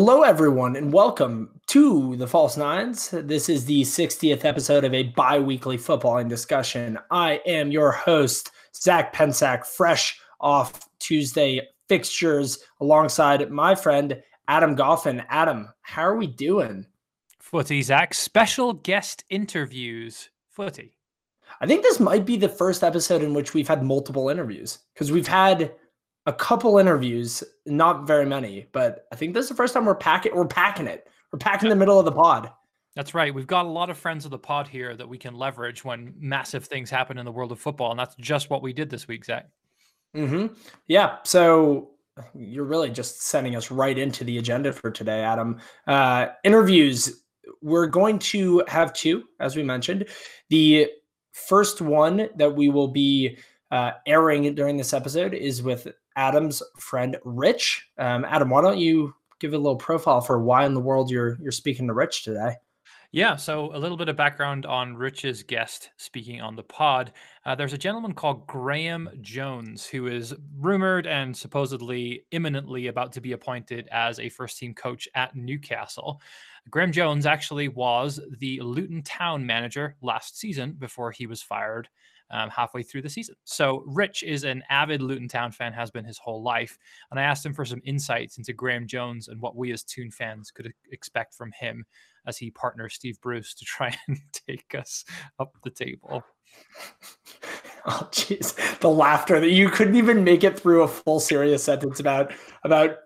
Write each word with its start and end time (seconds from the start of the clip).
Hello, 0.00 0.22
everyone, 0.22 0.76
and 0.76 0.92
welcome 0.92 1.50
to 1.66 2.14
the 2.14 2.26
False 2.28 2.56
Nines. 2.56 3.10
This 3.10 3.48
is 3.48 3.64
the 3.64 3.82
60th 3.82 4.44
episode 4.44 4.84
of 4.84 4.94
a 4.94 5.02
bi 5.02 5.40
weekly 5.40 5.76
footballing 5.76 6.28
discussion. 6.28 6.96
I 7.10 7.40
am 7.46 7.72
your 7.72 7.90
host, 7.90 8.52
Zach 8.72 9.12
Pensak, 9.12 9.66
fresh 9.66 10.20
off 10.40 10.88
Tuesday 11.00 11.62
fixtures 11.88 12.60
alongside 12.80 13.50
my 13.50 13.74
friend, 13.74 14.22
Adam 14.46 14.76
Goffin. 14.76 15.26
Adam, 15.30 15.68
how 15.82 16.02
are 16.02 16.16
we 16.16 16.28
doing? 16.28 16.86
Footy, 17.40 17.82
Zach. 17.82 18.14
Special 18.14 18.74
guest 18.74 19.24
interviews. 19.30 20.30
Footy. 20.48 20.94
I 21.60 21.66
think 21.66 21.82
this 21.82 21.98
might 21.98 22.24
be 22.24 22.36
the 22.36 22.48
first 22.48 22.84
episode 22.84 23.22
in 23.22 23.34
which 23.34 23.52
we've 23.52 23.66
had 23.66 23.82
multiple 23.82 24.28
interviews 24.28 24.78
because 24.94 25.10
we've 25.10 25.26
had 25.26 25.72
a 26.28 26.32
couple 26.32 26.76
interviews, 26.76 27.42
not 27.64 28.06
very 28.06 28.26
many, 28.26 28.66
but 28.72 29.06
I 29.10 29.16
think 29.16 29.32
this 29.32 29.44
is 29.44 29.48
the 29.48 29.54
first 29.54 29.72
time 29.72 29.86
we're 29.86 29.94
packing 29.94 30.34
we're 30.34 30.46
packing 30.46 30.86
it. 30.86 31.08
We're 31.32 31.38
packing 31.38 31.70
the 31.70 31.76
middle 31.76 31.98
of 31.98 32.04
the 32.04 32.12
pod. 32.12 32.50
That's 32.94 33.14
right. 33.14 33.34
We've 33.34 33.46
got 33.46 33.64
a 33.64 33.68
lot 33.68 33.88
of 33.88 33.96
friends 33.96 34.26
of 34.26 34.30
the 34.30 34.38
pod 34.38 34.68
here 34.68 34.94
that 34.94 35.08
we 35.08 35.16
can 35.16 35.34
leverage 35.34 35.86
when 35.86 36.12
massive 36.18 36.66
things 36.66 36.90
happen 36.90 37.16
in 37.16 37.24
the 37.24 37.32
world 37.32 37.50
of 37.50 37.58
football, 37.58 37.92
and 37.92 37.98
that's 37.98 38.14
just 38.16 38.50
what 38.50 38.60
we 38.60 38.74
did 38.74 38.90
this 38.90 39.08
week, 39.08 39.24
Zach. 39.24 39.48
Mm-hmm. 40.14 40.52
Yeah. 40.86 41.16
So 41.24 41.92
you're 42.34 42.64
really 42.64 42.90
just 42.90 43.22
sending 43.22 43.56
us 43.56 43.70
right 43.70 43.96
into 43.96 44.22
the 44.22 44.36
agenda 44.36 44.70
for 44.70 44.90
today, 44.90 45.22
Adam. 45.22 45.58
Uh, 45.86 46.26
interviews. 46.44 47.22
We're 47.62 47.86
going 47.86 48.18
to 48.18 48.64
have 48.68 48.92
two, 48.92 49.24
as 49.40 49.56
we 49.56 49.62
mentioned. 49.62 50.04
The 50.50 50.90
first 51.32 51.80
one 51.80 52.28
that 52.36 52.54
we 52.54 52.68
will 52.68 52.88
be 52.88 53.38
uh, 53.70 53.92
airing 54.06 54.54
during 54.54 54.76
this 54.76 54.92
episode 54.92 55.34
is 55.34 55.62
with 55.62 55.88
Adam's 56.18 56.62
friend 56.78 57.16
Rich. 57.24 57.86
Um, 57.96 58.24
Adam, 58.24 58.50
why 58.50 58.60
don't 58.60 58.78
you 58.78 59.14
give 59.38 59.54
a 59.54 59.58
little 59.58 59.76
profile 59.76 60.20
for 60.20 60.42
why 60.42 60.66
in 60.66 60.74
the 60.74 60.80
world 60.80 61.10
you're 61.10 61.38
you're 61.40 61.52
speaking 61.52 61.86
to 61.86 61.94
Rich 61.94 62.24
today? 62.24 62.56
Yeah, 63.10 63.36
so 63.36 63.74
a 63.74 63.78
little 63.78 63.96
bit 63.96 64.10
of 64.10 64.16
background 64.16 64.66
on 64.66 64.94
Rich's 64.94 65.42
guest 65.42 65.90
speaking 65.96 66.42
on 66.42 66.56
the 66.56 66.62
pod. 66.62 67.12
Uh, 67.46 67.54
there's 67.54 67.72
a 67.72 67.78
gentleman 67.78 68.12
called 68.12 68.46
Graham 68.46 69.08
Jones 69.22 69.86
who 69.86 70.08
is 70.08 70.34
rumored 70.58 71.06
and 71.06 71.34
supposedly 71.34 72.26
imminently 72.32 72.88
about 72.88 73.12
to 73.12 73.22
be 73.22 73.32
appointed 73.32 73.88
as 73.90 74.18
a 74.18 74.28
first 74.28 74.58
team 74.58 74.74
coach 74.74 75.08
at 75.14 75.34
Newcastle. 75.34 76.20
Graham 76.68 76.92
Jones 76.92 77.24
actually 77.24 77.68
was 77.68 78.20
the 78.40 78.60
Luton 78.60 79.02
Town 79.02 79.46
manager 79.46 79.96
last 80.02 80.38
season 80.38 80.72
before 80.72 81.10
he 81.10 81.26
was 81.26 81.40
fired 81.40 81.88
um, 82.30 82.50
halfway 82.50 82.82
through 82.82 83.02
the 83.02 83.08
season. 83.08 83.34
So 83.44 83.82
Rich 83.86 84.22
is 84.22 84.44
an 84.44 84.62
avid 84.70 85.02
Luton 85.02 85.28
Town 85.28 85.52
fan, 85.52 85.72
has 85.72 85.90
been 85.90 86.04
his 86.04 86.18
whole 86.18 86.42
life. 86.42 86.78
And 87.10 87.18
I 87.18 87.22
asked 87.22 87.44
him 87.44 87.54
for 87.54 87.64
some 87.64 87.82
insights 87.84 88.38
into 88.38 88.52
Graham 88.52 88.86
Jones 88.86 89.28
and 89.28 89.40
what 89.40 89.56
we 89.56 89.72
as 89.72 89.82
Toon 89.82 90.10
fans 90.10 90.50
could 90.50 90.72
expect 90.92 91.34
from 91.34 91.52
him 91.52 91.84
as 92.26 92.36
he 92.36 92.50
partners 92.50 92.94
Steve 92.94 93.20
Bruce 93.20 93.54
to 93.54 93.64
try 93.64 93.96
and 94.08 94.18
take 94.32 94.74
us 94.74 95.04
up 95.38 95.52
the 95.62 95.70
table. 95.70 96.22
Oh 97.86 98.06
jeez, 98.10 98.54
the 98.80 98.88
laughter 98.90 99.40
that 99.40 99.52
you 99.52 99.70
couldn't 99.70 99.96
even 99.96 100.22
make 100.22 100.44
it 100.44 100.58
through 100.58 100.82
a 100.82 100.88
full 100.88 101.20
serious 101.20 101.64
sentence 101.64 102.00
about 102.00 102.34
about 102.64 102.96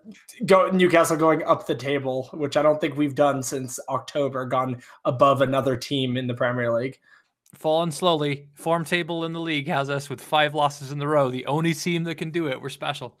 go, 0.45 0.69
Newcastle 0.71 1.15
going 1.15 1.41
up 1.43 1.67
the 1.67 1.75
table, 1.75 2.29
which 2.33 2.57
I 2.57 2.61
don't 2.63 2.81
think 2.81 2.97
we've 2.97 3.15
done 3.15 3.43
since 3.43 3.79
October, 3.87 4.45
gone 4.45 4.81
above 5.05 5.41
another 5.41 5.77
team 5.77 6.17
in 6.17 6.27
the 6.27 6.33
Premier 6.33 6.73
League 6.73 6.99
fallen 7.53 7.91
slowly. 7.91 8.47
Form 8.55 8.85
table 8.85 9.25
in 9.25 9.33
the 9.33 9.39
league 9.39 9.67
has 9.67 9.89
us 9.89 10.09
with 10.09 10.21
five 10.21 10.53
losses 10.53 10.91
in 10.91 10.99
the 10.99 11.07
row. 11.07 11.29
The 11.29 11.45
only 11.45 11.73
team 11.73 12.03
that 12.05 12.15
can 12.15 12.31
do 12.31 12.47
it. 12.47 12.61
We're 12.61 12.69
special. 12.69 13.15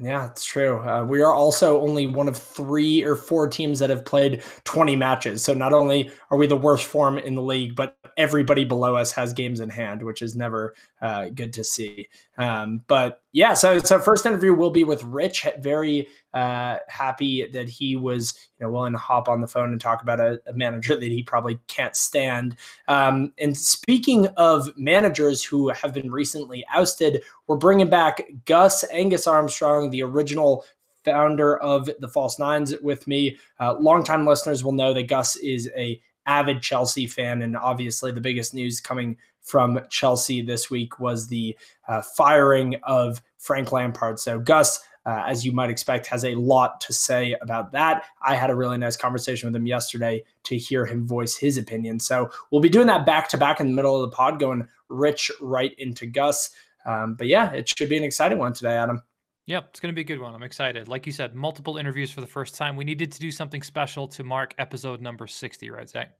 Yeah, 0.00 0.28
it's 0.28 0.44
true. 0.44 0.80
Uh, 0.80 1.04
we 1.04 1.22
are 1.22 1.32
also 1.32 1.80
only 1.80 2.08
one 2.08 2.26
of 2.26 2.36
three 2.36 3.04
or 3.04 3.14
four 3.14 3.46
teams 3.46 3.78
that 3.78 3.90
have 3.90 4.04
played 4.04 4.42
20 4.64 4.96
matches. 4.96 5.44
So 5.44 5.54
not 5.54 5.72
only 5.72 6.10
are 6.30 6.38
we 6.38 6.48
the 6.48 6.56
worst 6.56 6.86
form 6.86 7.16
in 7.16 7.36
the 7.36 7.42
league, 7.42 7.76
but 7.76 7.96
everybody 8.16 8.64
below 8.64 8.96
us 8.96 9.12
has 9.12 9.32
games 9.32 9.60
in 9.60 9.68
hand, 9.68 10.02
which 10.02 10.20
is 10.20 10.34
never 10.34 10.74
uh, 11.00 11.28
good 11.28 11.52
to 11.52 11.62
see. 11.62 12.08
Um, 12.38 12.82
but 12.88 13.22
yeah, 13.32 13.54
so 13.54 13.78
so 13.78 14.00
first 14.00 14.26
interview 14.26 14.52
will 14.52 14.70
be 14.70 14.82
with 14.82 15.04
Rich. 15.04 15.46
Very 15.60 16.08
uh, 16.34 16.78
happy 16.88 17.46
that 17.46 17.68
he 17.68 17.96
was 17.96 18.34
you 18.58 18.66
know 18.66 18.72
willing 18.72 18.92
to 18.92 18.98
hop 18.98 19.28
on 19.28 19.40
the 19.40 19.46
phone 19.46 19.70
and 19.70 19.80
talk 19.80 20.02
about 20.02 20.20
a, 20.20 20.40
a 20.46 20.52
manager 20.52 20.96
that 20.96 21.02
he 21.02 21.22
probably 21.22 21.58
can't 21.68 21.96
stand. 21.96 22.56
Um, 22.88 23.32
and 23.38 23.56
speaking 23.56 24.26
of 24.36 24.76
managers 24.76 25.42
who 25.42 25.68
have 25.70 25.94
been 25.94 26.10
recently 26.10 26.64
ousted, 26.72 27.22
we're 27.46 27.56
bringing 27.56 27.88
back 27.88 28.22
Gus 28.44 28.84
Angus 28.90 29.26
Armstrong, 29.26 29.90
the 29.90 30.02
original 30.02 30.64
founder 31.04 31.58
of 31.58 31.88
the 32.00 32.08
False 32.08 32.38
Nines, 32.38 32.74
with 32.82 33.06
me. 33.06 33.38
Uh, 33.60 33.74
longtime 33.74 34.26
listeners 34.26 34.64
will 34.64 34.72
know 34.72 34.92
that 34.92 35.04
Gus 35.04 35.36
is 35.36 35.70
a 35.76 36.00
avid 36.26 36.62
Chelsea 36.62 37.06
fan, 37.06 37.42
and 37.42 37.56
obviously 37.56 38.10
the 38.10 38.20
biggest 38.20 38.54
news 38.54 38.80
coming 38.80 39.16
from 39.42 39.78
Chelsea 39.90 40.42
this 40.42 40.70
week 40.70 40.98
was 40.98 41.28
the 41.28 41.56
uh, 41.86 42.02
firing 42.02 42.76
of 42.82 43.22
Frank 43.38 43.72
Lampard. 43.72 44.18
So 44.18 44.38
Gus, 44.38 44.80
uh, 45.06 45.22
as 45.26 45.44
you 45.44 45.52
might 45.52 45.70
expect, 45.70 46.06
has 46.06 46.24
a 46.24 46.34
lot 46.34 46.80
to 46.82 46.92
say 46.92 47.36
about 47.42 47.72
that. 47.72 48.04
I 48.22 48.34
had 48.34 48.50
a 48.50 48.54
really 48.54 48.78
nice 48.78 48.96
conversation 48.96 49.48
with 49.48 49.56
him 49.56 49.66
yesterday 49.66 50.24
to 50.44 50.56
hear 50.56 50.86
him 50.86 51.06
voice 51.06 51.36
his 51.36 51.58
opinion. 51.58 52.00
So 52.00 52.30
we'll 52.50 52.62
be 52.62 52.68
doing 52.68 52.86
that 52.86 53.04
back 53.04 53.28
to 53.30 53.38
back 53.38 53.60
in 53.60 53.66
the 53.66 53.74
middle 53.74 54.02
of 54.02 54.10
the 54.10 54.16
pod, 54.16 54.38
going 54.38 54.66
rich 54.88 55.30
right 55.40 55.74
into 55.78 56.06
Gus. 56.06 56.50
Um, 56.86 57.14
but 57.14 57.26
yeah, 57.26 57.52
it 57.52 57.68
should 57.68 57.88
be 57.88 57.96
an 57.96 58.04
exciting 58.04 58.38
one 58.38 58.52
today, 58.52 58.76
Adam. 58.76 59.02
Yep, 59.46 59.66
it's 59.70 59.80
going 59.80 59.92
to 59.92 59.94
be 59.94 60.00
a 60.00 60.04
good 60.04 60.20
one. 60.20 60.34
I'm 60.34 60.42
excited. 60.42 60.88
Like 60.88 61.04
you 61.04 61.12
said, 61.12 61.34
multiple 61.34 61.76
interviews 61.76 62.10
for 62.10 62.22
the 62.22 62.26
first 62.26 62.54
time. 62.54 62.76
We 62.76 62.84
needed 62.84 63.12
to 63.12 63.20
do 63.20 63.30
something 63.30 63.62
special 63.62 64.08
to 64.08 64.24
mark 64.24 64.54
episode 64.56 65.02
number 65.02 65.26
60, 65.26 65.70
right, 65.70 65.88
Zach? 65.88 66.12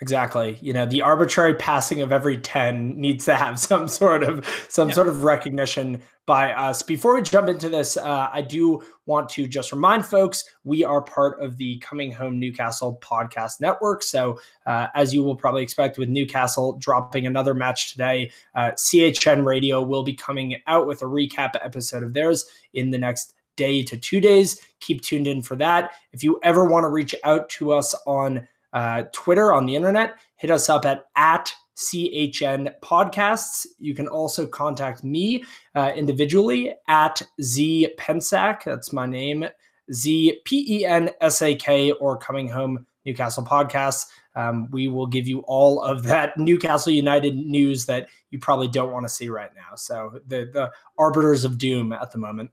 Exactly. 0.00 0.58
You 0.60 0.72
know, 0.72 0.86
the 0.86 1.02
arbitrary 1.02 1.54
passing 1.54 2.02
of 2.02 2.10
every 2.10 2.36
10 2.36 3.00
needs 3.00 3.24
to 3.26 3.36
have 3.36 3.58
some 3.60 3.88
sort 3.88 4.22
of 4.22 4.46
some 4.68 4.88
yeah. 4.88 4.94
sort 4.94 5.08
of 5.08 5.22
recognition 5.22 6.02
by 6.26 6.52
us. 6.52 6.82
Before 6.82 7.14
we 7.14 7.22
jump 7.22 7.48
into 7.48 7.68
this, 7.68 7.96
uh, 7.96 8.28
I 8.32 8.40
do 8.40 8.82
want 9.06 9.28
to 9.30 9.46
just 9.46 9.72
remind 9.72 10.04
folks 10.06 10.44
we 10.64 10.82
are 10.82 11.02
part 11.02 11.40
of 11.40 11.58
the 11.58 11.78
Coming 11.78 12.10
Home 12.12 12.40
Newcastle 12.40 12.98
podcast 13.02 13.60
network. 13.60 14.02
So, 14.02 14.40
uh, 14.66 14.88
as 14.94 15.14
you 15.14 15.22
will 15.22 15.36
probably 15.36 15.62
expect, 15.62 15.98
with 15.98 16.08
Newcastle 16.08 16.72
dropping 16.78 17.26
another 17.26 17.54
match 17.54 17.92
today, 17.92 18.32
uh, 18.54 18.70
CHN 18.72 19.44
Radio 19.44 19.82
will 19.82 20.02
be 20.02 20.14
coming 20.14 20.56
out 20.66 20.86
with 20.86 21.02
a 21.02 21.06
recap 21.06 21.52
episode 21.62 22.02
of 22.02 22.14
theirs 22.14 22.46
in 22.72 22.90
the 22.90 22.98
next 22.98 23.34
day 23.56 23.82
to 23.82 23.96
two 23.96 24.20
days. 24.20 24.60
Keep 24.80 25.02
tuned 25.02 25.26
in 25.26 25.42
for 25.42 25.56
that. 25.56 25.92
If 26.12 26.24
you 26.24 26.40
ever 26.42 26.64
want 26.64 26.84
to 26.84 26.88
reach 26.88 27.14
out 27.22 27.48
to 27.50 27.72
us 27.72 27.94
on 28.06 28.48
uh, 28.74 29.04
Twitter 29.12 29.52
on 29.52 29.64
the 29.64 29.74
internet. 29.74 30.16
Hit 30.36 30.50
us 30.50 30.68
up 30.68 30.84
at 30.84 31.06
at 31.16 31.52
CHN 31.76 32.72
Podcasts. 32.82 33.66
You 33.78 33.94
can 33.94 34.06
also 34.06 34.46
contact 34.46 35.02
me 35.02 35.44
uh, 35.74 35.92
individually 35.96 36.74
at 36.88 37.22
Z 37.42 37.88
Pensak. 37.98 38.64
That's 38.64 38.92
my 38.92 39.06
name, 39.06 39.46
Z 39.92 40.40
P 40.44 40.80
E 40.80 40.84
N 40.84 41.10
S 41.20 41.42
A 41.42 41.54
K, 41.54 41.92
or 41.92 42.16
Coming 42.16 42.48
Home 42.48 42.86
Newcastle 43.04 43.44
Podcasts. 43.44 44.06
Um, 44.36 44.68
we 44.70 44.88
will 44.88 45.06
give 45.06 45.28
you 45.28 45.40
all 45.40 45.80
of 45.82 46.02
that 46.04 46.36
Newcastle 46.38 46.92
United 46.92 47.36
news 47.36 47.86
that 47.86 48.08
you 48.30 48.38
probably 48.38 48.68
don't 48.68 48.92
want 48.92 49.04
to 49.04 49.12
see 49.12 49.28
right 49.28 49.50
now. 49.54 49.76
So 49.76 50.20
the 50.26 50.50
the 50.52 50.70
arbiters 50.98 51.44
of 51.44 51.58
doom 51.58 51.92
at 51.92 52.12
the 52.12 52.18
moment. 52.18 52.50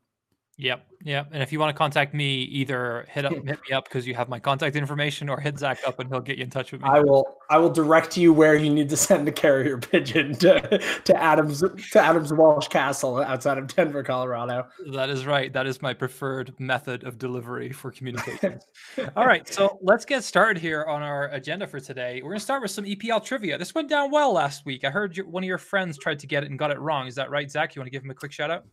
Yep. 0.57 0.85
Yep. 1.03 1.29
And 1.31 1.41
if 1.41 1.51
you 1.51 1.59
want 1.59 1.73
to 1.73 1.77
contact 1.77 2.13
me, 2.13 2.43
either 2.43 3.07
hit 3.09 3.25
up 3.25 3.33
hit 3.45 3.59
me 3.67 3.73
up 3.73 3.85
because 3.85 4.05
you 4.05 4.13
have 4.13 4.29
my 4.29 4.39
contact 4.39 4.75
information 4.75 5.29
or 5.29 5.39
hit 5.39 5.57
Zach 5.57 5.79
up 5.87 5.99
and 5.99 6.09
he'll 6.09 6.21
get 6.21 6.37
you 6.37 6.43
in 6.43 6.49
touch 6.49 6.71
with 6.71 6.81
me. 6.81 6.87
I 6.87 6.99
will 6.99 7.25
I 7.49 7.57
will 7.57 7.69
direct 7.69 8.17
you 8.17 8.31
where 8.31 8.55
you 8.55 8.69
need 8.69 8.89
to 8.89 8.97
send 8.97 9.25
the 9.25 9.31
carrier 9.31 9.77
pigeon 9.77 10.35
to, 10.39 10.77
to 11.03 11.21
Adams 11.21 11.61
to 11.61 11.99
Adams 11.99 12.31
Walsh 12.33 12.67
Castle 12.67 13.21
outside 13.21 13.57
of 13.57 13.67
Denver, 13.67 14.03
Colorado. 14.03 14.67
That 14.93 15.09
is 15.09 15.25
right. 15.25 15.51
That 15.51 15.65
is 15.65 15.81
my 15.81 15.93
preferred 15.93 16.53
method 16.59 17.05
of 17.05 17.17
delivery 17.17 17.71
for 17.71 17.91
communication. 17.91 18.59
All 19.15 19.25
right. 19.25 19.51
So 19.51 19.79
let's 19.81 20.05
get 20.05 20.23
started 20.23 20.61
here 20.61 20.83
on 20.83 21.01
our 21.01 21.29
agenda 21.29 21.65
for 21.65 21.79
today. 21.79 22.21
We're 22.23 22.31
gonna 22.31 22.39
start 22.39 22.61
with 22.61 22.71
some 22.71 22.85
EPL 22.85 23.23
trivia. 23.23 23.57
This 23.57 23.73
went 23.73 23.89
down 23.89 24.11
well 24.11 24.33
last 24.33 24.65
week. 24.65 24.83
I 24.83 24.91
heard 24.91 25.17
one 25.25 25.43
of 25.43 25.47
your 25.47 25.57
friends 25.57 25.97
tried 25.97 26.19
to 26.19 26.27
get 26.27 26.43
it 26.43 26.49
and 26.51 26.59
got 26.59 26.69
it 26.69 26.79
wrong. 26.79 27.07
Is 27.07 27.15
that 27.15 27.31
right, 27.31 27.49
Zach? 27.49 27.75
You 27.75 27.79
want 27.79 27.87
to 27.87 27.91
give 27.91 28.03
him 28.03 28.11
a 28.11 28.15
quick 28.15 28.31
shout 28.31 28.51
out? 28.51 28.65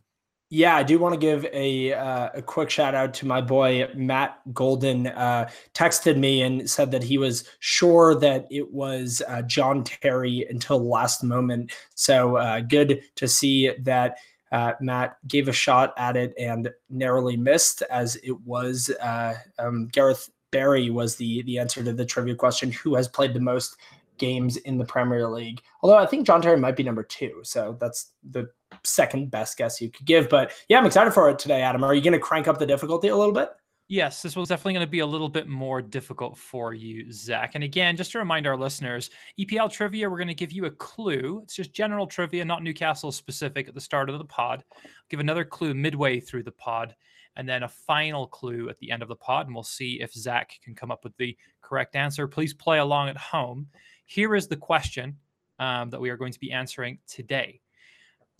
Yeah, 0.51 0.75
I 0.75 0.81
do 0.81 0.97
want 0.97 1.13
to 1.13 1.19
give 1.19 1.45
a 1.53 1.93
uh, 1.93 2.29
a 2.33 2.41
quick 2.41 2.71
shout 2.71 2.95
out 2.95 3.13
to 3.15 3.27
my 3.27 3.39
boy 3.39 3.87
Matt 3.93 4.39
Golden. 4.51 5.05
Uh, 5.05 5.47
texted 5.75 6.17
me 6.17 6.41
and 6.41 6.67
said 6.67 6.89
that 6.89 7.03
he 7.03 7.19
was 7.19 7.47
sure 7.59 8.15
that 8.15 8.47
it 8.49 8.71
was 8.71 9.21
uh, 9.27 9.43
John 9.43 9.83
Terry 9.83 10.47
until 10.49 10.79
last 10.79 11.23
moment. 11.23 11.71
So 11.93 12.37
uh, 12.37 12.61
good 12.61 13.03
to 13.17 13.27
see 13.27 13.71
that 13.81 14.17
uh, 14.51 14.73
Matt 14.81 15.17
gave 15.27 15.47
a 15.47 15.53
shot 15.53 15.93
at 15.97 16.17
it 16.17 16.33
and 16.39 16.71
narrowly 16.89 17.37
missed, 17.37 17.83
as 17.83 18.15
it 18.17 18.39
was 18.41 18.89
uh, 19.01 19.35
um, 19.59 19.87
Gareth 19.89 20.31
Barry 20.49 20.89
was 20.89 21.15
the 21.15 21.43
the 21.43 21.59
answer 21.59 21.83
to 21.83 21.93
the 21.93 22.05
trivia 22.05 22.33
question: 22.33 22.71
Who 22.71 22.95
has 22.95 23.07
played 23.07 23.35
the 23.35 23.39
most 23.39 23.77
games 24.17 24.57
in 24.57 24.79
the 24.79 24.85
Premier 24.85 25.27
League? 25.27 25.61
Although 25.83 25.97
I 25.97 26.07
think 26.07 26.25
John 26.25 26.41
Terry 26.41 26.57
might 26.57 26.75
be 26.75 26.81
number 26.81 27.03
two, 27.03 27.41
so 27.43 27.77
that's 27.79 28.13
the 28.27 28.49
second 28.83 29.31
best 29.31 29.57
guess 29.57 29.81
you 29.81 29.89
could 29.89 30.05
give. 30.05 30.29
But 30.29 30.51
yeah, 30.67 30.77
I'm 30.77 30.85
excited 30.85 31.13
for 31.13 31.29
it 31.29 31.39
today, 31.39 31.61
Adam. 31.61 31.83
Are 31.83 31.93
you 31.93 32.01
going 32.01 32.13
to 32.13 32.19
crank 32.19 32.47
up 32.47 32.59
the 32.59 32.65
difficulty 32.65 33.09
a 33.09 33.15
little 33.15 33.33
bit? 33.33 33.49
Yes, 33.91 34.21
this 34.21 34.35
was 34.35 34.49
definitely 34.49 34.73
going 34.73 34.85
to 34.85 34.91
be 34.91 34.99
a 34.99 35.05
little 35.05 35.29
bit 35.29 35.47
more 35.47 35.81
difficult 35.81 36.37
for 36.37 36.75
you, 36.75 37.11
Zach. 37.11 37.55
And 37.55 37.63
again, 37.63 37.97
just 37.97 38.11
to 38.11 38.19
remind 38.19 38.45
our 38.45 38.55
listeners, 38.55 39.09
EPL 39.39 39.71
trivia, 39.71 40.07
we're 40.07 40.19
going 40.19 40.27
to 40.27 40.35
give 40.35 40.51
you 40.51 40.65
a 40.65 40.71
clue. 40.71 41.39
It's 41.43 41.55
just 41.55 41.73
general 41.73 42.05
trivia, 42.05 42.45
not 42.45 42.61
Newcastle 42.61 43.11
specific 43.11 43.67
at 43.67 43.73
the 43.73 43.81
start 43.81 44.11
of 44.11 44.19
the 44.19 44.25
pod. 44.25 44.63
Give 45.09 45.19
another 45.19 45.43
clue 45.43 45.73
midway 45.73 46.19
through 46.19 46.43
the 46.43 46.51
pod, 46.51 46.95
and 47.35 47.49
then 47.49 47.63
a 47.63 47.67
final 47.67 48.27
clue 48.27 48.69
at 48.69 48.77
the 48.77 48.91
end 48.91 49.01
of 49.01 49.09
the 49.09 49.15
pod. 49.15 49.47
And 49.47 49.55
we'll 49.55 49.63
see 49.63 50.01
if 50.01 50.13
Zach 50.13 50.51
can 50.63 50.75
come 50.75 50.91
up 50.91 51.03
with 51.03 51.17
the 51.17 51.35
correct 51.63 51.95
answer. 51.95 52.27
Please 52.27 52.53
play 52.53 52.77
along 52.77 53.09
at 53.09 53.17
home. 53.17 53.69
Here 54.05 54.35
is 54.35 54.47
the 54.47 54.55
question 54.55 55.17
um, 55.57 55.89
that 55.89 55.99
we 55.99 56.11
are 56.11 56.17
going 56.17 56.33
to 56.33 56.39
be 56.39 56.51
answering 56.51 56.99
today. 57.07 57.59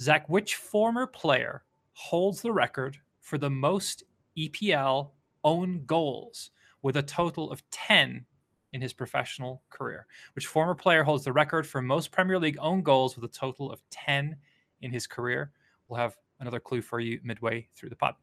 Zach, 0.02 0.28
which 0.30 0.56
former 0.56 1.06
player 1.06 1.64
holds 1.94 2.42
the 2.42 2.52
record 2.52 2.98
for 3.20 3.38
the 3.38 3.50
most 3.50 4.04
EPL 4.38 5.12
own 5.44 5.84
goals 5.86 6.52
with 6.82 6.98
a 6.98 7.04
total 7.04 7.52
of 7.52 7.62
10 7.72 8.26
in 8.72 8.82
his 8.82 8.94
professional 8.94 9.64
career, 9.70 10.06
which 10.36 10.48
former 10.48 10.76
player 10.76 11.04
holds 11.04 11.26
the 11.26 11.34
record 11.34 11.68
for 11.68 11.82
most 11.82 12.12
Premier 12.12 12.40
League 12.40 12.58
own 12.60 12.82
goals 12.82 13.16
with 13.16 13.26
a 13.26 13.34
total 13.34 13.72
of 13.72 13.82
10 13.90 14.36
in 14.82 14.92
his 14.92 15.08
career. 15.08 15.52
We'll 15.88 16.00
have 16.00 16.16
another 16.40 16.60
clue 16.60 16.82
for 16.82 17.00
you 17.00 17.20
midway 17.24 17.68
through 17.76 17.90
the 17.90 17.96
pod. 17.96 18.16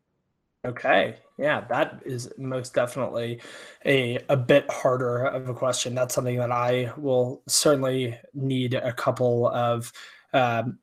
Okay. 0.64 1.17
Yeah, 1.38 1.61
that 1.69 2.00
is 2.05 2.31
most 2.38 2.75
definitely 2.75 3.40
a 3.84 4.19
a 4.28 4.37
bit 4.37 4.69
harder 4.69 5.25
of 5.26 5.49
a 5.49 5.55
question. 5.55 5.94
That's 5.94 6.14
something 6.14 6.38
that 6.38 6.50
I 6.50 6.93
will 6.96 7.43
certainly 7.46 8.19
need 8.34 8.75
a 8.75 8.93
couple 8.93 9.49
of 9.49 9.93
um, 10.32 10.78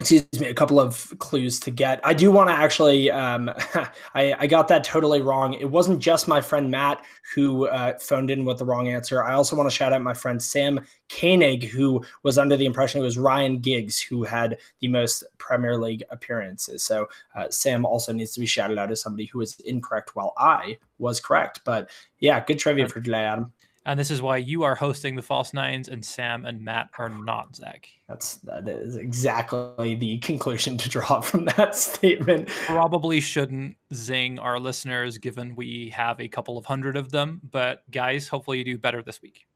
excuse 0.00 0.24
me, 0.40 0.48
a 0.48 0.54
couple 0.54 0.80
of 0.80 1.12
clues 1.18 1.60
to 1.60 1.70
get. 1.70 2.00
I 2.02 2.14
do 2.14 2.30
want 2.30 2.48
to 2.48 2.54
actually, 2.54 3.10
um, 3.10 3.50
I, 4.14 4.34
I, 4.38 4.46
got 4.46 4.66
that 4.68 4.82
totally 4.82 5.20
wrong. 5.20 5.52
It 5.52 5.70
wasn't 5.70 6.00
just 6.00 6.26
my 6.26 6.40
friend 6.40 6.70
Matt 6.70 7.04
who 7.34 7.68
uh, 7.68 7.98
phoned 7.98 8.30
in 8.30 8.46
with 8.46 8.58
the 8.58 8.64
wrong 8.64 8.88
answer. 8.88 9.22
I 9.22 9.34
also 9.34 9.56
want 9.56 9.68
to 9.68 9.76
shout 9.76 9.92
out 9.92 10.00
my 10.00 10.14
friend 10.14 10.42
Sam 10.42 10.80
Koenig, 11.10 11.64
who 11.64 12.02
was 12.22 12.38
under 12.38 12.56
the 12.56 12.64
impression 12.64 13.02
it 13.02 13.04
was 13.04 13.18
Ryan 13.18 13.58
Giggs 13.58 14.00
who 14.00 14.24
had 14.24 14.56
the 14.80 14.88
most 14.88 15.22
Premier 15.36 15.76
League 15.76 16.02
appearances. 16.10 16.82
So 16.82 17.06
uh, 17.34 17.50
Sam 17.50 17.84
also 17.84 18.12
needs 18.14 18.32
to 18.32 18.40
be 18.40 18.46
shouted 18.46 18.78
out 18.78 18.90
as 18.90 19.02
somebody 19.02 19.26
who 19.26 19.38
was 19.38 19.60
incorrect 19.60 20.16
while 20.16 20.32
I 20.38 20.78
was 20.98 21.20
correct. 21.20 21.60
But 21.64 21.90
yeah, 22.20 22.42
good 22.42 22.58
trivia 22.58 22.88
for 22.88 23.02
today, 23.02 23.24
Adam. 23.24 23.52
And 23.86 23.98
this 23.98 24.10
is 24.10 24.20
why 24.20 24.36
you 24.36 24.62
are 24.62 24.74
hosting 24.74 25.16
the 25.16 25.22
False 25.22 25.54
Nines 25.54 25.88
and 25.88 26.04
Sam 26.04 26.44
and 26.44 26.62
Matt 26.62 26.90
are 26.98 27.08
not, 27.08 27.56
Zach. 27.56 27.88
That's 28.08 28.34
that 28.36 28.68
is 28.68 28.96
exactly 28.96 29.94
the 29.94 30.18
conclusion 30.18 30.76
to 30.76 30.88
draw 30.88 31.20
from 31.22 31.46
that 31.46 31.74
statement. 31.76 32.48
Probably 32.66 33.20
shouldn't 33.20 33.76
zing 33.94 34.38
our 34.38 34.60
listeners 34.60 35.16
given 35.16 35.56
we 35.56 35.88
have 35.90 36.20
a 36.20 36.28
couple 36.28 36.58
of 36.58 36.66
hundred 36.66 36.96
of 36.96 37.10
them, 37.10 37.40
but 37.50 37.82
guys, 37.90 38.28
hopefully 38.28 38.58
you 38.58 38.64
do 38.64 38.76
better 38.76 39.02
this 39.02 39.22
week. 39.22 39.46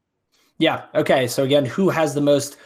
Yeah. 0.57 0.85
Okay. 0.95 1.27
So 1.27 1.43
again, 1.43 1.65
who 1.65 1.89
has 1.89 2.13
the 2.13 2.21
most 2.21 2.57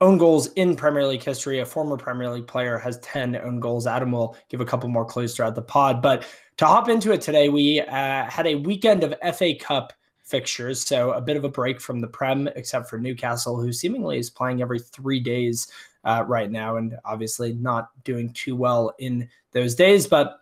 own 0.00 0.18
goals 0.18 0.48
in 0.54 0.76
Premier 0.76 1.06
League 1.06 1.22
history? 1.22 1.60
A 1.60 1.66
former 1.66 1.96
Premier 1.96 2.28
League 2.30 2.46
player 2.46 2.76
has 2.78 2.98
10 2.98 3.36
own 3.36 3.60
goals. 3.60 3.86
Adam 3.86 4.12
will 4.12 4.36
give 4.48 4.60
a 4.60 4.64
couple 4.64 4.88
more 4.88 5.04
clues 5.04 5.34
throughout 5.34 5.54
the 5.54 5.62
pod. 5.62 6.02
But 6.02 6.26
to 6.58 6.66
hop 6.66 6.88
into 6.88 7.12
it 7.12 7.20
today, 7.20 7.48
we 7.48 7.80
uh, 7.80 8.24
had 8.24 8.46
a 8.46 8.56
weekend 8.56 9.04
of 9.04 9.14
FA 9.36 9.54
Cup 9.54 9.92
fixtures. 10.28 10.86
So 10.86 11.12
a 11.12 11.20
bit 11.20 11.36
of 11.36 11.44
a 11.44 11.48
break 11.48 11.80
from 11.80 12.00
the 12.00 12.06
Prem, 12.06 12.48
except 12.54 12.88
for 12.88 12.98
Newcastle, 12.98 13.60
who 13.60 13.72
seemingly 13.72 14.18
is 14.18 14.30
playing 14.30 14.62
every 14.62 14.78
three 14.78 15.20
days 15.20 15.68
uh, 16.04 16.24
right 16.26 16.50
now, 16.50 16.76
and 16.76 16.96
obviously 17.04 17.54
not 17.54 17.88
doing 18.04 18.32
too 18.32 18.54
well 18.54 18.94
in 18.98 19.28
those 19.52 19.74
days. 19.74 20.06
But 20.06 20.40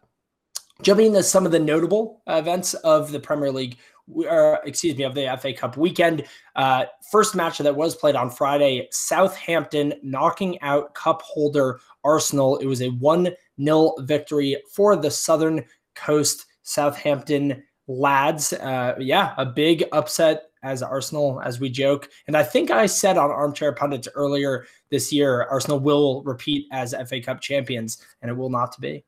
jumping 0.82 1.06
into 1.06 1.22
some 1.22 1.46
of 1.46 1.52
the 1.52 1.58
notable 1.58 2.22
events 2.26 2.74
of 2.74 3.12
the 3.12 3.20
Premier 3.20 3.50
League, 3.50 3.78
or 4.12 4.60
excuse 4.64 4.96
me, 4.96 5.04
of 5.04 5.14
the 5.14 5.36
FA 5.40 5.52
Cup 5.52 5.76
weekend. 5.76 6.24
Uh, 6.54 6.84
first 7.10 7.34
match 7.34 7.58
that 7.58 7.74
was 7.74 7.94
played 7.94 8.16
on 8.16 8.30
Friday, 8.30 8.88
Southampton 8.90 9.94
knocking 10.02 10.60
out 10.62 10.94
cup 10.94 11.22
holder 11.22 11.80
Arsenal. 12.04 12.58
It 12.58 12.66
was 12.66 12.82
a 12.82 12.90
1 12.90 13.28
0 13.62 13.94
victory 14.00 14.56
for 14.72 14.96
the 14.96 15.10
Southern 15.10 15.64
Coast. 15.94 16.46
Southampton 16.62 17.62
lads. 17.86 18.52
Uh, 18.52 18.94
yeah, 18.98 19.34
a 19.36 19.46
big 19.46 19.84
upset 19.92 20.50
as 20.62 20.82
Arsenal, 20.82 21.40
as 21.42 21.60
we 21.60 21.70
joke. 21.70 22.10
And 22.26 22.36
I 22.36 22.42
think 22.42 22.70
I 22.70 22.86
said 22.86 23.16
on 23.16 23.30
Armchair 23.30 23.72
Pundits 23.72 24.08
earlier 24.14 24.66
this 24.90 25.12
year, 25.12 25.44
Arsenal 25.44 25.78
will 25.78 26.22
repeat 26.24 26.66
as 26.72 26.94
FA 27.08 27.20
Cup 27.20 27.40
champions, 27.40 28.04
and 28.22 28.30
it 28.30 28.34
will 28.34 28.50
not 28.50 28.78
be. 28.80 29.04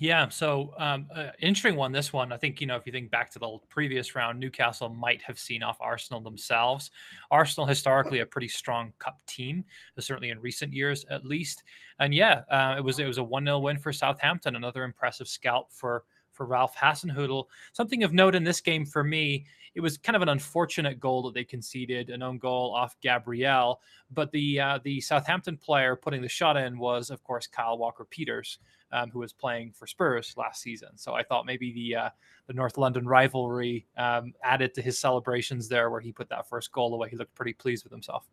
Yeah, 0.00 0.28
so 0.28 0.74
um, 0.76 1.06
uh, 1.14 1.28
interesting 1.40 1.76
one. 1.76 1.92
This 1.92 2.12
one, 2.12 2.32
I 2.32 2.36
think 2.36 2.60
you 2.60 2.66
know, 2.66 2.74
if 2.74 2.84
you 2.84 2.92
think 2.92 3.12
back 3.12 3.30
to 3.30 3.38
the 3.38 3.58
previous 3.68 4.16
round, 4.16 4.40
Newcastle 4.40 4.88
might 4.88 5.22
have 5.22 5.38
seen 5.38 5.62
off 5.62 5.78
Arsenal 5.80 6.20
themselves. 6.20 6.90
Arsenal 7.30 7.64
historically 7.64 8.18
a 8.18 8.26
pretty 8.26 8.48
strong 8.48 8.92
cup 8.98 9.20
team, 9.26 9.64
certainly 10.00 10.30
in 10.30 10.40
recent 10.40 10.72
years 10.72 11.06
at 11.10 11.24
least. 11.24 11.62
And 12.00 12.12
yeah, 12.12 12.42
uh, 12.50 12.74
it 12.76 12.82
was 12.82 12.98
it 12.98 13.06
was 13.06 13.18
a 13.18 13.24
one 13.24 13.44
0 13.44 13.60
win 13.60 13.78
for 13.78 13.92
Southampton. 13.92 14.56
Another 14.56 14.82
impressive 14.82 15.28
scalp 15.28 15.72
for 15.72 16.02
for 16.34 16.46
Ralph 16.46 16.76
Hasenhüttl. 16.76 17.46
Something 17.72 18.02
of 18.02 18.12
note 18.12 18.34
in 18.34 18.44
this 18.44 18.60
game 18.60 18.84
for 18.84 19.02
me, 19.02 19.46
it 19.74 19.80
was 19.80 19.98
kind 19.98 20.14
of 20.14 20.22
an 20.22 20.28
unfortunate 20.28 21.00
goal 21.00 21.22
that 21.22 21.34
they 21.34 21.44
conceded, 21.44 22.10
an 22.10 22.22
own 22.22 22.38
goal 22.38 22.74
off 22.74 22.96
Gabriel. 23.00 23.80
But 24.10 24.30
the 24.30 24.60
uh, 24.60 24.78
the 24.84 25.00
Southampton 25.00 25.56
player 25.56 25.96
putting 25.96 26.22
the 26.22 26.28
shot 26.28 26.56
in 26.56 26.78
was, 26.78 27.10
of 27.10 27.22
course, 27.24 27.46
Kyle 27.46 27.78
Walker 27.78 28.04
Peters, 28.04 28.58
um, 28.92 29.10
who 29.10 29.18
was 29.18 29.32
playing 29.32 29.72
for 29.72 29.86
Spurs 29.86 30.34
last 30.36 30.62
season. 30.62 30.90
So 30.96 31.14
I 31.14 31.22
thought 31.22 31.46
maybe 31.46 31.72
the 31.72 31.96
uh, 31.96 32.10
the 32.46 32.52
North 32.52 32.78
London 32.78 33.06
rivalry 33.06 33.86
um, 33.96 34.32
added 34.42 34.74
to 34.74 34.82
his 34.82 34.98
celebrations 34.98 35.68
there, 35.68 35.90
where 35.90 36.00
he 36.00 36.12
put 36.12 36.28
that 36.28 36.48
first 36.48 36.70
goal 36.70 36.94
away. 36.94 37.08
He 37.08 37.16
looked 37.16 37.34
pretty 37.34 37.54
pleased 37.54 37.84
with 37.84 37.92
himself. 37.92 38.28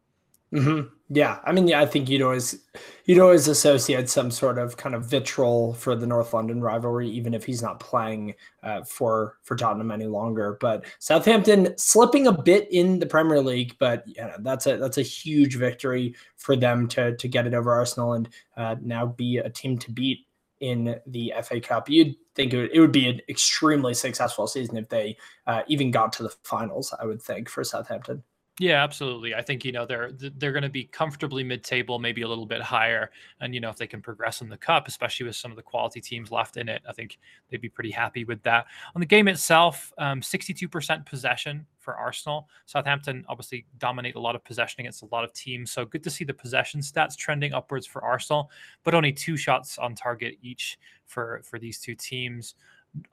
Mm-hmm. 0.53 0.87
Yeah, 1.13 1.39
I 1.45 1.51
mean, 1.51 1.67
yeah, 1.67 1.81
I 1.81 1.85
think 1.85 2.09
you'd 2.09 2.21
always 2.21 2.57
you'd 3.05 3.19
always 3.19 3.47
associate 3.47 4.09
some 4.09 4.31
sort 4.31 4.57
of 4.57 4.75
kind 4.77 4.95
of 4.95 5.05
vitriol 5.05 5.73
for 5.73 5.95
the 5.95 6.07
North 6.07 6.33
London 6.33 6.61
rivalry, 6.61 7.09
even 7.09 7.33
if 7.33 7.45
he's 7.45 7.61
not 7.61 7.79
playing 7.79 8.33
uh, 8.63 8.83
for 8.83 9.37
for 9.43 9.55
Tottenham 9.55 9.91
any 9.91 10.07
longer. 10.07 10.57
But 10.59 10.85
Southampton 10.99 11.77
slipping 11.77 12.27
a 12.27 12.31
bit 12.31 12.67
in 12.71 12.99
the 12.99 13.05
Premier 13.05 13.41
League, 13.41 13.75
but 13.79 14.05
that's 14.39 14.67
a 14.67 14.77
that's 14.77 14.97
a 14.97 15.03
huge 15.03 15.55
victory 15.55 16.15
for 16.37 16.55
them 16.55 16.87
to 16.89 17.15
to 17.15 17.27
get 17.27 17.47
it 17.47 17.53
over 17.53 17.71
Arsenal 17.73 18.13
and 18.13 18.29
uh, 18.57 18.75
now 18.81 19.05
be 19.05 19.37
a 19.37 19.49
team 19.49 19.77
to 19.79 19.91
beat 19.91 20.27
in 20.59 20.99
the 21.07 21.33
FA 21.43 21.59
Cup. 21.59 21.89
You'd 21.89 22.15
think 22.35 22.53
it 22.53 22.57
would, 22.57 22.71
it 22.73 22.79
would 22.79 22.91
be 22.91 23.07
an 23.07 23.21
extremely 23.27 23.93
successful 23.93 24.47
season 24.47 24.77
if 24.77 24.89
they 24.89 25.17
uh, 25.47 25.63
even 25.67 25.91
got 25.91 26.13
to 26.13 26.23
the 26.23 26.33
finals. 26.43 26.93
I 26.99 27.05
would 27.05 27.21
think 27.21 27.49
for 27.49 27.63
Southampton. 27.63 28.23
Yeah, 28.59 28.83
absolutely. 28.83 29.33
I 29.33 29.41
think 29.41 29.63
you 29.65 29.71
know 29.71 29.85
they're 29.85 30.11
they're 30.11 30.51
going 30.51 30.61
to 30.63 30.69
be 30.69 30.83
comfortably 30.83 31.43
mid-table, 31.43 31.97
maybe 31.99 32.21
a 32.21 32.27
little 32.27 32.45
bit 32.45 32.61
higher, 32.61 33.09
and 33.39 33.55
you 33.55 33.61
know 33.61 33.69
if 33.69 33.77
they 33.77 33.87
can 33.87 34.01
progress 34.01 34.41
in 34.41 34.49
the 34.49 34.57
cup, 34.57 34.87
especially 34.87 35.25
with 35.25 35.35
some 35.35 35.51
of 35.51 35.57
the 35.57 35.63
quality 35.63 36.01
teams 36.01 36.31
left 36.31 36.57
in 36.57 36.67
it, 36.69 36.81
I 36.87 36.91
think 36.93 37.17
they'd 37.49 37.61
be 37.61 37.69
pretty 37.69 37.91
happy 37.91 38.23
with 38.25 38.43
that. 38.43 38.65
On 38.93 38.99
the 38.99 39.05
game 39.05 39.27
itself, 39.29 39.91
um, 39.97 40.21
62% 40.21 41.05
possession 41.05 41.65
for 41.79 41.95
Arsenal. 41.95 42.49
Southampton 42.65 43.25
obviously 43.29 43.65
dominate 43.79 44.15
a 44.15 44.19
lot 44.19 44.35
of 44.35 44.43
possession 44.43 44.81
against 44.81 45.01
a 45.01 45.07
lot 45.11 45.23
of 45.23 45.33
teams, 45.33 45.71
so 45.71 45.85
good 45.85 46.03
to 46.03 46.09
see 46.11 46.25
the 46.25 46.33
possession 46.33 46.81
stats 46.81 47.15
trending 47.15 47.53
upwards 47.53 47.87
for 47.87 48.03
Arsenal, 48.03 48.51
but 48.83 48.93
only 48.93 49.13
two 49.13 49.37
shots 49.37 49.77
on 49.79 49.95
target 49.95 50.35
each 50.41 50.77
for 51.07 51.41
for 51.43 51.57
these 51.57 51.79
two 51.79 51.95
teams 51.95 52.55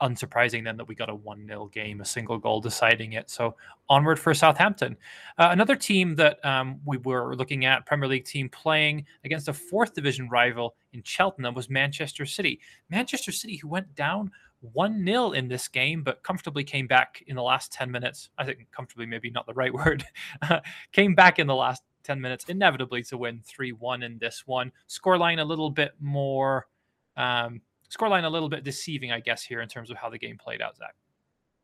unsurprising 0.01 0.63
then 0.63 0.77
that 0.77 0.87
we 0.87 0.95
got 0.95 1.09
a 1.09 1.15
1 1.15 1.47
0 1.47 1.67
game, 1.67 2.01
a 2.01 2.05
single 2.05 2.37
goal 2.37 2.59
deciding 2.59 3.13
it. 3.13 3.29
So 3.29 3.55
onward 3.87 4.19
for 4.19 4.33
Southampton. 4.33 4.97
Uh, 5.37 5.49
another 5.51 5.75
team 5.75 6.15
that 6.15 6.43
um, 6.45 6.79
we 6.85 6.97
were 6.97 7.35
looking 7.35 7.65
at, 7.65 7.85
Premier 7.85 8.09
League 8.09 8.25
team 8.25 8.49
playing 8.49 9.05
against 9.23 9.47
a 9.47 9.53
fourth 9.53 9.93
division 9.93 10.27
rival 10.29 10.75
in 10.93 11.01
Cheltenham, 11.03 11.53
was 11.53 11.69
Manchester 11.69 12.25
City. 12.25 12.59
Manchester 12.89 13.31
City, 13.31 13.55
who 13.55 13.67
went 13.67 13.93
down 13.95 14.31
1 14.73 15.05
0 15.05 15.31
in 15.31 15.47
this 15.47 15.67
game, 15.67 16.03
but 16.03 16.21
comfortably 16.23 16.63
came 16.63 16.87
back 16.87 17.23
in 17.27 17.35
the 17.35 17.43
last 17.43 17.71
10 17.71 17.89
minutes. 17.89 18.29
I 18.37 18.45
think 18.45 18.67
comfortably, 18.71 19.05
maybe 19.05 19.29
not 19.29 19.45
the 19.45 19.53
right 19.53 19.73
word, 19.73 20.05
came 20.91 21.15
back 21.15 21.39
in 21.39 21.47
the 21.47 21.55
last 21.55 21.83
10 22.03 22.19
minutes, 22.19 22.45
inevitably 22.49 23.03
to 23.03 23.17
win 23.17 23.41
3 23.45 23.71
1 23.71 24.03
in 24.03 24.17
this 24.17 24.43
one. 24.45 24.71
Scoreline 24.89 25.39
a 25.39 25.43
little 25.43 25.69
bit 25.69 25.93
more. 25.99 26.67
Um, 27.15 27.61
scoreline 27.95 28.23
a 28.23 28.29
little 28.29 28.49
bit 28.49 28.63
deceiving, 28.63 29.11
I 29.11 29.19
guess, 29.19 29.43
here 29.43 29.61
in 29.61 29.67
terms 29.67 29.91
of 29.91 29.97
how 29.97 30.09
the 30.09 30.17
game 30.17 30.37
played 30.37 30.61
out, 30.61 30.77
Zach. 30.77 30.95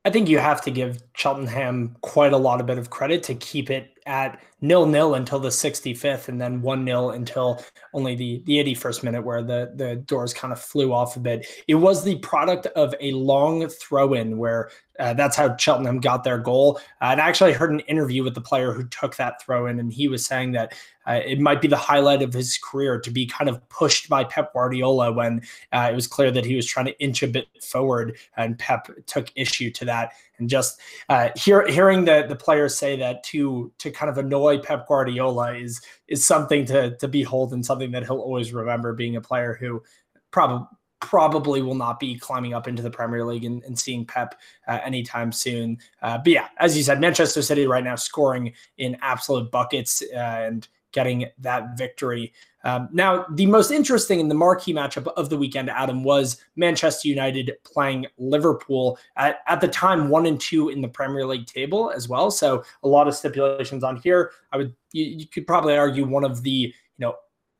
I 0.06 0.12
think 0.12 0.30
you 0.30 0.38
have 0.38 0.62
to 0.64 0.72
give 0.72 1.02
Cheltenham 1.16 1.96
quite 2.02 2.32
a 2.32 2.38
lot 2.38 2.60
of 2.60 2.68
bit 2.68 2.78
of 2.78 2.90
credit 2.92 3.24
to 3.24 3.36
keep 3.36 3.72
it 3.72 3.95
at 4.06 4.40
nil 4.62 4.86
nil 4.86 5.16
until 5.16 5.40
the 5.40 5.50
65th 5.50 6.28
and 6.28 6.40
then 6.40 6.62
one 6.62 6.84
nil 6.84 7.12
until 7.12 7.64
only 7.94 8.16
the, 8.16 8.42
the 8.46 8.58
81st 8.58 9.04
minute 9.04 9.24
where 9.24 9.44
the, 9.44 9.72
the 9.76 9.96
doors 9.96 10.34
kind 10.34 10.52
of 10.52 10.60
flew 10.60 10.94
off 10.94 11.16
a 11.16 11.20
bit. 11.20 11.46
It 11.68 11.76
was 11.76 12.04
the 12.04 12.18
product 12.20 12.68
of 12.68 12.94
a 13.00 13.12
long 13.12 13.68
throw 13.68 14.14
in 14.14 14.38
where 14.38 14.70
uh, 15.00 15.14
that's 15.14 15.36
how 15.36 15.56
Cheltenham 15.58 16.00
got 16.00 16.24
their 16.24 16.38
goal. 16.38 16.80
Uh, 17.02 17.06
and 17.12 17.22
I 17.22 17.28
actually 17.28 17.54
heard 17.54 17.72
an 17.72 17.82
interview 17.82 18.24
with 18.24 18.34
the 18.34 18.42
player 18.42 18.72
who 18.72 18.88
took 18.88 19.16
that 19.18 19.42
throw 19.42 19.68
in, 19.68 19.80
and 19.80 19.92
he 19.92 20.08
was 20.08 20.26
saying 20.26 20.54
that 20.54 20.74
uh, 21.08 21.20
it 21.26 21.40
might 21.40 21.62
be 21.62 21.68
the 21.68 21.78
highlight 21.78 22.22
of 22.22 22.34
his 22.34 22.58
career 22.58 23.00
to 23.00 23.12
be 23.12 23.26
kind 23.26 23.50
of 23.50 23.68
pushed 23.70 24.10
by 24.10 24.24
Pep 24.24 24.54
Guardiola 24.54 25.12
when 25.12 25.42
uh, 25.72 25.90
it 25.92 25.96
was 25.96 26.08
clear 26.08 26.32
that 26.32 26.46
he 26.46 26.56
was 26.56 26.66
trying 26.66 26.86
to 26.86 27.00
inch 27.00 27.24
a 27.24 27.28
bit 27.28 27.48
forward, 27.62 28.18
and 28.38 28.58
Pep 28.58 28.88
took 29.06 29.32
issue 29.36 29.70
to 29.72 29.86
that. 29.86 30.14
And 30.40 30.50
just 30.50 30.80
uh, 31.10 31.30
hear, 31.36 31.68
hearing 31.68 32.06
the 32.06 32.26
the 32.28 32.36
players 32.36 32.78
say 32.78 32.98
that 32.98 33.24
to 33.26 33.72
to 33.80 33.92
kind 33.92 34.10
of 34.10 34.18
annoy 34.18 34.60
Pep 34.60 34.88
Guardiola 34.88 35.56
is 35.56 35.82
is 36.08 36.26
something 36.26 36.66
to 36.66 36.96
to 36.98 37.08
behold 37.08 37.54
and 37.54 37.66
something 37.66 37.92
that 37.92 38.04
he'll 38.04 38.20
always 38.20 38.54
remember. 38.54 38.94
Being 38.94 39.16
a 39.16 39.22
player 39.22 39.58
who 39.60 39.84
probably 40.32 40.68
probably 41.02 41.62
will 41.62 41.76
not 41.76 42.00
be 42.00 42.18
climbing 42.18 42.54
up 42.54 42.68
into 42.68 42.82
the 42.82 42.90
Premier 42.90 43.24
League 43.24 43.44
and, 43.44 43.64
and 43.64 43.78
seeing 43.78 44.06
Pep 44.06 44.40
uh, 44.68 44.80
anytime 44.84 45.32
soon. 45.32 45.78
Uh, 46.02 46.18
but 46.18 46.28
yeah, 46.28 46.48
as 46.58 46.76
you 46.76 46.84
said, 46.84 47.00
Manchester 47.00 47.42
City 47.42 47.68
right 47.68 47.84
now 47.84 47.96
scoring 47.96 48.54
in 48.78 48.98
absolute 49.02 49.52
buckets 49.52 50.02
uh, 50.14 50.18
and 50.18 50.68
getting 50.96 51.26
that 51.38 51.78
victory. 51.78 52.34
Um, 52.64 52.90
now, 52.92 53.26
the 53.34 53.46
most 53.46 53.70
interesting 53.70 54.20
and 54.20 54.32
the 54.32 54.36
marquee 54.36 54.74
matchup 54.74 55.06
of 55.16 55.30
the 55.30 55.38
weekend, 55.38 55.70
Adam, 55.70 56.04
was 56.04 56.42
Manchester 56.56 57.10
United 57.10 57.52
playing 57.64 58.08
Liverpool 58.18 58.98
at, 59.18 59.42
at 59.48 59.62
the 59.62 59.68
time 59.68 60.10
one 60.10 60.26
and 60.26 60.42
two 60.42 60.70
in 60.70 60.82
the 60.82 60.88
Premier 60.88 61.28
League 61.28 61.46
table 61.46 61.92
as 61.92 62.10
well. 62.10 62.32
So 62.32 62.64
a 62.82 62.88
lot 62.88 63.08
of 63.08 63.14
stipulations 63.14 63.84
on 63.84 63.98
here. 63.98 64.32
I 64.52 64.58
would 64.58 64.74
you, 64.94 65.06
you 65.06 65.28
could 65.28 65.46
probably 65.46 65.78
argue 65.78 66.08
one 66.08 66.24
of 66.24 66.42
the 66.42 66.50
you 66.50 66.74
know 66.98 67.16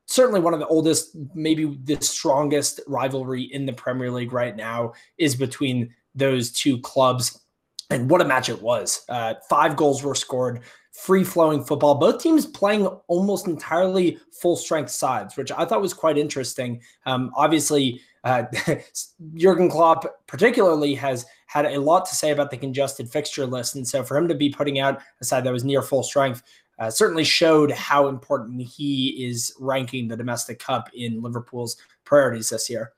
certainly 0.08 0.40
one 0.40 0.54
of 0.54 0.60
the 0.60 0.68
oldest, 0.68 1.16
maybe 1.34 1.78
the 1.84 2.00
strongest 2.02 2.80
rivalry 2.88 3.44
in 3.44 3.66
the 3.66 3.74
Premier 3.74 4.12
League 4.12 4.34
right 4.34 4.56
now 4.56 4.94
is 5.18 5.36
between 5.36 5.94
those 6.14 6.52
two 6.52 6.80
clubs. 6.80 7.42
And 7.90 8.10
what 8.10 8.22
a 8.22 8.26
match 8.26 8.50
it 8.50 8.62
was. 8.62 9.06
Uh, 9.10 9.36
five 9.50 9.76
goals 9.76 10.04
were 10.04 10.16
scored, 10.16 10.62
free 10.98 11.24
flowing 11.24 11.64
football. 11.64 11.96
Both 11.96 12.22
teams 12.22 12.46
playing 12.46 12.88
almost 13.08 13.48
entirely 13.48 14.18
full 14.32 14.56
strength 14.56 14.92
sides, 14.92 15.36
which 15.36 15.52
I 15.52 15.66
thought 15.66 15.82
was 15.82 15.94
quite 15.94 16.18
interesting. 16.18 16.82
Um, 17.06 17.32
obviously, 17.36 18.02
uh, 18.24 18.46
Jurgen 19.36 19.70
Klopp, 19.70 20.06
particularly, 20.28 20.96
has 20.96 21.26
had 21.48 21.66
a 21.66 21.80
lot 21.80 22.06
to 22.08 22.16
say 22.16 22.32
about 22.32 22.50
the 22.50 22.58
congested 22.58 23.10
fixture 23.10 23.46
list. 23.46 23.76
And 23.76 23.88
so 23.88 24.04
for 24.04 24.18
him 24.18 24.28
to 24.28 24.36
be 24.36 24.50
putting 24.50 24.80
out 24.80 25.02
a 25.22 25.26
side 25.26 25.44
that 25.44 25.54
was 25.54 25.64
near 25.64 25.82
full 25.82 26.04
strength 26.04 26.44
uh, 26.80 26.90
certainly 26.90 27.24
showed 27.24 27.72
how 27.72 28.08
important 28.08 28.62
he 28.62 29.26
is 29.26 29.54
ranking 29.60 30.08
the 30.08 30.18
domestic 30.18 30.60
cup 30.60 30.90
in 30.94 31.22
Liverpool's 31.22 31.78
priorities 32.04 32.50
this 32.50 32.70
year. 32.70 32.92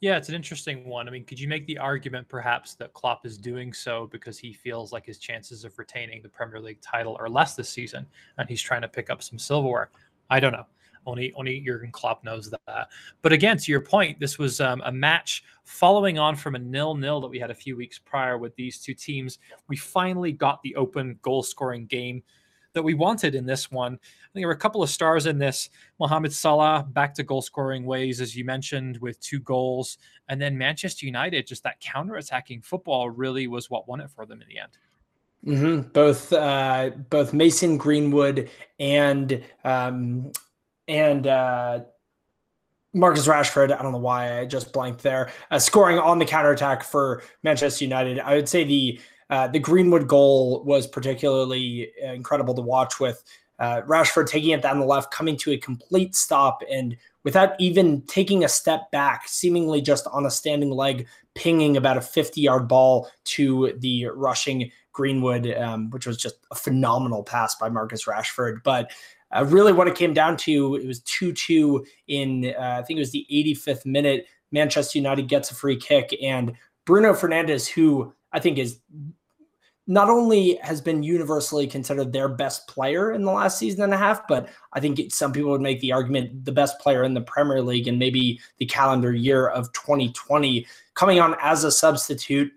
Yeah, 0.00 0.16
it's 0.16 0.28
an 0.28 0.36
interesting 0.36 0.84
one. 0.84 1.08
I 1.08 1.10
mean, 1.10 1.24
could 1.24 1.40
you 1.40 1.48
make 1.48 1.66
the 1.66 1.76
argument 1.76 2.28
perhaps 2.28 2.74
that 2.74 2.92
Klopp 2.92 3.26
is 3.26 3.36
doing 3.36 3.72
so 3.72 4.08
because 4.12 4.38
he 4.38 4.52
feels 4.52 4.92
like 4.92 5.04
his 5.04 5.18
chances 5.18 5.64
of 5.64 5.76
retaining 5.76 6.22
the 6.22 6.28
Premier 6.28 6.60
League 6.60 6.80
title 6.80 7.16
are 7.18 7.28
less 7.28 7.56
this 7.56 7.68
season 7.68 8.06
and 8.38 8.48
he's 8.48 8.62
trying 8.62 8.82
to 8.82 8.88
pick 8.88 9.10
up 9.10 9.24
some 9.24 9.40
silverware? 9.40 9.90
I 10.30 10.38
don't 10.38 10.52
know. 10.52 10.66
Only 11.04 11.32
only 11.34 11.60
Jurgen 11.60 11.90
Klopp 11.90 12.22
knows 12.22 12.50
that. 12.50 12.88
But 13.22 13.32
again, 13.32 13.56
to 13.56 13.72
your 13.72 13.80
point, 13.80 14.20
this 14.20 14.38
was 14.38 14.60
um, 14.60 14.82
a 14.84 14.92
match 14.92 15.42
following 15.64 16.18
on 16.18 16.36
from 16.36 16.54
a 16.54 16.58
nil-nil 16.58 17.20
that 17.22 17.28
we 17.28 17.38
had 17.38 17.50
a 17.50 17.54
few 17.54 17.76
weeks 17.76 17.98
prior 17.98 18.36
with 18.38 18.54
these 18.56 18.78
two 18.78 18.94
teams. 18.94 19.38
We 19.68 19.76
finally 19.76 20.32
got 20.32 20.62
the 20.62 20.76
open 20.76 21.18
goal-scoring 21.22 21.86
game 21.86 22.22
that 22.78 22.82
we 22.84 22.94
wanted 22.94 23.34
in 23.34 23.44
this 23.44 23.72
one. 23.72 23.94
I 23.94 24.30
think 24.32 24.42
there 24.42 24.46
were 24.46 24.54
a 24.54 24.56
couple 24.56 24.84
of 24.84 24.88
stars 24.88 25.26
in 25.26 25.36
this. 25.36 25.68
Mohamed 25.98 26.32
Salah 26.32 26.86
back 26.88 27.12
to 27.14 27.24
goal 27.24 27.42
scoring 27.42 27.84
ways, 27.84 28.20
as 28.20 28.36
you 28.36 28.44
mentioned, 28.44 28.98
with 28.98 29.18
two 29.18 29.40
goals. 29.40 29.98
And 30.28 30.40
then 30.40 30.56
Manchester 30.56 31.04
United, 31.04 31.44
just 31.48 31.64
that 31.64 31.80
counter 31.80 32.14
attacking 32.14 32.62
football 32.62 33.10
really 33.10 33.48
was 33.48 33.68
what 33.68 33.88
won 33.88 34.00
it 34.00 34.12
for 34.12 34.26
them 34.26 34.40
in 34.40 34.46
the 34.48 34.60
end. 34.60 34.78
Mm-hmm. 35.44 35.88
Both 35.88 36.32
uh, 36.32 36.90
both 37.10 37.32
Mason 37.32 37.78
Greenwood 37.78 38.48
and 38.78 39.42
um, 39.64 40.30
and 40.86 41.26
uh, 41.26 41.80
Marcus 42.94 43.26
Rashford. 43.26 43.76
I 43.76 43.82
don't 43.82 43.92
know 43.92 43.98
why 43.98 44.38
I 44.38 44.44
just 44.44 44.72
blanked 44.72 45.02
there. 45.02 45.32
Uh, 45.50 45.58
scoring 45.58 45.98
on 45.98 46.20
the 46.20 46.24
counterattack 46.24 46.84
for 46.84 47.22
Manchester 47.42 47.84
United. 47.84 48.20
I 48.20 48.36
would 48.36 48.48
say 48.48 48.62
the 48.62 49.00
uh, 49.30 49.48
the 49.48 49.58
Greenwood 49.58 50.08
goal 50.08 50.62
was 50.64 50.86
particularly 50.86 51.90
incredible 52.02 52.54
to 52.54 52.62
watch 52.62 52.98
with 52.98 53.22
uh, 53.58 53.82
Rashford 53.82 54.26
taking 54.26 54.50
it 54.50 54.62
down 54.62 54.78
the 54.78 54.86
left, 54.86 55.10
coming 55.10 55.36
to 55.38 55.52
a 55.52 55.58
complete 55.58 56.14
stop, 56.14 56.62
and 56.70 56.96
without 57.24 57.60
even 57.60 58.02
taking 58.02 58.44
a 58.44 58.48
step 58.48 58.90
back, 58.90 59.26
seemingly 59.26 59.80
just 59.80 60.06
on 60.12 60.26
a 60.26 60.30
standing 60.30 60.70
leg, 60.70 61.06
pinging 61.34 61.76
about 61.76 61.96
a 61.96 62.00
50 62.00 62.40
yard 62.40 62.68
ball 62.68 63.10
to 63.24 63.72
the 63.78 64.06
rushing 64.06 64.70
Greenwood, 64.92 65.52
um, 65.56 65.90
which 65.90 66.06
was 66.06 66.16
just 66.16 66.36
a 66.50 66.54
phenomenal 66.54 67.22
pass 67.22 67.54
by 67.56 67.68
Marcus 67.68 68.04
Rashford. 68.04 68.62
But 68.62 68.92
uh, 69.30 69.44
really, 69.44 69.72
what 69.72 69.88
it 69.88 69.94
came 69.94 70.14
down 70.14 70.36
to, 70.38 70.76
it 70.76 70.86
was 70.86 71.00
2 71.00 71.32
2 71.32 71.84
in, 72.06 72.54
uh, 72.58 72.78
I 72.78 72.82
think 72.82 72.98
it 72.98 73.00
was 73.00 73.12
the 73.12 73.26
85th 73.30 73.86
minute. 73.86 74.26
Manchester 74.50 74.98
United 74.98 75.28
gets 75.28 75.50
a 75.50 75.54
free 75.54 75.76
kick, 75.76 76.16
and 76.22 76.54
Bruno 76.86 77.12
Fernandes, 77.12 77.68
who 77.68 78.14
I 78.32 78.40
think 78.40 78.56
is 78.58 78.80
not 79.88 80.10
only 80.10 80.56
has 80.62 80.82
been 80.82 81.02
universally 81.02 81.66
considered 81.66 82.12
their 82.12 82.28
best 82.28 82.68
player 82.68 83.12
in 83.12 83.24
the 83.24 83.32
last 83.32 83.58
season 83.58 83.82
and 83.82 83.94
a 83.94 83.96
half, 83.96 84.28
but 84.28 84.50
I 84.74 84.80
think 84.80 85.00
some 85.10 85.32
people 85.32 85.50
would 85.50 85.62
make 85.62 85.80
the 85.80 85.92
argument 85.92 86.44
the 86.44 86.52
best 86.52 86.78
player 86.78 87.04
in 87.04 87.14
the 87.14 87.22
Premier 87.22 87.62
League 87.62 87.88
and 87.88 87.98
maybe 87.98 88.38
the 88.58 88.66
calendar 88.66 89.14
year 89.14 89.48
of 89.48 89.72
2020, 89.72 90.66
coming 90.94 91.20
on 91.20 91.36
as 91.40 91.64
a 91.64 91.72
substitute 91.72 92.52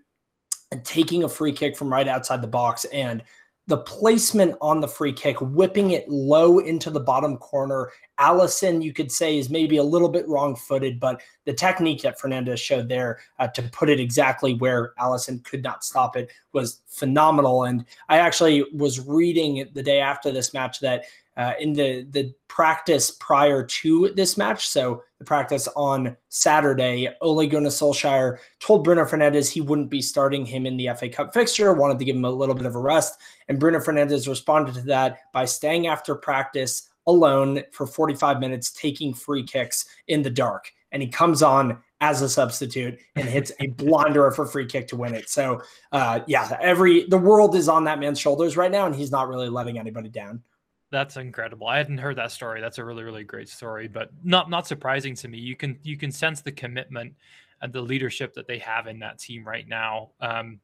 and 0.70 0.84
taking 0.84 1.24
a 1.24 1.28
free 1.28 1.52
kick 1.52 1.74
from 1.74 1.90
right 1.90 2.06
outside 2.06 2.42
the 2.42 2.46
box 2.46 2.84
and 2.92 3.22
the 3.68 3.78
placement 3.78 4.56
on 4.60 4.80
the 4.80 4.88
free 4.88 5.12
kick, 5.12 5.40
whipping 5.40 5.92
it 5.92 6.08
low 6.08 6.58
into 6.58 6.90
the 6.90 7.00
bottom 7.00 7.36
corner. 7.36 7.90
Alisson, 8.18 8.82
you 8.82 8.92
could 8.92 9.10
say, 9.10 9.38
is 9.38 9.50
maybe 9.50 9.76
a 9.76 9.82
little 9.82 10.08
bit 10.08 10.28
wrong 10.28 10.56
footed, 10.56 10.98
but 10.98 11.22
the 11.44 11.52
technique 11.52 12.02
that 12.02 12.18
Fernandes 12.18 12.58
showed 12.58 12.88
there 12.88 13.20
uh, 13.38 13.46
to 13.48 13.62
put 13.62 13.88
it 13.88 14.00
exactly 14.00 14.54
where 14.54 14.92
Alisson 14.98 15.44
could 15.44 15.62
not 15.62 15.84
stop 15.84 16.16
it 16.16 16.30
was 16.52 16.80
phenomenal. 16.88 17.64
And 17.64 17.84
I 18.08 18.18
actually 18.18 18.64
was 18.74 19.06
reading 19.06 19.68
the 19.72 19.82
day 19.82 20.00
after 20.00 20.32
this 20.32 20.52
match 20.52 20.80
that 20.80 21.04
uh, 21.36 21.52
in 21.58 21.72
the 21.72 22.06
the 22.10 22.34
practice 22.48 23.10
prior 23.12 23.64
to 23.64 24.12
this 24.14 24.36
match. 24.36 24.68
So 24.68 25.02
the 25.18 25.24
practice 25.24 25.68
on 25.74 26.16
Saturday, 26.28 27.08
Ole 27.20 27.46
Gunnar 27.46 27.70
Solskjaer 27.70 28.38
told 28.60 28.84
Bruno 28.84 29.04
Fernandes 29.04 29.50
he 29.50 29.60
wouldn't 29.60 29.90
be 29.90 30.02
starting 30.02 30.44
him 30.44 30.66
in 30.66 30.76
the 30.76 30.90
FA 30.96 31.08
Cup 31.08 31.32
fixture, 31.32 31.72
wanted 31.72 31.98
to 31.98 32.04
give 32.04 32.16
him 32.16 32.24
a 32.24 32.30
little 32.30 32.54
bit 32.54 32.66
of 32.66 32.74
a 32.74 32.80
rest. 32.80 33.18
And 33.48 33.58
Bruno 33.58 33.78
Fernandes 33.78 34.28
responded 34.28 34.74
to 34.74 34.82
that 34.82 35.20
by 35.32 35.46
staying 35.46 35.86
after 35.86 36.14
practice 36.14 36.88
alone 37.06 37.62
for 37.72 37.86
45 37.86 38.38
minutes, 38.38 38.70
taking 38.72 39.14
free 39.14 39.42
kicks 39.42 39.86
in 40.08 40.22
the 40.22 40.30
dark. 40.30 40.70
And 40.92 41.02
he 41.02 41.08
comes 41.08 41.42
on 41.42 41.78
as 42.02 42.20
a 42.20 42.28
substitute 42.28 42.98
and 43.16 43.26
hits 43.26 43.52
a 43.60 43.66
blinder 43.78 44.30
for 44.32 44.44
free 44.44 44.66
kick 44.66 44.88
to 44.88 44.96
win 44.96 45.14
it. 45.14 45.30
So, 45.30 45.62
uh, 45.92 46.20
yeah, 46.26 46.58
every 46.60 47.06
the 47.06 47.16
world 47.16 47.54
is 47.54 47.68
on 47.68 47.84
that 47.84 47.98
man's 47.98 48.18
shoulders 48.18 48.56
right 48.56 48.70
now, 48.70 48.84
and 48.86 48.94
he's 48.94 49.10
not 49.10 49.28
really 49.28 49.48
letting 49.48 49.78
anybody 49.78 50.10
down. 50.10 50.42
That's 50.92 51.16
incredible. 51.16 51.68
I 51.68 51.78
hadn't 51.78 51.96
heard 51.96 52.16
that 52.16 52.30
story. 52.32 52.60
That's 52.60 52.76
a 52.76 52.84
really, 52.84 53.02
really 53.02 53.24
great 53.24 53.48
story, 53.48 53.88
but 53.88 54.10
not 54.22 54.50
not 54.50 54.66
surprising 54.66 55.14
to 55.16 55.26
me. 55.26 55.38
You 55.38 55.56
can 55.56 55.78
you 55.82 55.96
can 55.96 56.12
sense 56.12 56.42
the 56.42 56.52
commitment 56.52 57.14
and 57.62 57.72
the 57.72 57.80
leadership 57.80 58.34
that 58.34 58.46
they 58.46 58.58
have 58.58 58.86
in 58.86 58.98
that 58.98 59.18
team 59.18 59.42
right 59.42 59.66
now. 59.66 60.10
Um, 60.20 60.60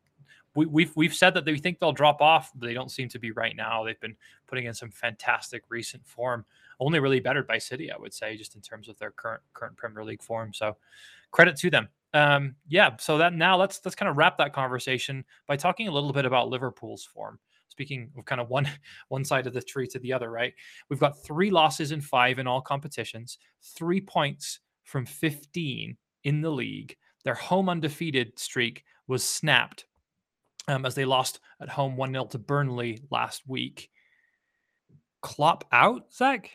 we, 0.55 0.67
we've 0.67 0.93
we've 0.97 1.15
said 1.15 1.33
that 1.33 1.47
they 1.47 1.57
think 1.57 1.79
they'll 1.79 1.93
drop 1.93 2.21
off. 2.21 2.53
But 2.55 2.67
they 2.67 2.75
don't 2.75 2.91
seem 2.91 3.09
to 3.09 3.19
be 3.19 3.31
right 3.31 3.57
now. 3.57 3.85
They've 3.85 3.99
been 4.01 4.17
putting 4.47 4.67
in 4.67 4.75
some 4.75 4.91
fantastic 4.91 5.63
recent 5.71 6.07
form, 6.07 6.45
only 6.79 7.01
really 7.01 7.21
bettered 7.21 7.47
by 7.47 7.57
City, 7.57 7.91
I 7.91 7.97
would 7.97 8.13
say, 8.13 8.37
just 8.37 8.55
in 8.55 8.61
terms 8.61 8.91
of 8.91 8.99
their 8.99 9.13
current 9.13 9.41
current 9.55 9.79
Premier 9.79 10.05
League 10.05 10.23
form. 10.23 10.53
So, 10.53 10.77
credit 11.31 11.57
to 11.57 11.71
them. 11.71 11.89
Um, 12.13 12.55
yeah. 12.69 12.97
So 12.99 13.17
that 13.17 13.33
now 13.33 13.57
let's 13.57 13.81
let's 13.83 13.95
kind 13.95 14.11
of 14.11 14.19
wrap 14.19 14.37
that 14.37 14.53
conversation 14.53 15.25
by 15.47 15.57
talking 15.57 15.89
a 15.89 15.91
little 15.91 16.13
bit 16.13 16.27
about 16.27 16.51
Liverpool's 16.51 17.05
form 17.05 17.39
speaking 17.79 18.11
of 18.19 18.25
kind 18.25 18.41
of 18.41 18.49
one 18.49 18.69
one 19.09 19.25
side 19.25 19.47
of 19.47 19.55
the 19.55 19.63
tree 19.63 19.87
to 19.87 20.01
the 20.01 20.13
other, 20.13 20.31
right? 20.31 20.53
We've 20.91 20.99
got 20.99 21.23
three 21.23 21.51
losses 21.51 21.93
in 21.93 22.01
five 22.01 22.41
in 22.41 22.49
all 22.49 22.61
competitions, 22.61 23.39
three 23.63 24.01
points 24.01 24.59
from 24.83 25.07
15 25.07 25.97
in 26.25 26.41
the 26.41 26.51
league. 26.51 26.97
Their 27.25 27.35
home 27.35 27.69
undefeated 27.69 28.37
streak 28.37 28.85
was 29.07 29.23
snapped 29.23 29.85
um, 30.67 30.85
as 30.85 30.97
they 30.97 31.05
lost 31.05 31.39
at 31.61 31.69
home 31.69 31.97
1 31.97 32.13
0 32.13 32.25
to 32.27 32.39
Burnley 32.39 33.01
last 33.11 33.43
week. 33.47 33.91
Klopp 35.23 35.65
out, 35.71 36.13
Zach? 36.13 36.51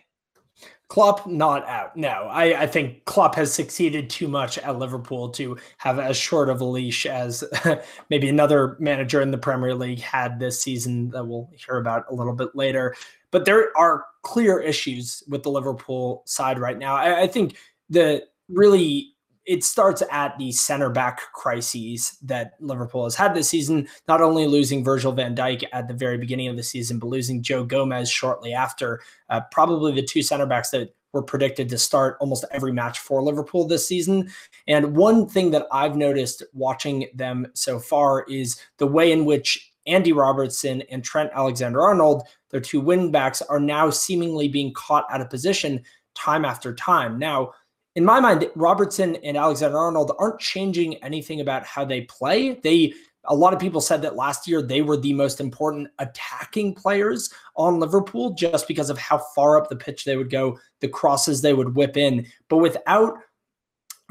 Klopp 0.94 1.26
not 1.26 1.68
out. 1.68 1.98
No, 1.98 2.28
I, 2.30 2.62
I 2.62 2.68
think 2.68 3.04
Klopp 3.06 3.34
has 3.34 3.52
succeeded 3.52 4.12
too 4.12 4.28
much 4.28 4.60
at 4.60 4.78
Liverpool 4.78 5.30
to 5.30 5.58
have 5.80 5.98
as 5.98 6.16
short 6.16 6.50
of 6.50 6.62
a 6.62 6.66
leash 6.66 7.08
as 7.08 7.44
maybe 8.12 8.30
another 8.30 8.78
manager 8.80 9.20
in 9.20 9.32
the 9.32 9.38
Premier 9.40 9.74
League 9.74 10.02
had 10.02 10.38
this 10.38 10.62
season 10.62 11.10
that 11.10 11.26
we'll 11.26 11.50
hear 11.66 11.78
about 11.78 12.06
a 12.12 12.14
little 12.14 12.36
bit 12.36 12.56
later. 12.56 12.96
But 13.32 13.46
there 13.46 13.76
are 13.76 14.06
clear 14.22 14.60
issues 14.60 15.24
with 15.28 15.42
the 15.42 15.50
Liverpool 15.50 16.22
side 16.28 16.60
right 16.60 16.78
now. 16.78 16.94
I, 16.94 17.22
I 17.22 17.28
think 17.28 17.58
the 17.90 18.28
really 18.48 19.13
it 19.46 19.64
starts 19.64 20.02
at 20.12 20.38
the 20.38 20.52
center 20.52 20.90
back 20.90 21.32
crises 21.34 22.18
that 22.22 22.54
Liverpool 22.60 23.04
has 23.04 23.16
had 23.16 23.34
this 23.34 23.50
season, 23.50 23.88
not 24.08 24.22
only 24.22 24.48
losing 24.48 24.84
Virgil 24.84 25.12
van 25.12 25.36
Dijk 25.36 25.64
at 25.74 25.88
the 25.88 25.94
very 25.94 26.18
beginning 26.18 26.48
of 26.48 26.56
the 26.56 26.64
season, 26.64 27.00
but 27.00 27.08
losing 27.08 27.42
Joe 27.42 27.64
Gomez 27.64 28.10
shortly 28.10 28.54
after. 28.54 29.02
Uh, 29.30 29.42
probably 29.52 29.92
the 29.94 30.02
two 30.02 30.22
center 30.22 30.46
backs 30.46 30.70
that 30.70 30.96
were 31.12 31.24
predicted 31.24 31.70
to 31.70 31.78
start 31.78 32.18
almost 32.20 32.46
every 32.52 32.72
match 32.72 33.00
for 33.00 33.22
Liverpool 33.22 33.68
this 33.68 33.88
season. 33.88 34.32
And 34.68 34.96
one 34.96 35.28
thing 35.28 35.52
that 35.52 35.68
I've 35.72 35.96
noticed 35.96 36.44
watching 36.54 37.08
them 37.14 37.48
so 37.54 37.80
far 37.80 38.24
is 38.24 38.60
the 38.78 38.88
way 38.88 39.12
in 39.12 39.26
which 39.26 39.74
Andy 39.86 40.14
Robertson 40.14 40.82
and 40.90 41.04
Trent 41.04 41.30
Alexander 41.34 41.82
Arnold, 41.82 42.24
their 42.50 42.62
two 42.62 42.80
wing 42.80 43.12
backs, 43.12 43.42
are 43.42 43.60
now 43.60 43.90
seemingly 43.90 44.48
being 44.48 44.74
caught 44.74 45.06
out 45.12 45.22
of 45.22 45.30
position 45.30 45.84
time 46.16 46.46
after 46.46 46.74
time. 46.74 47.20
Now, 47.20 47.54
in 47.96 48.06
my 48.06 48.20
mind, 48.20 48.50
Robertson 48.56 49.16
and 49.18 49.38
Alexander 49.38 49.78
Arnold 49.78 50.14
aren't 50.18 50.40
changing 50.40 50.96
anything 51.04 51.42
about 51.42 51.66
how 51.66 51.86
they 51.86 52.02
play. 52.02 52.60
They 52.64 52.94
a 53.26 53.36
lot 53.36 53.54
of 53.54 53.60
people 53.60 53.80
said 53.80 54.02
that 54.02 54.18
last 54.18 54.48
year 54.48 54.62
they 54.62 54.82
were 54.82 54.98
the 54.98 55.14
most 55.14 55.40
important 55.40 55.88
attacking 56.00 56.76
players 56.76 57.32
on 57.56 57.80
Liverpool 57.80 58.34
just 58.34 58.68
because 58.68 58.90
of 58.90 58.98
how 58.98 59.18
far 59.34 59.58
up 59.58 59.70
the 59.70 59.76
pitch 59.76 60.04
they 60.04 60.18
would 60.18 60.30
go, 60.30 60.60
the 60.82 60.90
crosses 60.90 61.42
they 61.42 61.54
would 61.54 61.76
whip 61.76 61.96
in. 61.96 62.26
But 62.50 62.58
without 62.58 63.20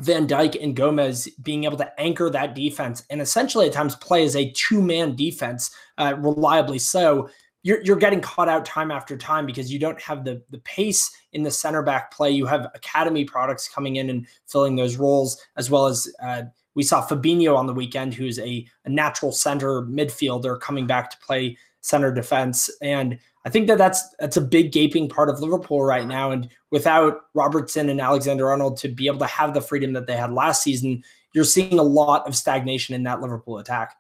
Van 0.01 0.27
Dijk 0.27 0.63
and 0.63 0.75
Gomez 0.75 1.29
being 1.43 1.65
able 1.65 1.77
to 1.77 2.01
anchor 2.01 2.31
that 2.31 2.55
defense 2.55 3.05
and 3.11 3.21
essentially 3.21 3.67
at 3.67 3.75
times 3.75 3.97
play 3.97 4.25
as 4.25 4.35
a 4.35 4.51
two 4.53 4.81
man 4.81 5.15
defense, 5.15 5.71
uh, 5.99 6.15
reliably 6.19 6.79
so, 6.79 7.29
you're, 7.63 7.81
you're 7.83 7.97
getting 7.97 8.21
caught 8.21 8.49
out 8.49 8.65
time 8.65 8.91
after 8.91 9.17
time 9.17 9.47
because 9.47 9.73
you 9.73 9.79
don't 9.79 10.01
have 10.01 10.25
the 10.25 10.43
the 10.51 10.59
pace 10.59 11.11
in 11.33 11.43
the 11.43 11.51
center 11.51 11.83
back 11.83 12.13
play. 12.13 12.31
You 12.31 12.47
have 12.47 12.71
academy 12.75 13.25
products 13.25 13.69
coming 13.69 13.97
in 13.97 14.11
and 14.11 14.27
filling 14.47 14.77
those 14.77 14.97
roles, 14.97 15.41
as 15.57 15.71
well 15.71 15.87
as 15.87 16.13
uh, 16.23 16.43
we 16.75 16.83
saw 16.83 17.07
Fabinho 17.07 17.57
on 17.57 17.67
the 17.67 17.75
weekend, 17.75 18.15
who's 18.15 18.39
a, 18.39 18.67
a 18.85 18.89
natural 18.89 19.33
center 19.33 19.83
midfielder 19.83 20.59
coming 20.61 20.87
back 20.87 21.11
to 21.11 21.19
play 21.19 21.57
center 21.81 22.13
defense. 22.13 22.71
And 22.81 23.19
I 23.45 23.51
think 23.51 23.67
that 23.67 23.79
that's 23.79 24.09
that's 24.19 24.37
a 24.37 24.41
big 24.41 24.73
gaping 24.73 25.09
part 25.09 25.29
of 25.29 25.41
Liverpool 25.41 25.83
right 25.83 26.07
now. 26.07 26.31
And 26.31 26.49
without 26.71 27.23
Robertson 27.35 27.89
and 27.89 28.01
Alexander 28.01 28.51
Arnold 28.51 28.77
to 28.79 28.89
be 28.89 29.07
able 29.07 29.19
to 29.19 29.27
have 29.27 29.55
the 29.55 29.61
freedom 29.61 29.93
that 29.93 30.07
they 30.07 30.17
had 30.17 30.33
last 30.33 30.63
season, 30.63 31.03
you're 31.33 31.45
seeing 31.45 31.79
a 31.79 31.83
lot 31.83 32.27
of 32.27 32.37
stagnation 32.37 32.95
in 32.95 33.03
that 33.05 33.21
Liverpool 33.21 33.59
attack. 33.59 33.97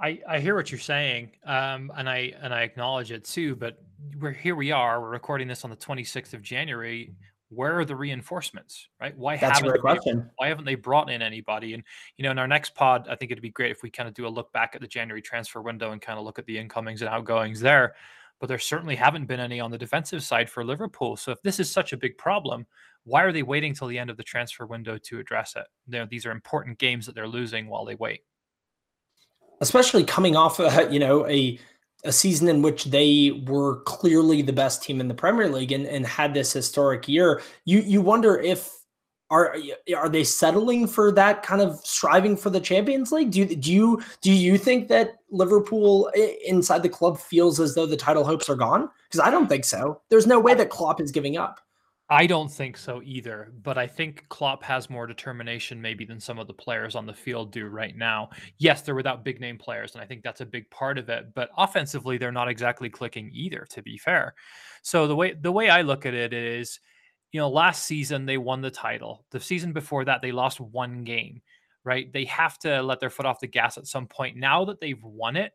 I, 0.00 0.20
I 0.26 0.40
hear 0.40 0.54
what 0.54 0.70
you're 0.70 0.80
saying, 0.80 1.32
um, 1.44 1.92
and 1.96 2.08
I 2.08 2.32
and 2.40 2.54
I 2.54 2.62
acknowledge 2.62 3.12
it 3.12 3.24
too. 3.24 3.54
But 3.54 3.82
we're 4.18 4.32
here. 4.32 4.56
We 4.56 4.72
are. 4.72 5.00
We're 5.00 5.10
recording 5.10 5.46
this 5.46 5.64
on 5.64 5.70
the 5.70 5.76
26th 5.76 6.32
of 6.32 6.42
January. 6.42 7.14
Where 7.50 7.78
are 7.78 7.84
the 7.84 7.96
reinforcements? 7.96 8.88
Right? 9.00 9.16
Why 9.16 9.36
That's 9.36 9.58
haven't 9.58 9.68
a 9.68 9.72
great 9.72 9.80
question. 9.82 10.18
They, 10.18 10.24
why 10.36 10.48
haven't 10.48 10.64
they 10.64 10.76
brought 10.76 11.10
in 11.10 11.20
anybody? 11.20 11.74
And 11.74 11.82
you 12.16 12.22
know, 12.22 12.30
in 12.30 12.38
our 12.38 12.48
next 12.48 12.74
pod, 12.74 13.08
I 13.10 13.14
think 13.14 13.30
it'd 13.30 13.42
be 13.42 13.50
great 13.50 13.72
if 13.72 13.82
we 13.82 13.90
kind 13.90 14.08
of 14.08 14.14
do 14.14 14.26
a 14.26 14.28
look 14.28 14.52
back 14.52 14.74
at 14.74 14.80
the 14.80 14.86
January 14.86 15.20
transfer 15.20 15.60
window 15.60 15.92
and 15.92 16.00
kind 16.00 16.18
of 16.18 16.24
look 16.24 16.38
at 16.38 16.46
the 16.46 16.56
incomings 16.56 17.02
and 17.02 17.10
outgoings 17.10 17.60
there. 17.60 17.94
But 18.38 18.46
there 18.46 18.58
certainly 18.58 18.96
haven't 18.96 19.26
been 19.26 19.40
any 19.40 19.60
on 19.60 19.70
the 19.70 19.76
defensive 19.76 20.22
side 20.22 20.48
for 20.48 20.64
Liverpool. 20.64 21.18
So 21.18 21.32
if 21.32 21.42
this 21.42 21.60
is 21.60 21.70
such 21.70 21.92
a 21.92 21.98
big 21.98 22.16
problem, 22.16 22.66
why 23.04 23.22
are 23.22 23.32
they 23.32 23.42
waiting 23.42 23.74
till 23.74 23.88
the 23.88 23.98
end 23.98 24.08
of 24.08 24.16
the 24.16 24.22
transfer 24.22 24.64
window 24.64 24.96
to 24.96 25.18
address 25.18 25.56
it? 25.56 25.66
You 25.88 25.98
know, 25.98 26.06
these 26.08 26.24
are 26.24 26.30
important 26.30 26.78
games 26.78 27.04
that 27.04 27.14
they're 27.14 27.28
losing 27.28 27.66
while 27.66 27.84
they 27.84 27.96
wait 27.96 28.22
especially 29.60 30.04
coming 30.04 30.36
off, 30.36 30.58
a, 30.58 30.88
you 30.90 30.98
know, 30.98 31.26
a 31.28 31.58
a 32.04 32.12
season 32.12 32.48
in 32.48 32.62
which 32.62 32.84
they 32.86 33.42
were 33.46 33.82
clearly 33.82 34.40
the 34.40 34.52
best 34.52 34.82
team 34.82 35.00
in 35.00 35.08
the 35.08 35.14
Premier 35.14 35.48
League 35.48 35.72
and, 35.72 35.86
and 35.86 36.06
had 36.06 36.32
this 36.32 36.52
historic 36.52 37.08
year. 37.08 37.42
You 37.64 37.80
you 37.80 38.00
wonder 38.00 38.38
if 38.38 38.80
are 39.30 39.56
are 39.96 40.08
they 40.08 40.24
settling 40.24 40.86
for 40.86 41.12
that 41.12 41.42
kind 41.42 41.62
of 41.62 41.78
striving 41.84 42.36
for 42.36 42.50
the 42.50 42.60
Champions 42.60 43.12
League? 43.12 43.30
Do 43.30 43.44
do 43.44 43.72
you 43.72 44.02
do 44.22 44.32
you 44.32 44.58
think 44.58 44.88
that 44.88 45.18
Liverpool 45.30 46.10
eh, 46.14 46.34
inside 46.44 46.82
the 46.82 46.88
club 46.88 47.18
feels 47.18 47.60
as 47.60 47.74
though 47.74 47.86
the 47.86 47.96
title 47.96 48.24
hopes 48.24 48.48
are 48.48 48.56
gone? 48.56 48.88
Because 49.04 49.20
I 49.20 49.30
don't 49.30 49.48
think 49.48 49.64
so. 49.64 50.00
There's 50.08 50.26
no 50.26 50.40
way 50.40 50.54
that 50.54 50.70
Klopp 50.70 51.00
is 51.00 51.12
giving 51.12 51.36
up. 51.36 51.60
I 52.12 52.26
don't 52.26 52.50
think 52.50 52.76
so 52.76 53.00
either, 53.04 53.52
but 53.62 53.78
I 53.78 53.86
think 53.86 54.24
Klopp 54.28 54.64
has 54.64 54.90
more 54.90 55.06
determination 55.06 55.80
maybe 55.80 56.04
than 56.04 56.18
some 56.18 56.40
of 56.40 56.48
the 56.48 56.52
players 56.52 56.96
on 56.96 57.06
the 57.06 57.14
field 57.14 57.52
do 57.52 57.66
right 57.68 57.96
now. 57.96 58.30
Yes, 58.58 58.82
they're 58.82 58.96
without 58.96 59.24
big 59.24 59.40
name 59.40 59.56
players, 59.56 59.94
and 59.94 60.02
I 60.02 60.06
think 60.06 60.24
that's 60.24 60.40
a 60.40 60.46
big 60.46 60.68
part 60.70 60.98
of 60.98 61.08
it. 61.08 61.32
But 61.34 61.50
offensively, 61.56 62.18
they're 62.18 62.32
not 62.32 62.48
exactly 62.48 62.90
clicking 62.90 63.30
either, 63.32 63.64
to 63.70 63.82
be 63.82 63.96
fair. 63.96 64.34
So 64.82 65.06
the 65.06 65.14
way 65.14 65.34
the 65.40 65.52
way 65.52 65.70
I 65.70 65.82
look 65.82 66.04
at 66.04 66.14
it 66.14 66.32
is, 66.32 66.80
you 67.30 67.38
know, 67.38 67.48
last 67.48 67.84
season 67.84 68.26
they 68.26 68.38
won 68.38 68.60
the 68.60 68.72
title. 68.72 69.24
The 69.30 69.38
season 69.38 69.72
before 69.72 70.04
that, 70.06 70.20
they 70.20 70.32
lost 70.32 70.60
one 70.60 71.04
game, 71.04 71.40
right? 71.84 72.12
They 72.12 72.24
have 72.24 72.58
to 72.60 72.82
let 72.82 72.98
their 72.98 73.10
foot 73.10 73.26
off 73.26 73.38
the 73.38 73.46
gas 73.46 73.78
at 73.78 73.86
some 73.86 74.08
point. 74.08 74.36
Now 74.36 74.64
that 74.64 74.80
they've 74.80 75.02
won 75.02 75.36
it, 75.36 75.52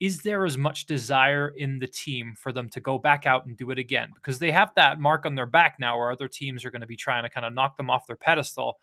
is 0.00 0.20
there 0.20 0.44
as 0.44 0.56
much 0.56 0.86
desire 0.86 1.52
in 1.56 1.78
the 1.78 1.86
team 1.86 2.34
for 2.36 2.52
them 2.52 2.68
to 2.70 2.80
go 2.80 2.98
back 2.98 3.26
out 3.26 3.46
and 3.46 3.56
do 3.56 3.70
it 3.70 3.78
again? 3.78 4.10
Because 4.14 4.38
they 4.38 4.52
have 4.52 4.70
that 4.76 5.00
mark 5.00 5.26
on 5.26 5.34
their 5.34 5.46
back 5.46 5.76
now 5.80 5.98
where 5.98 6.12
other 6.12 6.28
teams 6.28 6.64
are 6.64 6.70
going 6.70 6.82
to 6.82 6.86
be 6.86 6.96
trying 6.96 7.24
to 7.24 7.30
kind 7.30 7.44
of 7.44 7.52
knock 7.52 7.76
them 7.76 7.90
off 7.90 8.06
their 8.06 8.16
pedestal. 8.16 8.78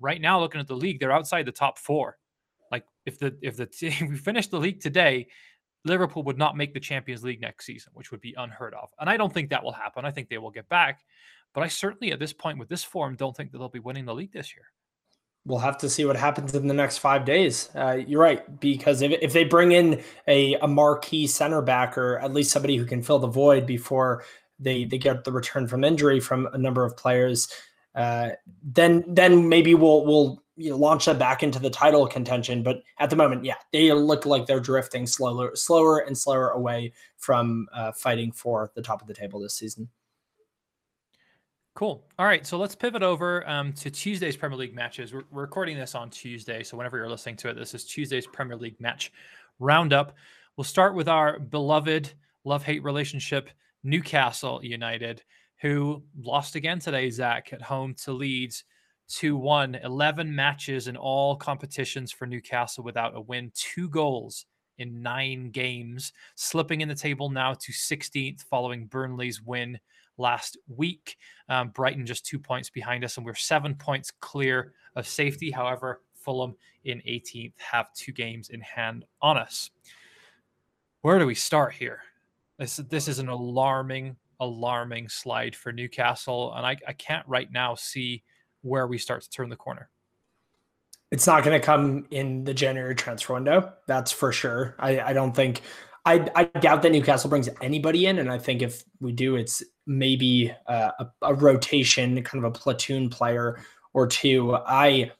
Right 0.00 0.20
now, 0.20 0.40
looking 0.40 0.60
at 0.60 0.66
the 0.66 0.76
league, 0.76 1.00
they're 1.00 1.12
outside 1.12 1.46
the 1.46 1.52
top 1.52 1.78
four. 1.78 2.18
Like 2.70 2.84
if 3.04 3.18
the 3.18 3.36
if 3.42 3.56
the 3.56 3.68
if 3.82 4.00
we 4.00 4.16
finish 4.16 4.46
the 4.46 4.58
league 4.58 4.80
today, 4.80 5.28
Liverpool 5.84 6.22
would 6.22 6.38
not 6.38 6.56
make 6.56 6.72
the 6.72 6.80
Champions 6.80 7.22
League 7.22 7.42
next 7.42 7.66
season, 7.66 7.92
which 7.94 8.10
would 8.10 8.22
be 8.22 8.34
unheard 8.38 8.74
of. 8.74 8.88
And 8.98 9.10
I 9.10 9.18
don't 9.18 9.32
think 9.32 9.50
that 9.50 9.62
will 9.62 9.72
happen. 9.72 10.06
I 10.06 10.10
think 10.10 10.30
they 10.30 10.38
will 10.38 10.50
get 10.50 10.68
back. 10.70 11.00
But 11.52 11.62
I 11.62 11.68
certainly 11.68 12.12
at 12.12 12.18
this 12.18 12.32
point 12.32 12.58
with 12.58 12.68
this 12.68 12.82
form 12.82 13.16
don't 13.16 13.36
think 13.36 13.52
that 13.52 13.58
they'll 13.58 13.68
be 13.68 13.78
winning 13.80 14.06
the 14.06 14.14
league 14.14 14.32
this 14.32 14.54
year 14.56 14.64
we'll 15.46 15.58
have 15.58 15.76
to 15.78 15.90
see 15.90 16.04
what 16.04 16.16
happens 16.16 16.54
in 16.54 16.66
the 16.66 16.74
next 16.74 16.98
five 16.98 17.24
days. 17.24 17.68
Uh, 17.74 17.98
you're 18.06 18.20
right, 18.20 18.60
because 18.60 19.02
if, 19.02 19.12
if 19.20 19.32
they 19.32 19.44
bring 19.44 19.72
in 19.72 20.02
a, 20.26 20.54
a 20.54 20.66
marquee 20.66 21.26
center 21.26 21.60
back 21.60 21.98
or 21.98 22.18
at 22.18 22.32
least 22.32 22.50
somebody 22.50 22.76
who 22.76 22.86
can 22.86 23.02
fill 23.02 23.18
the 23.18 23.26
void 23.26 23.66
before 23.66 24.24
they, 24.58 24.84
they 24.84 24.98
get 24.98 25.24
the 25.24 25.32
return 25.32 25.68
from 25.68 25.84
injury 25.84 26.20
from 26.20 26.46
a 26.52 26.58
number 26.58 26.84
of 26.84 26.96
players, 26.96 27.52
uh, 27.94 28.30
then 28.62 29.04
then 29.06 29.48
maybe 29.48 29.74
we'll 29.74 30.04
we'll 30.04 30.42
you 30.56 30.70
know, 30.70 30.76
launch 30.76 31.04
them 31.04 31.18
back 31.18 31.42
into 31.42 31.58
the 31.58 31.70
title 31.70 32.06
contention. 32.06 32.62
But 32.62 32.82
at 32.98 33.10
the 33.10 33.16
moment, 33.16 33.44
yeah, 33.44 33.56
they 33.72 33.92
look 33.92 34.26
like 34.26 34.46
they're 34.46 34.60
drifting 34.60 35.06
slower, 35.06 35.54
slower 35.54 36.00
and 36.00 36.16
slower 36.16 36.50
away 36.50 36.92
from 37.16 37.66
uh, 37.72 37.92
fighting 37.92 38.32
for 38.32 38.70
the 38.74 38.82
top 38.82 39.02
of 39.02 39.08
the 39.08 39.14
table 39.14 39.40
this 39.40 39.56
season. 39.56 39.88
Cool. 41.74 42.06
All 42.20 42.26
right, 42.26 42.46
so 42.46 42.56
let's 42.56 42.76
pivot 42.76 43.02
over 43.02 43.48
um, 43.50 43.72
to 43.72 43.90
Tuesday's 43.90 44.36
Premier 44.36 44.56
League 44.56 44.76
matches. 44.76 45.12
We're, 45.12 45.24
we're, 45.32 45.42
recording 45.42 45.76
this 45.76 45.96
on 45.96 46.08
Tuesday, 46.08 46.62
so 46.62 46.76
whenever 46.76 46.96
you're 46.96 47.08
listening 47.08 47.34
to 47.38 47.48
it, 47.48 47.54
this 47.54 47.74
is 47.74 47.84
Tuesday's 47.84 48.28
Premier 48.28 48.56
League 48.56 48.80
match 48.80 49.10
roundup. 49.58 50.14
We'll 50.56 50.62
start 50.62 50.94
with 50.94 51.08
our 51.08 51.40
beloved 51.40 52.12
love-hate 52.44 52.84
relationship, 52.84 53.50
Newcastle 53.82 54.64
United, 54.64 55.24
who 55.62 56.04
lost 56.16 56.54
again 56.54 56.78
today, 56.78 57.10
Zach, 57.10 57.52
at 57.52 57.60
home 57.60 57.94
to 58.04 58.12
Leeds 58.12 58.62
2-1. 59.10 59.84
11 59.84 60.32
matches 60.32 60.86
in 60.86 60.96
all 60.96 61.34
competitions 61.34 62.12
for 62.12 62.26
Newcastle 62.26 62.84
without 62.84 63.16
a 63.16 63.20
win, 63.20 63.50
two 63.52 63.88
goals 63.88 64.46
in 64.78 65.02
nine 65.02 65.50
games, 65.50 66.12
slipping 66.36 66.82
in 66.82 66.88
the 66.88 66.94
table 66.94 67.30
now 67.30 67.52
to 67.52 67.72
16th 67.72 68.42
following 68.42 68.86
Burnley's 68.86 69.42
win 69.42 69.80
last 70.18 70.56
week. 70.68 71.16
Um, 71.48 71.68
Brighton 71.68 72.06
just 72.06 72.26
two 72.26 72.38
points 72.38 72.70
behind 72.70 73.04
us, 73.04 73.16
and 73.16 73.26
we're 73.26 73.34
seven 73.34 73.74
points 73.74 74.10
clear 74.20 74.72
of 74.96 75.06
safety. 75.06 75.50
However, 75.50 76.00
Fulham 76.14 76.54
in 76.84 76.98
18th 76.98 77.52
have 77.58 77.92
two 77.94 78.12
games 78.12 78.50
in 78.50 78.60
hand 78.60 79.04
on 79.20 79.36
us. 79.36 79.70
Where 81.02 81.18
do 81.18 81.26
we 81.26 81.34
start 81.34 81.74
here? 81.74 82.00
This 82.58 82.76
this 82.76 83.08
is 83.08 83.18
an 83.18 83.28
alarming, 83.28 84.16
alarming 84.40 85.08
slide 85.08 85.54
for 85.54 85.72
Newcastle, 85.72 86.54
and 86.54 86.64
I, 86.64 86.76
I 86.86 86.92
can't 86.92 87.26
right 87.26 87.50
now 87.52 87.74
see 87.74 88.22
where 88.62 88.86
we 88.86 88.96
start 88.96 89.22
to 89.22 89.30
turn 89.30 89.48
the 89.50 89.56
corner. 89.56 89.90
It's 91.10 91.26
not 91.26 91.44
going 91.44 91.60
to 91.60 91.64
come 91.64 92.06
in 92.10 92.44
the 92.44 92.54
January 92.54 92.94
transfer 92.94 93.34
window. 93.34 93.72
That's 93.86 94.10
for 94.10 94.32
sure. 94.32 94.74
I, 94.78 95.00
I 95.00 95.12
don't 95.12 95.32
think 95.32 95.60
I, 96.06 96.28
I 96.34 96.44
doubt 96.44 96.82
that 96.82 96.92
Newcastle 96.92 97.30
brings 97.30 97.48
anybody 97.62 98.06
in, 98.06 98.18
and 98.18 98.30
I 98.30 98.38
think 98.38 98.60
if 98.60 98.84
we 99.00 99.12
do, 99.12 99.36
it's 99.36 99.62
maybe 99.86 100.52
uh, 100.66 100.90
a, 100.98 101.06
a, 101.22 101.34
rotation, 101.34 102.22
kind 102.22 102.44
of 102.44 102.50
a 102.50 102.58
platoon 102.58 103.08
player 103.08 103.58
or 103.94 104.06
two. 104.06 104.54
I, 104.54 105.10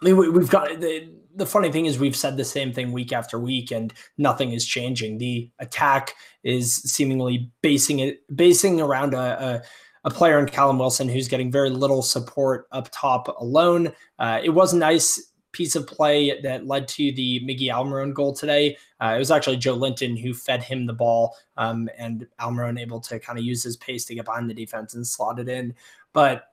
I 0.00 0.04
mean, 0.04 0.16
we, 0.16 0.26
have 0.26 0.50
got 0.50 0.80
the 0.80 1.08
the 1.36 1.46
funny 1.46 1.72
thing 1.72 1.86
is 1.86 1.98
we've 1.98 2.14
said 2.14 2.36
the 2.36 2.44
same 2.44 2.72
thing 2.72 2.92
week 2.92 3.12
after 3.12 3.38
week, 3.38 3.70
and 3.70 3.94
nothing 4.18 4.52
is 4.52 4.66
changing. 4.66 5.18
The 5.18 5.50
attack 5.58 6.14
is 6.42 6.76
seemingly 6.76 7.50
basing 7.62 8.00
it 8.00 8.22
basing 8.36 8.80
around 8.80 9.14
a, 9.14 9.18
a 9.18 9.62
a 10.04 10.10
player 10.10 10.38
in 10.38 10.46
Callum 10.46 10.78
Wilson 10.78 11.08
who's 11.08 11.28
getting 11.28 11.50
very 11.50 11.70
little 11.70 12.02
support 12.02 12.66
up 12.72 12.88
top 12.92 13.28
alone. 13.40 13.92
Uh, 14.18 14.38
it 14.42 14.50
was 14.50 14.74
nice 14.74 15.32
piece 15.54 15.74
of 15.76 15.86
play 15.86 16.40
that 16.42 16.66
led 16.66 16.86
to 16.88 17.12
the 17.12 17.40
Miggy 17.40 17.68
Almiron 17.68 18.12
goal 18.12 18.34
today. 18.34 18.76
Uh, 19.00 19.14
it 19.16 19.18
was 19.18 19.30
actually 19.30 19.56
Joelinton 19.56 20.20
who 20.20 20.34
fed 20.34 20.62
him 20.62 20.86
the 20.86 20.92
ball, 20.92 21.36
um, 21.56 21.88
and 21.96 22.26
Almiron 22.40 22.78
able 22.78 23.00
to 23.00 23.18
kind 23.18 23.38
of 23.38 23.44
use 23.44 23.62
his 23.62 23.76
pace 23.78 24.04
to 24.06 24.14
get 24.14 24.26
behind 24.26 24.50
the 24.50 24.54
defense 24.54 24.94
and 24.94 25.06
slot 25.06 25.38
it 25.38 25.48
in. 25.48 25.74
But 26.12 26.50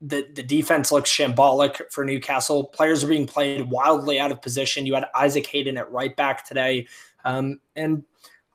the, 0.00 0.26
the 0.34 0.42
defense 0.42 0.92
looks 0.92 1.10
shambolic 1.10 1.80
for 1.90 2.04
Newcastle. 2.04 2.64
Players 2.64 3.04
are 3.04 3.08
being 3.08 3.26
played 3.26 3.70
wildly 3.70 4.20
out 4.20 4.32
of 4.32 4.42
position. 4.42 4.86
You 4.86 4.94
had 4.94 5.06
Isaac 5.14 5.46
Hayden 5.46 5.78
at 5.78 5.90
right 5.90 6.14
back 6.14 6.46
today. 6.46 6.86
Um, 7.24 7.60
and 7.74 8.04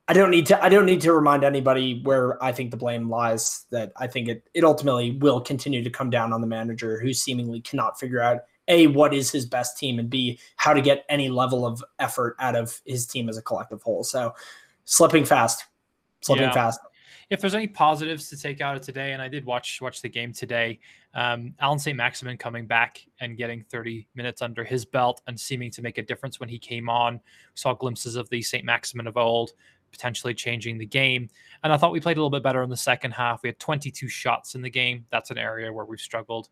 I 0.09 0.13
don't 0.13 0.31
need 0.31 0.47
to 0.47 0.63
I 0.63 0.69
don't 0.69 0.87
need 0.87 1.01
to 1.01 1.13
remind 1.13 1.43
anybody 1.43 2.01
where 2.03 2.43
I 2.43 2.51
think 2.51 2.71
the 2.71 2.77
blame 2.77 3.09
lies. 3.09 3.65
That 3.69 3.91
I 3.95 4.07
think 4.07 4.27
it 4.27 4.49
it 4.55 4.63
ultimately 4.63 5.11
will 5.11 5.39
continue 5.39 5.83
to 5.83 5.89
come 5.89 6.09
down 6.09 6.33
on 6.33 6.41
the 6.41 6.47
manager 6.47 6.99
who 6.99 7.13
seemingly 7.13 7.61
cannot 7.61 7.99
figure 7.99 8.19
out 8.19 8.41
a 8.69 8.87
what 8.87 9.13
is 9.13 9.31
his 9.31 9.45
best 9.45 9.77
team 9.77 9.99
and 9.99 10.09
b 10.09 10.39
how 10.55 10.73
to 10.73 10.81
get 10.81 11.03
any 11.09 11.27
level 11.27 11.65
of 11.65 11.83
effort 11.99 12.35
out 12.39 12.55
of 12.55 12.79
his 12.85 13.05
team 13.05 13.27
as 13.27 13.37
a 13.37 13.41
collective 13.41 13.81
whole. 13.81 14.03
So 14.03 14.33
slipping 14.85 15.25
fast, 15.25 15.65
slipping 16.21 16.45
yeah. 16.45 16.53
fast. 16.53 16.79
If 17.29 17.41
there's 17.41 17.53
any 17.53 17.67
positives 17.67 18.27
to 18.29 18.37
take 18.37 18.59
out 18.59 18.75
of 18.75 18.81
today, 18.81 19.13
and 19.13 19.21
I 19.21 19.27
did 19.27 19.45
watch 19.45 19.81
watch 19.81 20.01
the 20.01 20.09
game 20.09 20.33
today, 20.33 20.79
um, 21.13 21.53
Allan 21.59 21.77
St. 21.77 21.95
Maximin 21.95 22.37
coming 22.37 22.65
back 22.65 23.05
and 23.19 23.37
getting 23.37 23.63
30 23.69 24.07
minutes 24.15 24.41
under 24.41 24.63
his 24.63 24.85
belt 24.85 25.21
and 25.27 25.39
seeming 25.39 25.69
to 25.71 25.81
make 25.81 25.97
a 25.97 26.03
difference 26.03 26.39
when 26.39 26.49
he 26.49 26.57
came 26.57 26.89
on. 26.89 27.19
Saw 27.53 27.73
glimpses 27.73 28.15
of 28.15 28.29
the 28.29 28.41
St. 28.41 28.65
Maximin 28.65 29.05
of 29.05 29.15
old, 29.15 29.51
potentially 29.91 30.33
changing 30.33 30.79
the 30.79 30.87
game. 30.87 31.29
And 31.63 31.71
I 31.71 31.77
thought 31.77 31.91
we 31.91 31.99
played 31.99 32.17
a 32.17 32.19
little 32.19 32.31
bit 32.31 32.41
better 32.41 32.63
in 32.63 32.69
the 32.69 32.77
second 32.77 33.11
half. 33.11 33.43
We 33.43 33.49
had 33.49 33.59
22 33.59 34.07
shots 34.07 34.55
in 34.55 34.63
the 34.63 34.69
game. 34.69 35.05
That's 35.11 35.29
an 35.29 35.37
area 35.37 35.71
where 35.71 35.85
we've 35.85 35.99
struggled 35.99 36.49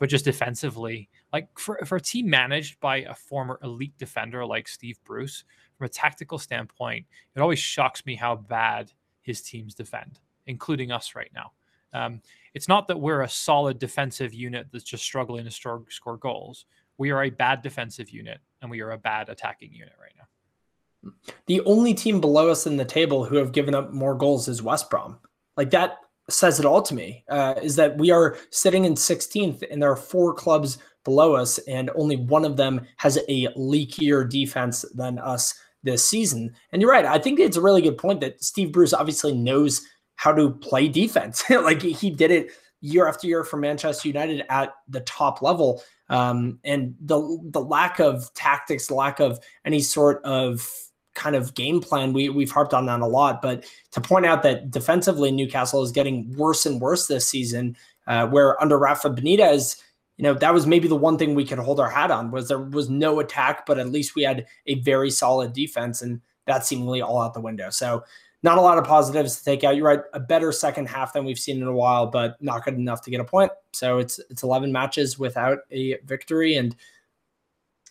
but 0.00 0.08
just 0.08 0.24
defensively, 0.24 1.08
like 1.32 1.58
for, 1.58 1.78
for 1.84 1.96
a 1.96 2.00
team 2.00 2.28
managed 2.28 2.80
by 2.80 2.98
a 2.98 3.14
former 3.14 3.58
elite 3.62 3.96
defender 3.98 4.44
like 4.44 4.68
Steve 4.68 4.98
Bruce, 5.04 5.44
from 5.76 5.86
a 5.86 5.88
tactical 5.88 6.38
standpoint, 6.38 7.06
it 7.34 7.40
always 7.40 7.58
shocks 7.58 8.04
me 8.04 8.14
how 8.14 8.36
bad 8.36 8.92
his 9.22 9.40
teams 9.40 9.74
defend, 9.74 10.20
including 10.46 10.92
us 10.92 11.14
right 11.14 11.30
now. 11.34 11.52
Um, 11.92 12.20
it's 12.54 12.68
not 12.68 12.88
that 12.88 13.00
we're 13.00 13.22
a 13.22 13.28
solid 13.28 13.78
defensive 13.78 14.34
unit 14.34 14.66
that's 14.72 14.84
just 14.84 15.04
struggling 15.04 15.44
to 15.44 15.50
score, 15.50 15.84
score 15.88 16.16
goals. 16.16 16.66
We 16.98 17.10
are 17.10 17.24
a 17.24 17.30
bad 17.30 17.62
defensive 17.62 18.10
unit 18.10 18.40
and 18.60 18.70
we 18.70 18.80
are 18.80 18.90
a 18.90 18.98
bad 18.98 19.28
attacking 19.28 19.72
unit 19.72 19.94
right 20.00 20.12
now. 20.18 21.12
The 21.46 21.62
only 21.62 21.94
team 21.94 22.20
below 22.20 22.50
us 22.50 22.66
in 22.66 22.76
the 22.76 22.84
table 22.84 23.24
who 23.24 23.36
have 23.36 23.52
given 23.52 23.74
up 23.74 23.92
more 23.92 24.14
goals 24.14 24.48
is 24.48 24.62
West 24.62 24.90
Brom. 24.90 25.18
Like 25.56 25.70
that 25.70 25.98
says 26.28 26.60
it 26.60 26.66
all 26.66 26.82
to 26.82 26.94
me 26.94 27.24
uh, 27.28 27.54
is 27.62 27.76
that 27.76 27.96
we 27.96 28.10
are 28.10 28.36
sitting 28.50 28.84
in 28.84 28.94
16th 28.94 29.64
and 29.70 29.82
there 29.82 29.90
are 29.90 29.96
four 29.96 30.34
clubs 30.34 30.78
below 31.04 31.34
us 31.34 31.58
and 31.60 31.90
only 31.94 32.16
one 32.16 32.44
of 32.44 32.56
them 32.56 32.86
has 32.96 33.18
a 33.28 33.46
leakier 33.56 34.28
defense 34.28 34.84
than 34.94 35.18
us 35.18 35.54
this 35.82 36.06
season. 36.06 36.52
And 36.72 36.82
you're 36.82 36.90
right 36.90 37.06
i 37.06 37.18
think 37.18 37.40
it's 37.40 37.56
a 37.56 37.62
really 37.62 37.80
good 37.82 37.96
point 37.96 38.20
that 38.20 38.42
steve 38.44 38.72
bruce 38.72 38.92
obviously 38.92 39.32
knows 39.32 39.82
how 40.20 40.32
to 40.34 40.50
play 40.50 40.86
defense. 40.86 41.42
Like 41.50 41.80
he 41.80 42.10
did 42.10 42.30
it 42.30 42.50
year 42.82 43.08
after 43.08 43.26
year 43.26 43.42
for 43.42 43.56
manchester 43.56 44.06
united 44.08 44.44
at 44.50 44.74
the 44.86 45.00
top 45.00 45.40
level. 45.40 45.82
Um, 46.10 46.58
and 46.62 46.94
the 47.00 47.38
the 47.50 47.60
lack 47.62 48.00
of 48.00 48.32
tactics 48.34 48.90
lack 48.90 49.18
of 49.18 49.38
any 49.64 49.80
sort 49.80 50.22
of 50.24 50.68
kind 51.14 51.36
of 51.36 51.54
game 51.54 51.80
plan. 51.80 52.12
We 52.12 52.28
we've 52.28 52.50
harped 52.50 52.74
on 52.74 52.84
that 52.86 53.00
a 53.00 53.06
lot, 53.06 53.40
but 53.40 53.64
to 53.92 54.00
point 54.00 54.26
out 54.26 54.42
that 54.42 54.70
defensively 54.70 55.32
Newcastle 55.32 55.82
is 55.82 55.92
getting 55.92 56.36
worse 56.36 56.66
and 56.66 56.80
worse 56.80 57.06
this 57.06 57.26
season, 57.26 57.76
uh, 58.06 58.26
where 58.26 58.60
under 58.60 58.78
Rafa 58.78 59.08
Benitez, 59.08 59.80
you 60.20 60.24
know 60.24 60.34
that 60.34 60.52
was 60.52 60.66
maybe 60.66 60.86
the 60.86 60.94
one 60.94 61.16
thing 61.16 61.34
we 61.34 61.46
could 61.46 61.58
hold 61.58 61.80
our 61.80 61.88
hat 61.88 62.10
on 62.10 62.30
was 62.30 62.46
there 62.46 62.58
was 62.58 62.90
no 62.90 63.20
attack, 63.20 63.64
but 63.64 63.78
at 63.78 63.88
least 63.88 64.14
we 64.14 64.22
had 64.22 64.44
a 64.66 64.74
very 64.80 65.10
solid 65.10 65.54
defense, 65.54 66.02
and 66.02 66.20
that's 66.44 66.68
seemingly 66.68 67.00
all 67.00 67.22
out 67.22 67.32
the 67.32 67.40
window. 67.40 67.70
So 67.70 68.04
not 68.42 68.58
a 68.58 68.60
lot 68.60 68.76
of 68.76 68.84
positives 68.84 69.38
to 69.38 69.44
take 69.46 69.64
out. 69.64 69.76
You're 69.76 69.86
right, 69.86 70.00
a 70.12 70.20
better 70.20 70.52
second 70.52 70.90
half 70.90 71.14
than 71.14 71.24
we've 71.24 71.38
seen 71.38 71.62
in 71.62 71.66
a 71.66 71.72
while, 71.72 72.06
but 72.06 72.36
not 72.42 72.66
good 72.66 72.74
enough 72.74 73.00
to 73.04 73.10
get 73.10 73.22
a 73.22 73.24
point. 73.24 73.50
So 73.72 73.96
it's 73.96 74.18
it's 74.28 74.42
11 74.42 74.70
matches 74.70 75.18
without 75.18 75.60
a 75.70 75.96
victory, 76.04 76.56
and 76.56 76.76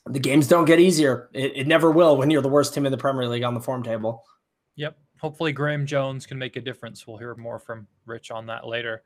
the 0.05 0.19
games 0.19 0.47
don't 0.47 0.65
get 0.65 0.79
easier. 0.79 1.31
It, 1.33 1.53
it 1.55 1.67
never 1.67 1.89
will 1.89 2.15
when 2.15 2.29
you're 2.29 2.43
the 2.43 2.47
worst 2.47 2.75
team 2.75 2.85
in 2.85 2.91
the 2.91 2.97
Premier 2.99 3.27
League 3.27 3.41
on 3.41 3.55
the 3.55 3.59
form 3.59 3.81
table. 3.81 4.23
Yep. 4.75 4.95
Hopefully, 5.19 5.51
Graham 5.51 5.87
Jones 5.87 6.27
can 6.27 6.37
make 6.37 6.57
a 6.57 6.61
difference. 6.61 7.07
We'll 7.07 7.17
hear 7.17 7.33
more 7.33 7.57
from 7.57 7.87
Rich 8.05 8.29
on 8.29 8.45
that 8.45 8.67
later. 8.67 9.01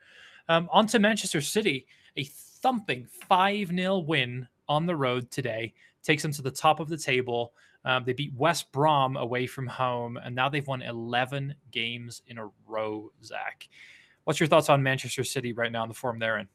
Um, 0.49 0.67
on 0.73 0.87
to 0.87 0.99
Manchester 0.99 1.39
City, 1.39 1.87
a 2.17 2.27
thumping 2.63 3.05
5 3.29 3.67
0 3.67 3.99
win 3.99 4.47
on 4.67 4.87
the 4.87 4.95
road 4.95 5.29
today 5.29 5.73
takes 6.01 6.23
them 6.23 6.31
to 6.31 6.41
the 6.41 6.49
top 6.49 6.79
of 6.79 6.89
the 6.89 6.97
table. 6.97 7.53
Um, 7.85 8.05
they 8.05 8.13
beat 8.13 8.33
West 8.33 8.71
Brom 8.71 9.17
away 9.17 9.45
from 9.45 9.67
home, 9.67 10.17
and 10.17 10.33
now 10.33 10.49
they've 10.49 10.65
won 10.65 10.81
11 10.81 11.53
games 11.69 12.21
in 12.27 12.37
a 12.37 12.49
row, 12.65 13.11
Zach. 13.23 13.67
What's 14.23 14.39
your 14.39 14.47
thoughts 14.47 14.69
on 14.69 14.81
Manchester 14.81 15.25
City 15.25 15.51
right 15.51 15.71
now 15.71 15.83
in 15.83 15.89
the 15.89 15.95
form 15.95 16.17
they're 16.17 16.39
in? 16.39 16.47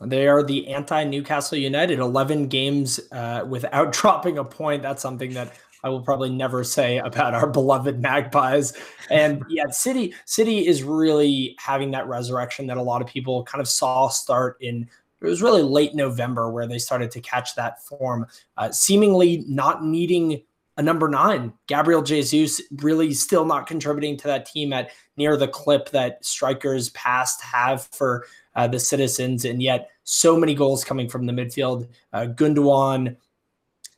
They 0.00 0.28
are 0.28 0.44
the 0.44 0.68
anti 0.68 1.04
Newcastle 1.04 1.58
United, 1.58 1.98
11 1.98 2.46
games 2.46 3.00
uh, 3.10 3.44
without 3.46 3.92
dropping 4.00 4.38
a 4.38 4.44
point. 4.44 4.82
That's 4.82 5.02
something 5.02 5.34
that 5.34 5.52
I 5.82 5.88
will 5.88 6.00
probably 6.00 6.30
never 6.30 6.62
say 6.62 6.98
about 6.98 7.34
our 7.34 7.46
beloved 7.50 8.00
Magpies. 8.00 8.72
And 9.10 9.44
yeah, 9.48 9.68
City 9.70 10.14
City 10.24 10.66
is 10.66 10.82
really 10.82 11.56
having 11.58 11.90
that 11.90 12.06
resurrection 12.06 12.66
that 12.68 12.76
a 12.76 12.82
lot 12.82 13.02
of 13.02 13.08
people 13.08 13.42
kind 13.44 13.60
of 13.60 13.68
saw 13.68 14.08
start 14.08 14.56
in 14.60 14.88
it 15.20 15.26
was 15.26 15.42
really 15.42 15.62
late 15.62 15.94
November 15.94 16.50
where 16.50 16.66
they 16.66 16.78
started 16.78 17.10
to 17.12 17.20
catch 17.20 17.54
that 17.54 17.84
form, 17.84 18.26
uh, 18.56 18.70
seemingly 18.70 19.44
not 19.46 19.84
needing 19.84 20.42
a 20.76 20.82
number 20.82 21.08
nine. 21.08 21.52
Gabriel 21.66 22.02
Jesus 22.02 22.62
really 22.78 23.12
still 23.12 23.44
not 23.44 23.66
contributing 23.66 24.16
to 24.16 24.26
that 24.28 24.46
team 24.46 24.72
at 24.72 24.90
near 25.16 25.36
the 25.36 25.48
clip 25.48 25.90
that 25.90 26.24
strikers 26.24 26.88
past 26.90 27.42
have 27.42 27.86
for 27.92 28.24
uh, 28.54 28.66
the 28.66 28.80
citizens, 28.80 29.44
and 29.44 29.62
yet 29.62 29.90
so 30.04 30.36
many 30.36 30.54
goals 30.54 30.84
coming 30.84 31.08
from 31.08 31.26
the 31.26 31.32
midfield. 31.32 31.88
Uh, 32.12 32.26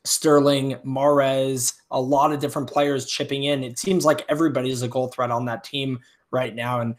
Sterling, 0.05 0.75
Mahrez, 0.85 1.75
a 1.91 2.01
lot 2.01 2.33
of 2.33 2.41
different 2.41 2.69
players 2.69 3.05
chipping 3.05 3.45
in. 3.45 3.63
It 3.63 3.79
seems 3.79 4.03
like 4.03 4.25
everybody's 4.27 4.81
a 4.81 4.87
goal 4.87 5.07
threat 5.07 5.31
on 5.31 5.45
that 5.45 5.63
team 5.63 5.99
right 6.29 6.53
now. 6.53 6.81
And 6.81 6.95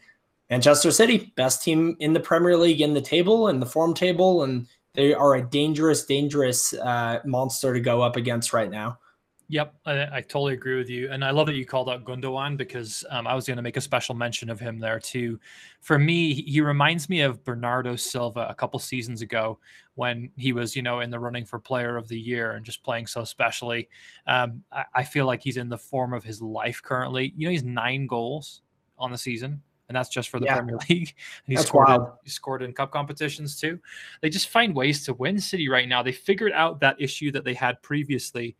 Manchester 0.49 0.91
City, 0.91 1.33
best 1.35 1.63
team 1.63 1.95
in 1.99 2.13
the 2.13 2.19
Premier 2.19 2.55
League 2.57 2.81
in 2.81 2.93
the 2.93 3.01
table 3.01 3.47
and 3.47 3.61
the 3.61 3.65
form 3.65 3.93
table, 3.93 4.43
and 4.43 4.67
they 4.93 5.13
are 5.13 5.35
a 5.35 5.41
dangerous, 5.41 6.05
dangerous 6.05 6.73
uh, 6.73 7.19
monster 7.25 7.73
to 7.73 7.79
go 7.79 8.01
up 8.01 8.15
against 8.15 8.53
right 8.53 8.69
now. 8.69 8.99
Yep, 9.47 9.75
I, 9.85 10.17
I, 10.17 10.21
totally 10.21 10.53
agree 10.53 10.75
with 10.75 10.89
you, 10.89 11.11
and 11.11 11.23
I 11.23 11.29
love 11.29 11.45
that 11.47 11.55
you 11.55 11.67
called 11.67 11.87
out 11.87 12.03
Gundogan 12.03 12.57
because 12.57 13.05
um, 13.11 13.27
I 13.27 13.35
was 13.35 13.45
going 13.45 13.57
to 13.57 13.63
make 13.63 13.77
a 13.77 13.81
special 13.81 14.15
mention 14.15 14.49
of 14.49 14.59
him 14.59 14.79
there 14.79 14.99
too. 14.99 15.39
For 15.81 15.99
me, 15.99 16.33
he 16.33 16.61
reminds 16.61 17.09
me 17.09 17.21
of 17.21 17.43
Bernardo 17.43 17.95
Silva 17.95 18.47
a 18.49 18.55
couple 18.55 18.79
seasons 18.79 19.21
ago 19.21 19.59
when 19.93 20.31
he 20.35 20.51
was, 20.51 20.75
you 20.75 20.81
know, 20.81 21.01
in 21.01 21.11
the 21.11 21.19
running 21.19 21.45
for 21.45 21.59
Player 21.59 21.95
of 21.95 22.07
the 22.07 22.19
Year 22.19 22.53
and 22.53 22.65
just 22.65 22.83
playing 22.83 23.05
so 23.05 23.23
specially. 23.23 23.87
Um, 24.25 24.63
I, 24.71 24.85
I 24.95 25.03
feel 25.03 25.27
like 25.27 25.43
he's 25.43 25.57
in 25.57 25.69
the 25.69 25.77
form 25.77 26.13
of 26.13 26.23
his 26.23 26.41
life 26.41 26.81
currently. 26.81 27.31
You 27.37 27.47
know, 27.47 27.51
he's 27.51 27.63
nine 27.63 28.07
goals 28.07 28.63
on 28.97 29.11
the 29.11 29.17
season 29.17 29.61
and 29.87 29.95
that's 29.95 30.09
just 30.09 30.29
for 30.29 30.39
the 30.39 30.45
yeah. 30.45 30.55
Premier 30.55 30.77
League. 30.89 31.13
he 31.45 31.55
scored 31.57 31.89
in, 31.89 32.05
he 32.23 32.29
scored 32.29 32.61
in 32.61 32.73
cup 32.73 32.91
competitions 32.91 33.59
too. 33.59 33.79
They 34.21 34.29
just 34.29 34.49
find 34.49 34.75
ways 34.75 35.05
to 35.05 35.13
win 35.13 35.39
City 35.39 35.69
right 35.69 35.87
now. 35.87 36.01
They 36.01 36.11
figured 36.11 36.53
out 36.53 36.79
that 36.81 36.99
issue 36.99 37.31
that 37.31 37.43
they 37.43 37.53
had 37.53 37.81
previously 37.81 38.55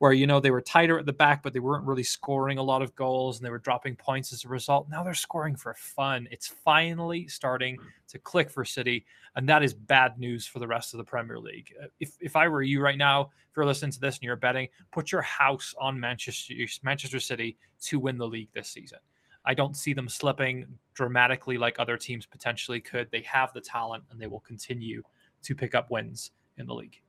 where 0.00 0.14
you 0.14 0.26
know 0.26 0.40
they 0.40 0.50
were 0.50 0.62
tighter 0.62 0.98
at 0.98 1.04
the 1.04 1.12
back, 1.12 1.42
but 1.42 1.52
they 1.52 1.60
weren't 1.60 1.84
really 1.84 2.02
scoring 2.02 2.56
a 2.56 2.62
lot 2.62 2.80
of 2.80 2.94
goals 2.96 3.36
and 3.36 3.44
they 3.44 3.50
were 3.50 3.58
dropping 3.58 3.94
points 3.94 4.32
as 4.32 4.44
a 4.46 4.48
result. 4.48 4.88
Now 4.88 5.04
they're 5.04 5.12
scoring 5.12 5.54
for 5.54 5.74
fun. 5.74 6.26
It's 6.30 6.48
finally 6.48 7.28
starting 7.28 7.76
to 8.08 8.18
click 8.18 8.48
for 8.48 8.64
City, 8.64 9.04
and 9.36 9.46
that 9.50 9.62
is 9.62 9.74
bad 9.74 10.18
news 10.18 10.46
for 10.46 10.58
the 10.58 10.66
rest 10.66 10.94
of 10.94 10.98
the 10.98 11.04
Premier 11.04 11.38
League. 11.38 11.74
Uh, 11.80 11.88
if 12.00 12.16
if 12.18 12.34
I 12.34 12.48
were 12.48 12.62
you 12.62 12.80
right 12.80 12.96
now, 12.96 13.30
if 13.50 13.56
you're 13.56 13.66
listening 13.66 13.92
to 13.92 14.00
this 14.00 14.16
and 14.16 14.22
you're 14.22 14.36
betting, 14.36 14.68
put 14.90 15.12
your 15.12 15.22
house 15.22 15.74
on 15.78 16.00
Manchester 16.00 16.54
Manchester 16.82 17.20
City 17.20 17.58
to 17.82 17.98
win 17.98 18.16
the 18.16 18.26
league 18.26 18.48
this 18.54 18.68
season. 18.68 19.00
I 19.44 19.54
don't 19.54 19.76
see 19.76 19.92
them 19.92 20.08
slipping 20.08 20.66
dramatically 20.94 21.56
like 21.56 21.78
other 21.78 21.96
teams 21.96 22.26
potentially 22.26 22.80
could. 22.80 23.10
They 23.10 23.22
have 23.22 23.52
the 23.52 23.60
talent 23.60 24.04
and 24.10 24.20
they 24.20 24.26
will 24.26 24.40
continue 24.40 25.02
to 25.42 25.54
pick 25.54 25.74
up 25.74 25.90
wins 25.90 26.30
in 26.58 26.66
the 26.66 26.74
league. 26.74 27.00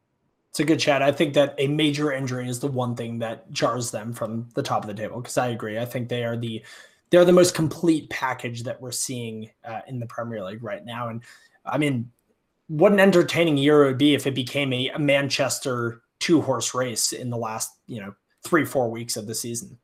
It's 0.52 0.60
a 0.60 0.66
good 0.66 0.80
chat. 0.80 1.02
I 1.02 1.12
think 1.12 1.34
that 1.36 1.56
a 1.58 1.68
major 1.68 2.12
injury 2.12 2.50
is 2.50 2.60
the 2.60 2.68
one 2.68 2.96
thing 2.96 3.20
that 3.20 3.50
jars 3.52 3.92
them 3.92 4.12
from 4.14 4.50
the 4.54 4.64
top 4.64 4.84
of 4.84 4.88
the 4.88 4.94
table. 4.94 5.22
Because 5.22 5.38
I 5.38 5.48
agree. 5.48 5.80
I 5.80 5.86
think 5.86 6.10
they 6.10 6.24
are 6.24 6.36
the 6.36 6.64
they're 7.10 7.26
the 7.26 7.34
most 7.34 7.56
complete 7.56 8.10
package 8.10 8.64
that 8.64 8.82
we're 8.82 8.92
seeing 8.92 9.50
uh, 9.66 9.82
in 9.88 10.00
the 10.00 10.06
Premier 10.06 10.44
League 10.44 10.64
right 10.64 10.84
now. 10.84 11.10
And 11.10 11.22
I 11.66 11.78
mean, 11.78 12.10
what 12.68 12.94
an 12.94 13.00
entertaining 13.00 13.58
year 13.58 13.84
it 13.84 13.88
would 13.88 13.98
be 13.98 14.14
if 14.14 14.26
it 14.26 14.36
became 14.36 14.72
a, 14.72 14.90
a 14.90 15.00
Manchester 15.00 16.02
two 16.20 16.42
horse 16.42 16.74
race 16.74 17.12
in 17.12 17.30
the 17.30 17.38
last 17.38 17.72
you 17.88 18.00
know 18.00 18.14
three 18.44 18.66
four 18.66 18.90
weeks 18.90 19.18
of 19.18 19.28
the 19.28 19.36
season. 19.36 19.78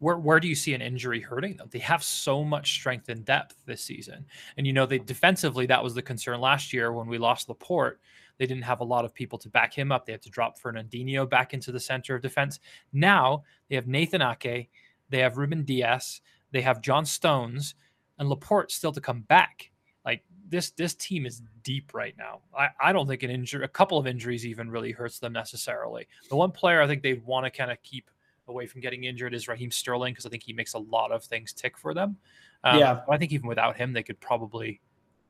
Where 0.00 0.16
where 0.16 0.40
do 0.40 0.48
you 0.48 0.54
see 0.54 0.74
an 0.74 0.82
injury 0.82 1.20
hurting 1.20 1.56
them? 1.56 1.68
They 1.70 1.78
have 1.78 2.02
so 2.02 2.42
much 2.42 2.72
strength 2.72 3.08
and 3.08 3.24
depth 3.24 3.62
this 3.66 3.82
season, 3.82 4.26
and 4.56 4.66
you 4.66 4.72
know 4.72 4.86
they 4.86 4.98
defensively 4.98 5.66
that 5.66 5.84
was 5.84 5.94
the 5.94 6.02
concern 6.02 6.40
last 6.40 6.72
year 6.72 6.92
when 6.92 7.06
we 7.06 7.18
lost 7.18 7.48
Laporte. 7.48 8.00
They 8.38 8.46
didn't 8.46 8.64
have 8.64 8.80
a 8.80 8.84
lot 8.84 9.04
of 9.04 9.14
people 9.14 9.38
to 9.38 9.50
back 9.50 9.74
him 9.74 9.92
up. 9.92 10.06
They 10.06 10.12
had 10.12 10.22
to 10.22 10.30
drop 10.30 10.58
Fernandinho 10.58 11.28
back 11.28 11.52
into 11.52 11.70
the 11.70 11.78
center 11.78 12.14
of 12.14 12.22
defense. 12.22 12.58
Now 12.94 13.44
they 13.68 13.76
have 13.76 13.86
Nathan 13.86 14.22
Ake, 14.22 14.70
they 15.10 15.18
have 15.18 15.36
Ruben 15.36 15.64
Dias, 15.64 16.22
they 16.50 16.62
have 16.62 16.80
John 16.80 17.04
Stones, 17.04 17.74
and 18.18 18.28
Laporte 18.28 18.72
still 18.72 18.92
to 18.92 19.00
come 19.00 19.20
back. 19.22 19.70
Like 20.04 20.24
this, 20.48 20.70
this 20.70 20.94
team 20.94 21.26
is 21.26 21.42
deep 21.62 21.92
right 21.92 22.14
now. 22.16 22.40
I, 22.56 22.68
I 22.80 22.92
don't 22.92 23.06
think 23.06 23.22
an 23.22 23.30
injury, 23.30 23.64
a 23.64 23.68
couple 23.68 23.98
of 23.98 24.06
injuries 24.06 24.46
even 24.46 24.70
really 24.70 24.92
hurts 24.92 25.18
them 25.18 25.34
necessarily. 25.34 26.08
The 26.28 26.36
one 26.36 26.50
player 26.50 26.80
I 26.80 26.86
think 26.86 27.02
they'd 27.02 27.24
want 27.24 27.44
to 27.44 27.50
kind 27.50 27.70
of 27.70 27.82
keep 27.82 28.10
away 28.50 28.66
from 28.66 28.80
getting 28.80 29.04
injured 29.04 29.34
is 29.34 29.48
Raheem 29.48 29.70
Sterling 29.70 30.12
because 30.12 30.26
I 30.26 30.28
think 30.28 30.42
he 30.42 30.52
makes 30.52 30.74
a 30.74 30.78
lot 30.78 31.12
of 31.12 31.24
things 31.24 31.52
tick 31.52 31.78
for 31.78 31.94
them. 31.94 32.16
Um, 32.64 32.78
yeah, 32.78 33.00
I 33.08 33.16
think 33.16 33.32
even 33.32 33.46
without 33.46 33.76
him, 33.76 33.92
they 33.92 34.02
could 34.02 34.20
probably 34.20 34.80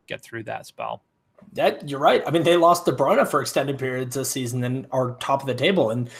get 0.06 0.22
through 0.22 0.44
that 0.44 0.66
spell. 0.66 1.04
That 1.52 1.88
you're 1.88 2.00
right. 2.00 2.22
I 2.26 2.30
mean, 2.30 2.42
they 2.42 2.56
lost 2.56 2.84
De 2.84 2.92
Bruyne 2.92 3.26
for 3.26 3.40
extended 3.40 3.78
periods 3.78 4.14
this 4.14 4.30
season 4.30 4.62
and 4.64 4.86
are 4.90 5.16
top 5.20 5.40
of 5.40 5.46
the 5.46 5.54
table. 5.54 5.90
And 5.90 6.10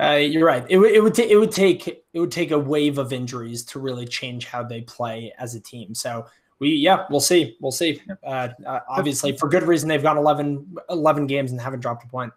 uh, 0.00 0.16
you're 0.16 0.46
right. 0.46 0.64
It, 0.68 0.78
it 0.78 1.02
would 1.02 1.14
t- 1.14 1.30
it 1.30 1.36
would 1.36 1.52
take 1.52 1.86
it 1.86 2.20
would 2.20 2.32
take 2.32 2.50
a 2.50 2.58
wave 2.58 2.98
of 2.98 3.12
injuries 3.12 3.64
to 3.66 3.78
really 3.78 4.06
change 4.06 4.46
how 4.46 4.62
they 4.62 4.82
play 4.82 5.32
as 5.38 5.54
a 5.54 5.60
team. 5.60 5.94
So 5.94 6.26
we 6.58 6.70
yeah 6.70 7.06
we'll 7.10 7.20
see 7.20 7.56
we'll 7.60 7.72
see. 7.72 8.02
Uh, 8.24 8.48
uh, 8.66 8.80
obviously, 8.88 9.36
for 9.36 9.48
good 9.48 9.62
reason, 9.62 9.88
they've 9.88 10.02
gone 10.02 10.18
11, 10.18 10.76
11 10.90 11.26
games 11.26 11.52
and 11.52 11.60
haven't 11.60 11.80
dropped 11.80 12.04
a 12.04 12.08
point. 12.08 12.32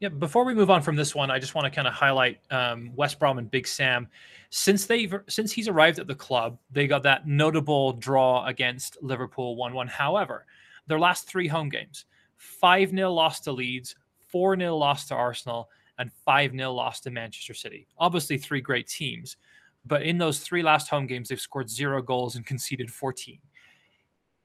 Yeah, 0.00 0.08
before 0.08 0.46
we 0.46 0.54
move 0.54 0.70
on 0.70 0.80
from 0.80 0.96
this 0.96 1.14
one, 1.14 1.30
I 1.30 1.38
just 1.38 1.54
want 1.54 1.66
to 1.66 1.70
kind 1.70 1.86
of 1.86 1.92
highlight 1.92 2.40
um, 2.50 2.90
West 2.96 3.18
Brom 3.18 3.36
and 3.36 3.50
Big 3.50 3.68
Sam. 3.68 4.08
Since 4.48 4.86
they've 4.86 5.14
since 5.28 5.52
he's 5.52 5.68
arrived 5.68 5.98
at 5.98 6.06
the 6.06 6.14
club, 6.14 6.58
they 6.70 6.86
got 6.86 7.02
that 7.02 7.28
notable 7.28 7.92
draw 7.92 8.46
against 8.46 8.96
Liverpool 9.02 9.56
one 9.56 9.74
one. 9.74 9.88
However, 9.88 10.46
their 10.86 10.98
last 10.98 11.28
three 11.28 11.46
home 11.46 11.68
games, 11.68 12.06
five 12.38 12.90
0 12.90 13.12
loss 13.12 13.40
to 13.40 13.52
Leeds, 13.52 13.94
four 14.26 14.56
0 14.56 14.74
loss 14.74 15.06
to 15.08 15.14
Arsenal, 15.14 15.68
and 15.98 16.10
five 16.24 16.52
0 16.52 16.72
loss 16.72 17.00
to 17.00 17.10
Manchester 17.10 17.52
City. 17.52 17.86
Obviously, 17.98 18.38
three 18.38 18.62
great 18.62 18.88
teams, 18.88 19.36
but 19.84 20.00
in 20.00 20.16
those 20.16 20.38
three 20.40 20.62
last 20.62 20.88
home 20.88 21.06
games, 21.06 21.28
they've 21.28 21.38
scored 21.38 21.68
zero 21.68 22.00
goals 22.00 22.36
and 22.36 22.46
conceded 22.46 22.90
fourteen. 22.90 23.38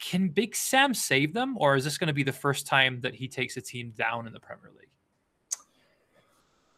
Can 0.01 0.27
Big 0.27 0.53
Sam 0.53 0.93
save 0.93 1.33
them, 1.33 1.55
or 1.57 1.77
is 1.77 1.85
this 1.85 1.97
going 1.97 2.09
to 2.09 2.13
be 2.13 2.23
the 2.23 2.33
first 2.33 2.67
time 2.67 2.99
that 2.99 3.15
he 3.15 3.29
takes 3.29 3.55
a 3.55 3.61
team 3.61 3.93
down 3.95 4.27
in 4.27 4.33
the 4.33 4.39
Premier 4.41 4.69
League? 4.77 4.89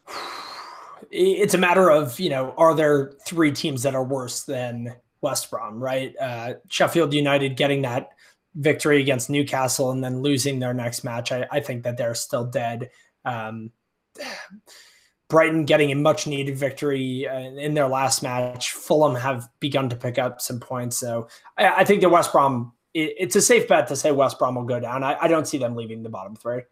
it's 1.10 1.54
a 1.54 1.58
matter 1.58 1.90
of 1.90 2.18
you 2.20 2.30
know 2.30 2.54
are 2.56 2.74
there 2.74 3.12
three 3.26 3.52
teams 3.52 3.82
that 3.82 3.94
are 3.94 4.04
worse 4.04 4.44
than 4.44 4.94
West 5.20 5.50
Brom, 5.50 5.82
right? 5.82 6.14
Uh, 6.20 6.54
Sheffield 6.68 7.12
United 7.12 7.56
getting 7.56 7.82
that 7.82 8.10
victory 8.54 9.00
against 9.00 9.30
Newcastle 9.30 9.90
and 9.90 10.02
then 10.02 10.22
losing 10.22 10.58
their 10.58 10.74
next 10.74 11.04
match. 11.04 11.32
I, 11.32 11.46
I 11.50 11.60
think 11.60 11.84
that 11.84 11.96
they're 11.96 12.14
still 12.14 12.44
dead. 12.44 12.90
Um, 13.24 13.70
Brighton 15.28 15.66
getting 15.66 15.92
a 15.92 15.94
much 15.94 16.26
needed 16.26 16.56
victory 16.56 17.28
uh, 17.28 17.38
in 17.38 17.74
their 17.74 17.86
last 17.86 18.22
match. 18.22 18.72
Fulham 18.72 19.14
have 19.14 19.46
begun 19.60 19.90
to 19.90 19.96
pick 19.96 20.18
up 20.18 20.40
some 20.40 20.58
points. 20.58 20.96
So 20.96 21.28
I, 21.58 21.68
I 21.80 21.84
think 21.84 22.00
that 22.00 22.08
West 22.08 22.32
Brom, 22.32 22.72
it, 22.94 23.14
it's 23.18 23.36
a 23.36 23.42
safe 23.42 23.68
bet 23.68 23.88
to 23.88 23.96
say 23.96 24.10
West 24.10 24.38
Brom 24.38 24.54
will 24.54 24.64
go 24.64 24.80
down. 24.80 25.04
I, 25.04 25.18
I 25.20 25.28
don't 25.28 25.46
see 25.46 25.58
them 25.58 25.76
leaving 25.76 26.02
the 26.02 26.08
bottom 26.08 26.34
three. 26.34 26.62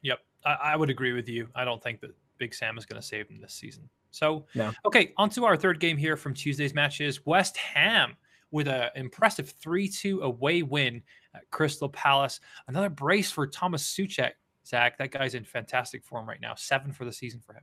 Yep. 0.00 0.20
I, 0.42 0.52
I 0.52 0.76
would 0.76 0.88
agree 0.88 1.12
with 1.12 1.28
you. 1.28 1.48
I 1.54 1.66
don't 1.66 1.82
think 1.82 2.00
that 2.00 2.14
Big 2.42 2.56
Sam 2.56 2.76
is 2.76 2.84
going 2.84 3.00
to 3.00 3.06
save 3.06 3.28
them 3.28 3.40
this 3.40 3.54
season. 3.54 3.88
So, 4.10 4.46
no. 4.56 4.72
okay, 4.84 5.12
on 5.16 5.30
to 5.30 5.44
our 5.44 5.56
third 5.56 5.78
game 5.78 5.96
here 5.96 6.16
from 6.16 6.34
Tuesday's 6.34 6.74
matches. 6.74 7.24
West 7.24 7.56
Ham 7.56 8.16
with 8.50 8.66
an 8.66 8.90
impressive 8.96 9.50
3 9.62 9.86
2 9.86 10.22
away 10.22 10.64
win 10.64 11.04
at 11.36 11.48
Crystal 11.52 11.88
Palace. 11.88 12.40
Another 12.66 12.90
brace 12.90 13.30
for 13.30 13.46
Thomas 13.46 13.84
Soucek. 13.84 14.32
Zach, 14.66 14.98
that 14.98 15.12
guy's 15.12 15.34
in 15.34 15.44
fantastic 15.44 16.04
form 16.04 16.28
right 16.28 16.40
now. 16.40 16.56
Seven 16.56 16.90
for 16.90 17.04
the 17.04 17.12
season 17.12 17.40
for 17.46 17.52
him. 17.52 17.62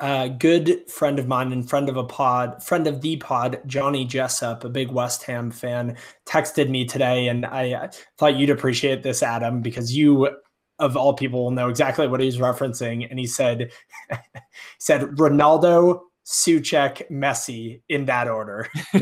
A 0.00 0.28
good 0.28 0.90
friend 0.90 1.18
of 1.18 1.26
mine 1.26 1.50
and 1.50 1.66
friend 1.66 1.88
of 1.88 1.96
a 1.96 2.04
pod, 2.04 2.62
friend 2.62 2.86
of 2.86 3.00
the 3.00 3.16
pod, 3.16 3.62
Johnny 3.64 4.04
Jessup, 4.04 4.64
a 4.64 4.68
big 4.68 4.90
West 4.90 5.22
Ham 5.22 5.50
fan, 5.50 5.96
texted 6.26 6.68
me 6.68 6.84
today, 6.84 7.28
and 7.28 7.46
I 7.46 7.88
thought 8.18 8.36
you'd 8.36 8.50
appreciate 8.50 9.02
this, 9.02 9.22
Adam, 9.22 9.62
because 9.62 9.96
you 9.96 10.28
of 10.78 10.96
all 10.96 11.14
people 11.14 11.44
will 11.44 11.50
know 11.50 11.68
exactly 11.68 12.06
what 12.06 12.20
he's 12.20 12.38
referencing. 12.38 13.08
And 13.08 13.18
he 13.18 13.26
said, 13.26 13.70
said 14.78 15.02
Ronaldo, 15.02 16.00
Soucek, 16.26 17.10
Messi 17.10 17.80
in 17.88 18.04
that 18.04 18.28
order. 18.28 18.68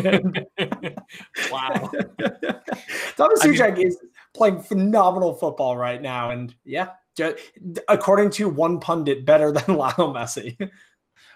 wow. 1.50 1.90
Thomas 3.16 3.42
Soucek 3.42 3.78
is 3.84 3.98
playing 4.34 4.60
phenomenal 4.60 5.34
football 5.34 5.76
right 5.76 6.00
now. 6.00 6.30
And 6.30 6.54
yeah, 6.64 6.90
according 7.88 8.30
to 8.30 8.48
one 8.48 8.78
pundit, 8.78 9.24
better 9.24 9.50
than 9.50 9.76
Lionel 9.76 10.14
Messi. 10.14 10.56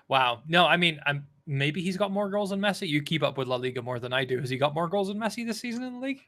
Wow. 0.09 0.43
No, 0.47 0.67
I 0.67 0.77
mean, 0.77 1.01
I'm 1.07 1.27
maybe 1.47 1.83
he's 1.83 1.97
got 1.97 2.13
more 2.13 2.31
goals 2.31 2.51
than 2.51 2.61
Messi. 2.61 2.89
You 2.89 3.03
keep 3.03 3.23
up 3.23 3.37
with 3.37 3.49
La 3.49 3.57
Liga 3.57 3.83
more 3.83 3.99
than 3.99 4.13
I 4.13 4.25
do. 4.25 4.39
Has 4.41 4.51
he 4.51 4.57
got 4.57 4.75
more 4.75 4.89
goals 4.89 5.09
than 5.09 5.19
Messi 5.19 5.45
this 5.45 5.61
season 5.61 5.83
in 5.83 5.95
the 5.95 5.99
league? 5.99 6.21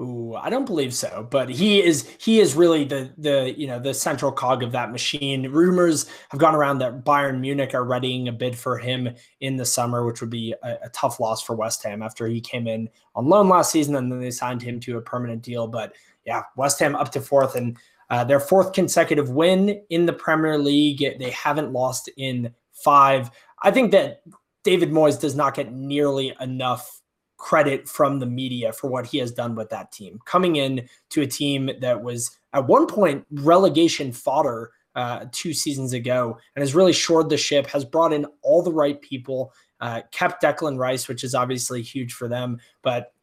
Ooh, 0.00 0.34
I 0.34 0.48
don't 0.48 0.64
believe 0.64 0.94
so, 0.94 1.28
but 1.30 1.50
he 1.50 1.82
is 1.82 2.08
he 2.18 2.40
is 2.40 2.54
really 2.54 2.84
the 2.84 3.12
the 3.18 3.54
you 3.58 3.66
know 3.66 3.78
the 3.78 3.92
central 3.92 4.32
cog 4.32 4.62
of 4.62 4.72
that 4.72 4.92
machine. 4.92 5.50
Rumors 5.50 6.06
have 6.30 6.40
gone 6.40 6.54
around 6.54 6.78
that 6.78 7.04
Bayern 7.04 7.40
Munich 7.40 7.74
are 7.74 7.84
readying 7.84 8.26
a 8.26 8.32
bid 8.32 8.56
for 8.56 8.78
him 8.78 9.10
in 9.40 9.56
the 9.56 9.66
summer, 9.66 10.06
which 10.06 10.22
would 10.22 10.30
be 10.30 10.54
a, 10.62 10.78
a 10.84 10.88
tough 10.94 11.20
loss 11.20 11.42
for 11.42 11.54
West 11.54 11.82
Ham 11.82 12.00
after 12.02 12.26
he 12.26 12.40
came 12.40 12.66
in 12.66 12.88
on 13.14 13.28
loan 13.28 13.50
last 13.50 13.72
season 13.72 13.94
and 13.96 14.10
then 14.10 14.20
they 14.20 14.30
signed 14.30 14.62
him 14.62 14.80
to 14.80 14.96
a 14.96 15.02
permanent 15.02 15.42
deal. 15.42 15.66
But 15.66 15.92
yeah, 16.24 16.44
West 16.56 16.78
Ham 16.78 16.96
up 16.96 17.12
to 17.12 17.20
fourth 17.20 17.54
and 17.54 17.76
uh, 18.08 18.24
their 18.24 18.40
fourth 18.40 18.72
consecutive 18.72 19.28
win 19.28 19.82
in 19.90 20.06
the 20.06 20.14
Premier 20.14 20.56
League. 20.56 21.18
They 21.18 21.30
haven't 21.30 21.72
lost 21.72 22.08
in 22.16 22.54
five. 22.72 23.30
I 23.62 23.70
think 23.70 23.92
that 23.92 24.22
David 24.64 24.92
Moyes 24.92 25.20
does 25.20 25.34
not 25.34 25.54
get 25.54 25.72
nearly 25.72 26.34
enough 26.40 26.99
credit 27.40 27.88
from 27.88 28.18
the 28.18 28.26
media 28.26 28.72
for 28.72 28.88
what 28.88 29.06
he 29.06 29.18
has 29.18 29.32
done 29.32 29.54
with 29.54 29.70
that 29.70 29.90
team. 29.90 30.20
Coming 30.26 30.56
in 30.56 30.86
to 31.08 31.22
a 31.22 31.26
team 31.26 31.70
that 31.80 32.00
was 32.00 32.38
at 32.52 32.66
one 32.66 32.86
point 32.86 33.26
relegation 33.32 34.12
fodder 34.12 34.70
uh, 34.94 35.24
two 35.32 35.54
seasons 35.54 35.94
ago 35.94 36.36
and 36.54 36.62
has 36.62 36.74
really 36.74 36.92
shored 36.92 37.30
the 37.30 37.36
ship, 37.36 37.66
has 37.66 37.84
brought 37.84 38.12
in 38.12 38.26
all 38.42 38.62
the 38.62 38.72
right 38.72 39.00
people, 39.00 39.52
uh, 39.80 40.02
kept 40.12 40.42
Declan 40.42 40.78
Rice, 40.78 41.08
which 41.08 41.24
is 41.24 41.34
obviously 41.34 41.80
huge 41.80 42.12
for 42.12 42.28
them. 42.28 42.58
But 42.82 43.14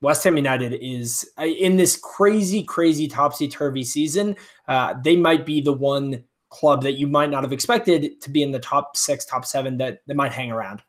West 0.00 0.24
Ham 0.24 0.36
United 0.36 0.78
is 0.80 1.28
uh, 1.38 1.44
in 1.44 1.76
this 1.76 1.96
crazy, 1.96 2.62
crazy 2.62 3.06
topsy 3.06 3.46
turvy 3.46 3.84
season. 3.84 4.36
Uh, 4.68 4.94
they 5.04 5.16
might 5.16 5.44
be 5.44 5.60
the 5.60 5.72
one 5.72 6.24
club 6.48 6.82
that 6.82 6.92
you 6.92 7.06
might 7.06 7.30
not 7.30 7.42
have 7.42 7.52
expected 7.52 8.20
to 8.22 8.30
be 8.30 8.42
in 8.42 8.52
the 8.52 8.58
top 8.58 8.96
six, 8.96 9.26
top 9.26 9.44
seven 9.44 9.76
that, 9.76 10.00
that 10.06 10.16
might 10.16 10.32
hang 10.32 10.50
around. 10.50 10.80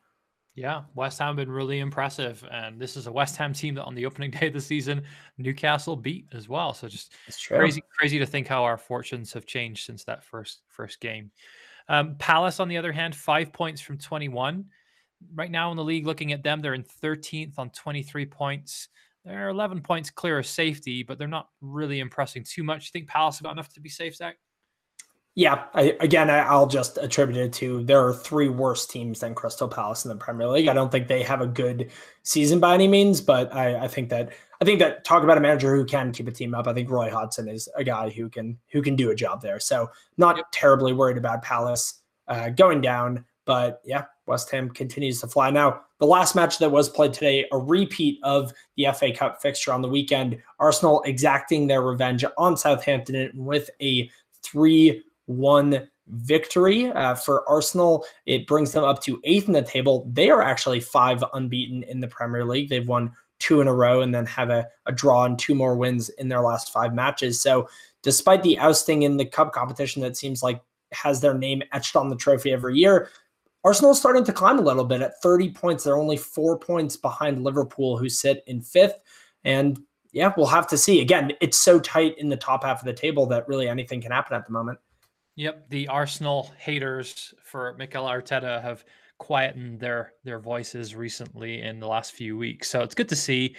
Yeah, 0.58 0.82
West 0.96 1.20
Ham 1.20 1.36
been 1.36 1.50
really 1.50 1.78
impressive, 1.78 2.44
and 2.50 2.80
this 2.80 2.96
is 2.96 3.06
a 3.06 3.12
West 3.12 3.36
Ham 3.36 3.52
team 3.52 3.76
that 3.76 3.84
on 3.84 3.94
the 3.94 4.04
opening 4.04 4.30
day 4.32 4.48
of 4.48 4.52
the 4.52 4.60
season, 4.60 5.04
Newcastle 5.38 5.94
beat 5.94 6.26
as 6.32 6.48
well. 6.48 6.74
So 6.74 6.88
just 6.88 7.12
crazy, 7.46 7.80
crazy 7.96 8.18
to 8.18 8.26
think 8.26 8.48
how 8.48 8.64
our 8.64 8.76
fortunes 8.76 9.32
have 9.34 9.46
changed 9.46 9.86
since 9.86 10.02
that 10.04 10.24
first 10.24 10.62
first 10.66 10.98
game. 10.98 11.30
Um, 11.88 12.16
Palace, 12.18 12.58
on 12.58 12.66
the 12.66 12.76
other 12.76 12.90
hand, 12.90 13.14
five 13.14 13.52
points 13.52 13.80
from 13.80 13.98
twenty 13.98 14.28
one. 14.28 14.64
Right 15.32 15.50
now 15.50 15.70
in 15.70 15.76
the 15.76 15.84
league, 15.84 16.06
looking 16.06 16.32
at 16.32 16.42
them, 16.42 16.60
they're 16.60 16.74
in 16.74 16.82
thirteenth 16.82 17.56
on 17.56 17.70
twenty 17.70 18.02
three 18.02 18.26
points. 18.26 18.88
They're 19.24 19.50
eleven 19.50 19.80
points 19.80 20.10
clear 20.10 20.40
of 20.40 20.46
safety, 20.46 21.04
but 21.04 21.18
they're 21.18 21.28
not 21.28 21.50
really 21.60 22.00
impressing 22.00 22.42
too 22.42 22.64
much. 22.64 22.86
You 22.86 22.90
think 22.92 23.08
Palace 23.08 23.38
have 23.38 23.44
got 23.44 23.52
enough 23.52 23.72
to 23.74 23.80
be 23.80 23.90
safe, 23.90 24.16
Zach? 24.16 24.38
Yeah, 25.38 25.66
I, 25.72 25.96
again, 26.00 26.30
I, 26.30 26.52
will 26.58 26.66
just 26.66 26.98
attribute 26.98 27.38
it 27.38 27.52
to 27.52 27.84
there 27.84 28.04
are 28.04 28.12
three 28.12 28.48
worse 28.48 28.88
teams 28.88 29.20
than 29.20 29.36
Crystal 29.36 29.68
Palace 29.68 30.04
in 30.04 30.08
the 30.08 30.16
Premier 30.16 30.48
League. 30.48 30.66
I 30.66 30.72
don't 30.74 30.90
think 30.90 31.06
they 31.06 31.22
have 31.22 31.40
a 31.40 31.46
good 31.46 31.92
season 32.24 32.58
by 32.58 32.74
any 32.74 32.88
means, 32.88 33.20
but 33.20 33.54
I, 33.54 33.84
I 33.84 33.86
think 33.86 34.08
that 34.08 34.32
I 34.60 34.64
think 34.64 34.80
that 34.80 35.04
talk 35.04 35.22
about 35.22 35.38
a 35.38 35.40
manager 35.40 35.76
who 35.76 35.84
can 35.84 36.10
keep 36.10 36.26
a 36.26 36.32
team 36.32 36.56
up. 36.56 36.66
I 36.66 36.72
think 36.72 36.90
Roy 36.90 37.08
Hodgson 37.08 37.46
is 37.46 37.68
a 37.76 37.84
guy 37.84 38.10
who 38.10 38.28
can 38.28 38.58
who 38.72 38.82
can 38.82 38.96
do 38.96 39.10
a 39.10 39.14
job 39.14 39.40
there. 39.40 39.60
So 39.60 39.88
not 40.16 40.50
terribly 40.50 40.92
worried 40.92 41.18
about 41.18 41.42
Palace 41.42 42.00
uh, 42.26 42.48
going 42.48 42.80
down, 42.80 43.24
but 43.44 43.80
yeah, 43.84 44.06
West 44.26 44.50
Ham 44.50 44.68
continues 44.68 45.20
to 45.20 45.28
fly. 45.28 45.50
Now 45.50 45.82
the 46.00 46.06
last 46.06 46.34
match 46.34 46.58
that 46.58 46.72
was 46.72 46.88
played 46.88 47.12
today, 47.12 47.46
a 47.52 47.58
repeat 47.58 48.18
of 48.24 48.52
the 48.76 48.88
FA 48.92 49.12
Cup 49.12 49.40
fixture 49.40 49.72
on 49.72 49.82
the 49.82 49.88
weekend. 49.88 50.42
Arsenal 50.58 51.00
exacting 51.06 51.68
their 51.68 51.82
revenge 51.82 52.24
on 52.36 52.56
Southampton 52.56 53.30
with 53.36 53.70
a 53.80 54.10
three 54.42 55.04
one 55.28 55.88
victory 56.08 56.90
uh, 56.92 57.14
for 57.14 57.48
Arsenal. 57.48 58.04
It 58.26 58.46
brings 58.46 58.72
them 58.72 58.84
up 58.84 59.02
to 59.02 59.20
eighth 59.24 59.46
in 59.46 59.52
the 59.52 59.62
table. 59.62 60.08
They 60.12 60.30
are 60.30 60.42
actually 60.42 60.80
five 60.80 61.22
unbeaten 61.34 61.82
in 61.84 62.00
the 62.00 62.08
Premier 62.08 62.44
League. 62.44 62.68
They've 62.68 62.86
won 62.86 63.12
two 63.38 63.60
in 63.60 63.68
a 63.68 63.74
row 63.74 64.00
and 64.00 64.14
then 64.14 64.26
have 64.26 64.50
a, 64.50 64.66
a 64.86 64.92
draw 64.92 65.24
and 65.24 65.38
two 65.38 65.54
more 65.54 65.76
wins 65.76 66.08
in 66.08 66.28
their 66.28 66.40
last 66.40 66.72
five 66.72 66.94
matches. 66.94 67.40
So, 67.40 67.68
despite 68.02 68.42
the 68.42 68.58
ousting 68.58 69.02
in 69.02 69.16
the 69.16 69.24
cup 69.24 69.52
competition 69.52 70.02
that 70.02 70.16
seems 70.16 70.42
like 70.42 70.60
has 70.92 71.20
their 71.20 71.34
name 71.34 71.62
etched 71.72 71.94
on 71.94 72.08
the 72.08 72.16
trophy 72.16 72.52
every 72.52 72.76
year, 72.76 73.10
Arsenal 73.64 73.90
is 73.90 73.98
starting 73.98 74.24
to 74.24 74.32
climb 74.32 74.58
a 74.58 74.62
little 74.62 74.84
bit 74.84 75.02
at 75.02 75.20
30 75.20 75.50
points. 75.50 75.84
They're 75.84 75.98
only 75.98 76.16
four 76.16 76.58
points 76.58 76.96
behind 76.96 77.44
Liverpool, 77.44 77.98
who 77.98 78.08
sit 78.08 78.42
in 78.46 78.62
fifth. 78.62 79.02
And 79.44 79.78
yeah, 80.12 80.32
we'll 80.36 80.46
have 80.46 80.66
to 80.68 80.78
see. 80.78 81.00
Again, 81.00 81.32
it's 81.40 81.58
so 81.58 81.78
tight 81.78 82.16
in 82.18 82.28
the 82.28 82.36
top 82.36 82.64
half 82.64 82.80
of 82.80 82.86
the 82.86 82.92
table 82.92 83.26
that 83.26 83.46
really 83.46 83.68
anything 83.68 84.00
can 84.00 84.12
happen 84.12 84.36
at 84.36 84.46
the 84.46 84.52
moment. 84.52 84.78
Yep, 85.38 85.70
the 85.70 85.86
Arsenal 85.86 86.50
haters 86.58 87.32
for 87.44 87.72
Mikel 87.78 88.04
Arteta 88.04 88.60
have 88.60 88.84
quietened 89.18 89.78
their 89.78 90.14
their 90.24 90.40
voices 90.40 90.96
recently 90.96 91.62
in 91.62 91.78
the 91.78 91.86
last 91.86 92.10
few 92.10 92.36
weeks. 92.36 92.68
So 92.68 92.80
it's 92.80 92.94
good 92.94 93.08
to 93.08 93.14
see. 93.14 93.54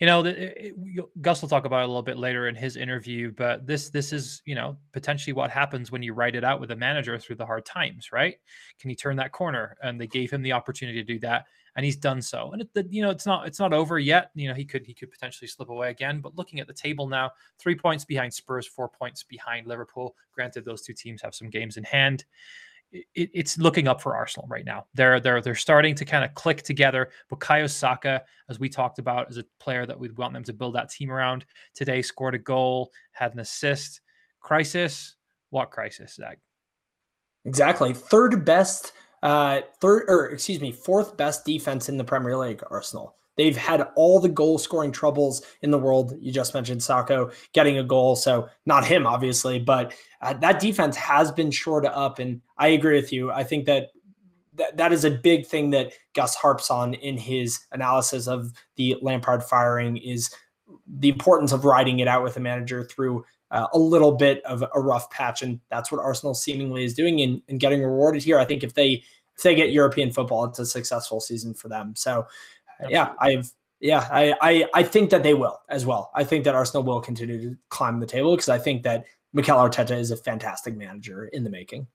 You 0.00 0.06
know, 0.06 0.24
it, 0.24 0.38
it, 0.38 0.56
eh, 0.58 1.00
eh, 1.00 1.02
Gus 1.20 1.42
will 1.42 1.50
talk 1.50 1.66
about 1.66 1.80
it 1.80 1.84
a 1.84 1.88
little 1.88 2.02
bit 2.02 2.16
later 2.16 2.48
in 2.48 2.54
his 2.54 2.76
interview, 2.76 3.30
but 3.36 3.66
this 3.66 3.90
this 3.90 4.14
is 4.14 4.40
you 4.46 4.54
know 4.54 4.78
potentially 4.94 5.34
what 5.34 5.50
happens 5.50 5.92
when 5.92 6.02
you 6.02 6.14
write 6.14 6.34
it 6.34 6.44
out 6.44 6.60
with 6.60 6.70
a 6.70 6.76
manager 6.76 7.18
through 7.18 7.36
the 7.36 7.44
hard 7.44 7.66
times, 7.66 8.10
right? 8.10 8.36
Can 8.80 8.88
he 8.88 8.96
turn 8.96 9.16
that 9.16 9.32
corner? 9.32 9.76
And 9.82 10.00
they 10.00 10.06
gave 10.06 10.30
him 10.30 10.40
the 10.40 10.52
opportunity 10.52 10.98
to 10.98 11.12
do 11.12 11.18
that 11.18 11.44
and 11.78 11.84
he's 11.84 11.94
done 11.94 12.20
so. 12.20 12.50
And 12.50 12.62
it, 12.62 12.86
you 12.90 13.02
know, 13.02 13.10
it's 13.10 13.24
not 13.24 13.46
it's 13.46 13.60
not 13.60 13.72
over 13.72 14.00
yet. 14.00 14.32
You 14.34 14.48
know, 14.48 14.54
he 14.54 14.64
could 14.64 14.84
he 14.84 14.92
could 14.92 15.12
potentially 15.12 15.46
slip 15.46 15.68
away 15.68 15.90
again. 15.90 16.20
But 16.20 16.34
looking 16.34 16.58
at 16.58 16.66
the 16.66 16.72
table 16.72 17.06
now, 17.06 17.30
three 17.56 17.76
points 17.76 18.04
behind 18.04 18.34
Spurs, 18.34 18.66
four 18.66 18.88
points 18.88 19.22
behind 19.22 19.68
Liverpool. 19.68 20.16
Granted, 20.32 20.64
those 20.64 20.82
two 20.82 20.92
teams 20.92 21.22
have 21.22 21.36
some 21.36 21.48
games 21.48 21.76
in 21.76 21.84
hand. 21.84 22.24
It, 22.90 23.06
it's 23.14 23.58
looking 23.58 23.86
up 23.86 24.02
for 24.02 24.16
Arsenal 24.16 24.48
right 24.48 24.64
now. 24.64 24.86
They're 24.94 25.20
they're 25.20 25.40
they're 25.40 25.54
starting 25.54 25.94
to 25.94 26.04
kind 26.04 26.24
of 26.24 26.34
click 26.34 26.64
together. 26.64 27.10
Bukayo 27.30 27.70
Saka, 27.70 28.24
as 28.48 28.58
we 28.58 28.68
talked 28.68 28.98
about, 28.98 29.30
is 29.30 29.38
a 29.38 29.44
player 29.60 29.86
that 29.86 29.96
we'd 29.96 30.18
want 30.18 30.32
them 30.32 30.42
to 30.42 30.52
build 30.52 30.74
that 30.74 30.90
team 30.90 31.12
around. 31.12 31.46
Today, 31.76 32.02
scored 32.02 32.34
a 32.34 32.38
goal, 32.38 32.90
had 33.12 33.34
an 33.34 33.38
assist. 33.38 34.00
Crisis? 34.40 35.14
What 35.50 35.70
crisis, 35.70 36.14
Zach? 36.16 36.40
Exactly. 37.44 37.94
Third 37.94 38.44
best 38.44 38.94
uh, 39.22 39.60
third 39.80 40.04
or 40.08 40.26
excuse 40.26 40.60
me, 40.60 40.72
fourth 40.72 41.16
best 41.16 41.44
defense 41.44 41.88
in 41.88 41.96
the 41.96 42.04
Premier 42.04 42.36
League. 42.36 42.62
Arsenal. 42.70 43.14
They've 43.36 43.56
had 43.56 43.86
all 43.94 44.18
the 44.18 44.28
goal 44.28 44.58
scoring 44.58 44.90
troubles 44.90 45.42
in 45.62 45.70
the 45.70 45.78
world. 45.78 46.12
You 46.20 46.32
just 46.32 46.54
mentioned 46.54 46.82
Saka 46.82 47.30
getting 47.52 47.78
a 47.78 47.84
goal, 47.84 48.16
so 48.16 48.48
not 48.66 48.84
him 48.84 49.06
obviously, 49.06 49.60
but 49.60 49.94
uh, 50.20 50.34
that 50.34 50.58
defense 50.58 50.96
has 50.96 51.30
been 51.30 51.52
shored 51.52 51.86
up. 51.86 52.18
And 52.18 52.40
I 52.58 52.68
agree 52.68 52.96
with 52.96 53.12
you. 53.12 53.30
I 53.30 53.44
think 53.44 53.66
that 53.66 53.90
that, 54.54 54.76
that 54.76 54.92
is 54.92 55.04
a 55.04 55.10
big 55.10 55.46
thing 55.46 55.70
that 55.70 55.92
Gus 56.14 56.34
harps 56.34 56.68
on 56.68 56.94
in 56.94 57.16
his 57.16 57.60
analysis 57.70 58.26
of 58.26 58.52
the 58.74 58.96
Lampard 59.00 59.44
firing 59.44 59.96
is 59.96 60.34
the 60.86 61.08
importance 61.08 61.52
of 61.52 61.64
riding 61.64 62.00
it 62.00 62.08
out 62.08 62.24
with 62.24 62.36
a 62.36 62.40
manager 62.40 62.84
through 62.84 63.24
uh, 63.50 63.66
a 63.72 63.78
little 63.78 64.12
bit 64.12 64.44
of 64.44 64.62
a 64.74 64.80
rough 64.80 65.10
patch, 65.10 65.42
and 65.42 65.60
that's 65.70 65.90
what 65.90 66.00
Arsenal 66.00 66.34
seemingly 66.34 66.84
is 66.84 66.94
doing 66.94 67.20
and, 67.20 67.42
and 67.48 67.60
getting 67.60 67.82
rewarded 67.82 68.22
here. 68.22 68.38
I 68.38 68.44
think 68.44 68.62
if 68.62 68.74
they 68.74 69.02
if 69.36 69.42
they 69.42 69.54
get 69.54 69.70
European 69.70 70.10
football, 70.10 70.44
it's 70.44 70.58
a 70.58 70.66
successful 70.66 71.20
season 71.20 71.54
for 71.54 71.68
them. 71.68 71.94
So, 71.96 72.26
yeah, 72.88 73.12
I've 73.20 73.52
yeah, 73.80 74.08
I, 74.10 74.34
I 74.40 74.68
I 74.74 74.82
think 74.82 75.10
that 75.10 75.22
they 75.22 75.34
will 75.34 75.60
as 75.68 75.86
well. 75.86 76.10
I 76.14 76.24
think 76.24 76.44
that 76.44 76.54
Arsenal 76.54 76.82
will 76.82 77.00
continue 77.00 77.50
to 77.50 77.56
climb 77.68 78.00
the 78.00 78.06
table 78.06 78.34
because 78.34 78.48
I 78.48 78.58
think 78.58 78.82
that 78.82 79.04
Mikel 79.32 79.56
Arteta 79.56 79.96
is 79.96 80.10
a 80.10 80.16
fantastic 80.16 80.76
manager 80.76 81.26
in 81.26 81.44
the 81.44 81.50
making. 81.50 81.86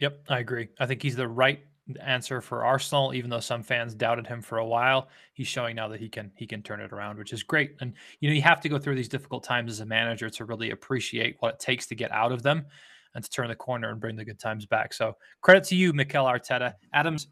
Yep, 0.00 0.24
I 0.28 0.40
agree. 0.40 0.68
I 0.78 0.86
think 0.86 1.02
he's 1.02 1.16
the 1.16 1.28
right 1.28 1.60
answer 2.00 2.40
for 2.40 2.64
Arsenal, 2.64 3.12
even 3.14 3.30
though 3.30 3.40
some 3.40 3.62
fans 3.62 3.94
doubted 3.94 4.26
him 4.26 4.40
for 4.40 4.58
a 4.58 4.66
while. 4.66 5.08
He's 5.32 5.48
showing 5.48 5.76
now 5.76 5.88
that 5.88 6.00
he 6.00 6.08
can 6.08 6.30
he 6.36 6.46
can 6.46 6.62
turn 6.62 6.80
it 6.80 6.92
around, 6.92 7.18
which 7.18 7.32
is 7.32 7.42
great. 7.42 7.76
And 7.80 7.94
you 8.20 8.28
know, 8.28 8.34
you 8.34 8.42
have 8.42 8.60
to 8.62 8.68
go 8.68 8.78
through 8.78 8.94
these 8.94 9.08
difficult 9.08 9.44
times 9.44 9.70
as 9.70 9.80
a 9.80 9.86
manager 9.86 10.30
to 10.30 10.44
really 10.44 10.70
appreciate 10.70 11.36
what 11.40 11.54
it 11.54 11.60
takes 11.60 11.86
to 11.86 11.94
get 11.94 12.12
out 12.12 12.32
of 12.32 12.42
them 12.42 12.66
and 13.14 13.24
to 13.24 13.30
turn 13.30 13.48
the 13.48 13.54
corner 13.54 13.90
and 13.90 14.00
bring 14.00 14.16
the 14.16 14.24
good 14.24 14.38
times 14.38 14.64
back. 14.64 14.92
So 14.92 15.16
credit 15.40 15.64
to 15.64 15.76
you, 15.76 15.92
Mikel 15.92 16.24
Arteta. 16.24 16.74
Adams, 16.94 17.28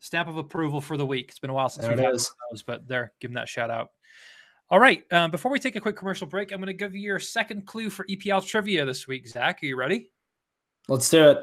stamp 0.00 0.28
of 0.28 0.36
approval 0.36 0.80
for 0.80 0.96
the 0.96 1.06
week. 1.06 1.26
It's 1.28 1.38
been 1.38 1.50
a 1.50 1.54
while 1.54 1.68
since 1.68 1.86
we've 1.88 1.98
had 1.98 2.14
those, 2.14 2.62
but 2.66 2.86
there, 2.86 3.12
give 3.20 3.30
him 3.30 3.36
that 3.36 3.48
shout 3.48 3.70
out. 3.70 3.90
All 4.70 4.78
right. 4.78 5.02
Um, 5.12 5.30
before 5.30 5.50
we 5.50 5.58
take 5.58 5.76
a 5.76 5.80
quick 5.80 5.96
commercial 5.96 6.26
break, 6.26 6.52
I'm 6.52 6.58
going 6.58 6.66
to 6.66 6.74
give 6.74 6.94
you 6.94 7.00
your 7.00 7.18
second 7.18 7.66
clue 7.66 7.88
for 7.88 8.04
EPL 8.04 8.46
trivia 8.46 8.84
this 8.84 9.08
week. 9.08 9.26
Zach, 9.26 9.62
are 9.62 9.66
you 9.66 9.76
ready? 9.76 10.10
Let's 10.88 11.08
do 11.08 11.30
it. 11.30 11.38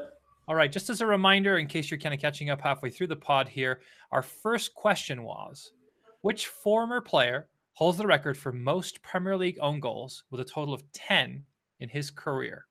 All 0.48 0.54
right, 0.54 0.70
just 0.70 0.90
as 0.90 1.00
a 1.00 1.06
reminder, 1.06 1.58
in 1.58 1.66
case 1.66 1.90
you're 1.90 1.98
kind 1.98 2.14
of 2.14 2.20
catching 2.20 2.50
up 2.50 2.60
halfway 2.60 2.88
through 2.88 3.08
the 3.08 3.16
pod 3.16 3.48
here, 3.48 3.80
our 4.12 4.22
first 4.22 4.74
question 4.74 5.24
was 5.24 5.72
Which 6.20 6.46
former 6.46 7.00
player 7.00 7.48
holds 7.72 7.98
the 7.98 8.06
record 8.06 8.38
for 8.38 8.52
most 8.52 9.02
Premier 9.02 9.36
League 9.36 9.58
own 9.60 9.80
goals 9.80 10.22
with 10.30 10.40
a 10.40 10.44
total 10.44 10.72
of 10.72 10.84
10 10.92 11.42
in 11.80 11.88
his 11.88 12.12
career? 12.12 12.66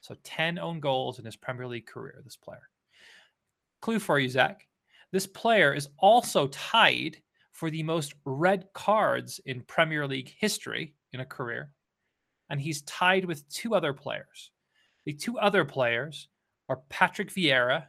So 0.00 0.16
10 0.24 0.58
own 0.58 0.80
goals 0.80 1.20
in 1.20 1.24
his 1.24 1.36
Premier 1.36 1.68
League 1.68 1.86
career, 1.86 2.20
this 2.24 2.34
player. 2.34 2.68
Clue 3.80 4.00
for 4.00 4.18
you, 4.18 4.28
Zach. 4.28 4.66
This 5.12 5.28
player 5.28 5.72
is 5.72 5.90
also 5.98 6.48
tied 6.48 7.18
for 7.52 7.70
the 7.70 7.84
most 7.84 8.14
red 8.24 8.66
cards 8.72 9.40
in 9.46 9.60
Premier 9.62 10.08
League 10.08 10.34
history 10.38 10.94
in 11.12 11.20
a 11.20 11.24
career. 11.24 11.70
And 12.50 12.60
he's 12.60 12.82
tied 12.82 13.24
with 13.24 13.48
two 13.48 13.76
other 13.76 13.92
players. 13.92 14.50
The 15.04 15.12
two 15.12 15.38
other 15.38 15.64
players 15.64 16.28
are 16.68 16.80
Patrick 16.88 17.32
Vieira, 17.32 17.86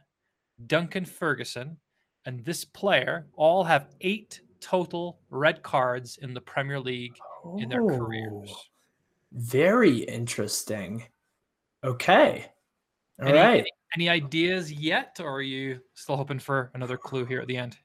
Duncan 0.66 1.04
Ferguson, 1.04 1.76
and 2.26 2.44
this 2.44 2.64
player 2.64 3.26
all 3.34 3.64
have 3.64 3.88
eight 4.00 4.40
total 4.60 5.20
red 5.30 5.62
cards 5.62 6.18
in 6.22 6.32
the 6.32 6.40
Premier 6.40 6.80
League 6.80 7.16
oh, 7.44 7.58
in 7.58 7.68
their 7.68 7.84
careers. 7.84 8.50
Oh, 8.50 8.60
very 9.32 9.98
interesting. 9.98 11.04
Okay. 11.82 12.46
All 13.20 13.28
any, 13.28 13.38
right. 13.38 13.66
any, 13.94 14.08
ideas 14.08 14.72
yet, 14.72 15.18
or 15.20 15.34
are 15.34 15.42
you 15.42 15.80
still 15.94 16.16
hoping 16.16 16.38
for 16.38 16.70
another 16.74 16.96
clue 16.96 17.24
here 17.24 17.40
at 17.40 17.46
the 17.46 17.56
end? 17.56 17.76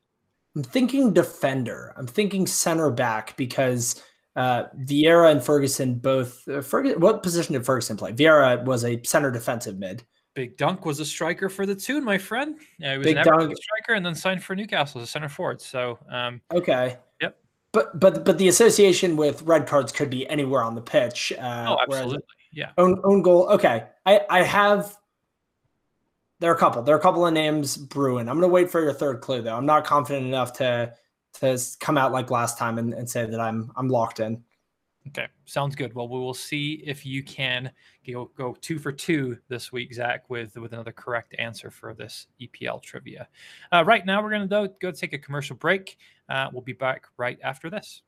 I'm 0.56 0.64
thinking 0.64 1.14
defender. 1.14 1.94
I'm 1.98 2.08
thinking 2.08 2.48
center 2.48 2.90
back 2.90 3.36
because 3.38 4.02
uh, 4.36 4.64
Vieira 4.86 5.32
and 5.32 5.44
Ferguson 5.44 5.96
both. 5.96 6.48
Uh, 6.48 6.62
Ferguson, 6.62 7.00
what 7.00 7.22
position 7.22 7.54
did 7.54 7.66
Ferguson 7.66 7.98
play? 7.98 8.14
Vieira 8.14 8.64
was 8.64 8.86
a 8.86 9.02
center 9.04 9.32
defensive 9.32 9.78
mid. 9.78 10.04
Big 10.34 10.58
Dunk 10.58 10.86
was 10.86 11.00
a 11.00 11.06
striker 11.06 11.50
for 11.50 11.66
the 11.66 11.76
Toon, 11.76 12.04
my 12.04 12.18
friend. 12.18 12.60
Yeah, 12.78 12.94
he 12.94 12.98
was 13.00 13.06
Big 13.06 13.18
an 13.18 13.26
Dunk 13.26 13.58
striker 13.58 13.94
and 13.94 14.06
then 14.06 14.16
signed 14.16 14.44
for 14.44 14.56
Newcastle 14.56 15.02
as 15.02 15.08
a 15.08 15.12
center 15.12 15.30
forward. 15.30 15.62
So 15.62 16.00
um, 16.10 16.42
okay, 16.54 16.98
yep. 17.22 17.38
But 17.72 18.00
but 18.00 18.26
but 18.26 18.38
the 18.38 18.48
association 18.48 19.18
with 19.18 19.42
red 19.44 19.68
cards 19.68 19.92
could 19.92 20.10
be 20.10 20.28
anywhere 20.30 20.64
on 20.64 20.76
the 20.76 20.82
pitch. 20.82 21.34
Uh, 21.38 21.66
oh, 21.70 21.78
absolutely. 21.82 22.24
Yeah. 22.52 22.72
Own 22.78 23.00
own 23.04 23.22
goal. 23.22 23.50
Okay. 23.50 23.86
I 24.06 24.22
I 24.30 24.44
have. 24.44 24.96
There 26.40 26.50
are 26.50 26.56
a 26.56 26.58
couple. 26.58 26.82
There 26.84 26.96
are 26.96 27.00
a 27.00 27.02
couple 27.02 27.26
of 27.26 27.34
names 27.34 27.76
brewing. 27.76 28.30
I'm 28.30 28.36
gonna 28.36 28.48
wait 28.48 28.72
for 28.72 28.82
your 28.82 28.94
third 28.94 29.22
clue 29.22 29.42
though. 29.42 29.56
I'm 29.56 29.66
not 29.66 29.86
confident 29.86 30.26
enough 30.26 30.54
to 30.54 30.94
to 31.34 31.60
come 31.80 31.98
out 31.98 32.12
like 32.12 32.32
last 32.32 32.58
time 32.58 32.78
and, 32.78 32.94
and 32.94 33.10
say 33.10 33.26
that 33.26 33.40
I'm 33.40 33.72
I'm 33.76 33.90
locked 33.90 34.20
in. 34.20 34.44
Okay, 35.10 35.28
sounds 35.46 35.76
good. 35.76 35.96
Well, 35.96 36.08
we 36.08 36.20
will 36.20 36.36
see 36.36 36.84
if 36.86 37.04
you 37.04 37.24
can 37.24 37.72
go, 38.08 38.30
go 38.38 38.56
two 38.62 38.78
for 38.78 38.92
two 38.92 39.40
this 39.48 39.72
week, 39.72 39.92
Zach, 39.92 40.30
with 40.30 40.56
with 40.56 40.74
another 40.74 40.92
correct 40.92 41.34
answer 41.40 41.72
for 41.72 41.96
this 41.96 42.28
EPL 42.40 42.80
trivia. 42.84 43.28
Uh, 43.72 43.84
right 43.84 44.06
now, 44.06 44.22
we're 44.22 44.30
going 44.30 44.48
to 44.48 44.72
go 44.80 44.92
take 44.92 45.14
a 45.14 45.18
commercial 45.18 45.56
break. 45.56 45.98
Uh, 46.30 46.50
we'll 46.54 46.62
be 46.62 46.74
back 46.74 47.08
right 47.18 47.40
after 47.44 47.72
this. 47.72 48.04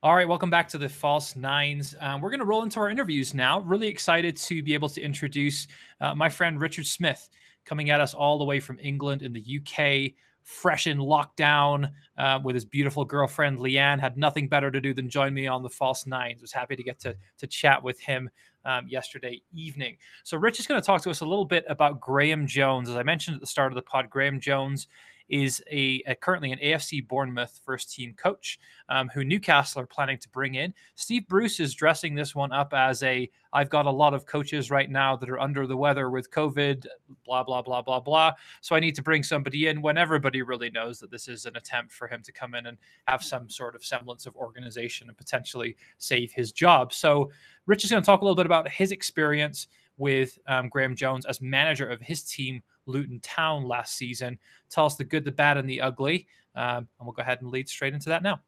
All 0.00 0.14
right, 0.14 0.28
welcome 0.28 0.50
back 0.50 0.68
to 0.68 0.78
the 0.78 0.88
False 0.88 1.34
Nines. 1.34 1.96
Um, 1.98 2.20
we're 2.20 2.30
going 2.30 2.38
to 2.38 2.46
roll 2.46 2.62
into 2.62 2.78
our 2.78 2.90
interviews 2.90 3.34
now. 3.34 3.58
Really 3.58 3.88
excited 3.88 4.36
to 4.36 4.62
be 4.62 4.72
able 4.72 4.88
to 4.90 5.00
introduce 5.00 5.66
uh, 6.00 6.14
my 6.14 6.28
friend 6.28 6.60
Richard 6.60 6.86
Smith, 6.86 7.28
coming 7.64 7.90
at 7.90 8.00
us 8.00 8.14
all 8.14 8.38
the 8.38 8.44
way 8.44 8.60
from 8.60 8.78
England 8.80 9.22
in 9.22 9.32
the 9.32 9.58
UK 9.60 10.12
fresh 10.48 10.86
in 10.86 10.96
lockdown 10.96 11.92
uh, 12.16 12.40
with 12.42 12.54
his 12.54 12.64
beautiful 12.64 13.04
girlfriend 13.04 13.58
Leanne. 13.58 14.00
Had 14.00 14.16
nothing 14.16 14.48
better 14.48 14.70
to 14.70 14.80
do 14.80 14.94
than 14.94 15.10
join 15.10 15.34
me 15.34 15.46
on 15.46 15.62
the 15.62 15.68
False 15.68 16.06
Nines. 16.06 16.40
Was 16.40 16.52
happy 16.52 16.74
to 16.74 16.82
get 16.82 16.98
to 17.00 17.14
to 17.36 17.46
chat 17.46 17.82
with 17.82 18.00
him 18.00 18.30
um, 18.64 18.88
yesterday 18.88 19.42
evening. 19.52 19.98
So 20.24 20.38
Rich 20.38 20.58
is 20.58 20.66
going 20.66 20.80
to 20.80 20.86
talk 20.86 21.02
to 21.02 21.10
us 21.10 21.20
a 21.20 21.26
little 21.26 21.44
bit 21.44 21.66
about 21.68 22.00
Graeme 22.00 22.46
Jones. 22.46 22.88
As 22.88 22.96
I 22.96 23.02
mentioned 23.02 23.34
at 23.34 23.40
the 23.42 23.46
start 23.46 23.72
of 23.72 23.76
the 23.76 23.82
pod, 23.82 24.08
Graeme 24.08 24.40
Jones 24.40 24.86
is 25.28 25.62
a, 25.70 26.02
a, 26.06 26.14
currently 26.14 26.52
an 26.52 26.58
AFC 26.58 27.06
Bournemouth 27.06 27.60
first 27.64 27.92
team 27.92 28.14
coach 28.16 28.58
um, 28.88 29.08
who 29.12 29.24
Newcastle 29.24 29.82
are 29.82 29.86
planning 29.86 30.18
to 30.18 30.28
bring 30.30 30.54
in. 30.54 30.72
Steve 30.94 31.26
Bruce 31.28 31.60
is 31.60 31.74
dressing 31.74 32.14
this 32.14 32.34
one 32.34 32.52
up 32.52 32.72
as 32.72 33.02
a 33.02 33.30
I've 33.52 33.70
got 33.70 33.86
a 33.86 33.90
lot 33.90 34.14
of 34.14 34.26
coaches 34.26 34.70
right 34.70 34.90
now 34.90 35.16
that 35.16 35.28
are 35.30 35.40
under 35.40 35.66
the 35.66 35.76
weather 35.76 36.10
with 36.10 36.30
COVID, 36.30 36.86
blah, 37.24 37.42
blah, 37.42 37.62
blah, 37.62 37.80
blah, 37.80 38.00
blah. 38.00 38.32
So 38.60 38.76
I 38.76 38.80
need 38.80 38.94
to 38.96 39.02
bring 39.02 39.22
somebody 39.22 39.68
in 39.68 39.80
when 39.80 39.96
everybody 39.96 40.42
really 40.42 40.70
knows 40.70 40.98
that 41.00 41.10
this 41.10 41.28
is 41.28 41.46
an 41.46 41.56
attempt 41.56 41.92
for 41.92 42.08
him 42.08 42.22
to 42.24 42.32
come 42.32 42.54
in 42.54 42.66
and 42.66 42.76
have 43.06 43.22
some 43.22 43.48
sort 43.48 43.74
of 43.74 43.84
semblance 43.84 44.26
of 44.26 44.36
organization 44.36 45.08
and 45.08 45.16
potentially 45.16 45.76
save 45.96 46.32
his 46.32 46.52
job. 46.52 46.92
So 46.92 47.30
Rich 47.66 47.84
is 47.84 47.90
going 47.90 48.02
to 48.02 48.06
talk 48.06 48.20
a 48.20 48.24
little 48.24 48.36
bit 48.36 48.46
about 48.46 48.68
his 48.68 48.92
experience 48.92 49.68
with 49.98 50.38
um, 50.46 50.68
Graeme 50.68 50.94
Jones 50.94 51.26
as 51.26 51.40
manager 51.40 51.86
of 51.86 52.00
his 52.00 52.22
team 52.22 52.62
Luton 52.88 53.20
Town 53.20 53.66
last 53.66 53.96
season. 53.96 54.38
Tell 54.70 54.86
us 54.86 54.96
the 54.96 55.04
good, 55.04 55.24
the 55.24 55.32
bad, 55.32 55.56
and 55.56 55.68
the 55.68 55.80
ugly. 55.80 56.26
Um, 56.56 56.88
and 56.98 57.06
we'll 57.06 57.12
go 57.12 57.22
ahead 57.22 57.40
and 57.42 57.50
lead 57.50 57.68
straight 57.68 57.94
into 57.94 58.08
that 58.08 58.22
now. 58.22 58.40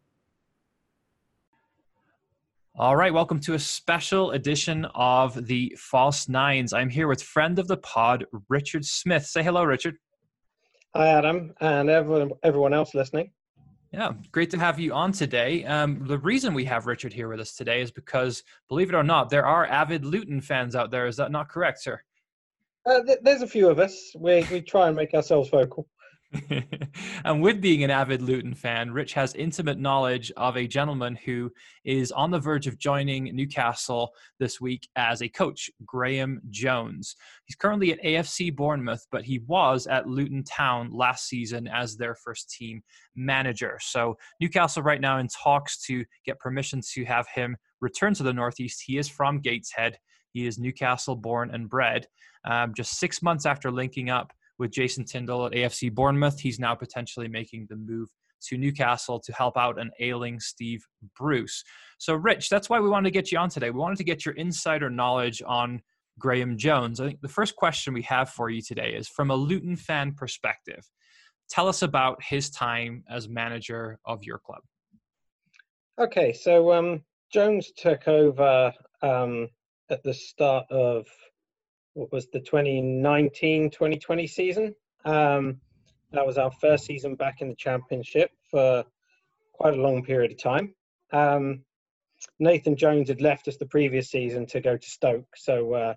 All 2.77 2.97
right, 2.97 3.13
welcome 3.13 3.41
to 3.41 3.55
a 3.55 3.59
special 3.59 4.31
edition 4.31 4.87
of 4.95 5.47
the 5.47 5.77
False 5.79 6.29
Nines. 6.29 6.73
I'm 6.73 6.89
here 6.89 7.09
with 7.09 7.23
friend 7.23 7.59
of 7.59 7.69
the 7.69 7.77
pod, 7.77 8.25
Richard 8.49 8.85
Smith. 8.85 9.27
Say 9.27 9.43
hello, 9.43 9.65
Richard. 9.65 9.97
Hi, 10.95 11.09
Adam, 11.09 11.53
and 11.61 11.91
everyone, 11.91 12.31
everyone 12.43 12.73
else 12.73 12.95
listening. 12.95 13.33
Yeah, 13.93 14.13
great 14.31 14.51
to 14.51 14.59
have 14.59 14.79
you 14.79 14.93
on 14.93 15.11
today. 15.11 15.65
Um, 15.65 16.07
the 16.07 16.19
reason 16.19 16.55
we 16.55 16.65
have 16.67 16.87
Richard 16.87 17.13
here 17.13 17.29
with 17.29 17.41
us 17.41 17.55
today 17.55 17.83
is 17.83 17.91
because, 17.91 18.45
believe 18.69 18.89
it 18.89 18.95
or 18.95 19.03
not, 19.03 19.31
there 19.31 19.45
are 19.45 19.67
avid 19.67 20.05
Luton 20.05 20.41
fans 20.41 20.77
out 20.77 20.93
there. 20.93 21.09
Is 21.09 21.17
that 21.17 21.33
not 21.33 21.49
correct, 21.49 21.83
sir? 21.83 22.01
Uh, 22.87 23.03
th- 23.03 23.19
there's 23.23 23.43
a 23.43 23.47
few 23.47 23.69
of 23.69 23.79
us. 23.79 24.13
We 24.17 24.47
we 24.51 24.61
try 24.61 24.89
and 24.89 24.97
make 24.97 25.15
ourselves 25.15 25.51
vocal. 25.51 25.87
and 27.25 27.43
with 27.43 27.61
being 27.61 27.83
an 27.83 27.91
avid 27.91 28.23
Luton 28.23 28.55
fan, 28.55 28.93
Rich 28.93 29.15
has 29.15 29.35
intimate 29.35 29.79
knowledge 29.79 30.31
of 30.37 30.57
a 30.57 30.67
gentleman 30.67 31.17
who 31.25 31.51
is 31.85 32.13
on 32.13 32.31
the 32.31 32.39
verge 32.39 32.69
of 32.69 32.79
joining 32.79 33.35
Newcastle 33.35 34.13
this 34.39 34.61
week 34.61 34.89
as 34.95 35.23
a 35.23 35.29
coach, 35.29 35.71
Graeme 35.85 36.41
Jones. 36.51 37.17
He's 37.47 37.57
currently 37.57 37.93
at 37.93 38.03
AFC 38.03 38.55
Bournemouth, 38.55 39.05
but 39.11 39.25
he 39.25 39.41
was 39.47 39.89
at 39.89 40.07
Luton 40.07 40.45
Town 40.45 40.91
last 40.93 41.27
season 41.27 41.67
as 41.67 41.97
their 41.97 42.15
first 42.15 42.51
team 42.51 42.83
manager. 43.17 43.79
So 43.83 44.17
Newcastle 44.41 44.83
right 44.83 45.01
now 45.01 45.19
in 45.19 45.27
talks 45.29 45.85
to 45.87 46.05
get 46.25 46.39
permission 46.39 46.81
to 46.93 47.05
have 47.07 47.27
him 47.35 47.57
return 47.81 48.15
to 48.15 48.23
the 48.23 48.33
Northeast. 48.33 48.85
He 48.87 48.99
is 48.99 49.09
from 49.09 49.41
Gateshead. 49.41 49.99
He 50.33 50.47
is 50.47 50.59
Newcastle 50.59 51.17
born 51.17 51.51
and 51.53 51.69
bred. 51.69 52.07
Um, 52.45 52.73
just 52.75 52.99
six 52.99 53.23
months 53.23 53.47
after 53.47 53.71
linking 53.71 54.11
up 54.11 54.33
with 54.59 54.71
Jason 54.71 55.05
Tindall 55.05 55.47
at 55.47 55.53
AFC 55.53 55.93
Bournemouth. 55.93 56.41
He's 56.41 56.59
now 56.59 56.75
potentially 56.75 57.29
making 57.29 57.67
the 57.69 57.77
move 57.77 58.09
to 58.43 58.57
Newcastle 58.57 59.21
to 59.21 59.33
help 59.33 59.57
out 59.57 59.79
an 59.79 59.91
ailing 60.01 60.41
Steve 60.41 60.85
Bruce. 61.17 61.63
So, 61.99 62.15
Rich, 62.15 62.49
that's 62.49 62.71
why 62.71 62.81
we 62.81 62.89
wanted 62.89 63.09
to 63.09 63.13
get 63.13 63.31
you 63.31 63.39
on 63.39 63.51
today. 63.51 63.71
We 63.71 63.79
wanted 63.79 63.99
to 63.99 64.05
get 64.05 64.25
your 64.25 64.35
insider 64.35 64.89
knowledge 64.89 65.43
on 65.47 65.83
Graeme 66.19 66.57
Jones. 66.57 67.01
I 67.01 67.07
think 67.07 67.21
the 67.21 67.29
first 67.29 67.57
question 67.57 67.95
we 67.95 68.03
have 68.03 68.31
for 68.31 68.51
you 68.51 68.63
today 68.63 68.95
is 68.95 69.09
from 69.09 69.31
a 69.31 69.35
Luton 69.35 69.77
fan 69.77 70.13
perspective. 70.13 70.89
Tell 71.49 71.69
us 71.69 71.83
about 71.83 72.23
his 72.23 72.51
time 72.51 73.03
as 73.11 73.29
manager 73.29 73.99
of 74.05 74.23
your 74.25 74.39
club. 74.39 74.61
Okay, 75.99 76.33
so 76.33 76.73
um, 76.73 77.03
Jones 77.33 77.73
took 77.77 78.09
over 78.09 78.73
um, 79.03 79.49
at 79.91 80.03
the 80.03 80.15
start 80.15 80.67
of 80.71 81.07
what 81.95 82.13
was 82.13 82.29
the 82.29 82.41
2019-2020 82.41 84.29
season. 84.29 84.75
Um, 85.05 85.61
that 86.13 86.27
was 86.27 86.39
our 86.39 86.51
first 86.51 86.87
season 86.87 87.15
back 87.15 87.41
in 87.41 87.49
the 87.49 87.55
championship 87.55 88.31
for 88.51 88.85
quite 89.53 89.75
a 89.75 89.81
long 89.83 90.05
period 90.05 90.33
of 90.33 90.39
time. 90.39 90.75
Um, 91.13 91.63
Nathan 92.39 92.77
Jones 92.77 93.09
had 93.09 93.21
left 93.21 93.49
us 93.49 93.57
the 93.57 93.67
previous 93.67 94.11
season 94.11 94.47
to 94.47 94.61
go 94.61 94.77
to 94.77 94.91
Stoke, 94.91 95.37
so 95.37 95.75
uh, 95.75 95.95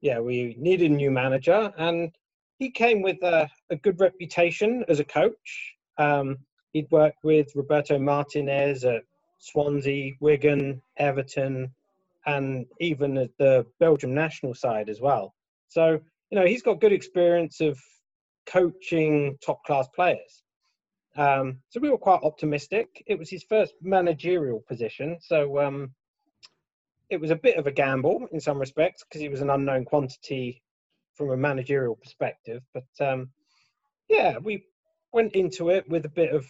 yeah, 0.00 0.18
we 0.20 0.54
needed 0.58 0.90
a 0.90 0.94
new 0.94 1.10
manager, 1.10 1.72
and 1.78 2.10
he 2.58 2.70
came 2.70 3.02
with 3.02 3.22
a, 3.22 3.48
a 3.70 3.76
good 3.76 4.00
reputation 4.00 4.84
as 4.88 5.00
a 5.00 5.04
coach. 5.04 5.74
Um, 5.96 6.38
he'd 6.72 6.90
worked 6.90 7.24
with 7.24 7.54
Roberto 7.54 7.98
Martinez 7.98 8.84
at 8.84 9.02
Swansea, 9.38 10.12
Wigan, 10.20 10.82
Everton, 10.98 11.72
and 12.26 12.66
even 12.80 13.18
at 13.18 13.30
the 13.38 13.66
Belgium 13.80 14.14
national 14.14 14.54
side 14.54 14.88
as 14.88 15.00
well. 15.00 15.34
So, 15.68 16.00
you 16.30 16.38
know, 16.38 16.46
he's 16.46 16.62
got 16.62 16.80
good 16.80 16.92
experience 16.92 17.60
of 17.60 17.78
coaching 18.46 19.38
top 19.44 19.64
class 19.64 19.88
players. 19.94 20.42
Um, 21.16 21.60
so 21.70 21.80
we 21.80 21.90
were 21.90 21.98
quite 21.98 22.20
optimistic. 22.22 23.02
It 23.06 23.18
was 23.18 23.30
his 23.30 23.44
first 23.44 23.74
managerial 23.80 24.64
position, 24.66 25.18
so 25.20 25.60
um, 25.60 25.92
it 27.10 27.20
was 27.20 27.30
a 27.30 27.36
bit 27.36 27.56
of 27.56 27.66
a 27.66 27.72
gamble 27.72 28.26
in 28.32 28.40
some 28.40 28.58
respects 28.58 29.04
because 29.04 29.20
he 29.20 29.28
was 29.28 29.40
an 29.40 29.50
unknown 29.50 29.84
quantity 29.84 30.62
from 31.14 31.30
a 31.30 31.36
managerial 31.36 31.96
perspective. 31.96 32.62
But 32.72 33.06
um, 33.06 33.30
yeah, 34.08 34.38
we 34.38 34.64
went 35.12 35.34
into 35.34 35.70
it 35.70 35.88
with 35.88 36.04
a 36.04 36.10
bit 36.10 36.32
of 36.34 36.46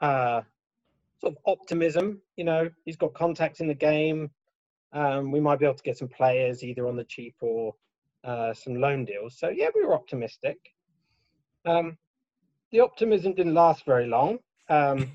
uh, 0.00 0.42
sort 1.20 1.34
of 1.34 1.38
optimism. 1.46 2.20
You 2.36 2.44
know, 2.44 2.70
he's 2.84 2.96
got 2.96 3.14
contacts 3.14 3.60
in 3.60 3.68
the 3.68 3.74
game. 3.74 4.30
Um, 4.92 5.30
we 5.30 5.40
might 5.40 5.58
be 5.58 5.66
able 5.66 5.74
to 5.74 5.82
get 5.82 5.98
some 5.98 6.08
players 6.08 6.64
either 6.64 6.86
on 6.86 6.96
the 6.96 7.04
cheap 7.04 7.36
or 7.40 7.74
uh, 8.24 8.54
some 8.54 8.76
loan 8.76 9.04
deals. 9.04 9.38
So 9.38 9.48
yeah, 9.48 9.68
we 9.74 9.84
were 9.84 9.94
optimistic. 9.94 10.58
Um, 11.64 11.98
the 12.72 12.80
optimism 12.80 13.34
didn't 13.34 13.54
last 13.54 13.84
very 13.84 14.06
long. 14.06 14.38
Um, 14.68 15.10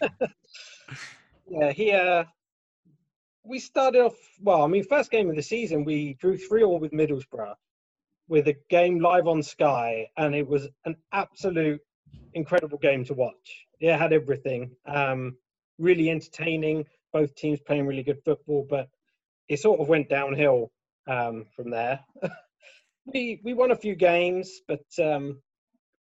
yeah, 1.48 1.72
here 1.72 2.00
uh, 2.00 2.24
we 3.44 3.58
started 3.58 4.00
off 4.00 4.16
well. 4.40 4.62
I 4.62 4.66
mean, 4.66 4.84
first 4.84 5.10
game 5.10 5.28
of 5.30 5.36
the 5.36 5.42
season, 5.42 5.84
we 5.84 6.14
drew 6.14 6.36
three 6.36 6.62
all 6.62 6.78
with 6.78 6.92
Middlesbrough, 6.92 7.54
with 8.28 8.48
a 8.48 8.56
game 8.70 9.00
live 9.00 9.26
on 9.26 9.42
Sky, 9.42 10.08
and 10.16 10.34
it 10.34 10.46
was 10.46 10.68
an 10.84 10.96
absolute 11.12 11.80
incredible 12.32 12.78
game 12.78 13.04
to 13.04 13.14
watch. 13.14 13.66
It 13.80 13.96
had 13.96 14.12
everything. 14.12 14.70
Um, 14.86 15.36
really 15.78 16.10
entertaining 16.10 16.86
both 17.14 17.34
teams 17.36 17.60
playing 17.60 17.86
really 17.86 18.02
good 18.02 18.22
football, 18.24 18.66
but 18.68 18.88
it 19.48 19.60
sort 19.60 19.80
of 19.80 19.88
went 19.88 20.10
downhill 20.10 20.70
um, 21.08 21.46
from 21.56 21.70
there. 21.70 22.00
we 23.06 23.40
we 23.44 23.54
won 23.54 23.70
a 23.70 23.76
few 23.76 23.94
games, 23.94 24.60
but 24.68 24.84
um, 25.02 25.40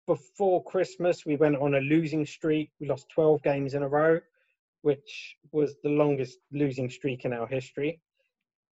before 0.08 0.64
Christmas 0.64 1.26
we 1.26 1.38
went 1.38 1.56
on 1.58 1.76
a 1.76 1.80
losing 1.80 2.26
streak. 2.26 2.72
We 2.82 2.88
lost 2.88 3.08
12 3.14 3.44
games 3.44 3.76
in 3.76 3.84
a 3.84 3.88
row, 3.88 4.20
which 4.82 5.38
was 5.52 5.76
the 5.84 5.90
longest 5.90 6.40
losing 6.52 6.90
streak 6.90 7.24
in 7.24 7.34
our 7.34 7.48
history. 7.48 8.02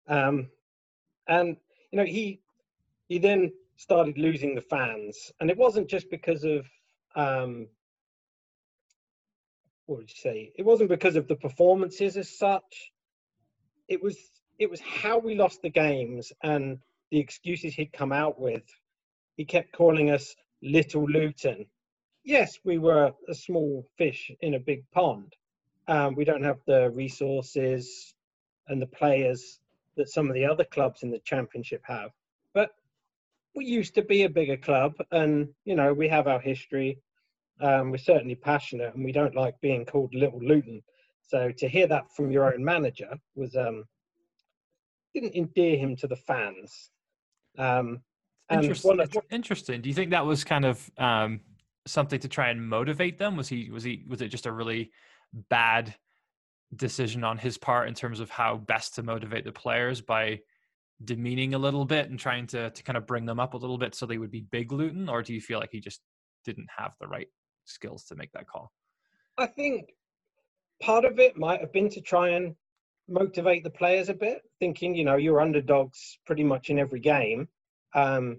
Um, 0.06 0.48
and 1.28 1.56
you 1.90 1.98
know 1.98 2.04
he 2.04 2.40
he 3.08 3.18
then 3.18 3.52
started 3.76 4.18
losing 4.18 4.54
the 4.54 4.60
fans, 4.60 5.32
and 5.40 5.50
it 5.50 5.56
wasn't 5.56 5.88
just 5.88 6.10
because 6.10 6.44
of 6.44 6.66
um, 7.16 7.68
what 9.88 10.00
would 10.00 10.10
you 10.10 10.16
say? 10.16 10.52
It 10.54 10.66
wasn't 10.66 10.90
because 10.90 11.16
of 11.16 11.28
the 11.28 11.34
performances 11.34 12.18
as 12.18 12.28
such. 12.28 12.92
It 13.88 14.02
was 14.02 14.18
it 14.58 14.70
was 14.70 14.80
how 14.80 15.18
we 15.18 15.34
lost 15.34 15.62
the 15.62 15.70
games 15.70 16.30
and 16.42 16.78
the 17.10 17.18
excuses 17.18 17.74
he'd 17.74 17.92
come 17.92 18.12
out 18.12 18.38
with. 18.38 18.64
He 19.36 19.46
kept 19.46 19.72
calling 19.72 20.10
us 20.10 20.36
Little 20.62 21.08
Luton. 21.08 21.64
Yes, 22.22 22.58
we 22.64 22.76
were 22.76 23.12
a 23.28 23.34
small 23.34 23.88
fish 23.96 24.30
in 24.42 24.54
a 24.54 24.60
big 24.60 24.84
pond. 24.90 25.34
Um, 25.86 26.14
we 26.16 26.26
don't 26.26 26.44
have 26.44 26.58
the 26.66 26.90
resources 26.90 28.14
and 28.66 28.82
the 28.82 28.86
players 28.86 29.58
that 29.96 30.10
some 30.10 30.28
of 30.28 30.34
the 30.34 30.44
other 30.44 30.64
clubs 30.64 31.02
in 31.02 31.10
the 31.10 31.20
championship 31.20 31.80
have. 31.84 32.10
But 32.52 32.72
we 33.54 33.64
used 33.64 33.94
to 33.94 34.02
be 34.02 34.24
a 34.24 34.28
bigger 34.28 34.58
club, 34.58 34.96
and 35.10 35.48
you 35.64 35.76
know 35.76 35.94
we 35.94 36.08
have 36.08 36.26
our 36.26 36.40
history. 36.40 36.98
Um, 37.60 37.90
we're 37.90 37.98
certainly 37.98 38.34
passionate, 38.34 38.94
and 38.94 39.04
we 39.04 39.12
don't 39.12 39.34
like 39.34 39.60
being 39.60 39.84
called 39.84 40.14
Little 40.14 40.40
Luton. 40.40 40.82
So 41.22 41.50
to 41.58 41.68
hear 41.68 41.86
that 41.88 42.04
from 42.14 42.30
your 42.30 42.52
own 42.52 42.64
manager 42.64 43.10
was 43.34 43.54
um, 43.56 43.84
didn't 45.14 45.34
endear 45.34 45.76
him 45.76 45.96
to 45.96 46.06
the 46.06 46.16
fans. 46.16 46.90
Um, 47.58 48.00
interesting. 48.50 49.00
Of, 49.00 49.16
interesting. 49.30 49.80
Do 49.80 49.88
you 49.88 49.94
think 49.94 50.10
that 50.10 50.24
was 50.24 50.44
kind 50.44 50.64
of 50.64 50.90
um, 50.96 51.40
something 51.86 52.20
to 52.20 52.28
try 52.28 52.50
and 52.50 52.66
motivate 52.66 53.18
them? 53.18 53.36
Was 53.36 53.48
he? 53.48 53.70
Was 53.70 53.84
he? 53.84 54.04
Was 54.08 54.22
it 54.22 54.28
just 54.28 54.46
a 54.46 54.52
really 54.52 54.90
bad 55.50 55.94
decision 56.76 57.24
on 57.24 57.38
his 57.38 57.58
part 57.58 57.88
in 57.88 57.94
terms 57.94 58.20
of 58.20 58.30
how 58.30 58.56
best 58.56 58.94
to 58.94 59.02
motivate 59.02 59.44
the 59.44 59.52
players 59.52 60.00
by 60.00 60.38
demeaning 61.04 61.54
a 61.54 61.58
little 61.58 61.84
bit 61.84 62.10
and 62.10 62.18
trying 62.18 62.46
to 62.46 62.70
to 62.70 62.82
kind 62.82 62.96
of 62.96 63.06
bring 63.06 63.24
them 63.24 63.40
up 63.40 63.54
a 63.54 63.56
little 63.56 63.78
bit 63.78 63.94
so 63.94 64.04
they 64.04 64.18
would 64.18 64.30
be 64.30 64.40
big 64.40 64.72
Luton, 64.72 65.08
or 65.08 65.22
do 65.22 65.32
you 65.32 65.40
feel 65.40 65.58
like 65.58 65.70
he 65.72 65.80
just 65.80 66.00
didn't 66.44 66.68
have 66.76 66.92
the 67.00 67.06
right 67.06 67.28
skills 67.68 68.04
to 68.04 68.16
make 68.16 68.32
that 68.32 68.46
call? 68.46 68.72
I 69.36 69.46
think 69.46 69.90
part 70.80 71.04
of 71.04 71.18
it 71.18 71.36
might 71.36 71.60
have 71.60 71.72
been 71.72 71.90
to 71.90 72.00
try 72.00 72.30
and 72.30 72.54
motivate 73.08 73.64
the 73.64 73.70
players 73.70 74.08
a 74.08 74.14
bit, 74.14 74.42
thinking, 74.60 74.94
you 74.94 75.04
know, 75.04 75.16
you're 75.16 75.40
underdogs 75.40 76.18
pretty 76.26 76.44
much 76.44 76.70
in 76.70 76.78
every 76.78 77.00
game. 77.00 77.48
Um, 77.94 78.38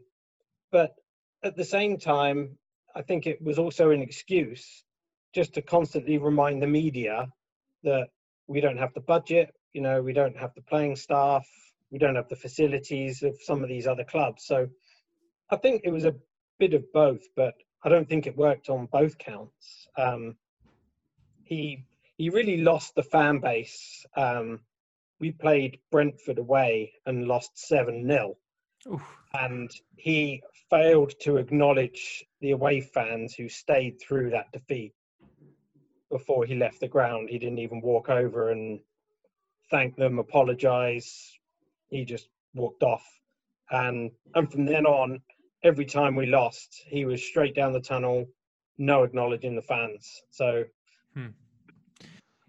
but 0.72 0.96
at 1.44 1.56
the 1.56 1.66
same 1.66 1.98
time, 1.98 2.58
I 2.96 3.02
think 3.02 3.26
it 3.26 3.42
was 3.42 3.58
also 3.58 3.92
an 3.92 4.02
excuse 4.02 4.84
just 5.34 5.54
to 5.54 5.62
constantly 5.62 6.18
remind 6.18 6.62
the 6.62 6.68
media 6.68 7.28
that 7.84 8.10
we 8.48 8.62
don't 8.62 8.78
have 8.78 8.94
the 8.94 9.02
budget, 9.02 9.54
you 9.74 9.82
know, 9.82 10.02
we 10.02 10.14
don't 10.14 10.38
have 10.38 10.54
the 10.56 10.62
playing 10.62 10.96
staff, 10.96 11.48
we 11.92 12.00
don't 12.00 12.16
have 12.16 12.30
the 12.30 12.36
facilities 12.36 13.24
of 13.24 13.36
some 13.42 13.64
of 13.64 13.70
these 13.70 13.88
other 13.88 14.04
clubs. 14.04 14.46
So 14.46 14.68
I 15.50 15.56
think 15.56 15.82
it 15.84 15.92
was 15.92 16.06
a 16.06 16.16
bit 16.60 16.74
of 16.74 16.92
both, 16.92 17.24
but 17.36 17.54
I 17.84 17.90
don't 17.90 18.08
think 18.08 18.28
it 18.28 18.38
worked 18.38 18.70
on 18.70 18.88
both 18.92 19.18
counts. 19.18 19.88
Um, 19.98 20.36
he 21.44 21.86
he 22.18 22.30
really 22.30 22.58
lost 22.58 22.96
the 22.96 23.04
fan 23.04 23.40
base. 23.40 24.06
Um, 24.16 24.60
we 25.20 25.32
played 25.32 25.80
Brentford 25.92 26.38
away 26.38 26.94
and 27.06 27.28
lost 27.28 27.58
7 27.58 28.06
0. 28.06 28.38
And 29.34 29.70
he 29.96 30.42
failed 30.70 31.14
to 31.22 31.38
acknowledge 31.38 32.26
the 32.42 32.52
away 32.52 32.82
fans 32.82 33.36
who 33.36 33.50
stayed 33.50 34.00
through 34.02 34.32
that 34.32 34.52
defeat 34.52 34.94
before 36.10 36.46
he 36.46 36.56
left 36.56 36.80
the 36.80 36.88
ground. 36.88 37.30
He 37.30 37.40
didn't 37.40 37.60
even 37.60 37.82
walk 37.82 38.10
over 38.10 38.52
and 38.52 38.80
thank 39.70 39.96
them, 39.96 40.20
apologise. 40.20 41.38
He 41.90 42.06
just 42.06 42.30
walked 42.54 42.84
off, 42.84 43.06
and 43.72 44.12
and 44.36 44.52
from 44.52 44.66
then 44.66 44.86
on, 44.86 45.22
every 45.64 45.86
time 45.86 46.16
we 46.16 46.26
lost, 46.26 46.84
he 46.86 47.05
was 47.05 47.24
straight 47.24 47.55
down 47.55 47.74
the 47.74 47.82
tunnel, 47.82 48.26
no 48.78 49.03
acknowledging 49.03 49.55
the 49.55 49.62
fans. 49.62 50.22
So 50.32 50.64
hmm. 51.14 51.28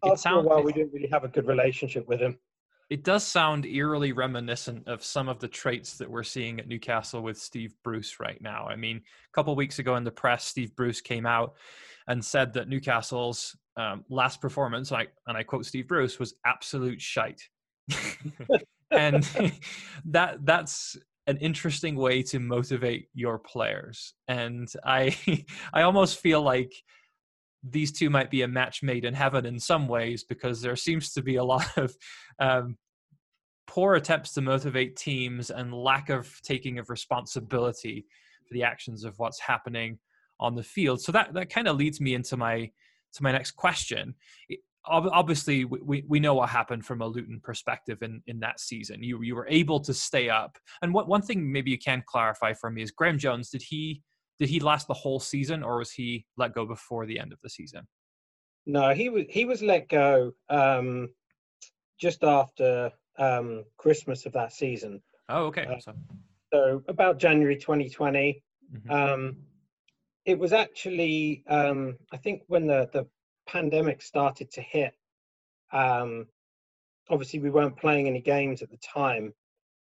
after 0.04 0.16
sound, 0.16 0.46
a 0.46 0.48
while, 0.48 0.62
we 0.62 0.72
didn't 0.72 0.92
really 0.92 1.08
have 1.08 1.24
a 1.24 1.28
good 1.28 1.46
relationship 1.46 2.06
with 2.08 2.20
him. 2.20 2.38
It 2.88 3.04
does 3.04 3.24
sound 3.24 3.66
eerily 3.66 4.12
reminiscent 4.12 4.88
of 4.88 5.04
some 5.04 5.28
of 5.28 5.38
the 5.38 5.46
traits 5.46 5.96
that 5.98 6.10
we're 6.10 6.24
seeing 6.24 6.58
at 6.58 6.66
Newcastle 6.66 7.22
with 7.22 7.38
Steve 7.38 7.72
Bruce 7.84 8.18
right 8.18 8.40
now. 8.42 8.66
I 8.68 8.74
mean, 8.74 8.96
a 8.96 9.32
couple 9.32 9.54
weeks 9.54 9.78
ago 9.78 9.94
in 9.94 10.02
the 10.02 10.10
press, 10.10 10.44
Steve 10.44 10.74
Bruce 10.74 11.00
came 11.00 11.24
out 11.24 11.54
and 12.08 12.24
said 12.24 12.52
that 12.54 12.68
Newcastle's 12.68 13.56
um, 13.76 14.04
last 14.08 14.40
performance, 14.40 14.90
and 14.90 15.02
I, 15.02 15.06
and 15.28 15.38
I 15.38 15.44
quote 15.44 15.66
Steve 15.66 15.86
Bruce, 15.86 16.18
was 16.18 16.34
absolute 16.44 17.00
shite. 17.00 17.42
and 18.90 19.24
that 20.06 20.44
that's 20.44 20.96
an 21.30 21.36
interesting 21.38 21.94
way 21.94 22.22
to 22.24 22.40
motivate 22.40 23.08
your 23.14 23.38
players. 23.38 24.14
And 24.28 24.70
I 24.84 25.16
I 25.72 25.82
almost 25.82 26.18
feel 26.18 26.42
like 26.42 26.72
these 27.62 27.92
two 27.92 28.10
might 28.10 28.30
be 28.30 28.42
a 28.42 28.48
match 28.48 28.82
made 28.82 29.04
in 29.04 29.14
heaven 29.14 29.46
in 29.46 29.60
some 29.60 29.86
ways 29.86 30.24
because 30.24 30.60
there 30.60 30.76
seems 30.76 31.12
to 31.12 31.22
be 31.22 31.36
a 31.36 31.44
lot 31.54 31.78
of 31.78 31.96
um, 32.38 32.76
poor 33.66 33.94
attempts 33.94 34.32
to 34.32 34.40
motivate 34.40 34.96
teams 34.96 35.50
and 35.50 35.72
lack 35.72 36.10
of 36.10 36.40
taking 36.42 36.78
of 36.78 36.90
responsibility 36.90 38.06
for 38.46 38.54
the 38.54 38.64
actions 38.64 39.04
of 39.04 39.18
what's 39.18 39.38
happening 39.38 39.98
on 40.40 40.56
the 40.56 40.62
field. 40.62 41.00
So 41.00 41.12
that 41.12 41.32
that 41.34 41.50
kind 41.50 41.68
of 41.68 41.76
leads 41.76 42.00
me 42.00 42.14
into 42.14 42.36
my 42.36 42.70
to 43.12 43.22
my 43.22 43.32
next 43.32 43.52
question. 43.52 44.14
Obviously, 44.86 45.64
we, 45.66 46.04
we 46.08 46.20
know 46.20 46.34
what 46.34 46.48
happened 46.48 46.86
from 46.86 47.02
a 47.02 47.06
Luton 47.06 47.40
perspective 47.42 47.98
in, 48.02 48.22
in 48.26 48.40
that 48.40 48.60
season. 48.60 49.02
You 49.02 49.22
you 49.22 49.34
were 49.34 49.46
able 49.48 49.78
to 49.80 49.92
stay 49.92 50.30
up. 50.30 50.56
And 50.80 50.94
what 50.94 51.06
one 51.06 51.22
thing 51.22 51.52
maybe 51.52 51.70
you 51.70 51.78
can 51.78 52.02
clarify 52.06 52.54
for 52.54 52.70
me 52.70 52.82
is 52.82 52.90
Graeme 52.90 53.18
Jones. 53.18 53.50
Did 53.50 53.62
he 53.62 54.02
did 54.38 54.48
he 54.48 54.58
last 54.58 54.88
the 54.88 54.94
whole 54.94 55.20
season, 55.20 55.62
or 55.62 55.78
was 55.78 55.92
he 55.92 56.24
let 56.38 56.54
go 56.54 56.64
before 56.64 57.04
the 57.04 57.18
end 57.18 57.32
of 57.32 57.38
the 57.42 57.50
season? 57.50 57.86
No, 58.66 58.94
he 58.94 59.10
was 59.10 59.24
he 59.28 59.44
was 59.44 59.62
let 59.62 59.88
go 59.88 60.32
um, 60.48 61.10
just 62.00 62.24
after 62.24 62.90
um, 63.18 63.64
Christmas 63.76 64.24
of 64.24 64.32
that 64.32 64.52
season. 64.52 65.02
Oh, 65.28 65.44
okay. 65.44 65.66
Uh, 65.66 65.78
so. 65.78 65.92
so. 66.52 66.82
about 66.88 67.18
January 67.18 67.56
2020. 67.56 68.42
Mm-hmm. 68.74 68.90
Um, 68.90 69.36
it 70.24 70.38
was 70.38 70.52
actually 70.52 71.44
um, 71.48 71.98
I 72.12 72.16
think 72.16 72.42
when 72.46 72.66
the 72.66 72.88
the 72.92 73.06
pandemic 73.50 74.02
started 74.02 74.50
to 74.52 74.60
hit. 74.60 74.94
Um, 75.72 76.26
obviously, 77.08 77.40
we 77.40 77.50
weren't 77.50 77.76
playing 77.76 78.06
any 78.06 78.20
games 78.20 78.62
at 78.62 78.70
the 78.70 78.78
time, 78.78 79.32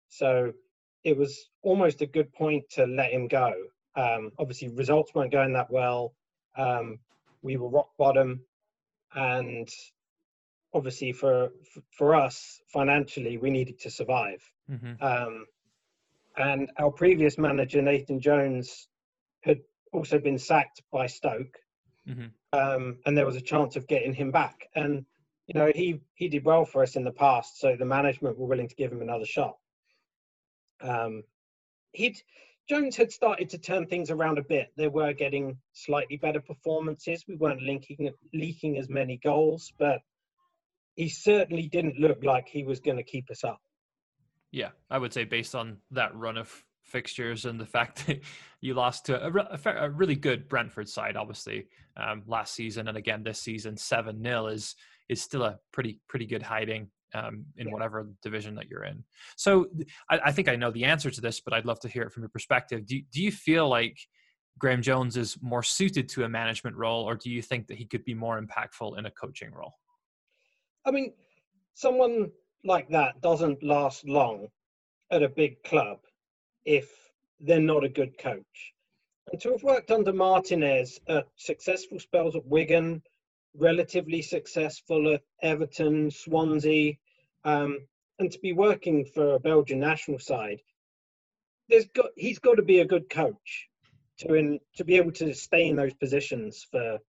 so 0.09 0.53
it 1.03 1.17
was 1.17 1.49
almost 1.63 2.01
a 2.01 2.05
good 2.05 2.31
point 2.33 2.63
to 2.71 2.85
let 2.85 3.11
him 3.11 3.27
go. 3.27 3.53
Um, 3.95 4.31
obviously, 4.37 4.69
results 4.69 5.13
weren't 5.13 5.31
going 5.31 5.53
that 5.53 5.71
well. 5.71 6.13
Um, 6.55 6.99
we 7.41 7.57
were 7.57 7.69
rock 7.69 7.89
bottom, 7.97 8.41
and 9.15 9.69
obviously 10.73 11.11
for 11.11 11.49
for 11.91 12.15
us 12.15 12.61
financially, 12.67 13.37
we 13.37 13.49
needed 13.49 13.79
to 13.79 13.89
survive. 13.89 14.41
Mm-hmm. 14.69 15.03
Um, 15.03 15.45
and 16.37 16.71
our 16.77 16.91
previous 16.91 17.37
manager 17.37 17.81
Nathan 17.81 18.21
Jones 18.21 18.87
had 19.41 19.59
also 19.91 20.17
been 20.19 20.37
sacked 20.37 20.81
by 20.91 21.07
Stoke, 21.07 21.57
mm-hmm. 22.07 22.27
um, 22.57 22.97
and 23.05 23.17
there 23.17 23.25
was 23.25 23.35
a 23.35 23.41
chance 23.41 23.75
of 23.75 23.87
getting 23.87 24.13
him 24.13 24.31
back. 24.31 24.67
And 24.75 25.05
you 25.47 25.59
know 25.59 25.71
he 25.73 26.01
he 26.15 26.29
did 26.29 26.45
well 26.45 26.65
for 26.65 26.83
us 26.83 26.95
in 26.95 27.03
the 27.03 27.11
past, 27.11 27.59
so 27.59 27.75
the 27.77 27.85
management 27.85 28.37
were 28.37 28.47
willing 28.47 28.69
to 28.69 28.75
give 28.75 28.91
him 28.91 29.01
another 29.01 29.25
shot. 29.25 29.57
Um, 30.81 31.23
he'd 31.91 32.17
Jones 32.69 32.95
had 32.95 33.11
started 33.11 33.49
to 33.49 33.57
turn 33.57 33.85
things 33.87 34.11
around 34.11 34.37
a 34.37 34.43
bit. 34.43 34.71
They 34.77 34.87
were 34.87 35.13
getting 35.13 35.57
slightly 35.73 36.15
better 36.15 36.39
performances. 36.39 37.25
We 37.27 37.35
weren't 37.35 37.61
linking, 37.61 38.11
leaking 38.33 38.77
as 38.77 38.87
many 38.87 39.17
goals, 39.17 39.73
but 39.77 39.99
he 40.95 41.09
certainly 41.09 41.67
didn't 41.67 41.99
look 41.99 42.23
like 42.23 42.47
he 42.47 42.63
was 42.63 42.79
going 42.79 42.97
to 42.97 43.03
keep 43.03 43.29
us 43.29 43.43
up. 43.43 43.59
Yeah, 44.51 44.69
I 44.89 44.99
would 44.99 45.11
say 45.11 45.23
based 45.23 45.55
on 45.55 45.77
that 45.91 46.15
run 46.15 46.37
of 46.37 46.63
fixtures 46.83 47.45
and 47.45 47.59
the 47.59 47.65
fact 47.65 48.05
that 48.07 48.21
you 48.61 48.73
lost 48.73 49.05
to 49.05 49.25
a, 49.25 49.29
a, 49.29 49.85
a 49.85 49.89
really 49.89 50.15
good 50.15 50.47
Brentford 50.47 50.89
side, 50.89 51.15
obviously 51.15 51.67
um, 51.97 52.23
last 52.27 52.53
season 52.53 52.87
and 52.87 52.97
again 52.97 53.23
this 53.23 53.39
season, 53.39 53.77
seven 53.77 54.23
0 54.23 54.47
is 54.47 54.75
is 55.09 55.21
still 55.21 55.43
a 55.43 55.59
pretty 55.73 55.99
pretty 56.07 56.25
good 56.25 56.41
hiding 56.41 56.89
um, 57.13 57.45
in 57.57 57.67
yeah. 57.67 57.73
whatever 57.73 58.09
division 58.23 58.55
that 58.55 58.69
you're 58.69 58.85
in. 58.85 59.03
So 59.35 59.67
I, 60.09 60.19
I, 60.25 60.31
think 60.31 60.47
I 60.47 60.55
know 60.55 60.71
the 60.71 60.85
answer 60.85 61.11
to 61.11 61.21
this, 61.21 61.41
but 61.41 61.53
I'd 61.53 61.65
love 61.65 61.79
to 61.81 61.89
hear 61.89 62.03
it 62.03 62.13
from 62.13 62.23
your 62.23 62.29
perspective. 62.29 62.85
Do, 62.85 63.01
do 63.11 63.21
you 63.21 63.31
feel 63.31 63.67
like 63.67 63.97
Graeme 64.57 64.81
Jones 64.81 65.17
is 65.17 65.37
more 65.41 65.63
suited 65.63 66.07
to 66.09 66.23
a 66.23 66.29
management 66.29 66.75
role, 66.77 67.03
or 67.03 67.15
do 67.15 67.29
you 67.29 67.41
think 67.41 67.67
that 67.67 67.77
he 67.77 67.85
could 67.85 68.05
be 68.05 68.13
more 68.13 68.41
impactful 68.41 68.97
in 68.97 69.05
a 69.05 69.11
coaching 69.11 69.51
role? 69.51 69.73
I 70.85 70.91
mean, 70.91 71.13
someone 71.73 72.31
like 72.63 72.89
that 72.89 73.21
doesn't 73.21 73.63
last 73.63 74.07
long 74.07 74.47
at 75.11 75.23
a 75.23 75.29
big 75.29 75.61
club 75.63 75.97
if 76.65 76.89
they're 77.39 77.59
not 77.59 77.83
a 77.83 77.89
good 77.89 78.17
coach. 78.17 78.73
And 79.31 79.41
to 79.41 79.51
have 79.51 79.63
worked 79.63 79.91
under 79.91 80.13
Martinez 80.13 80.99
at 81.07 81.27
successful 81.35 81.99
spells 81.99 82.35
at 82.35 82.45
Wigan, 82.45 83.01
relatively 83.55 84.21
successful 84.21 85.13
at 85.13 85.21
Everton, 85.41 86.11
Swansea, 86.11 86.93
um, 87.43 87.79
and 88.19 88.31
to 88.31 88.39
be 88.39 88.53
working 88.53 89.05
for 89.05 89.35
a 89.35 89.39
Belgian 89.39 89.79
national 89.79 90.19
side, 90.19 90.59
there's 91.69 91.87
got 91.87 92.11
he's 92.15 92.39
got 92.39 92.55
to 92.55 92.63
be 92.63 92.79
a 92.79 92.85
good 92.85 93.09
coach 93.09 93.69
to 94.19 94.33
in, 94.33 94.59
to 94.75 94.83
be 94.83 94.97
able 94.97 95.11
to 95.13 95.33
stay 95.33 95.67
in 95.67 95.75
those 95.75 95.93
positions 95.93 96.67
for 96.69 96.99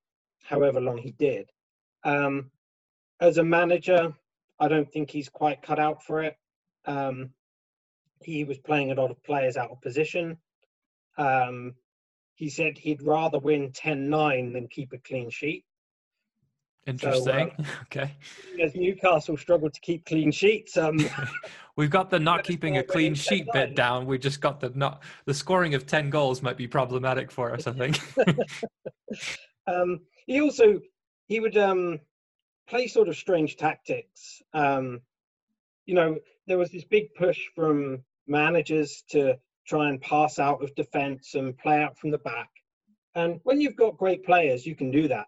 however 0.44 0.80
long 0.80 0.98
he 0.98 1.12
did. 1.12 1.50
Um, 2.04 2.50
as 3.20 3.38
a 3.38 3.44
manager, 3.44 4.14
I 4.58 4.68
don't 4.68 4.90
think 4.90 5.10
he's 5.10 5.28
quite 5.28 5.62
cut 5.62 5.78
out 5.78 6.02
for 6.02 6.22
it. 6.22 6.36
Um, 6.86 7.30
he 8.24 8.44
was 8.44 8.58
playing 8.58 8.90
a 8.90 8.94
lot 8.94 9.10
of 9.10 9.22
players 9.22 9.56
out 9.56 9.70
of 9.70 9.80
position. 9.80 10.38
Um, 11.18 11.74
he 12.34 12.48
said 12.48 12.78
he'd 12.78 13.02
rather 13.02 13.38
win 13.38 13.72
10 13.72 14.08
9 14.08 14.52
than 14.52 14.68
keep 14.68 14.92
a 14.92 14.98
clean 14.98 15.30
sheet. 15.30 15.64
Interesting. 16.86 17.52
So, 17.56 17.64
uh, 17.64 17.82
okay. 17.82 18.16
As 18.60 18.74
Newcastle 18.74 19.36
struggled 19.36 19.72
to 19.74 19.80
keep 19.80 20.04
clean 20.04 20.32
sheets, 20.32 20.76
um, 20.76 20.98
we've 21.76 21.90
got 21.90 22.10
the 22.10 22.18
not 22.18 22.42
keeping 22.44 22.78
a 22.78 22.82
clean 22.82 23.14
sheet 23.14 23.46
bit 23.52 23.76
down. 23.76 24.06
We 24.06 24.18
just 24.18 24.40
got 24.40 24.60
the 24.60 24.70
not 24.74 25.02
the 25.24 25.34
scoring 25.34 25.74
of 25.74 25.86
ten 25.86 26.10
goals 26.10 26.42
might 26.42 26.56
be 26.56 26.66
problematic 26.66 27.30
for 27.30 27.52
us. 27.52 27.66
I 27.66 27.72
think. 27.72 28.00
um, 29.66 30.00
he 30.26 30.40
also 30.40 30.80
he 31.28 31.38
would 31.38 31.56
um, 31.56 32.00
play 32.68 32.88
sort 32.88 33.08
of 33.08 33.16
strange 33.16 33.56
tactics. 33.56 34.42
Um, 34.52 35.00
you 35.86 35.94
know, 35.94 36.18
there 36.46 36.58
was 36.58 36.70
this 36.70 36.84
big 36.84 37.14
push 37.14 37.40
from 37.54 38.02
managers 38.26 39.04
to 39.10 39.36
try 39.66 39.88
and 39.88 40.00
pass 40.00 40.38
out 40.38 40.62
of 40.62 40.74
defence 40.74 41.34
and 41.34 41.56
play 41.56 41.82
out 41.82 41.96
from 41.98 42.10
the 42.10 42.18
back. 42.18 42.48
And 43.14 43.40
when 43.44 43.60
you've 43.60 43.76
got 43.76 43.98
great 43.98 44.24
players, 44.24 44.66
you 44.66 44.74
can 44.74 44.90
do 44.90 45.08
that. 45.08 45.26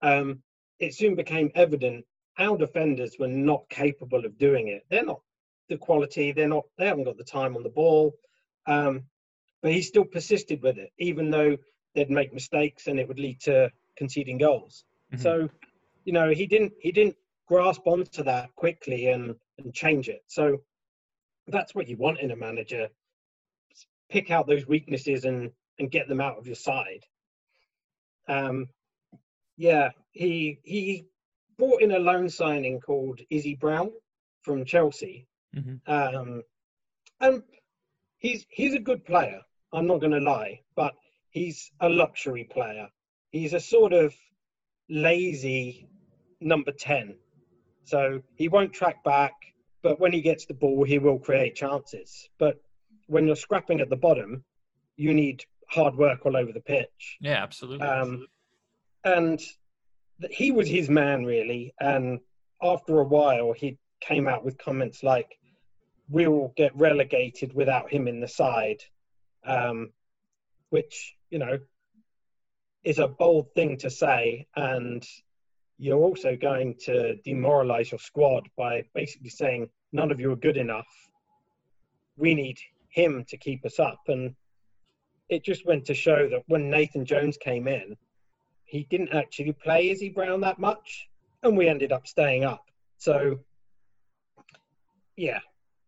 Um, 0.00 0.42
it 0.78 0.94
soon 0.94 1.14
became 1.14 1.50
evident 1.54 2.04
our 2.38 2.56
defenders 2.56 3.16
were 3.18 3.28
not 3.28 3.68
capable 3.68 4.24
of 4.24 4.38
doing 4.38 4.68
it. 4.68 4.84
They're 4.88 5.04
not 5.04 5.20
the 5.68 5.76
quality. 5.76 6.32
They're 6.32 6.48
not. 6.48 6.64
They 6.78 6.86
haven't 6.86 7.04
got 7.04 7.18
the 7.18 7.24
time 7.24 7.56
on 7.56 7.62
the 7.62 7.68
ball. 7.68 8.14
Um, 8.66 9.04
but 9.62 9.72
he 9.72 9.82
still 9.82 10.04
persisted 10.04 10.62
with 10.62 10.78
it, 10.78 10.90
even 10.98 11.30
though 11.30 11.56
they'd 11.94 12.10
make 12.10 12.32
mistakes 12.32 12.86
and 12.86 12.98
it 12.98 13.06
would 13.06 13.18
lead 13.18 13.40
to 13.42 13.70
conceding 13.96 14.38
goals. 14.38 14.84
Mm-hmm. 15.12 15.22
So, 15.22 15.48
you 16.04 16.12
know, 16.12 16.30
he 16.30 16.46
didn't 16.46 16.72
he 16.80 16.90
didn't 16.90 17.16
grasp 17.46 17.82
onto 17.86 18.22
that 18.24 18.54
quickly 18.56 19.08
and 19.08 19.34
and 19.58 19.74
change 19.74 20.08
it. 20.08 20.22
So 20.26 20.62
that's 21.48 21.74
what 21.74 21.88
you 21.88 21.96
want 21.96 22.20
in 22.20 22.30
a 22.30 22.36
manager. 22.36 22.88
Pick 24.10 24.30
out 24.30 24.46
those 24.46 24.66
weaknesses 24.66 25.24
and 25.24 25.50
and 25.78 25.90
get 25.90 26.08
them 26.08 26.20
out 26.20 26.38
of 26.38 26.46
your 26.46 26.56
side. 26.56 27.04
Um, 28.28 28.68
yeah, 29.56 29.90
he 30.12 30.58
he 30.62 31.06
brought 31.58 31.82
in 31.82 31.92
a 31.92 31.98
loan 31.98 32.28
signing 32.28 32.80
called 32.80 33.20
Izzy 33.30 33.54
Brown 33.54 33.90
from 34.42 34.64
Chelsea, 34.64 35.26
mm-hmm. 35.54 35.90
um, 35.92 36.42
and 37.20 37.42
he's 38.18 38.46
he's 38.48 38.74
a 38.74 38.80
good 38.80 39.04
player. 39.04 39.40
I'm 39.72 39.86
not 39.86 40.00
going 40.00 40.12
to 40.12 40.20
lie, 40.20 40.60
but 40.76 40.94
he's 41.30 41.70
a 41.80 41.88
luxury 41.88 42.44
player. 42.44 42.88
He's 43.30 43.54
a 43.54 43.60
sort 43.60 43.92
of 43.92 44.14
lazy 44.88 45.88
number 46.40 46.72
ten, 46.72 47.16
so 47.84 48.22
he 48.34 48.48
won't 48.48 48.72
track 48.72 49.02
back. 49.04 49.32
But 49.82 49.98
when 49.98 50.12
he 50.12 50.20
gets 50.20 50.46
the 50.46 50.54
ball, 50.54 50.84
he 50.84 50.98
will 50.98 51.18
create 51.18 51.56
chances. 51.56 52.28
But 52.38 52.60
when 53.06 53.26
you're 53.26 53.36
scrapping 53.36 53.80
at 53.80 53.90
the 53.90 53.96
bottom, 53.96 54.44
you 54.96 55.12
need 55.12 55.44
hard 55.68 55.96
work 55.96 56.24
all 56.24 56.36
over 56.36 56.52
the 56.52 56.60
pitch. 56.60 57.18
Yeah, 57.20 57.42
absolutely. 57.42 57.86
Um, 57.86 58.26
and 59.04 59.40
he 60.30 60.52
was 60.52 60.68
his 60.68 60.88
man 60.88 61.24
really. 61.24 61.74
And 61.80 62.20
after 62.62 63.00
a 63.00 63.04
while, 63.04 63.52
he 63.52 63.78
came 64.00 64.28
out 64.28 64.44
with 64.44 64.58
comments 64.58 65.02
like, 65.02 65.38
"We'll 66.08 66.52
get 66.56 66.76
relegated 66.76 67.52
without 67.54 67.90
him 67.90 68.06
in 68.06 68.20
the 68.20 68.28
side," 68.28 68.82
um, 69.44 69.92
which 70.70 71.16
you 71.30 71.38
know 71.38 71.58
is 72.84 72.98
a 72.98 73.08
bold 73.08 73.52
thing 73.54 73.78
to 73.78 73.90
say, 73.90 74.46
and 74.54 75.04
you're 75.82 75.98
also 75.98 76.36
going 76.36 76.76
to 76.78 77.16
demoralize 77.24 77.90
your 77.90 77.98
squad 77.98 78.48
by 78.56 78.84
basically 78.94 79.30
saying 79.30 79.68
none 79.92 80.12
of 80.12 80.20
you 80.20 80.30
are 80.30 80.36
good 80.36 80.56
enough. 80.56 80.86
We 82.16 82.36
need 82.36 82.60
him 82.88 83.24
to 83.28 83.36
keep 83.36 83.66
us 83.66 83.80
up, 83.80 83.98
and 84.06 84.36
it 85.28 85.42
just 85.42 85.66
went 85.66 85.84
to 85.86 85.94
show 85.94 86.28
that 86.28 86.44
when 86.46 86.70
Nathan 86.70 87.04
Jones 87.04 87.36
came 87.36 87.66
in, 87.66 87.96
he 88.64 88.86
didn't 88.90 89.12
actually 89.12 89.54
play 89.54 89.90
Izzy 89.90 90.10
Brown 90.10 90.42
that 90.42 90.60
much, 90.60 91.08
and 91.42 91.56
we 91.56 91.66
ended 91.66 91.90
up 91.90 92.06
staying 92.06 92.44
up. 92.44 92.64
So, 92.98 93.40
yeah, 95.16 95.40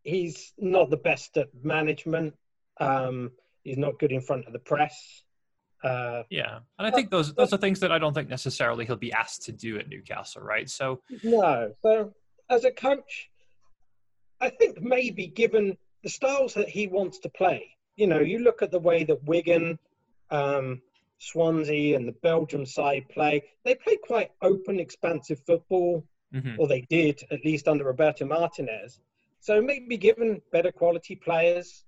he's 0.03 0.55
not 0.59 0.91
the 0.91 0.97
best 0.97 1.37
at 1.37 1.51
management. 1.63 2.35
Um, 2.81 3.31
he's 3.63 3.79
not 3.79 4.01
good 4.01 4.11
in 4.11 4.23
front 4.23 4.49
of 4.49 4.53
the 4.53 4.59
press. 4.59 5.23
Uh, 5.85 6.23
yeah, 6.31 6.61
and 6.79 6.87
I 6.87 6.91
think 6.91 7.11
those 7.11 7.35
those 7.35 7.53
are 7.53 7.59
things 7.59 7.79
that 7.81 7.93
I 7.93 7.99
don't 7.99 8.15
think 8.15 8.31
necessarily 8.31 8.87
he'll 8.87 8.97
be 8.97 9.13
asked 9.13 9.43
to 9.45 9.53
do 9.53 9.79
at 9.79 9.89
Newcastle, 9.89 10.41
right? 10.41 10.69
So 10.69 11.03
no. 11.23 11.75
So 11.83 12.15
as 12.49 12.65
a 12.65 12.71
coach, 12.71 13.29
I 14.41 14.49
think 14.49 14.81
maybe 14.81 15.27
given 15.27 15.77
the 16.03 16.09
styles 16.09 16.55
that 16.55 16.71
he 16.71 16.87
wants 16.87 17.19
to 17.19 17.29
play, 17.29 17.77
you 17.97 18.07
know, 18.07 18.21
you 18.21 18.39
look 18.39 18.63
at 18.63 18.71
the 18.71 18.79
way 18.79 19.05
that 19.05 19.23
Wigan, 19.25 19.79
um, 20.31 20.81
Swansea, 21.19 21.97
and 21.97 22.09
the 22.09 22.13
Belgium 22.23 22.65
side 22.65 23.05
play. 23.11 23.43
They 23.65 23.75
play 23.75 23.99
quite 24.03 24.31
open, 24.41 24.81
expansive 24.81 25.41
football, 25.47 26.03
mm-hmm. 26.35 26.59
or 26.59 26.67
they 26.67 26.83
did 26.89 27.23
at 27.31 27.45
least 27.45 27.69
under 27.69 27.85
Roberto 27.85 28.25
Martinez. 28.25 29.01
So 29.41 29.61
maybe 29.61 29.99
given 29.99 30.41
better 30.51 30.73
quality 30.73 31.15
players, 31.15 31.85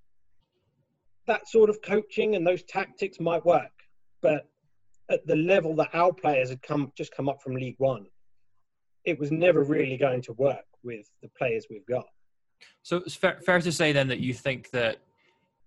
that 1.27 1.49
sort 1.49 1.71
of 1.71 1.81
coaching 1.81 2.37
and 2.37 2.47
those 2.47 2.63
tactics 2.63 3.19
might 3.21 3.45
work 3.47 3.71
but 4.27 5.15
at 5.15 5.27
the 5.27 5.37
level 5.37 5.75
that 5.77 5.89
our 5.93 6.13
players 6.13 6.51
had 6.51 6.63
come 6.63 6.93
just 6.97 7.15
come 7.15 7.29
up 7.29 7.41
from 7.43 7.55
League 7.55 7.77
One, 7.79 8.07
it 9.05 9.19
was 9.19 9.31
never 9.31 9.63
really 9.63 9.97
going 9.97 10.23
to 10.23 10.33
work 10.35 10.65
with 10.83 11.09
the 11.23 11.29
players 11.39 11.67
we've 11.71 11.87
got. 11.87 12.07
So 12.83 12.99
it's 12.99 13.15
fair, 13.15 13.39
fair 13.45 13.61
to 13.61 13.73
say 13.73 13.93
then 13.93 14.09
that 14.09 14.21
you 14.21 14.35
think 14.35 14.71
that 14.71 14.99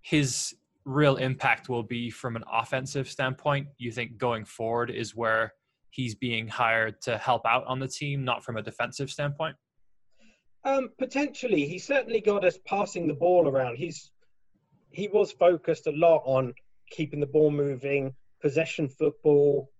his 0.02 0.54
real 0.84 1.16
impact 1.16 1.68
will 1.68 1.82
be 1.82 2.10
from 2.10 2.36
an 2.36 2.44
offensive 2.52 3.08
standpoint. 3.08 3.68
You 3.78 3.92
think 3.92 4.18
going 4.18 4.44
forward 4.44 4.90
is 4.90 5.14
where 5.14 5.52
he's 5.90 6.14
being 6.14 6.48
hired 6.48 7.00
to 7.02 7.18
help 7.18 7.46
out 7.46 7.64
on 7.66 7.78
the 7.78 7.88
team, 7.88 8.24
not 8.24 8.44
from 8.44 8.56
a 8.56 8.62
defensive 8.62 9.10
standpoint. 9.10 9.56
Um, 10.64 10.90
potentially, 10.98 11.66
he 11.66 11.78
certainly 11.78 12.20
got 12.20 12.44
us 12.44 12.58
passing 12.66 13.06
the 13.06 13.14
ball 13.14 13.48
around. 13.48 13.76
He's 13.76 14.12
he 14.90 15.08
was 15.08 15.32
focused 15.32 15.86
a 15.86 15.92
lot 15.92 16.22
on 16.24 16.52
keeping 16.90 17.20
the 17.20 17.26
ball 17.26 17.50
moving, 17.50 18.12
possession 18.40 18.88
football, 18.88 19.70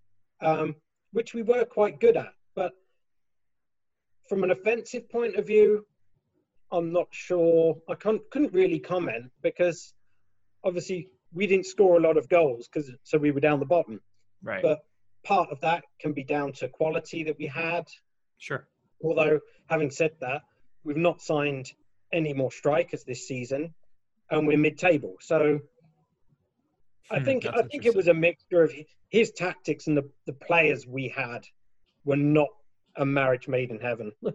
um, 0.41 0.75
which 1.13 1.35
we 1.35 1.43
were 1.43 1.65
quite 1.65 2.01
good 2.01 2.17
at. 2.17 2.33
But 2.55 2.73
from 4.29 4.45
an 4.45 4.51
offensive 4.51 5.09
point 5.11 5.37
of 5.37 5.47
view, 5.47 5.87
I'm 6.73 6.93
not 6.93 7.09
sure. 7.11 7.77
I 7.89 7.95
can't, 7.95 8.21
couldn't 8.31 8.53
really 8.53 8.79
comment 8.79 9.31
because 9.43 9.93
obviously 10.63 11.09
we 11.33 11.47
didn't 11.47 11.67
score 11.67 11.97
a 11.97 12.01
lot 12.01 12.17
of 12.17 12.29
goals 12.29 12.69
because 12.69 12.91
so 13.03 13.19
we 13.19 13.31
were 13.31 13.41
down 13.41 13.61
the 13.61 13.67
bottom. 13.67 14.01
Right. 14.43 14.63
But 14.63 14.81
part 15.25 15.51
of 15.51 15.61
that 15.61 15.85
can 16.01 16.13
be 16.13 16.25
down 16.25 16.53
to 16.55 16.69
quality 16.69 17.25
that 17.25 17.37
we 17.39 17.47
had. 17.47 17.89
Sure. 18.39 18.67
Although 19.03 19.41
having 19.67 19.91
said 19.91 20.13
that, 20.21 20.43
we've 20.85 20.97
not 20.97 21.21
signed 21.21 21.71
any 22.13 22.33
more 22.33 22.51
strikers 22.51 23.05
this 23.05 23.27
season, 23.27 23.75
and 24.31 24.47
we're 24.47 24.59
mid-table. 24.59 25.17
So 25.21 25.61
I 27.11 27.19
hmm, 27.19 27.25
think 27.25 27.47
I 27.47 27.63
think 27.63 27.87
it 27.87 27.95
was 27.95 28.09
a 28.09 28.15
mixture 28.15 28.63
of 28.63 28.73
his 29.09 29.33
tactics 29.33 29.87
and 29.87 29.97
the, 29.97 30.09
the 30.27 30.33
players 30.33 30.87
we 30.87 31.09
had 31.09 31.45
were 32.05 32.17
not 32.17 32.49
a 32.97 33.05
marriage 33.05 33.49
made 33.49 33.71
in 33.71 33.79
heaven. 33.79 34.13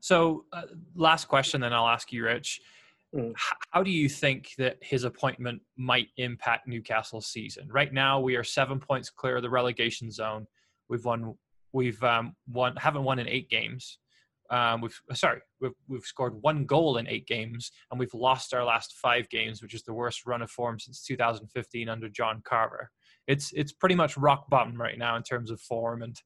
so, 0.00 0.44
uh, 0.52 0.62
last 0.94 1.28
question, 1.28 1.60
then 1.60 1.72
I'll 1.72 1.88
ask 1.88 2.12
you, 2.12 2.24
Rich. 2.24 2.60
Mm. 3.14 3.34
How 3.70 3.82
do 3.82 3.90
you 3.90 4.08
think 4.08 4.50
that 4.58 4.78
his 4.80 5.04
appointment 5.04 5.62
might 5.76 6.08
impact 6.16 6.66
Newcastle's 6.66 7.26
season? 7.26 7.68
Right 7.70 7.92
now, 7.92 8.20
we 8.20 8.36
are 8.36 8.44
seven 8.44 8.80
points 8.80 9.10
clear 9.10 9.36
of 9.36 9.42
the 9.42 9.50
relegation 9.50 10.10
zone. 10.10 10.46
We've 10.88 11.04
won. 11.04 11.34
We've 11.72 12.02
um, 12.02 12.34
won. 12.48 12.76
Haven't 12.76 13.04
won 13.04 13.18
in 13.18 13.28
eight 13.28 13.48
games. 13.48 13.98
Um, 14.50 14.80
we've 14.80 15.00
sorry, 15.14 15.40
we've, 15.60 15.72
we've 15.88 16.04
scored 16.04 16.40
one 16.40 16.64
goal 16.64 16.98
in 16.98 17.06
eight 17.08 17.26
games, 17.26 17.70
and 17.90 17.98
we've 17.98 18.14
lost 18.14 18.54
our 18.54 18.64
last 18.64 18.94
five 18.94 19.28
games, 19.28 19.62
which 19.62 19.74
is 19.74 19.82
the 19.82 19.94
worst 19.94 20.26
run 20.26 20.42
of 20.42 20.50
form 20.50 20.78
since 20.78 21.02
2015 21.04 21.88
under 21.88 22.08
John 22.08 22.42
Carver. 22.44 22.90
It's 23.26 23.52
it's 23.52 23.72
pretty 23.72 23.94
much 23.94 24.16
rock 24.16 24.48
bottom 24.48 24.80
right 24.80 24.98
now 24.98 25.16
in 25.16 25.22
terms 25.22 25.50
of 25.50 25.60
form. 25.60 26.02
And 26.02 26.16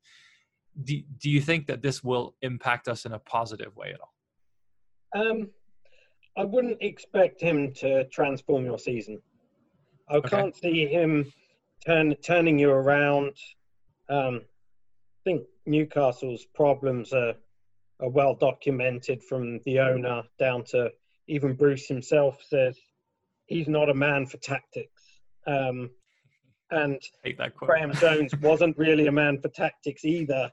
do 0.85 1.01
do 1.19 1.31
you 1.31 1.41
think 1.41 1.67
that 1.67 1.83
this 1.83 2.03
will 2.03 2.37
impact 2.43 2.89
us 2.89 3.05
in 3.05 3.13
a 3.13 3.19
positive 3.19 3.75
way 3.77 3.93
at 3.95 4.01
all? 4.01 5.21
Um, 5.21 5.49
I 6.37 6.45
wouldn't 6.45 6.79
expect 6.81 7.41
him 7.41 7.73
to 7.75 8.05
transform 8.09 8.65
your 8.65 8.79
season. 8.79 9.21
I 10.09 10.17
okay. 10.17 10.29
can't 10.29 10.57
see 10.57 10.87
him 10.87 11.33
turn 11.87 12.15
turning 12.17 12.59
you 12.59 12.71
around. 12.71 13.33
Um, 14.09 14.43
I 14.45 15.23
think 15.25 15.43
Newcastle's 15.67 16.47
problems 16.55 17.13
are 17.13 17.35
are 18.01 18.09
well 18.09 18.35
documented 18.35 19.23
from 19.23 19.61
the 19.65 19.79
owner 19.79 20.23
down 20.39 20.65
to 20.65 20.91
even 21.27 21.55
Bruce 21.55 21.87
himself 21.87 22.39
says 22.49 22.77
he's 23.47 23.69
not 23.69 23.91
a 23.91 23.95
man 23.95 24.27
for 24.27 24.39
tactics. 24.39 25.03
Um, 25.47 25.91
and 26.71 27.01
Graeme 27.57 27.93
Jones 27.95 28.35
wasn't 28.41 28.79
really 28.79 29.07
a 29.07 29.13
man 29.13 29.41
for 29.41 29.49
tactics 29.49 30.05
either, 30.05 30.51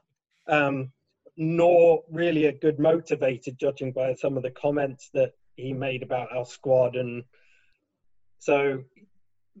um, 0.48 0.90
nor 1.36 2.02
really 2.10 2.46
a 2.46 2.52
good 2.52 2.78
motivator, 2.78 3.56
judging 3.56 3.92
by 3.92 4.14
some 4.14 4.36
of 4.36 4.42
the 4.42 4.50
comments 4.50 5.10
that 5.14 5.32
he 5.56 5.72
made 5.72 6.02
about 6.02 6.34
our 6.34 6.44
squad. 6.44 6.96
And 6.96 7.22
so 8.40 8.82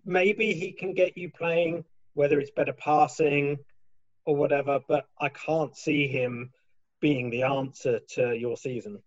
maybe 0.04 0.52
he 0.52 0.72
can 0.72 0.94
get 0.94 1.16
you 1.16 1.30
playing, 1.30 1.84
whether 2.14 2.40
it's 2.40 2.50
better 2.50 2.72
passing 2.72 3.58
or 4.24 4.34
whatever, 4.36 4.80
but 4.88 5.06
I 5.20 5.28
can't 5.28 5.76
see 5.76 6.08
him 6.08 6.50
being 7.00 7.30
the 7.30 7.42
answer 7.42 8.00
to 8.14 8.36
your 8.36 8.56
season. 8.56 9.00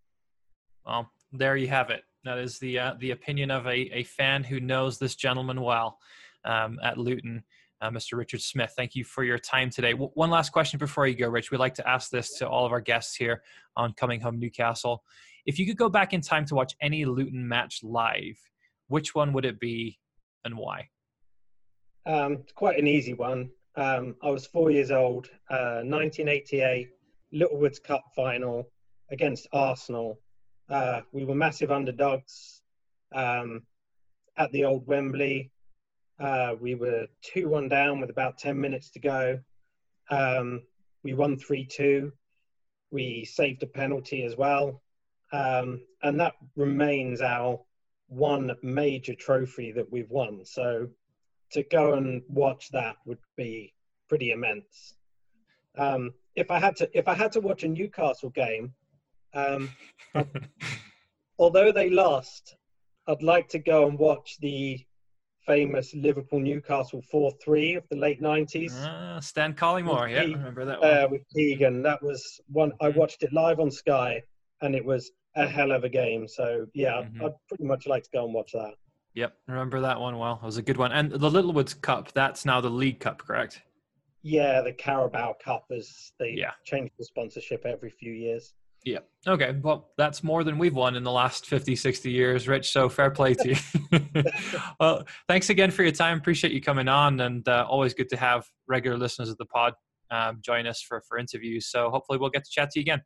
Well, 0.86 1.12
there 1.32 1.56
you 1.58 1.68
have 1.68 1.90
it. 1.90 2.04
That 2.24 2.38
is 2.38 2.60
the 2.60 2.80
uh, 2.80 2.94
the 3.00 3.12
opinion 3.12 3.52
of 3.52 3.66
a, 3.66 3.78
a 3.98 4.04
fan 4.04 4.44
who 4.44 4.60
knows 4.60 5.00
this 5.00 5.16
gentleman 5.16 5.62
well 5.62 5.98
um, 6.46 6.80
at 6.84 6.98
Luton, 6.98 7.44
uh, 7.82 7.90
Mr. 7.90 8.18
Richard 8.18 8.42
Smith. 8.42 8.74
Thank 8.76 8.96
you 8.96 9.04
for 9.04 9.24
your 9.24 9.40
time 9.40 9.70
today. 9.70 9.92
W- 9.92 10.12
one 10.14 10.30
last 10.30 10.52
question 10.52 10.78
before 10.78 11.08
you 11.08 11.16
go, 11.16 11.30
Rich. 11.30 11.52
We 11.52 11.58
like 11.58 11.76
to 11.76 11.88
ask 11.88 12.12
this 12.12 12.38
to 12.38 12.48
all 12.48 12.66
of 12.66 12.72
our 12.72 12.82
guests 12.82 13.16
here 13.16 13.42
on 13.76 13.94
Coming 13.94 14.22
Home 14.22 14.40
Newcastle. 14.40 15.04
If 15.46 15.58
you 15.58 15.66
could 15.66 15.78
go 15.78 15.90
back 15.90 16.14
in 16.14 16.22
time 16.22 16.46
to 16.46 16.56
watch 16.56 16.76
any 16.80 17.06
Luton 17.06 17.48
match 17.48 17.82
live, 17.84 18.40
which 18.88 19.16
one 19.16 19.34
would 19.34 19.46
it 19.46 19.60
be 19.60 20.00
and 20.46 20.56
why? 20.56 20.90
Um, 22.06 22.34
it's 22.34 22.54
quite 22.54 22.78
an 22.78 22.88
easy 22.88 23.14
one. 23.14 23.50
Um, 23.76 24.16
I 24.22 24.30
was 24.30 24.46
four 24.46 24.70
years 24.70 24.92
old, 24.92 25.30
uh, 25.50 25.82
1988 25.84 26.90
Littlewoods 27.32 27.80
Cup 27.80 28.04
final 28.16 28.70
against 29.12 29.48
Arsenal. 29.54 30.20
Uh, 30.70 31.02
we 31.12 31.26
were 31.26 31.36
massive 31.36 31.72
underdogs 31.72 32.62
um, 33.14 33.64
at 34.38 34.52
the 34.52 34.66
old 34.66 34.88
Wembley. 34.88 35.52
Uh, 36.20 36.56
we 36.60 36.76
were 36.76 37.08
2 37.34 37.50
1 37.50 37.68
down 37.68 38.00
with 38.00 38.10
about 38.10 38.38
10 38.38 38.60
minutes 38.60 38.92
to 38.92 39.00
go. 39.00 39.40
Um, 40.10 40.62
we 41.04 41.14
won 41.14 41.38
3 41.38 41.66
2. 41.66 42.12
We 42.92 43.26
saved 43.26 43.64
a 43.64 43.68
penalty 43.68 44.24
as 44.24 44.36
well. 44.36 44.82
Um, 45.32 45.82
and 46.04 46.20
that 46.20 46.34
remains 46.56 47.22
our 47.22 47.60
one 48.08 48.52
major 48.62 49.16
trophy 49.16 49.72
that 49.72 49.90
we've 49.90 50.10
won. 50.10 50.46
So 50.46 50.90
to 51.52 51.64
go 51.64 51.94
and 51.94 52.22
watch 52.28 52.70
that 52.72 52.98
would 53.06 53.20
be 53.38 53.74
pretty 54.10 54.32
immense. 54.32 54.96
Um, 55.78 56.14
if 56.36 56.52
I 56.52 56.60
had 56.60 56.76
to 56.78 56.90
if 56.98 57.08
I 57.08 57.14
had 57.14 57.32
to 57.34 57.42
watch 57.42 57.64
a 57.64 57.68
Newcastle 57.68 58.30
game, 58.30 58.74
um, 59.34 59.70
although 61.40 61.72
they 61.72 61.90
lost, 61.90 62.56
I'd 63.08 63.24
like 63.24 63.48
to 63.50 63.60
go 63.60 63.88
and 63.88 63.98
watch 63.98 64.38
the 64.40 64.80
famous 65.46 65.94
Liverpool 65.96 66.40
Newcastle 66.40 67.02
four 67.10 67.32
three 67.44 67.76
of 67.76 67.84
the 67.90 67.98
late 67.98 68.22
nineties. 68.22 68.76
Uh, 68.76 69.20
Stan 69.20 69.54
Collymore, 69.54 70.10
yeah, 70.12 70.22
I 70.22 70.26
remember 70.26 70.66
that 70.66 70.80
one. 70.80 70.90
Uh, 70.90 71.08
with 71.10 71.22
Keegan, 71.34 71.82
that 71.84 72.02
was 72.02 72.40
one. 72.48 72.72
I 72.80 72.90
mm-hmm. 72.90 73.00
watched 73.00 73.24
it 73.24 73.34
live 73.34 73.60
on 73.60 73.72
Sky, 73.72 74.22
and 74.62 74.76
it 74.76 74.86
was 74.86 75.12
a 75.36 75.48
hell 75.48 75.72
of 75.72 75.84
a 75.84 75.90
game. 75.90 76.28
So 76.28 76.66
yeah, 76.74 77.02
mm-hmm. 77.02 77.26
I'd 77.26 77.34
pretty 77.48 77.66
much 77.66 77.88
like 77.88 78.04
to 78.04 78.10
go 78.14 78.26
and 78.26 78.34
watch 78.34 78.52
that. 78.54 78.74
Yep, 79.14 79.34
remember 79.48 79.82
that 79.82 80.00
one 80.00 80.18
well. 80.18 80.40
It 80.42 80.46
was 80.46 80.58
a 80.58 80.62
good 80.62 80.78
one. 80.78 80.94
And 80.94 81.12
the 81.12 81.30
Littlewoods 81.30 81.74
Cup, 81.74 82.14
that's 82.14 82.46
now 82.46 82.62
the 82.62 82.70
League 82.70 83.02
Cup, 83.02 83.22
correct? 83.22 83.62
Yeah, 84.24 84.62
the 84.62 84.74
Carabao 84.74 85.36
Cup 85.44 85.66
is 85.70 86.14
they 86.20 86.36
yeah. 86.38 86.52
change 86.64 86.92
the 86.98 87.06
sponsorship 87.06 87.66
every 87.66 87.90
few 87.90 88.12
years. 88.12 88.54
Yeah. 88.84 89.00
Okay. 89.28 89.56
Well, 89.62 89.92
that's 89.98 90.24
more 90.24 90.44
than 90.44 90.58
we've 90.58 90.76
won 90.76 90.96
in 90.96 91.04
the 91.04 91.12
last 91.12 91.46
50, 91.46 91.76
60 91.76 92.10
years, 92.10 92.48
Rich. 92.48 92.72
So 92.72 92.90
fair 92.90 93.12
play 93.12 93.36
to 93.36 93.50
you. 93.50 94.02
well, 94.80 95.06
thanks 95.28 95.50
again 95.50 95.70
for 95.70 95.84
your 95.84 95.92
time. 95.92 96.18
Appreciate 96.18 96.52
you 96.52 96.62
coming 96.62 96.88
on 96.88 97.20
and 97.20 97.48
uh, 97.48 97.66
always 97.70 97.94
good 97.94 98.10
to 98.10 98.18
have 98.18 98.46
regular 98.68 98.98
listeners 98.98 99.30
of 99.30 99.38
the 99.38 99.46
pod 99.46 99.74
um, 100.12 100.40
join 100.44 100.68
us 100.68 100.82
for, 100.82 101.02
for 101.08 101.18
interviews. 101.18 101.68
So 101.68 101.90
hopefully 101.90 102.20
we'll 102.20 102.30
get 102.30 102.44
to 102.44 102.52
chat 102.52 102.72
to 102.72 102.80
you 102.80 102.82
again. 102.82 103.02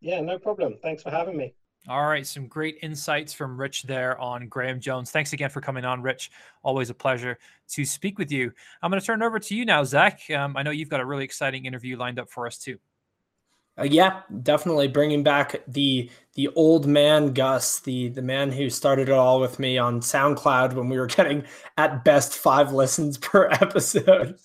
Yeah, 0.00 0.20
no 0.20 0.38
problem. 0.38 0.76
Thanks 0.82 1.02
for 1.02 1.10
having 1.10 1.36
me. 1.36 1.54
All 1.88 2.06
right, 2.06 2.24
some 2.24 2.46
great 2.46 2.78
insights 2.82 3.32
from 3.32 3.60
Rich 3.60 3.82
there 3.84 4.16
on 4.20 4.46
Graeme 4.46 4.78
Jones. 4.78 5.10
Thanks 5.10 5.32
again 5.32 5.50
for 5.50 5.60
coming 5.60 5.84
on, 5.84 6.00
Rich. 6.00 6.30
Always 6.62 6.90
a 6.90 6.94
pleasure 6.94 7.38
to 7.70 7.84
speak 7.84 8.18
with 8.18 8.30
you. 8.30 8.52
I'm 8.82 8.90
going 8.90 9.00
to 9.00 9.06
turn 9.06 9.20
it 9.20 9.26
over 9.26 9.40
to 9.40 9.54
you 9.56 9.64
now, 9.64 9.82
Zach. 9.82 10.20
Um, 10.30 10.56
I 10.56 10.62
know 10.62 10.70
you've 10.70 10.88
got 10.88 11.00
a 11.00 11.04
really 11.04 11.24
exciting 11.24 11.66
interview 11.66 11.96
lined 11.96 12.20
up 12.20 12.30
for 12.30 12.46
us 12.46 12.56
too. 12.56 12.78
Uh, 13.78 13.84
yeah, 13.84 14.20
definitely 14.42 14.86
bringing 14.86 15.22
back 15.22 15.62
the 15.66 16.10
the 16.34 16.48
old 16.48 16.86
man 16.86 17.32
Gus, 17.32 17.80
the 17.80 18.08
the 18.08 18.22
man 18.22 18.52
who 18.52 18.68
started 18.68 19.08
it 19.08 19.14
all 19.14 19.40
with 19.40 19.58
me 19.58 19.78
on 19.78 20.00
SoundCloud 20.00 20.74
when 20.74 20.88
we 20.88 20.98
were 20.98 21.06
getting 21.18 21.44
at 21.78 22.04
best 22.04 22.36
five 22.36 22.72
listens 22.72 23.16
per 23.16 23.48
episode. 23.60 24.36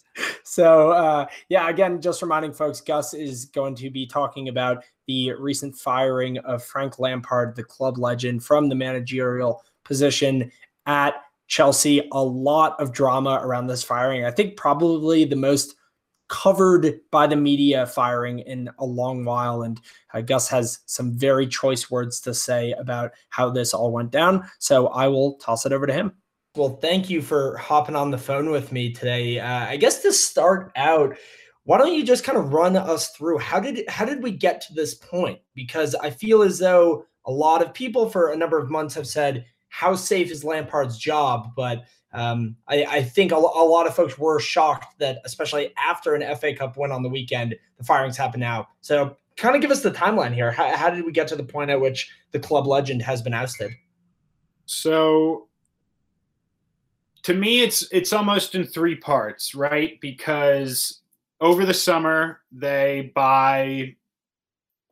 So 0.43 0.91
uh, 0.91 1.27
yeah, 1.49 1.69
again, 1.69 2.01
just 2.01 2.21
reminding 2.21 2.53
folks, 2.53 2.79
Gus 2.79 3.13
is 3.13 3.45
going 3.45 3.75
to 3.75 3.89
be 3.89 4.05
talking 4.05 4.47
about 4.47 4.83
the 5.07 5.33
recent 5.33 5.75
firing 5.75 6.37
of 6.39 6.63
Frank 6.63 6.97
Lampard, 6.97 7.55
the 7.55 7.63
club 7.63 7.97
legend, 7.97 8.43
from 8.43 8.69
the 8.69 8.75
managerial 8.75 9.61
position 9.83 10.51
at 10.85 11.15
Chelsea. 11.47 12.07
A 12.13 12.23
lot 12.23 12.79
of 12.79 12.93
drama 12.93 13.41
around 13.43 13.67
this 13.67 13.83
firing. 13.83 14.23
I 14.23 14.31
think 14.31 14.55
probably 14.55 15.25
the 15.25 15.35
most 15.35 15.75
covered 16.27 16.99
by 17.11 17.27
the 17.27 17.35
media 17.35 17.85
firing 17.85 18.39
in 18.39 18.69
a 18.79 18.85
long 18.85 19.23
while. 19.25 19.63
And 19.63 19.79
uh, 20.13 20.21
Gus 20.21 20.47
has 20.49 20.79
some 20.85 21.13
very 21.13 21.47
choice 21.47 21.89
words 21.89 22.19
to 22.21 22.33
say 22.33 22.73
about 22.73 23.11
how 23.29 23.49
this 23.49 23.73
all 23.73 23.91
went 23.91 24.11
down. 24.11 24.47
So 24.59 24.87
I 24.87 25.07
will 25.07 25.35
toss 25.35 25.65
it 25.65 25.71
over 25.71 25.87
to 25.87 25.93
him. 25.93 26.13
Well, 26.55 26.77
thank 26.81 27.09
you 27.09 27.21
for 27.21 27.55
hopping 27.57 27.95
on 27.95 28.09
the 28.09 28.17
phone 28.17 28.49
with 28.49 28.71
me 28.71 28.91
today. 28.91 29.39
Uh, 29.39 29.67
I 29.67 29.77
guess 29.77 30.01
to 30.01 30.11
start 30.11 30.71
out, 30.75 31.15
why 31.65 31.77
don't 31.77 31.93
you 31.93 32.03
just 32.03 32.23
kind 32.23 32.37
of 32.37 32.53
run 32.53 32.75
us 32.75 33.09
through 33.09 33.37
how 33.39 33.59
did 33.59 33.87
how 33.89 34.05
did 34.05 34.23
we 34.23 34.31
get 34.31 34.61
to 34.61 34.73
this 34.73 34.95
point? 34.95 35.39
Because 35.53 35.93
I 35.95 36.09
feel 36.09 36.41
as 36.41 36.57
though 36.57 37.05
a 37.25 37.31
lot 37.31 37.61
of 37.61 37.73
people 37.73 38.09
for 38.09 38.31
a 38.31 38.37
number 38.37 38.57
of 38.57 38.71
months 38.71 38.95
have 38.95 39.05
said, 39.05 39.45
"How 39.67 39.93
safe 39.93 40.31
is 40.31 40.45
Lampard's 40.45 40.97
job?" 40.97 41.49
But 41.55 41.83
um, 42.17 42.55
I, 42.67 42.83
I, 42.85 43.03
think 43.03 43.31
a, 43.31 43.35
a, 43.35 43.37
lot 43.37 43.85
of 43.85 43.95
folks 43.95 44.17
were 44.17 44.39
shocked 44.39 44.97
that, 44.97 45.19
especially 45.23 45.71
after 45.77 46.15
an 46.15 46.35
FA 46.35 46.55
Cup 46.55 46.75
win 46.75 46.91
on 46.91 47.03
the 47.03 47.09
weekend, 47.09 47.55
the 47.77 47.83
firings 47.83 48.17
happen 48.17 48.39
now. 48.39 48.69
So, 48.81 49.15
kind 49.35 49.55
of 49.55 49.61
give 49.61 49.69
us 49.69 49.83
the 49.83 49.91
timeline 49.91 50.33
here. 50.33 50.51
How, 50.51 50.75
how 50.75 50.89
did 50.89 51.05
we 51.05 51.11
get 51.11 51.27
to 51.27 51.35
the 51.35 51.43
point 51.43 51.69
at 51.69 51.79
which 51.79 52.11
the 52.31 52.39
club 52.39 52.65
legend 52.65 53.03
has 53.03 53.21
been 53.21 53.35
ousted? 53.35 53.71
So, 54.65 55.47
to 57.21 57.35
me, 57.35 57.61
it's 57.61 57.87
it's 57.91 58.13
almost 58.13 58.55
in 58.55 58.65
three 58.65 58.95
parts, 58.95 59.53
right? 59.53 60.01
Because 60.01 61.01
over 61.39 61.67
the 61.67 61.73
summer 61.73 62.41
they 62.51 63.11
buy 63.13 63.95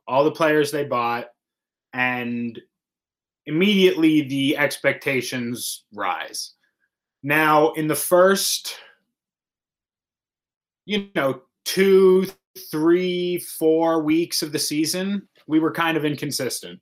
all 0.08 0.24
the 0.24 0.32
players 0.32 0.70
they 0.70 0.84
bought 0.84 1.30
and 1.94 2.62
immediately 3.48 4.22
the 4.22 4.56
expectations 4.58 5.86
rise 5.92 6.55
now 7.26 7.72
in 7.72 7.88
the 7.88 7.96
first 7.96 8.78
you 10.86 11.10
know 11.16 11.42
two 11.66 12.26
three 12.72 13.40
four 13.40 14.04
weeks 14.04 14.44
of 14.44 14.52
the 14.52 14.60
season 14.60 15.28
we 15.48 15.60
were 15.60 15.72
kind 15.72 15.98
of 15.98 16.06
inconsistent 16.06 16.80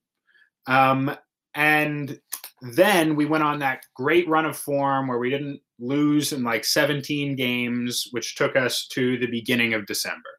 um, 0.68 1.16
and 1.56 2.20
then 2.62 3.16
we 3.16 3.26
went 3.26 3.44
on 3.44 3.60
that 3.60 3.86
great 3.96 4.28
run 4.28 4.46
of 4.46 4.58
form 4.58 5.08
where 5.08 5.18
we 5.18 5.30
didn't 5.30 5.60
lose 5.80 6.32
in 6.32 6.44
like 6.44 6.64
17 6.64 7.36
games, 7.36 8.08
which 8.12 8.36
took 8.36 8.56
us 8.56 8.88
to 8.88 9.18
the 9.18 9.28
beginning 9.28 9.74
of 9.74 9.86
December. 9.86 10.30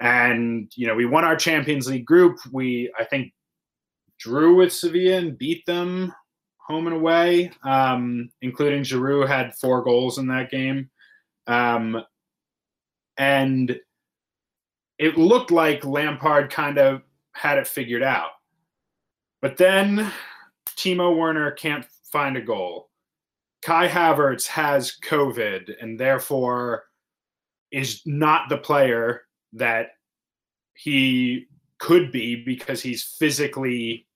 And, 0.00 0.72
you 0.74 0.86
know, 0.86 0.94
we 0.94 1.04
won 1.04 1.24
our 1.24 1.36
Champions 1.36 1.88
League 1.88 2.06
group. 2.06 2.38
We, 2.52 2.90
I 2.98 3.04
think, 3.04 3.32
drew 4.18 4.56
with 4.56 4.72
Sevilla 4.72 5.18
and 5.18 5.36
beat 5.36 5.66
them 5.66 6.14
home 6.68 6.86
and 6.86 6.96
away, 6.96 7.50
um, 7.62 8.30
including 8.42 8.82
Giroud 8.82 9.26
had 9.26 9.54
four 9.54 9.82
goals 9.82 10.18
in 10.18 10.26
that 10.28 10.50
game. 10.50 10.90
Um, 11.46 12.04
and 13.16 13.80
it 14.98 15.16
looked 15.16 15.50
like 15.50 15.84
Lampard 15.84 16.50
kind 16.50 16.78
of 16.78 17.02
had 17.32 17.58
it 17.58 17.66
figured 17.66 18.02
out. 18.02 18.30
But 19.40 19.56
then 19.56 20.12
Timo 20.70 21.16
Werner 21.16 21.52
can't 21.52 21.86
find 22.12 22.36
a 22.36 22.42
goal. 22.42 22.90
Kai 23.62 23.88
Havertz 23.88 24.46
has 24.46 24.96
COVID 25.02 25.74
and 25.80 25.98
therefore 25.98 26.84
is 27.70 28.02
not 28.04 28.48
the 28.48 28.58
player 28.58 29.22
that 29.54 29.90
he 30.74 31.46
could 31.78 32.12
be 32.12 32.36
because 32.44 32.82
he's 32.82 33.04
physically 33.04 34.07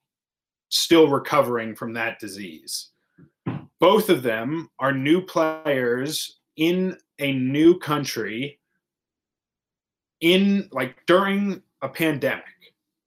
still 0.72 1.06
recovering 1.06 1.76
from 1.76 1.92
that 1.92 2.18
disease. 2.18 2.88
Both 3.78 4.08
of 4.08 4.22
them 4.22 4.70
are 4.78 4.92
new 4.92 5.20
players 5.20 6.40
in 6.56 6.96
a 7.18 7.32
new 7.32 7.78
country 7.78 8.58
in 10.20 10.68
like 10.72 10.96
during 11.06 11.62
a 11.82 11.88
pandemic. 11.88 12.44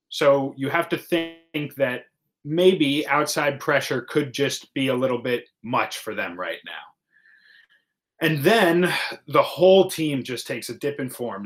So 0.09 0.53
you 0.57 0.70
have 0.70 0.88
to 0.89 0.97
think 0.97 1.76
that 1.78 2.03
maybe 2.43 3.07
outside 3.07 3.59
pressure 3.59 4.01
could 4.01 4.32
just 4.32 4.72
be 4.76 4.89
a 4.89 4.95
little 4.95 5.18
bit 5.18 5.49
much 5.63 5.97
for 5.97 6.13
them 6.13 6.39
right 6.39 6.59
now. 6.66 6.72
And 8.22 8.43
then 8.43 8.93
the 9.28 9.41
whole 9.41 9.89
team 9.89 10.24
just 10.24 10.45
takes 10.45 10.70
a 10.70 10.76
dip 10.76 10.99
in 10.99 11.09
form. 11.09 11.45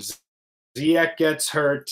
Ziyech 0.77 1.15
gets 1.17 1.49
hurt. 1.49 1.89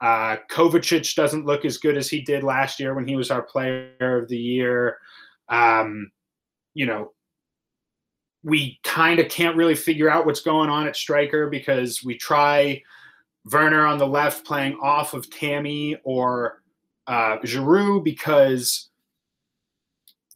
Uh, 0.00 0.36
Kovacic 0.50 1.14
doesn't 1.14 1.44
look 1.44 1.64
as 1.64 1.78
good 1.78 1.96
as 1.96 2.08
he 2.08 2.22
did 2.22 2.42
last 2.42 2.80
year 2.80 2.94
when 2.94 3.06
he 3.06 3.16
was 3.16 3.30
our 3.30 3.42
player 3.42 3.92
of 4.00 4.28
the 4.28 4.38
year. 4.38 4.98
Um, 5.48 6.10
you 6.74 6.86
know, 6.86 7.12
we 8.42 8.80
kind 8.82 9.20
of 9.20 9.28
can't 9.28 9.56
really 9.56 9.74
figure 9.74 10.08
out 10.08 10.24
what's 10.24 10.40
going 10.40 10.70
on 10.70 10.86
at 10.86 10.96
striker 10.96 11.50
because 11.50 12.02
we 12.02 12.16
try 12.16 12.82
Werner 13.50 13.86
on 13.86 13.98
the 13.98 14.06
left 14.06 14.46
playing 14.46 14.78
off 14.80 15.12
of 15.12 15.30
Tammy 15.30 15.96
or 16.04 16.62
uh, 17.06 17.38
Giroud 17.38 18.04
because 18.04 18.88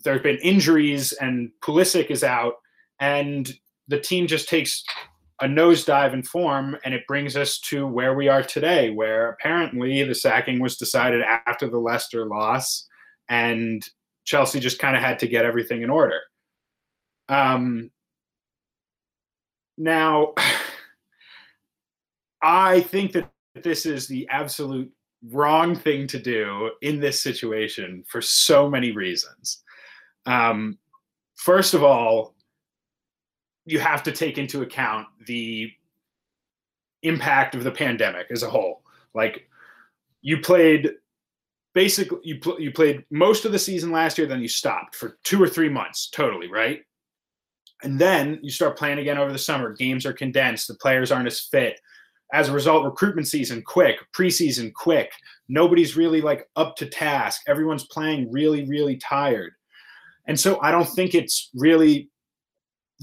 there 0.03 0.13
have 0.13 0.23
been 0.23 0.39
injuries 0.39 1.13
and 1.13 1.51
Pulisic 1.63 2.11
is 2.11 2.23
out, 2.23 2.55
and 3.01 3.51
the 3.89 4.01
team 4.01 4.27
just 4.27 4.49
takes 4.49 4.85
a 5.45 5.49
nosedive 5.49 6.15
in 6.15 6.23
form, 6.23 6.77
and 6.85 6.95
it 6.95 7.07
brings 7.07 7.37
us 7.37 7.59
to 7.59 7.87
where 7.87 8.15
we 8.15 8.29
are 8.29 8.43
today, 8.43 8.91
where 8.91 9.31
apparently 9.31 10.03
the 10.03 10.15
sacking 10.15 10.61
was 10.61 10.77
decided 10.77 11.23
after 11.23 11.69
the 11.69 11.79
Leicester 11.79 12.27
loss, 12.27 12.89
and 13.29 13.87
Chelsea 14.25 14.59
just 14.59 14.79
kind 14.79 14.97
of 14.97 15.03
had 15.03 15.19
to 15.19 15.29
get 15.29 15.45
everything 15.45 15.83
in 15.83 15.91
order. 15.91 16.21
Um, 17.29 17.91
now, 19.77 20.33
I 22.43 22.81
think 22.81 23.13
that 23.13 23.31
this 23.63 23.87
is 23.87 24.07
the 24.07 24.29
absolute 24.31 24.91
wrong 25.31 25.75
thing 25.75 26.07
to 26.09 26.19
do 26.19 26.71
in 26.83 27.01
this 27.01 27.23
situation 27.23 28.05
for 28.09 28.21
so 28.21 28.69
many 28.69 28.93
reasons. 28.93 29.63
Um, 30.27 30.79
first 31.37 31.75
of 31.75 31.83
all, 31.83 32.34
you 33.65 33.79
have 33.81 34.03
to 34.05 34.13
take 34.13 34.39
into 34.39 34.63
account 34.63 35.07
the 35.27 35.71
impact 37.03 37.55
of 37.55 37.65
the 37.65 37.71
pandemic 37.71 38.27
as 38.31 38.43
a 38.43 38.51
whole. 38.51 38.83
Like 39.15 39.49
you 40.23 40.41
played 40.41 40.93
basically 41.75 42.19
you 42.23 42.39
pl- 42.39 42.61
you 42.61 42.73
played 42.73 43.05
most 43.11 43.45
of 43.45 43.53
the 43.53 43.59
season 43.59 43.91
last 43.91 44.17
year 44.17 44.27
then 44.27 44.41
you 44.41 44.49
stopped 44.49 44.95
for 44.95 45.19
2 45.25 45.43
or 45.43 45.49
3 45.49 45.69
months 45.69 46.09
totally, 46.11 46.51
right? 46.51 46.83
And 47.83 47.99
then 47.99 48.39
you 48.43 48.51
start 48.51 48.79
playing 48.79 48.99
again 48.99 49.19
over 49.19 49.33
the 49.33 49.39
summer. 49.39 49.75
Games 49.75 50.07
are 50.07 50.13
condensed, 50.13 50.69
the 50.69 50.75
players 50.75 51.13
aren't 51.13 51.27
as 51.27 51.41
fit 51.41 51.81
as 52.33 52.49
a 52.49 52.53
result, 52.53 52.85
recruitment 52.85 53.29
season 53.29 53.63
quick, 53.63 53.99
preseason 54.13 54.73
quick. 54.73 55.13
Nobody's 55.49 55.97
really 55.97 56.21
like 56.21 56.49
up 56.57 56.75
to 56.77 56.87
task. 56.87 57.43
Everyone's 57.47 57.85
playing 57.85 58.33
really, 58.33 58.65
really 58.65 58.97
tired. 58.97 59.53
And 60.27 60.39
so 60.39 60.61
I 60.61 60.71
don't 60.71 60.89
think 60.89 61.15
it's 61.15 61.51
really 61.55 62.11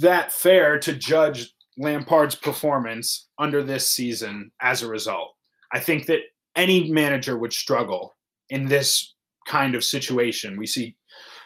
that 0.01 0.31
fair 0.31 0.79
to 0.79 0.93
judge 0.93 1.53
Lampard's 1.77 2.35
performance 2.35 3.29
under 3.37 3.63
this 3.63 3.87
season 3.87 4.51
as 4.61 4.83
a 4.83 4.87
result. 4.87 5.35
I 5.71 5.79
think 5.79 6.05
that 6.07 6.19
any 6.55 6.91
manager 6.91 7.37
would 7.37 7.53
struggle 7.53 8.15
in 8.49 8.67
this 8.67 9.15
kind 9.47 9.73
of 9.75 9.83
situation. 9.83 10.57
We 10.57 10.67
see, 10.67 10.95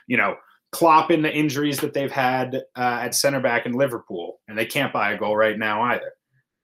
you 0.07 0.17
know, 0.17 0.35
Klopp 0.71 1.11
in 1.11 1.21
the 1.21 1.33
injuries 1.33 1.79
that 1.79 1.93
they've 1.93 2.11
had 2.11 2.55
uh, 2.75 2.99
at 3.03 3.15
center 3.15 3.39
back 3.39 3.65
in 3.65 3.73
Liverpool, 3.73 4.39
and 4.47 4.57
they 4.57 4.65
can't 4.65 4.91
buy 4.91 5.11
a 5.11 5.17
goal 5.17 5.37
right 5.37 5.57
now 5.57 5.83
either. 5.83 6.13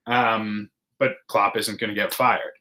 Um, 0.08 0.70
but 1.00 1.16
Klopp 1.28 1.56
isn't 1.56 1.80
going 1.80 1.90
to 1.90 1.96
get 1.96 2.14
fired. 2.14 2.54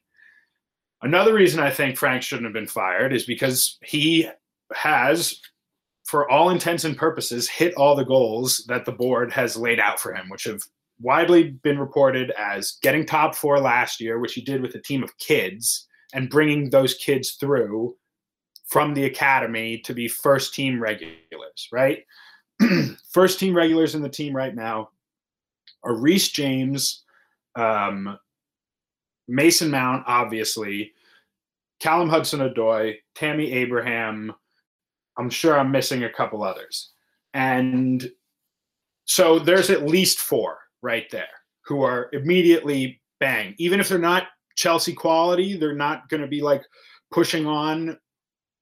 Another 1.01 1.33
reason 1.33 1.59
I 1.59 1.71
think 1.71 1.97
Frank 1.97 2.21
shouldn't 2.21 2.45
have 2.45 2.53
been 2.53 2.67
fired 2.67 3.11
is 3.11 3.25
because 3.25 3.77
he 3.83 4.29
has, 4.73 5.41
for 6.11 6.29
all 6.29 6.49
intents 6.49 6.83
and 6.83 6.97
purposes, 6.97 7.47
hit 7.47 7.73
all 7.75 7.95
the 7.95 8.03
goals 8.03 8.65
that 8.67 8.83
the 8.83 8.91
board 8.91 9.31
has 9.31 9.55
laid 9.55 9.79
out 9.79 9.97
for 9.97 10.13
him, 10.13 10.27
which 10.27 10.43
have 10.43 10.61
widely 10.99 11.51
been 11.63 11.79
reported 11.79 12.31
as 12.31 12.79
getting 12.81 13.05
top 13.05 13.33
four 13.33 13.61
last 13.61 14.01
year, 14.01 14.19
which 14.19 14.33
he 14.33 14.41
did 14.41 14.61
with 14.61 14.75
a 14.75 14.81
team 14.81 15.03
of 15.03 15.17
kids, 15.19 15.87
and 16.13 16.29
bringing 16.29 16.69
those 16.69 16.95
kids 16.95 17.37
through 17.39 17.95
from 18.67 18.93
the 18.93 19.05
academy 19.05 19.77
to 19.77 19.93
be 19.93 20.09
first 20.09 20.53
team 20.53 20.81
regulars, 20.83 21.69
right? 21.71 21.99
first 23.13 23.39
team 23.39 23.55
regulars 23.55 23.95
in 23.95 24.01
the 24.01 24.09
team 24.09 24.35
right 24.35 24.53
now 24.53 24.89
are 25.81 25.95
Reece 25.95 26.27
James, 26.27 27.03
um, 27.55 28.19
Mason 29.29 29.71
Mount, 29.71 30.03
obviously, 30.07 30.91
Callum 31.79 32.09
Hudson 32.09 32.41
Odoi, 32.41 32.97
Tammy 33.15 33.53
Abraham. 33.53 34.33
I'm 35.21 35.29
sure 35.29 35.57
I'm 35.57 35.71
missing 35.71 36.03
a 36.03 36.11
couple 36.11 36.43
others. 36.43 36.91
And 37.33 38.09
so 39.05 39.39
there's 39.39 39.69
at 39.69 39.85
least 39.85 40.19
four 40.19 40.57
right 40.81 41.09
there 41.11 41.27
who 41.65 41.83
are 41.83 42.09
immediately 42.13 43.01
bang. 43.19 43.55
Even 43.57 43.79
if 43.79 43.87
they're 43.87 43.99
not 43.99 44.27
Chelsea 44.55 44.93
quality, 44.93 45.57
they're 45.57 45.75
not 45.75 46.09
going 46.09 46.21
to 46.21 46.27
be 46.27 46.41
like 46.41 46.63
pushing 47.11 47.45
on 47.45 47.97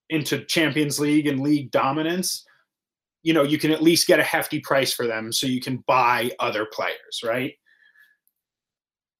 into 0.10 0.44
Champions 0.46 1.00
League 1.00 1.28
and 1.28 1.40
league 1.40 1.72
dominance. 1.72 2.46
You 3.24 3.34
know, 3.34 3.44
you 3.44 3.58
can 3.58 3.72
at 3.72 3.84
least 3.84 4.08
get 4.08 4.20
a 4.20 4.24
hefty 4.24 4.60
price 4.60 4.94
for 4.94 5.08
them 5.08 5.32
so 5.32 5.48
you 5.48 5.62
can 5.62 5.84
buy 5.88 6.32
other 6.40 6.66
players, 6.66 7.22
right? 7.24 7.54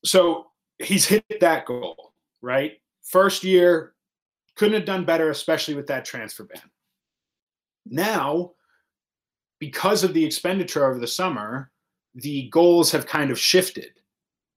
So 0.06 0.48
he's 0.80 1.06
hit 1.06 1.26
that 1.42 1.66
goal, 1.66 2.14
right? 2.42 2.74
First 3.04 3.44
year, 3.44 3.94
couldn't 4.56 4.74
have 4.74 4.86
done 4.86 5.06
better, 5.06 5.30
especially 5.30 5.76
with 5.76 5.88
that 5.88 6.06
transfer 6.06 6.44
ban. 6.44 6.62
Now, 7.90 8.52
because 9.60 10.04
of 10.04 10.14
the 10.14 10.24
expenditure 10.24 10.86
over 10.86 11.00
the 11.00 11.08
summer, 11.08 11.72
the 12.16 12.50
goals 12.50 12.92
have 12.92 13.06
kind 13.06 13.32
of 13.32 13.40
shifted. 13.40 13.92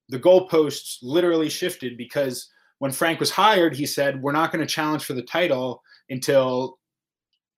The 0.09 0.19
goalposts 0.19 0.99
literally 1.03 1.49
shifted 1.49 1.97
because 1.97 2.49
when 2.79 2.93
Frank 2.93 3.21
was 3.21 3.31
hired, 3.31 3.75
he 3.77 3.87
said, 3.87 4.21
We're 4.21 4.33
not 4.33 4.53
going 4.53 4.67
to 4.67 4.73
challenge 4.73 5.05
for 5.05 5.15
the 5.15 5.23
title 5.23 5.83
until 6.11 6.79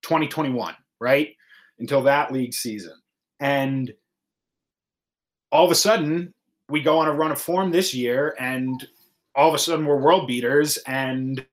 2021, 0.03 0.75
right? 1.01 1.31
Until 1.79 2.03
that 2.03 2.33
league 2.33 2.55
season. 2.55 2.95
And 3.41 3.93
all 5.51 5.65
of 5.65 5.71
a 5.71 5.77
sudden, 5.77 6.35
we 6.69 6.83
go 6.83 6.99
on 6.99 7.09
a 7.09 7.13
run 7.13 7.33
of 7.33 7.41
form 7.41 7.71
this 7.71 7.95
year, 7.95 8.37
and 8.39 8.87
all 9.35 9.49
of 9.49 9.55
a 9.55 9.59
sudden, 9.59 9.87
we're 9.87 10.01
world 10.01 10.27
beaters, 10.27 10.79
and 10.87 11.45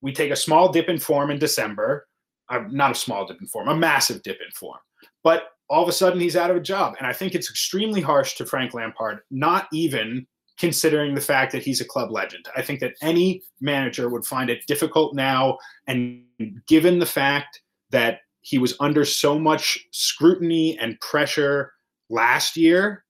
we 0.00 0.12
take 0.12 0.30
a 0.30 0.36
small 0.36 0.72
dip 0.72 0.88
in 0.88 0.98
form 0.98 1.30
in 1.30 1.38
December. 1.38 2.06
Uh, 2.48 2.64
not 2.70 2.92
a 2.92 2.94
small 2.94 3.26
dip 3.26 3.40
in 3.40 3.46
form, 3.46 3.68
a 3.68 3.76
massive 3.76 4.22
dip 4.22 4.38
in 4.40 4.50
form. 4.52 4.78
But 5.24 5.50
all 5.68 5.82
of 5.82 5.88
a 5.88 5.92
sudden 5.92 6.20
he's 6.20 6.36
out 6.36 6.50
of 6.50 6.56
a 6.56 6.60
job. 6.60 6.94
And 6.98 7.06
I 7.06 7.12
think 7.12 7.34
it's 7.34 7.50
extremely 7.50 8.00
harsh 8.00 8.34
to 8.36 8.46
Frank 8.46 8.72
Lampard, 8.72 9.20
not 9.30 9.66
even 9.72 10.26
considering 10.58 11.14
the 11.14 11.20
fact 11.20 11.52
that 11.52 11.62
he's 11.62 11.80
a 11.80 11.84
club 11.84 12.10
legend. 12.10 12.46
I 12.56 12.62
think 12.62 12.80
that 12.80 12.94
any 13.02 13.42
manager 13.60 14.08
would 14.08 14.24
find 14.24 14.48
it 14.48 14.66
difficult 14.66 15.14
now. 15.14 15.58
And 15.86 16.22
given 16.66 16.98
the 16.98 17.06
fact 17.06 17.60
that 17.90 18.20
he 18.40 18.58
was 18.58 18.76
under 18.78 19.04
so 19.04 19.38
much 19.38 19.86
scrutiny 19.90 20.78
and 20.78 21.00
pressure 21.00 21.72
last 22.08 22.56
year, 22.56 23.04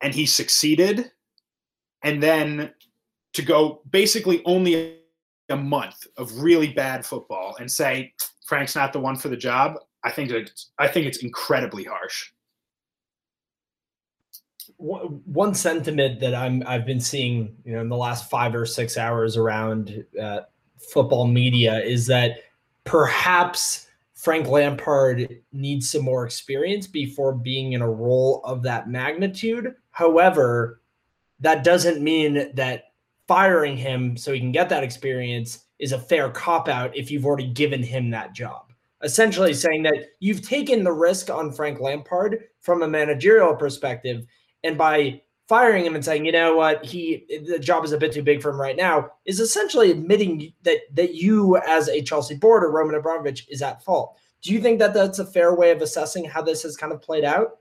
and 0.00 0.14
he 0.14 0.26
succeeded, 0.26 1.10
and 2.02 2.22
then 2.22 2.72
to 3.34 3.42
go 3.42 3.82
basically 3.90 4.42
only 4.44 4.98
a 5.48 5.56
month 5.56 6.06
of 6.16 6.40
really 6.40 6.72
bad 6.72 7.04
football 7.04 7.56
and 7.60 7.70
say 7.70 8.12
Frank's 8.46 8.74
not 8.74 8.92
the 8.92 9.00
one 9.00 9.16
for 9.16 9.28
the 9.28 9.36
job, 9.36 9.78
I 10.04 10.10
think 10.10 10.30
it's 10.30 10.70
I 10.78 10.88
think 10.88 11.06
it's 11.06 11.18
incredibly 11.18 11.84
harsh. 11.84 12.30
One 14.78 15.54
sentiment 15.54 16.20
that 16.20 16.34
I'm 16.34 16.62
I've 16.66 16.86
been 16.86 17.00
seeing, 17.00 17.56
you 17.64 17.74
know, 17.74 17.80
in 17.80 17.88
the 17.88 17.96
last 17.96 18.28
five 18.30 18.54
or 18.54 18.66
six 18.66 18.96
hours 18.96 19.36
around 19.36 20.04
uh, 20.20 20.40
football 20.78 21.26
media 21.26 21.80
is 21.80 22.06
that 22.08 22.38
perhaps 22.84 23.86
Frank 24.14 24.48
Lampard 24.48 25.40
needs 25.52 25.90
some 25.90 26.02
more 26.02 26.24
experience 26.24 26.86
before 26.86 27.32
being 27.32 27.72
in 27.72 27.82
a 27.82 27.90
role 27.90 28.40
of 28.44 28.62
that 28.62 28.88
magnitude. 28.88 29.74
However, 29.90 30.80
that 31.40 31.64
doesn't 31.64 32.02
mean 32.02 32.50
that 32.54 32.84
firing 33.28 33.76
him 33.76 34.16
so 34.16 34.32
he 34.32 34.40
can 34.40 34.52
get 34.52 34.68
that 34.68 34.84
experience 34.84 35.64
is 35.78 35.92
a 35.92 35.98
fair 35.98 36.30
cop 36.30 36.68
out 36.68 36.96
if 36.96 37.10
you've 37.10 37.26
already 37.26 37.46
given 37.48 37.82
him 37.82 38.10
that 38.10 38.34
job 38.34 38.66
essentially 39.02 39.54
saying 39.54 39.82
that 39.82 40.10
you've 40.20 40.42
taken 40.42 40.84
the 40.84 40.92
risk 40.92 41.30
on 41.30 41.52
Frank 41.52 41.80
Lampard 41.80 42.44
from 42.60 42.82
a 42.82 42.88
managerial 42.88 43.54
perspective. 43.54 44.26
And 44.64 44.78
by 44.78 45.20
firing 45.48 45.84
him 45.84 45.94
and 45.94 46.04
saying, 46.04 46.24
you 46.24 46.32
know 46.32 46.56
what, 46.56 46.84
he 46.84 47.24
the 47.46 47.58
job 47.58 47.84
is 47.84 47.92
a 47.92 47.98
bit 47.98 48.12
too 48.12 48.22
big 48.22 48.42
for 48.42 48.50
him 48.50 48.60
right 48.60 48.76
now, 48.76 49.10
is 49.26 49.40
essentially 49.40 49.90
admitting 49.90 50.52
that 50.62 50.78
that 50.94 51.14
you 51.14 51.56
as 51.58 51.88
a 51.88 52.02
Chelsea 52.02 52.34
board 52.34 52.64
or 52.64 52.72
Roman 52.72 52.96
Abramovich 52.96 53.46
is 53.48 53.62
at 53.62 53.82
fault. 53.82 54.16
Do 54.42 54.52
you 54.52 54.60
think 54.60 54.78
that 54.78 54.94
that's 54.94 55.18
a 55.18 55.26
fair 55.26 55.54
way 55.54 55.70
of 55.70 55.82
assessing 55.82 56.24
how 56.24 56.42
this 56.42 56.62
has 56.62 56.76
kind 56.76 56.92
of 56.92 57.02
played 57.02 57.24
out? 57.24 57.58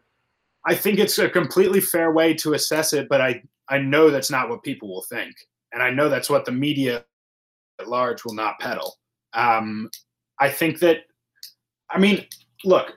I 0.66 0.74
think 0.74 1.00
it's 1.00 1.20
a 1.20 1.30
completely 1.30 1.80
fair 1.80 2.12
way 2.12 2.34
to 2.36 2.54
assess 2.54 2.94
it, 2.94 3.08
but 3.08 3.22
I 3.22 3.44
I 3.68 3.78
know 3.78 4.10
that's 4.10 4.32
not 4.32 4.50
what 4.50 4.64
people 4.64 4.90
will 4.90 5.04
think, 5.04 5.36
and 5.74 5.82
I 5.82 5.90
know 5.90 6.10
that's 6.10 6.30
what 6.30 6.46
the 6.46 6.52
media 6.52 7.06
at 7.80 7.88
large 7.88 8.24
will 8.24 8.34
not 8.34 8.60
peddle. 8.60 8.96
Um, 9.34 9.90
I 10.40 10.50
think 10.50 10.80
that 10.80 11.06
I 11.90 12.00
mean, 12.00 12.26
look, 12.64 12.94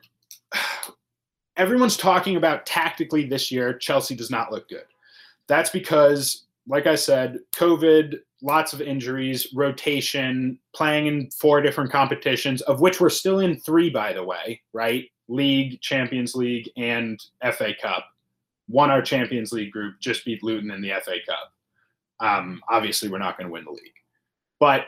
everyone's 1.57 1.97
talking 1.97 2.37
about 2.37 2.67
tactically 2.67 3.25
this 3.25 3.51
year, 3.51 3.75
Chelsea 3.75 4.15
does 4.15 4.31
not 4.31 4.53
look 4.53 4.69
good. 4.69 4.85
That's 5.47 5.71
because, 5.71 6.45
like 6.67 6.87
I 6.87 6.95
said, 6.95 7.39
COVID, 7.53 8.19
lots 8.43 8.73
of 8.73 8.81
injuries, 8.81 9.49
rotation, 9.55 10.59
playing 10.75 11.07
in 11.07 11.31
four 11.31 11.61
different 11.61 11.91
competitions, 11.91 12.61
of 12.63 12.81
which 12.81 13.01
we're 13.01 13.11
still 13.11 13.41
in 13.41 13.59
three, 13.59 13.91
by 13.91 14.13
the 14.13 14.23
way, 14.23 14.61
right? 14.73 15.11
League, 15.29 15.81
Champions 15.81 16.35
League, 16.35 16.71
and 16.77 17.21
FA 17.53 17.73
Cup. 17.81 18.07
Won 18.69 18.91
our 18.91 19.03
Champions 19.03 19.53
League 19.53 19.73
group, 19.73 19.99
just 19.99 20.25
beat 20.25 20.43
Luton 20.43 20.71
in 20.71 20.83
the 20.83 20.93
FA 21.03 21.17
Cup. 21.27 21.53
Um, 22.21 22.61
obviously, 22.69 23.09
we're 23.09 23.19
not 23.19 23.37
going 23.37 23.47
to 23.47 23.53
win 23.53 23.65
the 23.65 23.71
league. 23.71 23.93
But 24.61 24.87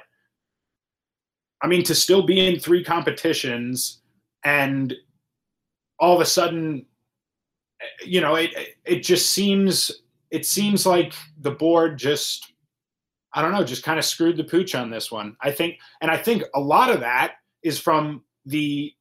I 1.62 1.66
mean, 1.66 1.82
to 1.84 1.94
still 1.94 2.22
be 2.22 2.46
in 2.46 2.58
three 2.58 2.82
competitions 2.82 4.00
and 4.44 4.94
all 5.98 6.14
of 6.14 6.20
a 6.20 6.26
sudden, 6.26 6.86
you 8.04 8.20
know, 8.20 8.34
it 8.34 8.50
it 8.84 9.02
just 9.02 9.30
seems 9.30 10.02
it 10.30 10.46
seems 10.46 10.86
like 10.86 11.12
the 11.40 11.50
board 11.50 11.98
just 11.98 12.52
I 13.32 13.42
don't 13.42 13.52
know, 13.52 13.64
just 13.64 13.84
kind 13.84 13.98
of 13.98 14.04
screwed 14.04 14.36
the 14.36 14.44
pooch 14.44 14.74
on 14.74 14.90
this 14.90 15.12
one. 15.12 15.36
I 15.40 15.52
think, 15.52 15.78
and 16.00 16.10
I 16.10 16.16
think 16.16 16.42
a 16.54 16.60
lot 16.60 16.90
of 16.90 17.00
that 17.00 17.34
is 17.62 17.78
from 17.78 18.24
the 18.44 18.92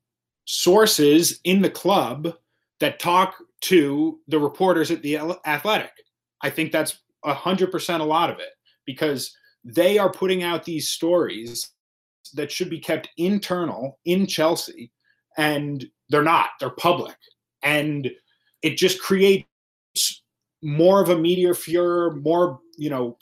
sources 0.45 1.39
in 1.43 1.61
the 1.61 1.69
club 1.69 2.33
that 2.79 2.99
talk 2.99 3.35
to 3.61 4.19
the 4.27 4.39
reporters 4.39 4.91
at 4.91 5.01
the 5.01 5.17
Athletic. 5.45 5.91
I 6.41 6.49
think 6.49 6.71
that's 6.71 6.99
a 7.23 7.33
hundred 7.33 7.71
percent 7.71 8.01
a 8.01 8.05
lot 8.05 8.29
of 8.29 8.39
it 8.39 8.49
because 8.85 9.35
they 9.63 9.97
are 9.97 10.11
putting 10.11 10.43
out 10.43 10.63
these 10.63 10.89
stories 10.89 11.71
that 12.33 12.51
should 12.51 12.69
be 12.69 12.79
kept 12.79 13.09
internal 13.17 13.99
in 14.05 14.25
Chelsea, 14.27 14.91
and 15.37 15.85
they're 16.09 16.23
not. 16.23 16.49
They're 16.59 16.69
public, 16.69 17.15
and 17.63 18.09
it 18.61 18.77
just 18.77 19.01
creates 19.01 19.45
more 20.61 21.01
of 21.01 21.09
a 21.09 21.17
media 21.17 21.53
furor, 21.53 22.15
more 22.15 22.59
you 22.77 22.89
know, 22.89 23.17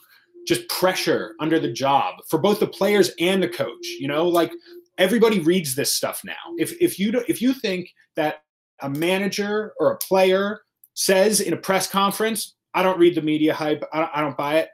just 0.48 0.68
pressure 0.70 1.36
under 1.40 1.60
the 1.60 1.72
job 1.72 2.16
for 2.30 2.40
both 2.40 2.60
the 2.60 2.68
players 2.68 3.12
and 3.20 3.42
the 3.42 3.50
coach. 3.50 3.86
You 4.00 4.08
know, 4.08 4.28
like 4.28 4.52
everybody 4.98 5.40
reads 5.40 5.76
this 5.76 5.94
stuff 5.94 6.22
now. 6.24 6.34
If 6.58 6.80
if 6.82 7.00
you 7.00 7.12
do, 7.12 7.24
if 7.28 7.42
you 7.42 7.54
think 7.54 7.90
that 8.16 8.44
a 8.82 8.90
manager 8.90 9.74
or 9.80 9.92
a 9.92 9.98
player 9.98 10.62
says 10.94 11.42
in 11.42 11.54
a 11.54 11.58
press 11.58 11.88
conference, 11.88 12.56
I 12.78 12.84
don't 12.84 13.00
read 13.00 13.16
the 13.16 13.24
media 13.24 13.56
hype, 13.56 13.84
I 13.92 14.00
don't, 14.02 14.12
I 14.14 14.22
don't 14.22 14.38
buy 14.38 14.60
it. 14.60 14.70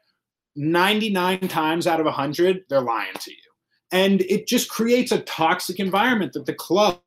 99 0.57 1.47
times 1.47 1.87
out 1.87 2.01
of 2.01 2.05
100, 2.05 2.63
they're 2.69 2.81
lying 2.81 3.13
to 3.17 3.31
you. 3.31 3.37
And 3.93 4.19
it 4.23 4.45
just 4.45 4.69
creates 4.69 5.13
a 5.13 5.21
toxic 5.21 5.79
environment 5.79 6.33
that 6.33 6.45
the 6.45 6.53
club 6.53 6.99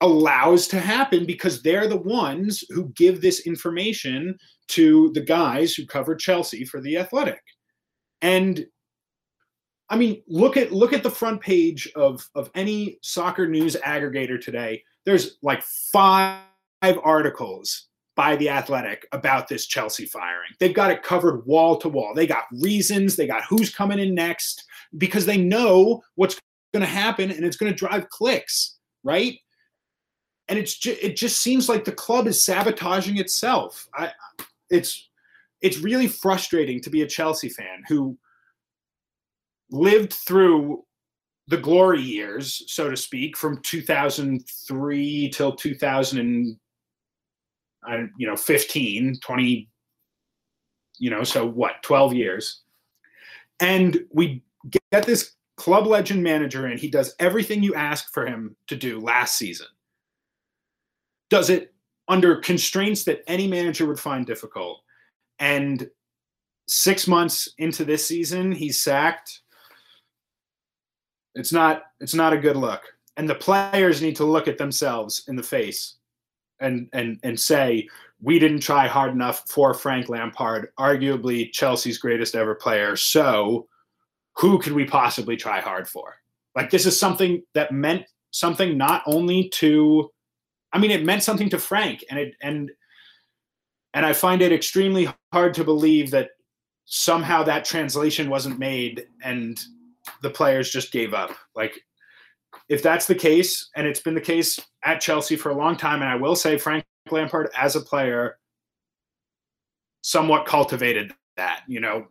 allows 0.00 0.68
to 0.68 0.78
happen 0.78 1.26
because 1.26 1.62
they're 1.62 1.88
the 1.88 1.96
ones 1.96 2.62
who 2.68 2.90
give 2.90 3.20
this 3.20 3.44
information 3.44 4.38
to 4.68 5.10
the 5.14 5.20
guys 5.20 5.74
who 5.74 5.84
cover 5.84 6.14
Chelsea 6.14 6.64
for 6.64 6.80
the 6.80 6.96
Athletic. 6.96 7.42
And 8.22 8.66
I 9.88 9.96
mean, 9.96 10.22
look 10.28 10.56
at 10.56 10.70
look 10.70 10.92
at 10.92 11.02
the 11.02 11.10
front 11.10 11.40
page 11.40 11.90
of 11.96 12.24
of 12.36 12.52
any 12.54 13.00
soccer 13.02 13.48
news 13.48 13.74
aggregator 13.84 14.40
today. 14.40 14.84
There's 15.04 15.38
like 15.42 15.64
five 15.92 16.38
articles 17.02 17.87
by 18.18 18.34
the 18.34 18.48
Athletic 18.48 19.06
about 19.12 19.46
this 19.46 19.64
Chelsea 19.64 20.04
firing. 20.04 20.50
They've 20.58 20.74
got 20.74 20.90
it 20.90 21.04
covered 21.04 21.46
wall 21.46 21.76
to 21.76 21.88
wall. 21.88 22.14
They 22.14 22.26
got 22.26 22.46
reasons, 22.50 23.14
they 23.14 23.28
got 23.28 23.44
who's 23.48 23.72
coming 23.72 24.00
in 24.00 24.12
next 24.12 24.64
because 24.98 25.24
they 25.24 25.36
know 25.36 26.02
what's 26.16 26.36
going 26.74 26.80
to 26.80 26.86
happen 26.86 27.30
and 27.30 27.44
it's 27.44 27.56
going 27.56 27.70
to 27.70 27.78
drive 27.78 28.08
clicks, 28.08 28.78
right? 29.04 29.38
And 30.48 30.58
it's 30.58 30.76
ju- 30.76 30.96
it 31.00 31.16
just 31.16 31.40
seems 31.40 31.68
like 31.68 31.84
the 31.84 31.92
club 31.92 32.26
is 32.26 32.42
sabotaging 32.42 33.18
itself. 33.18 33.86
I 33.94 34.10
it's 34.68 35.08
it's 35.60 35.78
really 35.78 36.08
frustrating 36.08 36.80
to 36.80 36.90
be 36.90 37.02
a 37.02 37.06
Chelsea 37.06 37.50
fan 37.50 37.84
who 37.86 38.18
lived 39.70 40.12
through 40.12 40.84
the 41.46 41.56
glory 41.56 42.02
years, 42.02 42.64
so 42.66 42.90
to 42.90 42.96
speak, 42.96 43.36
from 43.36 43.62
2003 43.62 45.28
till 45.28 45.54
2000 45.54 46.58
and, 47.84 48.10
you 48.18 48.26
know, 48.26 48.36
15, 48.36 49.20
20, 49.20 49.68
you 50.98 51.10
know, 51.10 51.24
so 51.24 51.46
what, 51.46 51.82
12 51.82 52.14
years. 52.14 52.62
And 53.60 54.04
we 54.10 54.42
get 54.92 55.04
this 55.04 55.34
club 55.56 55.86
legend 55.86 56.22
manager 56.22 56.66
and 56.66 56.78
he 56.78 56.88
does 56.88 57.14
everything 57.18 57.62
you 57.62 57.74
ask 57.74 58.12
for 58.12 58.26
him 58.26 58.56
to 58.68 58.76
do 58.76 59.00
last 59.00 59.36
season. 59.36 59.66
Does 61.30 61.50
it 61.50 61.72
under 62.08 62.36
constraints 62.36 63.04
that 63.04 63.22
any 63.26 63.46
manager 63.46 63.86
would 63.86 64.00
find 64.00 64.26
difficult. 64.26 64.80
And 65.38 65.88
six 66.66 67.06
months 67.06 67.50
into 67.58 67.84
this 67.84 68.06
season, 68.06 68.50
he's 68.50 68.80
sacked 68.80 69.42
it's 71.34 71.52
not 71.52 71.84
it's 72.00 72.14
not 72.14 72.32
a 72.32 72.38
good 72.38 72.56
look. 72.56 72.82
And 73.16 73.28
the 73.28 73.34
players 73.34 74.02
need 74.02 74.16
to 74.16 74.24
look 74.24 74.48
at 74.48 74.58
themselves 74.58 75.24
in 75.28 75.36
the 75.36 75.42
face 75.42 75.97
and 76.60 76.88
and 76.92 77.18
and 77.22 77.38
say, 77.38 77.88
we 78.20 78.38
didn't 78.38 78.60
try 78.60 78.86
hard 78.86 79.12
enough 79.12 79.48
for 79.48 79.74
Frank 79.74 80.08
Lampard, 80.08 80.68
arguably 80.78 81.52
Chelsea's 81.52 81.98
greatest 81.98 82.34
ever 82.34 82.54
player. 82.54 82.96
So 82.96 83.68
who 84.34 84.58
could 84.58 84.72
we 84.72 84.84
possibly 84.84 85.36
try 85.36 85.60
hard 85.60 85.88
for? 85.88 86.16
Like 86.54 86.70
this 86.70 86.86
is 86.86 86.98
something 86.98 87.42
that 87.54 87.72
meant 87.72 88.04
something 88.30 88.76
not 88.76 89.02
only 89.06 89.48
to 89.50 90.10
I 90.72 90.78
mean 90.78 90.90
it 90.90 91.04
meant 91.04 91.22
something 91.22 91.50
to 91.50 91.58
Frank 91.58 92.04
and 92.10 92.18
it 92.18 92.34
and 92.42 92.70
and 93.94 94.04
I 94.04 94.12
find 94.12 94.42
it 94.42 94.52
extremely 94.52 95.08
hard 95.32 95.54
to 95.54 95.64
believe 95.64 96.10
that 96.10 96.30
somehow 96.84 97.42
that 97.42 97.64
translation 97.64 98.30
wasn't 98.30 98.58
made 98.58 99.06
and 99.22 99.60
the 100.22 100.30
players 100.30 100.70
just 100.70 100.92
gave 100.92 101.14
up. 101.14 101.30
Like, 101.54 101.80
if 102.68 102.82
that's 102.82 103.06
the 103.06 103.14
case, 103.14 103.70
and 103.76 103.86
it's 103.86 104.00
been 104.00 104.14
the 104.14 104.20
case 104.20 104.60
at 104.84 105.00
Chelsea 105.00 105.36
for 105.36 105.50
a 105.50 105.56
long 105.56 105.76
time, 105.76 106.02
and 106.02 106.10
I 106.10 106.16
will 106.16 106.36
say 106.36 106.58
Frank 106.58 106.84
Lampard 107.10 107.50
as 107.56 107.76
a 107.76 107.80
player 107.80 108.38
somewhat 110.02 110.46
cultivated 110.46 111.12
that, 111.36 111.62
you 111.66 111.80
know, 111.80 112.06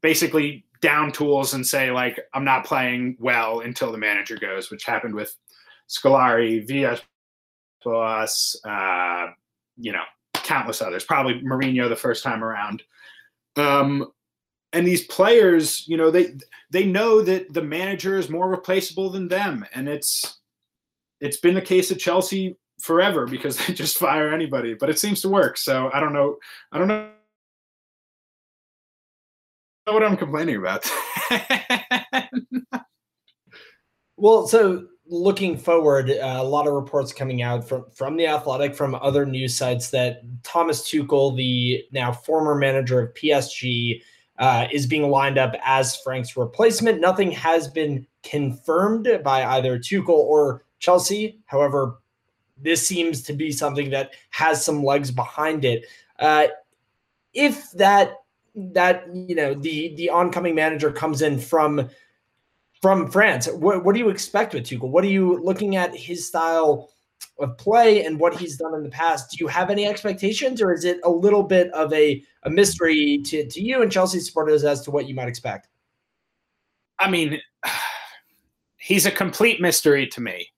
basically 0.00 0.64
down 0.80 1.12
tools 1.12 1.54
and 1.54 1.66
say, 1.66 1.90
like, 1.90 2.20
I'm 2.34 2.44
not 2.44 2.64
playing 2.64 3.16
well 3.18 3.60
until 3.60 3.92
the 3.92 3.98
manager 3.98 4.36
goes, 4.36 4.70
which 4.70 4.84
happened 4.84 5.14
with 5.14 5.34
Scolari, 5.88 6.66
Villas 6.66 7.00
Boas, 7.84 8.60
uh, 8.64 9.28
you 9.76 9.92
know, 9.92 10.02
countless 10.34 10.82
others, 10.82 11.04
probably 11.04 11.40
Mourinho 11.40 11.88
the 11.88 11.96
first 11.96 12.22
time 12.22 12.42
around. 12.42 12.82
Um, 13.56 14.10
and 14.76 14.86
these 14.86 15.06
players, 15.06 15.88
you 15.88 15.96
know, 15.96 16.10
they 16.10 16.34
they 16.70 16.84
know 16.84 17.22
that 17.22 17.54
the 17.54 17.62
manager 17.62 18.18
is 18.18 18.28
more 18.28 18.50
replaceable 18.50 19.08
than 19.08 19.26
them, 19.26 19.64
and 19.74 19.88
it's 19.88 20.38
it's 21.18 21.38
been 21.38 21.54
the 21.54 21.62
case 21.62 21.90
at 21.90 21.98
Chelsea 21.98 22.58
forever 22.82 23.26
because 23.26 23.56
they 23.66 23.72
just 23.72 23.96
fire 23.96 24.30
anybody, 24.34 24.74
but 24.74 24.90
it 24.90 24.98
seems 24.98 25.22
to 25.22 25.30
work. 25.30 25.56
So 25.56 25.90
I 25.94 26.00
don't 26.00 26.12
know, 26.12 26.36
I 26.72 26.78
don't 26.78 26.88
know 26.88 27.08
what 29.86 30.02
I'm 30.02 30.18
complaining 30.18 30.56
about. 30.56 30.86
well, 34.18 34.46
so 34.46 34.88
looking 35.06 35.56
forward, 35.56 36.10
uh, 36.10 36.36
a 36.38 36.44
lot 36.44 36.66
of 36.66 36.74
reports 36.74 37.14
coming 37.14 37.40
out 37.40 37.66
from 37.66 37.86
from 37.94 38.18
the 38.18 38.26
Athletic, 38.26 38.74
from 38.74 38.94
other 38.96 39.24
news 39.24 39.54
sites 39.54 39.88
that 39.92 40.20
Thomas 40.42 40.82
Tuchel, 40.82 41.34
the 41.34 41.82
now 41.92 42.12
former 42.12 42.54
manager 42.54 43.00
of 43.00 43.14
PSG, 43.14 44.02
uh, 44.38 44.66
is 44.70 44.86
being 44.86 45.10
lined 45.10 45.38
up 45.38 45.54
as 45.64 45.96
Frank's 45.96 46.36
replacement. 46.36 47.00
Nothing 47.00 47.30
has 47.32 47.68
been 47.68 48.06
confirmed 48.22 49.08
by 49.24 49.44
either 49.44 49.78
Tuchel 49.78 50.08
or 50.08 50.64
Chelsea. 50.78 51.38
However, 51.46 51.98
this 52.56 52.86
seems 52.86 53.22
to 53.22 53.32
be 53.32 53.50
something 53.52 53.90
that 53.90 54.12
has 54.30 54.64
some 54.64 54.82
legs 54.82 55.10
behind 55.10 55.64
it. 55.64 55.86
Uh, 56.18 56.48
if 57.34 57.70
that 57.72 58.14
that 58.54 59.06
you 59.14 59.34
know 59.34 59.52
the 59.52 59.94
the 59.96 60.08
oncoming 60.08 60.54
manager 60.54 60.90
comes 60.90 61.20
in 61.20 61.38
from 61.38 61.88
from 62.80 63.10
France, 63.10 63.48
what, 63.48 63.84
what 63.84 63.94
do 63.94 63.98
you 63.98 64.10
expect 64.10 64.54
with 64.54 64.64
Tuchel? 64.64 64.88
What 64.88 65.04
are 65.04 65.08
you 65.08 65.42
looking 65.42 65.76
at 65.76 65.94
his 65.94 66.26
style? 66.26 66.90
Of 67.38 67.56
play 67.58 68.04
and 68.04 68.18
what 68.18 68.36
he's 68.36 68.56
done 68.56 68.74
in 68.74 68.82
the 68.82 68.88
past. 68.88 69.30
Do 69.30 69.36
you 69.38 69.48
have 69.48 69.70
any 69.70 69.86
expectations, 69.86 70.62
or 70.62 70.72
is 70.72 70.84
it 70.84 71.00
a 71.04 71.10
little 71.10 71.42
bit 71.42 71.70
of 71.72 71.92
a, 71.92 72.22
a 72.44 72.50
mystery 72.50 73.20
to, 73.26 73.46
to 73.46 73.60
you 73.60 73.82
and 73.82 73.92
Chelsea 73.92 74.20
supporters 74.20 74.64
as 74.64 74.82
to 74.82 74.90
what 74.90 75.06
you 75.06 75.14
might 75.14 75.28
expect? 75.28 75.68
I 76.98 77.10
mean, 77.10 77.40
he's 78.78 79.06
a 79.06 79.10
complete 79.10 79.60
mystery 79.60 80.06
to 80.08 80.20
me. 80.20 80.48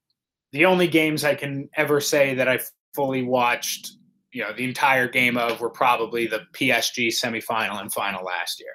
The 0.53 0.65
only 0.65 0.89
games 0.89 1.25
I 1.25 1.35
can 1.35 1.69
ever 1.77 2.01
say 2.01 2.35
that 2.35 2.49
I 2.49 2.61
fully 2.95 3.23
watched, 3.23 3.93
you 4.33 4.43
know, 4.43 4.53
the 4.53 4.65
entire 4.65 5.09
game 5.09 5.37
of 5.37 5.61
were 5.61 5.71
probably 5.71 6.27
the 6.27 6.47
PSG 6.55 7.09
semifinal 7.09 7.81
and 7.81 7.93
final 7.93 8.25
last 8.25 8.61
year. 8.61 8.73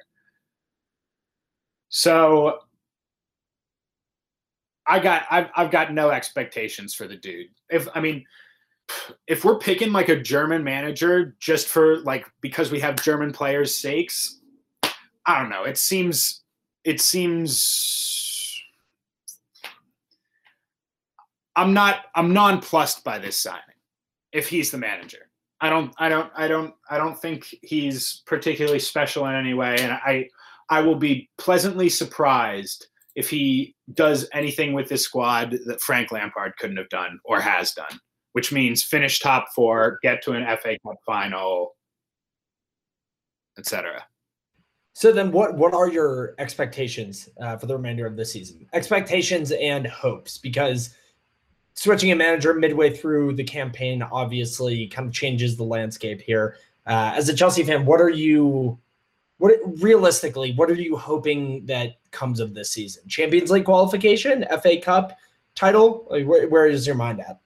So 1.90 2.60
I 4.86 5.00
got 5.00 5.24
I've 5.30 5.50
I've 5.56 5.72
got 5.72 5.94
no 5.94 6.10
expectations 6.10 6.94
for 6.94 7.08
the 7.08 7.16
dude. 7.16 7.48
If 7.70 7.88
I 7.96 8.02
mean 8.02 8.26
if 9.28 9.46
we're 9.46 9.58
picking 9.58 9.92
like 9.92 10.10
a 10.10 10.22
German 10.22 10.64
manager 10.64 11.36
just 11.40 11.68
for 11.68 12.00
like 12.00 12.26
because 12.42 12.72
we 12.72 12.80
have 12.82 13.02
German 13.02 13.32
players' 13.32 13.76
sakes, 13.76 14.40
I 15.26 15.40
don't 15.40 15.50
know. 15.50 15.64
It 15.64 15.78
seems 15.78 16.44
it 16.84 17.00
seems 17.00 18.62
I'm 21.56 21.74
not 21.74 22.06
I'm 22.16 22.34
nonplussed 22.34 23.04
by 23.04 23.20
this 23.20 23.40
signing 23.40 23.62
if 24.32 24.50
he's 24.50 24.72
the 24.72 24.78
manager. 24.78 25.30
I 25.62 25.70
don't 25.70 25.94
I 25.98 26.10
don't 26.10 26.32
I 26.36 26.48
don't 26.48 26.74
I 26.90 26.98
don't 26.98 27.18
think 27.18 27.56
he's 27.62 28.22
particularly 28.26 28.80
special 28.80 29.28
in 29.28 29.36
any 29.36 29.54
way 29.54 29.78
and 29.80 29.94
I 29.94 30.28
I 30.70 30.82
will 30.82 30.96
be 30.96 31.30
pleasantly 31.38 31.88
surprised 31.88 32.88
if 33.16 33.30
he 33.30 33.76
does 33.94 34.28
anything 34.34 34.74
with 34.74 34.90
this 34.90 35.04
squad 35.04 35.58
that 35.66 35.82
Frank 35.82 36.12
Lampard 36.12 36.58
couldn't 36.58 36.78
have 36.78 36.90
done 36.90 37.20
or 37.24 37.40
has 37.40 37.74
done, 37.74 38.00
which 38.34 38.52
means 38.52 38.84
finish 38.84 39.20
top 39.20 39.48
four, 39.56 40.00
get 40.02 40.24
to 40.24 40.32
an 40.34 40.46
FA 40.58 40.78
Cup 40.86 40.96
final, 41.06 41.76
etc. 43.58 44.04
So 44.94 45.12
then, 45.12 45.32
what 45.32 45.56
what 45.56 45.74
are 45.74 45.90
your 45.90 46.36
expectations 46.38 47.30
uh, 47.42 47.58
for 47.58 47.66
the 47.66 47.76
remainder 47.76 48.06
of 48.06 48.16
the 48.16 48.26
season? 48.26 48.68
Expectations 48.74 49.52
and 49.52 49.88
hopes, 49.88 50.38
because 50.38 50.96
switching 51.76 52.12
a 52.12 52.16
manager 52.16 52.54
midway 52.54 52.96
through 52.96 53.34
the 53.34 53.44
campaign 53.44 54.04
obviously 54.04 54.88
kind 54.88 55.08
of 55.08 55.14
changes 55.14 55.58
the 55.58 55.64
landscape 55.64 56.22
here. 56.22 56.58
Uh, 56.86 57.14
as 57.16 57.30
a 57.30 57.34
Chelsea 57.34 57.64
fan, 57.64 57.86
what 57.86 58.02
are 58.02 58.10
you 58.10 58.78
what 59.44 59.60
realistically, 59.82 60.54
what 60.54 60.72
are 60.72 60.76
you 60.76 60.96
hoping 60.96 61.66
that 61.66 61.96
comes 62.12 62.40
of 62.40 62.54
this 62.54 62.72
season? 62.72 63.04
Champions 63.10 63.52
League 63.52 63.66
qualification, 63.66 64.46
FA 64.62 64.80
Cup 64.80 65.18
title? 65.54 66.08
Like, 66.10 66.26
where, 66.26 66.48
where 66.48 66.66
is 66.66 66.88
your 66.88 66.96
mind 66.96 67.20
at? 67.20 67.42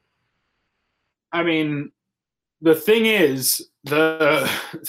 I 1.31 1.41
mean, 1.41 1.91
the 2.61 2.75
thing 2.75 3.07
is, 3.07 3.69
the 3.83 4.47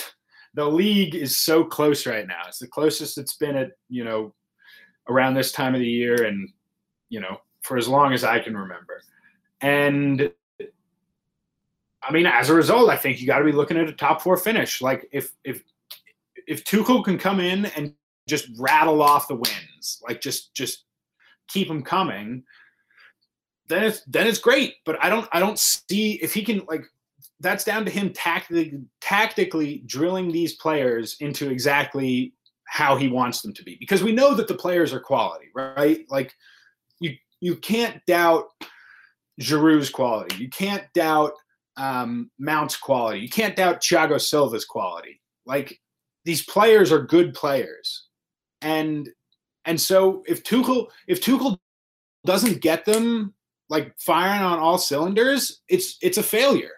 the 0.54 0.66
league 0.66 1.14
is 1.14 1.38
so 1.38 1.64
close 1.64 2.06
right 2.06 2.26
now. 2.26 2.42
It's 2.46 2.58
the 2.58 2.66
closest 2.66 3.16
it's 3.16 3.36
been 3.36 3.56
at 3.56 3.70
you 3.88 4.04
know 4.04 4.34
around 5.08 5.32
this 5.32 5.50
time 5.50 5.74
of 5.74 5.80
the 5.80 5.88
year, 5.88 6.24
and 6.24 6.46
you 7.08 7.20
know 7.20 7.38
for 7.62 7.78
as 7.78 7.88
long 7.88 8.12
as 8.12 8.22
I 8.22 8.38
can 8.38 8.54
remember. 8.54 9.00
And 9.62 10.30
I 12.02 12.12
mean, 12.12 12.26
as 12.26 12.50
a 12.50 12.54
result, 12.54 12.90
I 12.90 12.96
think 12.96 13.18
you 13.18 13.26
got 13.26 13.38
to 13.38 13.46
be 13.46 13.52
looking 13.52 13.78
at 13.78 13.88
a 13.88 13.94
top 13.94 14.20
four 14.20 14.36
finish. 14.36 14.82
Like 14.82 15.08
if 15.10 15.32
if 15.42 15.62
if 16.48 16.64
Tuchel 16.64 17.04
can 17.04 17.18
come 17.18 17.38
in 17.38 17.66
and 17.66 17.94
just 18.26 18.48
rattle 18.58 19.02
off 19.02 19.28
the 19.28 19.36
wins, 19.36 20.00
like 20.02 20.20
just 20.20 20.54
just 20.54 20.84
keep 21.48 21.68
them 21.68 21.82
coming, 21.82 22.42
then 23.68 23.84
it's 23.84 24.02
then 24.06 24.26
it's 24.26 24.38
great. 24.38 24.74
But 24.84 25.02
I 25.02 25.08
don't 25.08 25.28
I 25.32 25.38
don't 25.38 25.58
see 25.58 26.14
if 26.14 26.34
he 26.34 26.42
can 26.42 26.62
like 26.68 26.84
that's 27.40 27.64
down 27.64 27.84
to 27.84 27.90
him 27.90 28.12
tactically 28.12 28.80
tactically 29.00 29.82
drilling 29.86 30.32
these 30.32 30.54
players 30.54 31.16
into 31.20 31.50
exactly 31.50 32.32
how 32.66 32.96
he 32.96 33.08
wants 33.08 33.40
them 33.40 33.54
to 33.54 33.62
be 33.62 33.76
because 33.80 34.02
we 34.02 34.12
know 34.12 34.34
that 34.34 34.48
the 34.48 34.54
players 34.54 34.92
are 34.92 35.00
quality, 35.00 35.48
right? 35.54 36.04
Like 36.08 36.34
you 37.00 37.14
you 37.40 37.56
can't 37.56 38.00
doubt 38.06 38.46
Giroud's 39.40 39.90
quality. 39.90 40.36
You 40.36 40.48
can't 40.48 40.84
doubt 40.94 41.32
um, 41.76 42.30
Mount's 42.38 42.76
quality. 42.76 43.20
You 43.20 43.28
can't 43.28 43.54
doubt 43.54 43.80
Thiago 43.80 44.20
Silva's 44.20 44.64
quality. 44.64 45.20
Like 45.46 45.80
these 46.28 46.44
players 46.44 46.92
are 46.92 47.00
good 47.00 47.32
players, 47.32 48.04
and 48.60 49.08
and 49.64 49.80
so 49.80 50.22
if 50.26 50.44
Tuchel 50.44 50.88
if 51.06 51.22
Tuchel 51.22 51.58
doesn't 52.26 52.60
get 52.60 52.84
them 52.84 53.32
like 53.70 53.94
firing 53.98 54.42
on 54.42 54.58
all 54.58 54.76
cylinders, 54.76 55.62
it's 55.70 55.96
it's 56.02 56.18
a 56.18 56.22
failure. 56.22 56.72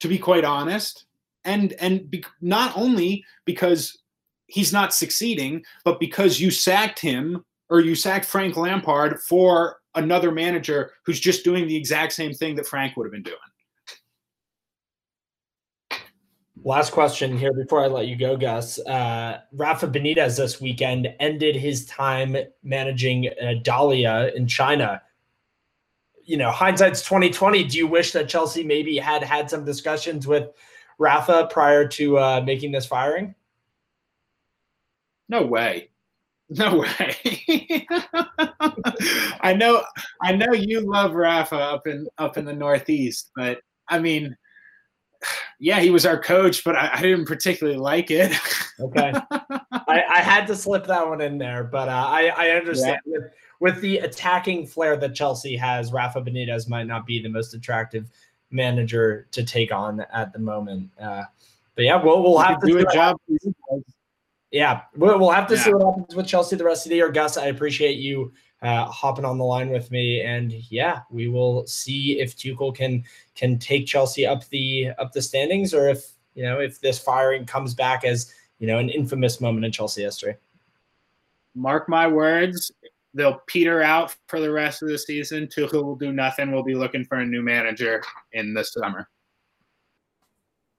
To 0.00 0.08
be 0.08 0.16
quite 0.16 0.46
honest, 0.46 1.04
and 1.44 1.74
and 1.74 2.10
be, 2.10 2.24
not 2.40 2.74
only 2.78 3.22
because 3.44 4.00
he's 4.46 4.72
not 4.72 4.94
succeeding, 4.94 5.62
but 5.84 6.00
because 6.00 6.40
you 6.40 6.50
sacked 6.50 6.98
him 6.98 7.44
or 7.68 7.80
you 7.80 7.94
sacked 7.94 8.24
Frank 8.24 8.56
Lampard 8.56 9.20
for 9.20 9.80
another 9.96 10.30
manager 10.30 10.92
who's 11.04 11.20
just 11.20 11.44
doing 11.44 11.68
the 11.68 11.76
exact 11.76 12.14
same 12.14 12.32
thing 12.32 12.54
that 12.54 12.66
Frank 12.66 12.96
would 12.96 13.04
have 13.04 13.12
been 13.12 13.22
doing. 13.22 13.36
Last 16.62 16.92
question 16.92 17.36
here 17.36 17.52
before 17.52 17.82
I 17.82 17.88
let 17.88 18.06
you 18.06 18.16
go, 18.16 18.36
Gus. 18.36 18.78
Uh, 18.78 19.40
Rafa 19.52 19.88
Benitez 19.88 20.36
this 20.36 20.60
weekend 20.60 21.08
ended 21.18 21.56
his 21.56 21.84
time 21.86 22.36
managing 22.62 23.28
uh, 23.28 23.54
Dalian 23.62 24.34
in 24.34 24.46
China. 24.46 25.02
You 26.22 26.36
know, 26.36 26.50
hindsight's 26.50 27.02
twenty 27.02 27.30
twenty. 27.30 27.64
Do 27.64 27.76
you 27.76 27.88
wish 27.88 28.12
that 28.12 28.28
Chelsea 28.28 28.62
maybe 28.62 28.96
had 28.96 29.22
had 29.22 29.50
some 29.50 29.64
discussions 29.64 30.26
with 30.26 30.48
Rafa 30.98 31.48
prior 31.50 31.88
to 31.88 32.18
uh, 32.18 32.42
making 32.46 32.70
this 32.72 32.86
firing? 32.86 33.34
No 35.28 35.42
way. 35.42 35.90
No 36.50 36.76
way. 36.78 37.86
I 39.40 39.54
know 39.58 39.82
I 40.22 40.32
know 40.32 40.52
you 40.52 40.80
love 40.80 41.14
Rafa 41.14 41.56
up 41.56 41.86
in 41.86 42.06
up 42.18 42.36
in 42.36 42.44
the 42.44 42.52
Northeast, 42.52 43.32
but 43.34 43.58
I 43.88 43.98
mean 43.98 44.36
yeah, 45.58 45.80
he 45.80 45.90
was 45.90 46.06
our 46.06 46.18
coach, 46.18 46.64
but 46.64 46.76
I, 46.76 46.90
I 46.94 47.02
didn't 47.02 47.26
particularly 47.26 47.78
like 47.78 48.10
it. 48.10 48.32
okay, 48.80 49.12
I, 49.30 50.02
I, 50.08 50.20
had 50.20 50.46
to 50.48 50.56
slip 50.56 50.86
that 50.86 51.06
one 51.06 51.20
in 51.20 51.38
there, 51.38 51.64
but 51.64 51.88
uh, 51.88 52.06
I, 52.08 52.26
I 52.36 52.48
understand 52.50 52.98
yeah. 53.06 53.18
with, 53.18 53.32
with 53.60 53.80
the 53.80 53.98
attacking 53.98 54.66
flair 54.66 54.96
that 54.96 55.14
Chelsea 55.14 55.56
has, 55.56 55.92
Rafa 55.92 56.20
Benitez 56.20 56.68
might 56.68 56.86
not 56.86 57.06
be 57.06 57.20
the 57.20 57.28
most 57.28 57.54
attractive 57.54 58.10
manager 58.50 59.26
to 59.32 59.44
take 59.44 59.72
on 59.72 60.00
at 60.12 60.32
the 60.32 60.38
moment. 60.38 60.90
Uh, 61.00 61.24
but 61.74 61.84
yeah, 61.84 62.02
we'll 62.02 62.22
we'll 62.22 62.38
have 62.38 62.60
to 62.60 62.66
do 62.66 62.78
a 62.78 62.92
job. 62.92 63.16
Yeah, 64.50 64.82
we'll, 64.96 65.18
we'll 65.18 65.30
have 65.30 65.48
to 65.48 65.56
yeah. 65.56 65.62
see 65.62 65.74
what 65.74 65.96
happens 65.96 66.14
with 66.14 66.26
Chelsea 66.26 66.56
the 66.56 66.64
rest 66.64 66.86
of 66.86 66.90
the 66.90 66.96
year. 66.96 67.10
Gus, 67.10 67.36
I 67.36 67.46
appreciate 67.46 67.98
you 67.98 68.32
uh, 68.62 68.86
hopping 68.86 69.24
on 69.24 69.38
the 69.38 69.44
line 69.44 69.70
with 69.70 69.90
me. 69.90 70.22
And 70.22 70.52
yeah, 70.70 71.00
we 71.10 71.28
will 71.28 71.66
see 71.66 72.20
if 72.20 72.36
Tuchel 72.36 72.74
can 72.74 73.04
can 73.34 73.58
take 73.58 73.86
Chelsea 73.86 74.26
up 74.26 74.48
the 74.48 74.90
up 74.98 75.12
the 75.12 75.22
standings, 75.22 75.74
or 75.74 75.88
if 75.88 76.12
you 76.34 76.44
know 76.44 76.60
if 76.60 76.80
this 76.80 76.98
firing 76.98 77.44
comes 77.46 77.74
back 77.74 78.04
as 78.04 78.32
you 78.58 78.66
know 78.66 78.78
an 78.78 78.88
infamous 78.88 79.40
moment 79.40 79.64
in 79.64 79.72
Chelsea 79.72 80.02
history. 80.02 80.36
Mark 81.54 81.88
my 81.88 82.06
words, 82.06 82.72
they'll 83.12 83.40
peter 83.46 83.82
out 83.82 84.16
for 84.26 84.40
the 84.40 84.50
rest 84.50 84.82
of 84.82 84.88
the 84.88 84.98
season. 84.98 85.46
Tuchel 85.46 85.84
will 85.84 85.96
do 85.96 86.12
nothing. 86.12 86.50
We'll 86.50 86.64
be 86.64 86.74
looking 86.74 87.04
for 87.04 87.18
a 87.18 87.26
new 87.26 87.42
manager 87.42 88.02
in 88.32 88.54
the 88.54 88.64
summer. 88.64 89.08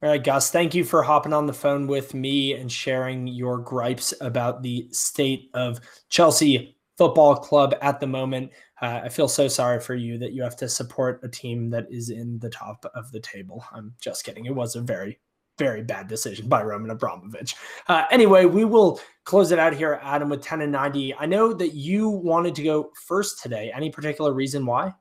All 0.04 0.10
right, 0.10 0.24
Gus, 0.24 0.52
thank 0.52 0.76
you 0.76 0.84
for 0.84 1.02
hopping 1.02 1.34
on 1.34 1.48
the 1.48 1.54
phone 1.54 1.88
with 1.88 2.14
me 2.14 2.54
and 2.54 2.72
sharing 2.72 3.26
your 3.28 3.58
gripes 3.58 4.14
about 4.22 4.62
the 4.62 4.88
state 4.92 5.50
of 5.54 5.80
Chelsea 6.10 6.75
football 6.98 7.36
club 7.36 7.76
at 7.82 8.00
the 8.00 8.08
moment. 8.08 8.52
Uh, 8.82 9.02
I 9.04 9.10
feel 9.10 9.28
so 9.28 9.48
sorry 9.48 9.80
for 9.80 9.96
you 9.96 10.18
that 10.18 10.34
you 10.34 10.42
have 10.44 10.56
to 10.58 10.70
support 10.70 11.22
a 11.24 11.30
team 11.30 11.70
that 11.72 11.88
is 11.90 12.10
in 12.10 12.40
the 12.40 12.50
top 12.50 12.86
of 12.96 13.12
the 13.12 13.20
table. 13.20 13.64
I'm 13.72 13.94
just 14.00 14.24
kidding. 14.24 14.46
It 14.46 14.56
was 14.56 14.76
a 14.76 14.82
very, 14.82 15.20
very 15.58 15.84
bad 15.84 16.08
decision 16.08 16.48
by 16.48 16.64
Roman 16.64 16.92
Abramovich. 16.92 17.56
Uh, 17.88 18.06
anyway, 18.12 18.46
we 18.46 18.66
will 18.66 19.00
close 19.24 19.52
it 19.52 19.60
out 19.60 19.74
here, 19.74 20.00
Adam, 20.04 20.30
with 20.30 20.42
10 20.42 20.62
and 20.62 20.72
90. 20.72 21.16
I 21.16 21.26
know 21.26 21.54
that 21.54 21.74
you 21.74 22.10
wanted 22.10 22.56
to 22.56 22.64
go 22.64 22.92
first 23.08 23.42
today. 23.42 23.72
Any 23.74 23.90
particular 23.90 24.34
reason 24.34 24.66
why? 24.66 24.94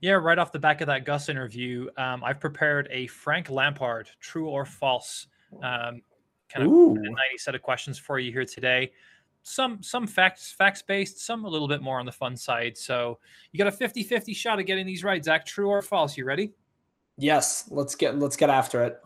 Yeah, 0.00 0.12
right 0.12 0.38
off 0.38 0.52
the 0.52 0.58
back 0.58 0.82
of 0.82 0.88
that 0.88 1.04
Gus 1.04 1.28
interview, 1.28 1.88
um, 1.96 2.22
I've 2.22 2.38
prepared 2.38 2.86
a 2.90 3.06
Frank 3.06 3.50
Lampard 3.50 4.10
true 4.20 4.48
or 4.48 4.66
false 4.66 5.26
um, 5.62 6.02
kind 6.48 6.66
of 6.66 6.70
90 6.70 7.16
set 7.38 7.54
of 7.54 7.62
questions 7.62 7.98
for 7.98 8.18
you 8.18 8.30
here 8.30 8.44
today 8.44 8.92
some 9.46 9.80
some 9.80 10.08
facts 10.08 10.50
facts 10.50 10.82
based, 10.82 11.24
some 11.24 11.44
a 11.44 11.48
little 11.48 11.68
bit 11.68 11.80
more 11.80 12.00
on 12.00 12.06
the 12.06 12.12
fun 12.12 12.36
side. 12.36 12.76
So 12.76 13.18
you 13.52 13.58
got 13.58 13.72
a 13.72 13.76
50-50 13.76 14.34
shot 14.34 14.58
of 14.58 14.66
getting 14.66 14.84
these 14.84 15.04
right, 15.04 15.24
Zach. 15.24 15.46
True 15.46 15.68
or 15.68 15.82
false? 15.82 16.16
You 16.16 16.24
ready? 16.24 16.52
Yes, 17.16 17.68
let's 17.70 17.94
get 17.94 18.18
let's 18.18 18.36
get 18.36 18.50
after 18.50 18.82
it. 18.82 19.00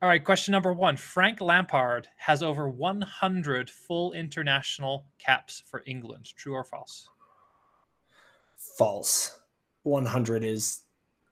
All 0.00 0.08
right, 0.08 0.24
question 0.24 0.52
number 0.52 0.72
one. 0.72 0.96
Frank 0.96 1.40
Lampard 1.40 2.08
has 2.16 2.42
over 2.42 2.68
100 2.68 3.70
full 3.70 4.12
international 4.14 5.04
caps 5.18 5.62
for 5.66 5.82
England. 5.86 6.30
True 6.34 6.54
or 6.54 6.64
false? 6.64 7.08
False. 8.56 9.38
100 9.82 10.44
is 10.44 10.80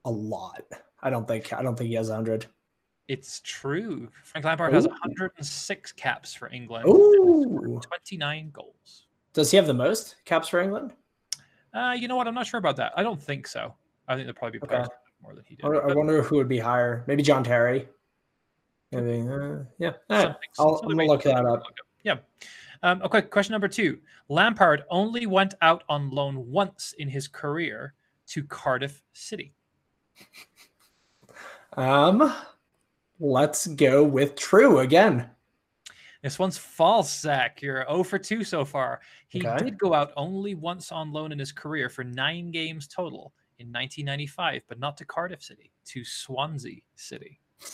a 0.05 0.11
lot. 0.11 0.62
I 1.00 1.09
don't 1.09 1.26
think 1.26 1.55
I 1.55 1.62
don't 1.62 1.76
think 1.76 1.88
he 1.88 1.96
has 1.96 2.09
100. 2.09 2.46
It's 3.09 3.40
true. 3.44 4.09
Frank 4.24 4.44
Lampard 4.44 4.72
Ooh. 4.72 4.76
has 4.76 4.86
106 4.86 5.92
caps 5.92 6.34
for 6.34 6.48
England. 6.50 6.86
Ooh. 6.86 7.80
29 7.82 8.50
goals. 8.53 9.07
Does 9.32 9.50
he 9.50 9.57
have 9.57 9.66
the 9.66 9.74
most 9.74 10.16
caps 10.24 10.48
for 10.48 10.61
England? 10.61 10.92
Uh, 11.74 11.94
you 11.98 12.07
know 12.07 12.16
what? 12.16 12.28
I'm 12.28 12.34
not 12.34 12.46
sure 12.46 12.59
about 12.59 12.76
that. 12.76 12.92
I 12.96 13.03
don't 13.03 13.20
think 13.20 13.46
so. 13.46 13.74
I 14.09 14.14
think 14.14 14.26
there'll 14.26 14.34
probably 14.34 14.59
be 14.59 14.64
okay. 14.64 14.84
more 15.22 15.34
than 15.34 15.44
he 15.46 15.57
did. 15.57 15.64
I, 15.64 15.94
wonder 15.94 16.22
who 16.22 16.36
would 16.36 16.48
be 16.48 16.59
higher. 16.59 17.05
Maybe 17.07 17.22
John 17.22 17.42
Terry. 17.42 17.88
Maybe. 18.90 19.26
Uh, 19.28 19.64
yeah. 19.78 19.92
Right. 20.11 20.34
I'll, 20.59 20.80
gonna 20.82 21.05
look 21.05 21.22
that 21.22 21.46
up. 21.46 21.61
Up. 21.61 21.74
Yeah. 22.05 22.16
Um, 22.82 23.00
okay. 23.03 23.22
Question 23.22 23.53
number 23.53 23.68
two. 23.68 24.00
Lampard 24.28 24.84
only 24.90 25.26
went 25.26 25.55
out 25.62 25.82
on 25.88 26.11
loan 26.11 26.50
once 26.50 26.94
in 26.98 27.09
his 27.09 27.26
career 27.26 27.94
to 28.28 28.42
Cardiff 28.44 29.03
City. 29.12 29.55
Um, 31.76 32.34
Let's 33.24 33.68
go 33.68 34.02
with 34.02 34.34
true 34.34 34.80
again. 34.80 35.30
This 36.24 36.40
one's 36.40 36.58
false, 36.58 37.20
Zach. 37.20 37.62
You're 37.62 37.86
0 37.88 38.02
for 38.02 38.18
2 38.18 38.42
so 38.42 38.64
far. 38.64 39.00
He 39.28 39.46
okay. 39.46 39.64
did 39.64 39.78
go 39.78 39.94
out 39.94 40.12
only 40.16 40.56
once 40.56 40.90
on 40.90 41.12
loan 41.12 41.30
in 41.30 41.38
his 41.38 41.52
career 41.52 41.88
for 41.88 42.02
nine 42.02 42.50
games 42.50 42.88
total 42.88 43.32
in 43.60 43.68
1995, 43.68 44.62
but 44.68 44.80
not 44.80 44.96
to 44.96 45.04
Cardiff 45.04 45.40
City, 45.40 45.70
to 45.86 46.04
Swansea 46.04 46.80
City. 46.96 47.38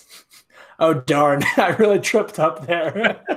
Oh, 0.80 0.94
darn. 0.94 1.42
I 1.56 1.70
really 1.70 1.98
tripped 1.98 2.38
up 2.38 2.64
there. 2.66 3.20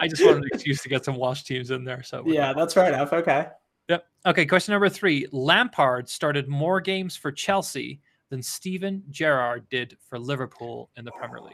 I 0.00 0.08
just 0.08 0.24
wanted 0.24 0.42
an 0.42 0.48
excuse 0.52 0.82
to 0.82 0.88
get 0.88 1.04
some 1.04 1.16
Welsh 1.16 1.42
teams 1.42 1.70
in 1.70 1.84
there. 1.84 2.02
So 2.02 2.24
yeah, 2.26 2.52
that's 2.52 2.76
right 2.76 2.92
enough. 2.92 3.12
Okay. 3.12 3.46
Yep. 3.88 4.04
Okay. 4.26 4.46
Question 4.46 4.72
number 4.72 4.88
three 4.88 5.28
Lampard 5.30 6.08
started 6.08 6.48
more 6.48 6.80
games 6.80 7.16
for 7.16 7.30
Chelsea 7.30 8.00
than 8.30 8.42
Steven 8.42 9.02
Gerrard 9.10 9.68
did 9.68 9.96
for 10.08 10.18
Liverpool 10.18 10.88
in 10.96 11.04
the 11.04 11.12
Premier 11.12 11.40
League. 11.40 11.52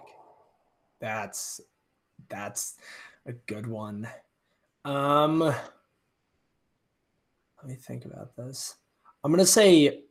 That's 1.00 1.60
that's 2.28 2.76
a 3.26 3.32
good 3.32 3.66
one. 3.66 4.08
Um 4.84 5.40
let 5.40 5.56
me 7.66 7.74
think 7.74 8.04
about 8.04 8.36
this. 8.36 8.76
I'm 9.24 9.32
going 9.32 9.44
to 9.44 9.50
say 9.50 10.02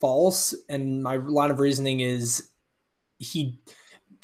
false 0.00 0.54
and 0.68 1.02
my 1.02 1.16
line 1.16 1.50
of 1.50 1.60
reasoning 1.60 2.00
is 2.00 2.50
he 3.18 3.58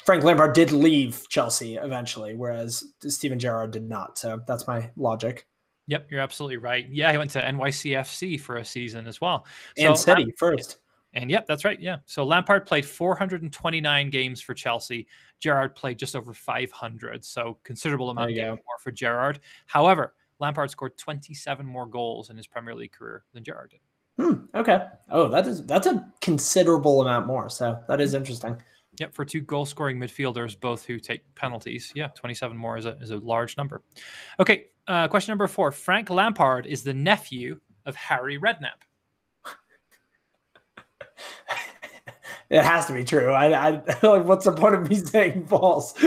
Frank 0.03 0.23
Lampard 0.23 0.53
did 0.53 0.71
leave 0.71 1.27
Chelsea 1.29 1.75
eventually 1.75 2.35
whereas 2.35 2.83
Steven 3.01 3.39
Gerrard 3.39 3.71
did 3.71 3.87
not. 3.89 4.17
So 4.17 4.41
that's 4.45 4.67
my 4.67 4.91
logic. 4.95 5.47
Yep, 5.87 6.07
you're 6.11 6.19
absolutely 6.19 6.57
right. 6.57 6.85
Yeah, 6.89 7.11
he 7.13 7.17
went 7.17 7.31
to 7.31 7.41
NYCFC 7.41 8.39
for 8.41 8.57
a 8.57 8.65
season 8.65 9.07
as 9.07 9.21
well. 9.21 9.45
So, 9.77 9.87
and 9.87 9.97
City 9.97 10.23
um, 10.23 10.31
first. 10.37 10.77
And 11.17 11.31
yep, 11.31 11.47
that's 11.47 11.65
right. 11.65 11.79
Yeah. 11.79 11.97
So 12.05 12.23
Lampard 12.23 12.67
played 12.67 12.85
429 12.85 14.09
games 14.11 14.39
for 14.39 14.53
Chelsea. 14.53 15.07
Gerrard 15.39 15.75
played 15.75 15.97
just 15.97 16.15
over 16.15 16.31
500. 16.31 17.25
So 17.25 17.57
considerable 17.63 18.11
amount 18.11 18.37
of 18.37 18.37
more 18.37 18.77
for 18.83 18.91
Gerrard. 18.91 19.39
However, 19.65 20.13
Lampard 20.39 20.69
scored 20.69 20.95
27 20.97 21.65
more 21.65 21.87
goals 21.87 22.29
in 22.29 22.37
his 22.37 22.45
Premier 22.45 22.75
League 22.75 22.91
career 22.91 23.23
than 23.33 23.43
Gerrard 23.43 23.71
did. 23.71 24.23
Hmm, 24.23 24.45
okay. 24.55 24.85
Oh, 25.09 25.27
that 25.29 25.47
is 25.47 25.65
that's 25.65 25.87
a 25.87 26.11
considerable 26.21 27.01
amount 27.01 27.25
more. 27.25 27.49
So 27.49 27.79
that 27.87 27.99
is 27.99 28.13
interesting. 28.13 28.61
Yep, 28.99 29.13
for 29.13 29.25
two 29.25 29.41
goal 29.41 29.65
scoring 29.65 29.99
midfielders, 29.99 30.59
both 30.59 30.83
who 30.85 30.99
take 30.99 31.21
penalties. 31.35 31.91
Yeah, 31.95 32.07
27 32.15 32.55
more 32.57 32.77
is 32.77 32.85
a, 32.85 32.97
is 32.99 33.11
a 33.11 33.17
large 33.17 33.55
number. 33.57 33.83
Okay, 34.39 34.65
uh, 34.87 35.07
question 35.07 35.31
number 35.31 35.47
four. 35.47 35.71
Frank 35.71 36.09
Lampard 36.09 36.65
is 36.65 36.83
the 36.83 36.95
nephew 36.95 37.59
of 37.85 37.95
Harry 37.95 38.39
Redknapp. 38.39 38.86
It 42.49 42.63
has 42.63 42.85
to 42.87 42.93
be 42.93 43.03
true. 43.03 43.31
I, 43.31 43.67
I 43.67 43.69
like. 44.03 44.25
What's 44.25 44.45
the 44.45 44.51
point 44.51 44.75
of 44.75 44.89
me 44.89 44.95
saying 44.95 45.45
false? 45.47 45.93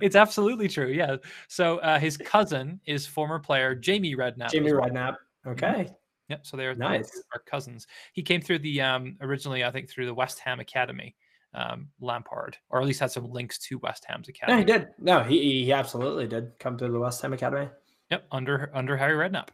it's 0.00 0.16
absolutely 0.16 0.68
true. 0.68 0.88
Yeah. 0.88 1.16
So 1.48 1.78
uh, 1.78 1.98
his 1.98 2.16
cousin 2.16 2.80
is 2.86 3.06
former 3.06 3.38
player 3.38 3.74
Jamie 3.74 4.14
Redknapp. 4.14 4.50
Jamie 4.50 4.72
well. 4.72 4.88
Redknapp. 4.88 5.16
Okay. 5.46 5.90
Yep. 6.28 6.46
So 6.46 6.56
they're 6.56 6.74
nice. 6.74 7.22
Our 7.32 7.40
cousins. 7.40 7.86
He 8.12 8.22
came 8.22 8.40
through 8.40 8.58
the 8.60 8.80
um, 8.80 9.16
originally, 9.20 9.64
I 9.64 9.70
think, 9.70 9.88
through 9.88 10.06
the 10.06 10.14
West 10.14 10.40
Ham 10.40 10.60
Academy. 10.60 11.14
um, 11.54 11.88
Lampard, 12.00 12.56
or 12.70 12.80
at 12.80 12.86
least 12.86 13.00
had 13.00 13.10
some 13.10 13.30
links 13.30 13.58
to 13.58 13.78
West 13.78 14.04
Ham's 14.06 14.28
academy. 14.28 14.56
No, 14.56 14.58
he 14.58 14.64
did. 14.64 14.88
No, 14.98 15.22
he, 15.22 15.64
he 15.64 15.72
absolutely 15.72 16.26
did 16.26 16.52
come 16.58 16.76
through 16.76 16.92
the 16.92 17.00
West 17.00 17.22
Ham 17.22 17.32
Academy. 17.32 17.68
Yep, 18.10 18.26
under 18.30 18.70
under 18.72 18.96
Harry 18.96 19.16
Redknapp. 19.16 19.48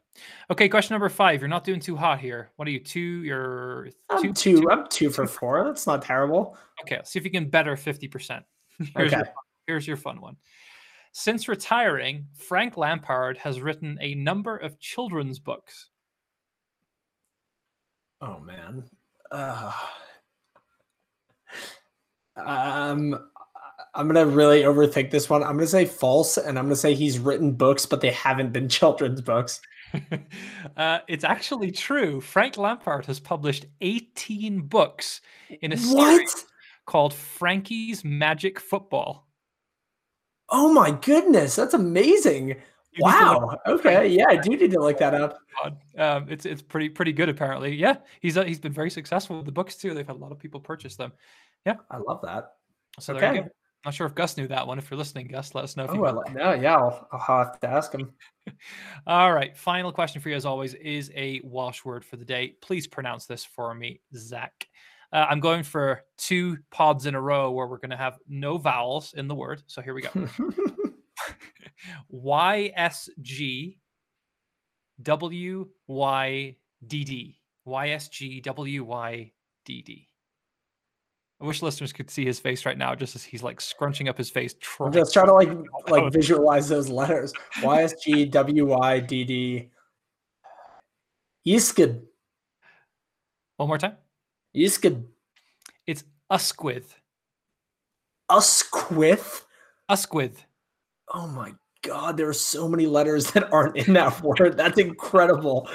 Okay, 0.50 0.68
question 0.68 0.92
number 0.92 1.08
five. 1.08 1.40
You're 1.40 1.48
not 1.48 1.64
doing 1.64 1.80
too 1.80 1.96
hot 1.96 2.20
here. 2.20 2.50
What 2.56 2.68
are 2.68 2.70
you? 2.70 2.80
Two. 2.80 3.00
You're 3.00 3.88
I'm 4.10 4.22
two. 4.22 4.32
two, 4.60 4.70
I'm 4.70 4.86
two 4.88 5.08
for 5.08 5.26
four. 5.26 5.64
That's 5.64 5.86
not 5.86 6.02
terrible. 6.02 6.56
Okay, 6.82 7.00
see 7.04 7.18
if 7.18 7.24
you 7.24 7.30
can 7.30 7.48
better 7.48 7.76
fifty 7.78 8.08
percent. 8.08 8.44
Here's 8.96 9.12
your 9.12 9.20
Okay. 9.22 9.30
here's 9.66 9.86
your 9.86 9.96
fun 9.96 10.20
one. 10.20 10.36
Since 11.12 11.48
retiring, 11.48 12.26
Frank 12.34 12.76
Lampard 12.76 13.38
has 13.38 13.60
written 13.60 13.96
a 14.00 14.14
number 14.14 14.56
of 14.56 14.78
children's 14.80 15.38
books. 15.38 15.88
Oh 18.20 18.38
man. 18.40 18.84
Uh, 19.30 19.72
um 22.36 23.30
I'm 23.94 24.06
gonna 24.06 24.26
really 24.26 24.62
overthink 24.62 25.10
this 25.10 25.28
one. 25.28 25.42
I'm 25.42 25.56
gonna 25.56 25.66
say 25.66 25.84
false, 25.84 26.38
and 26.38 26.58
I'm 26.58 26.64
gonna 26.64 26.76
say 26.76 26.94
he's 26.94 27.18
written 27.18 27.52
books, 27.52 27.84
but 27.86 28.00
they 28.00 28.10
haven't 28.10 28.52
been 28.52 28.68
children's 28.68 29.20
books. 29.20 29.60
uh, 30.76 31.00
it's 31.08 31.24
actually 31.24 31.70
true. 31.70 32.20
Frank 32.20 32.56
Lampard 32.56 33.04
has 33.06 33.20
published 33.20 33.66
18 33.82 34.62
books 34.62 35.20
in 35.60 35.72
a 35.72 35.76
What? 35.76 36.16
series 36.16 36.46
called 36.86 37.12
Frankie's 37.12 38.02
Magic 38.02 38.58
Football. 38.58 39.28
Oh 40.48 40.72
my 40.72 40.90
goodness, 40.90 41.56
that's 41.56 41.74
amazing. 41.74 42.48
You 42.48 42.54
need 43.06 43.18
to 43.18 43.30
look 43.30 43.42
Wow. 43.42 43.58
Okay. 43.66 44.08
Yeah, 44.08 44.26
I 44.28 44.36
do 44.36 44.50
need 44.50 44.70
to 44.70 44.80
look 44.80 44.98
that 44.98 45.14
up. 45.14 45.38
Um, 45.96 46.26
it's 46.28 46.44
it's 46.44 46.60
pretty 46.60 46.88
pretty 46.90 47.12
good 47.12 47.28
apparently. 47.28 47.74
Yeah, 47.74 47.96
he's 48.20 48.36
uh, 48.36 48.44
he's 48.44 48.60
been 48.60 48.72
very 48.72 48.90
successful 48.90 49.36
with 49.36 49.46
the 49.46 49.52
books 49.52 49.76
too. 49.76 49.94
They've 49.94 50.06
had 50.06 50.16
a 50.16 50.18
lot 50.18 50.32
of 50.32 50.38
people 50.38 50.60
purchase 50.60 50.96
them. 50.96 51.12
Yeah, 51.64 51.76
I 51.90 51.98
love 51.98 52.20
that. 52.22 52.52
So 53.00 53.14
there 53.14 53.34
you 53.34 53.40
Okay. 53.40 53.48
Not 53.84 53.94
sure 53.94 54.06
if 54.06 54.14
Gus 54.14 54.36
knew 54.36 54.46
that 54.48 54.66
one. 54.66 54.78
If 54.78 54.90
you're 54.90 54.98
listening, 54.98 55.26
Gus, 55.26 55.54
let 55.54 55.64
us 55.64 55.76
know. 55.76 55.84
If 55.84 55.90
you 55.92 56.06
Oh, 56.06 56.10
know. 56.10 56.16
love, 56.24 56.34
no, 56.34 56.52
yeah, 56.54 56.76
I'll, 56.76 57.08
I'll 57.12 57.18
have 57.18 57.58
to 57.60 57.68
ask 57.68 57.92
him. 57.92 58.12
All 59.06 59.32
right. 59.32 59.56
Final 59.56 59.90
question 59.92 60.22
for 60.22 60.28
you, 60.28 60.36
as 60.36 60.46
always, 60.46 60.74
is 60.74 61.10
a 61.16 61.40
Welsh 61.42 61.84
word 61.84 62.04
for 62.04 62.16
the 62.16 62.24
day. 62.24 62.54
Please 62.62 62.86
pronounce 62.86 63.26
this 63.26 63.44
for 63.44 63.74
me, 63.74 64.00
Zach. 64.14 64.68
Uh, 65.12 65.26
I'm 65.28 65.40
going 65.40 65.62
for 65.64 66.02
two 66.16 66.58
pods 66.70 67.06
in 67.06 67.14
a 67.16 67.20
row 67.20 67.50
where 67.50 67.66
we're 67.66 67.78
going 67.78 67.90
to 67.90 67.96
have 67.96 68.18
no 68.28 68.56
vowels 68.56 69.14
in 69.14 69.26
the 69.28 69.34
word. 69.34 69.62
So 69.66 69.82
here 69.82 69.94
we 69.94 70.02
go. 70.02 70.10
Y 72.08 72.72
S 72.76 73.08
G 73.20 73.78
W 75.02 75.68
Y 75.88 76.56
D 76.86 77.04
D. 77.04 77.40
Y 77.64 77.88
S 77.90 78.08
G 78.08 78.40
W 78.40 78.84
Y 78.84 79.32
D 79.64 79.82
D. 79.82 80.08
I 81.42 81.44
wish 81.44 81.60
listeners 81.60 81.92
could 81.92 82.08
see 82.08 82.24
his 82.24 82.38
face 82.38 82.64
right 82.64 82.78
now, 82.78 82.94
just 82.94 83.16
as 83.16 83.24
he's 83.24 83.42
like 83.42 83.60
scrunching 83.60 84.08
up 84.08 84.16
his 84.16 84.30
face. 84.30 84.54
Trying 84.60 84.92
just 84.92 85.12
trying 85.12 85.26
to 85.26 85.32
like 85.32 85.50
like 85.88 86.12
visualize 86.12 86.68
those 86.68 86.88
letters. 86.88 87.32
Y 87.64 87.82
S 87.82 87.94
G 88.00 88.24
W 88.26 88.66
Y 88.66 89.00
D 89.00 89.24
D. 89.24 89.70
Yiskid. 91.44 92.00
One 93.56 93.68
more 93.68 93.78
time. 93.78 93.96
Yiskid. 94.56 95.04
It's 95.84 96.04
Usquith. 96.30 96.94
Usquith. 98.30 99.42
Usquith. 99.90 100.36
Oh 101.12 101.26
my 101.26 101.54
god, 101.82 102.16
there 102.16 102.28
are 102.28 102.32
so 102.32 102.68
many 102.68 102.86
letters 102.86 103.32
that 103.32 103.52
aren't 103.52 103.76
in 103.76 103.94
that 103.94 104.22
word. 104.22 104.56
That's 104.56 104.78
incredible. 104.78 105.68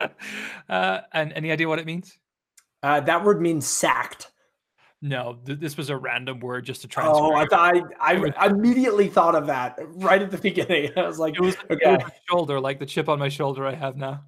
uh, 0.70 1.00
and 1.12 1.34
any 1.34 1.52
idea 1.52 1.68
what 1.68 1.78
it 1.78 1.84
means? 1.84 2.16
Uh, 2.82 3.00
that 3.00 3.22
word 3.22 3.42
means 3.42 3.66
sacked. 3.66 4.29
No, 5.02 5.38
th- 5.46 5.58
this 5.58 5.76
was 5.76 5.88
a 5.88 5.96
random 5.96 6.40
word 6.40 6.66
just 6.66 6.82
to 6.82 6.88
try. 6.88 7.06
Oh, 7.06 7.32
I. 7.34 7.46
I, 8.00 8.32
I 8.36 8.46
immediately 8.48 9.08
thought 9.08 9.34
of 9.34 9.46
that 9.46 9.78
right 9.94 10.20
at 10.20 10.30
the 10.30 10.36
beginning. 10.38 10.90
I 10.96 11.06
was 11.06 11.18
like, 11.18 11.34
it 11.34 11.40
was, 11.40 11.56
okay. 11.70 11.96
my 11.96 12.10
shoulder, 12.28 12.60
like 12.60 12.78
the 12.78 12.86
chip 12.86 13.08
on 13.08 13.18
my 13.18 13.30
shoulder 13.30 13.66
I 13.66 13.74
have 13.74 13.96
now. 13.96 14.22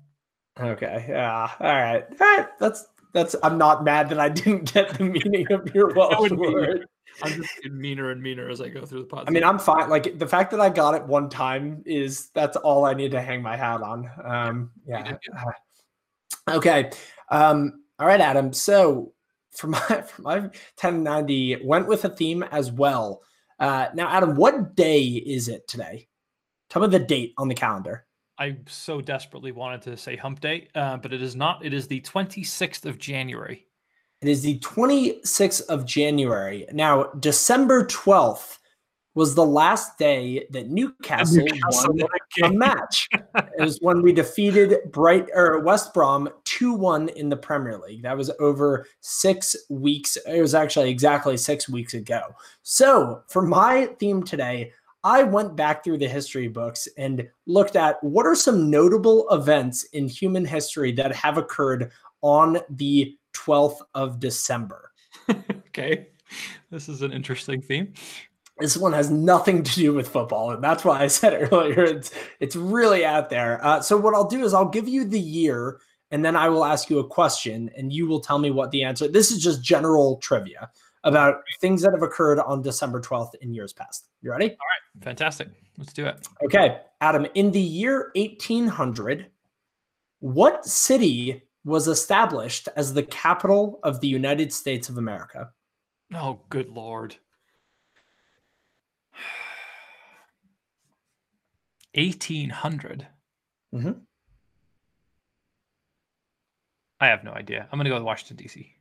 okay, 0.59 1.07
yeah, 1.09 1.51
all 1.61 1.67
right, 1.67 2.05
all 2.21 2.37
right. 2.39 2.47
That's 2.59 2.87
that's. 3.13 3.37
I'm 3.43 3.59
not 3.59 3.85
mad 3.85 4.09
that 4.11 4.19
I 4.19 4.31
didn't 4.31 4.73
get 4.73 4.97
the 4.97 5.05
meaning 5.05 5.47
of 5.53 5.75
your 5.75 5.89
Welsh 5.95 6.31
word. 6.31 6.87
I'm 7.23 7.33
just 7.35 7.55
getting 7.57 7.79
meaner 7.79 8.11
and 8.11 8.23
meaner 8.23 8.49
as 8.49 8.63
I 8.63 8.69
go 8.69 8.87
through 8.87 9.01
the 9.01 9.09
podcast. 9.09 9.25
I 9.29 9.31
mean, 9.31 9.45
I'm 9.45 9.59
fine. 9.59 9.91
Like 9.91 10.19
the 10.19 10.27
fact 10.27 10.51
that 10.53 10.61
I 10.61 10.71
got 10.71 10.95
it 10.95 11.05
one 11.05 11.29
time 11.29 11.83
is 11.85 12.31
that's 12.31 12.57
all 12.57 12.87
I 12.87 12.95
need 12.95 13.11
to 13.11 13.21
hang 13.21 13.43
my 13.43 13.57
hat 13.57 13.83
on. 13.83 14.11
Um, 14.25 14.71
yeah. 14.87 15.17
uh, 15.37 15.51
Okay. 16.49 16.91
Um, 17.31 17.83
all 17.99 18.07
right, 18.07 18.21
Adam. 18.21 18.53
So 18.53 19.13
for 19.53 19.69
my 19.69 19.79
for 20.07 20.23
my 20.23 20.39
1090 20.41 21.61
went 21.65 21.87
with 21.87 22.05
a 22.05 22.09
theme 22.09 22.43
as 22.45 22.71
well. 22.71 23.23
Uh, 23.59 23.89
now, 23.95 24.09
Adam, 24.09 24.35
what 24.35 24.75
day 24.75 25.03
is 25.03 25.49
it 25.49 25.69
today? 25.69 26.09
Tell 26.69 26.83
me 26.83 26.89
the 26.89 26.99
date 26.99 27.35
on 27.39 27.49
the 27.49 27.55
calendar. 27.55 28.07
I 28.39 28.57
so 28.67 29.01
desperately 29.01 29.53
wanted 29.53 29.83
to 29.83 29.97
say 29.97 30.17
hump 30.17 30.41
day, 30.41 30.69
uh, 30.75 30.97
but 30.97 31.13
it 31.13 31.23
is 31.23 31.37
not. 31.37 31.65
It 31.65 31.73
is 31.73 31.87
the 31.87 32.01
26th 32.01 32.87
of 32.87 32.99
January. 32.99 33.67
It 34.21 34.29
is 34.29 34.43
the 34.43 34.59
26th 34.61 35.63
of 35.67 35.85
January. 35.85 36.67
Now, 36.73 37.05
December 37.21 37.85
12th 37.87 38.59
was 39.15 39.35
the 39.35 39.45
last 39.45 39.99
day 39.99 40.47
that 40.51 40.69
Newcastle, 40.69 41.45
won 41.71 42.01
a 42.43 42.51
match. 42.51 43.09
it 43.35 43.61
was 43.61 43.79
when 43.81 44.03
we 44.03 44.13
defeated 44.13 44.79
Bright 44.91 45.27
or 45.35 45.61
West 45.61 45.93
Brom 45.93 46.29
2-1 46.45 47.13
in 47.15 47.29
the 47.29 47.37
Premier 47.37 47.79
League. 47.79 48.03
That 48.03 48.17
was 48.17 48.31
over 48.41 48.87
6 49.01 49.57
weeks. 49.69 50.17
It 50.27 50.41
was 50.41 50.55
actually 50.55 50.91
exactly 50.91 51.37
6 51.37 51.69
weeks 51.69 51.95
ago. 51.95 52.23
So, 52.63 53.23
for 53.29 53.43
my 53.43 53.87
theme 53.99 54.23
today, 54.23 54.73
I 55.05 55.25
went 55.25 55.57
back 55.57 55.83
through 55.83 55.99
the 55.99 56.09
history 56.09 56.49
books 56.49 56.87
and 56.97 57.29
looked 57.47 57.77
at 57.77 58.03
what 58.05 58.25
are 58.25 58.37
some 58.37 58.71
notable 58.71 59.29
events 59.31 59.83
in 59.93 60.07
human 60.07 60.45
history 60.45 60.93
that 60.93 61.15
have 61.15 61.39
occurred 61.39 61.91
on 62.23 62.59
the 62.71 63.17
12th 63.35 63.81
of 63.95 64.21
December. 64.21 64.93
okay, 65.69 66.09
this 66.71 66.89
is 66.89 67.03
an 67.03 67.13
interesting 67.13 67.61
theme. 67.61 67.93
This 68.59 68.77
one 68.77 68.93
has 68.93 69.11
nothing 69.11 69.63
to 69.63 69.75
do 69.75 69.95
with 69.95 70.09
football, 70.09 70.51
and 70.51 70.63
that's 70.63 70.85
why 70.85 71.03
I 71.03 71.07
said 71.07 71.49
earlier 71.53 71.83
it's 71.83 72.11
it's 72.41 72.57
really 72.57 73.05
out 73.05 73.31
there. 73.31 73.65
Uh, 73.65 73.81
so 73.81 73.97
what 73.97 74.15
I'll 74.15 74.29
do 74.29 74.45
is 74.45 74.55
I'll 74.55 74.69
give 74.69 74.89
you 74.89 75.05
the 75.05 75.21
year, 75.21 75.81
and 76.11 76.25
then 76.25 76.37
I 76.37 76.49
will 76.49 76.65
ask 76.65 76.91
you 76.91 76.99
a 76.99 77.07
question, 77.07 77.71
and 77.77 77.93
you 77.93 78.07
will 78.07 78.21
tell 78.21 78.39
me 78.39 78.51
what 78.51 78.71
the 78.71 78.85
answer. 78.85 79.09
This 79.09 79.31
is 79.31 79.43
just 79.43 79.63
general 79.63 80.19
trivia 80.19 80.71
about 81.05 81.43
things 81.61 81.83
that 81.83 81.93
have 81.93 82.03
occurred 82.03 82.39
on 82.41 82.63
December 82.63 83.01
twelfth 83.01 83.35
in 83.41 83.55
years 83.55 83.73
past. 83.73 84.09
You 84.21 84.31
ready? 84.31 84.47
All 84.47 84.51
right, 84.51 85.05
fantastic. 85.05 85.49
Let's 85.79 85.93
do 85.93 86.07
it. 86.07 86.27
Okay, 86.45 86.81
Adam. 87.01 87.27
In 87.35 87.51
the 87.51 87.61
year 87.61 88.13
eighteen 88.15 88.67
hundred, 88.69 89.27
what 90.21 90.65
city 90.67 91.43
was 91.65 91.89
established 91.89 92.69
as 92.77 92.93
the 92.93 93.03
capital 93.05 93.81
of 93.83 94.01
the 94.01 94.09
United 94.09 94.53
States 94.53 94.89
of 94.89 94.99
America? 94.99 95.51
Oh, 96.15 96.41
good 96.51 96.69
lord. 96.69 97.17
1800. 101.95 103.07
Mhm. 103.75 104.01
I 107.01 107.07
have 107.07 107.25
no 107.25 107.33
idea. 107.33 107.69
I'm 107.71 107.79
going 107.79 107.85
to 107.85 107.91
go 107.91 107.97
with 107.97 108.05
Washington, 108.05 108.37
D.C. 108.37 108.77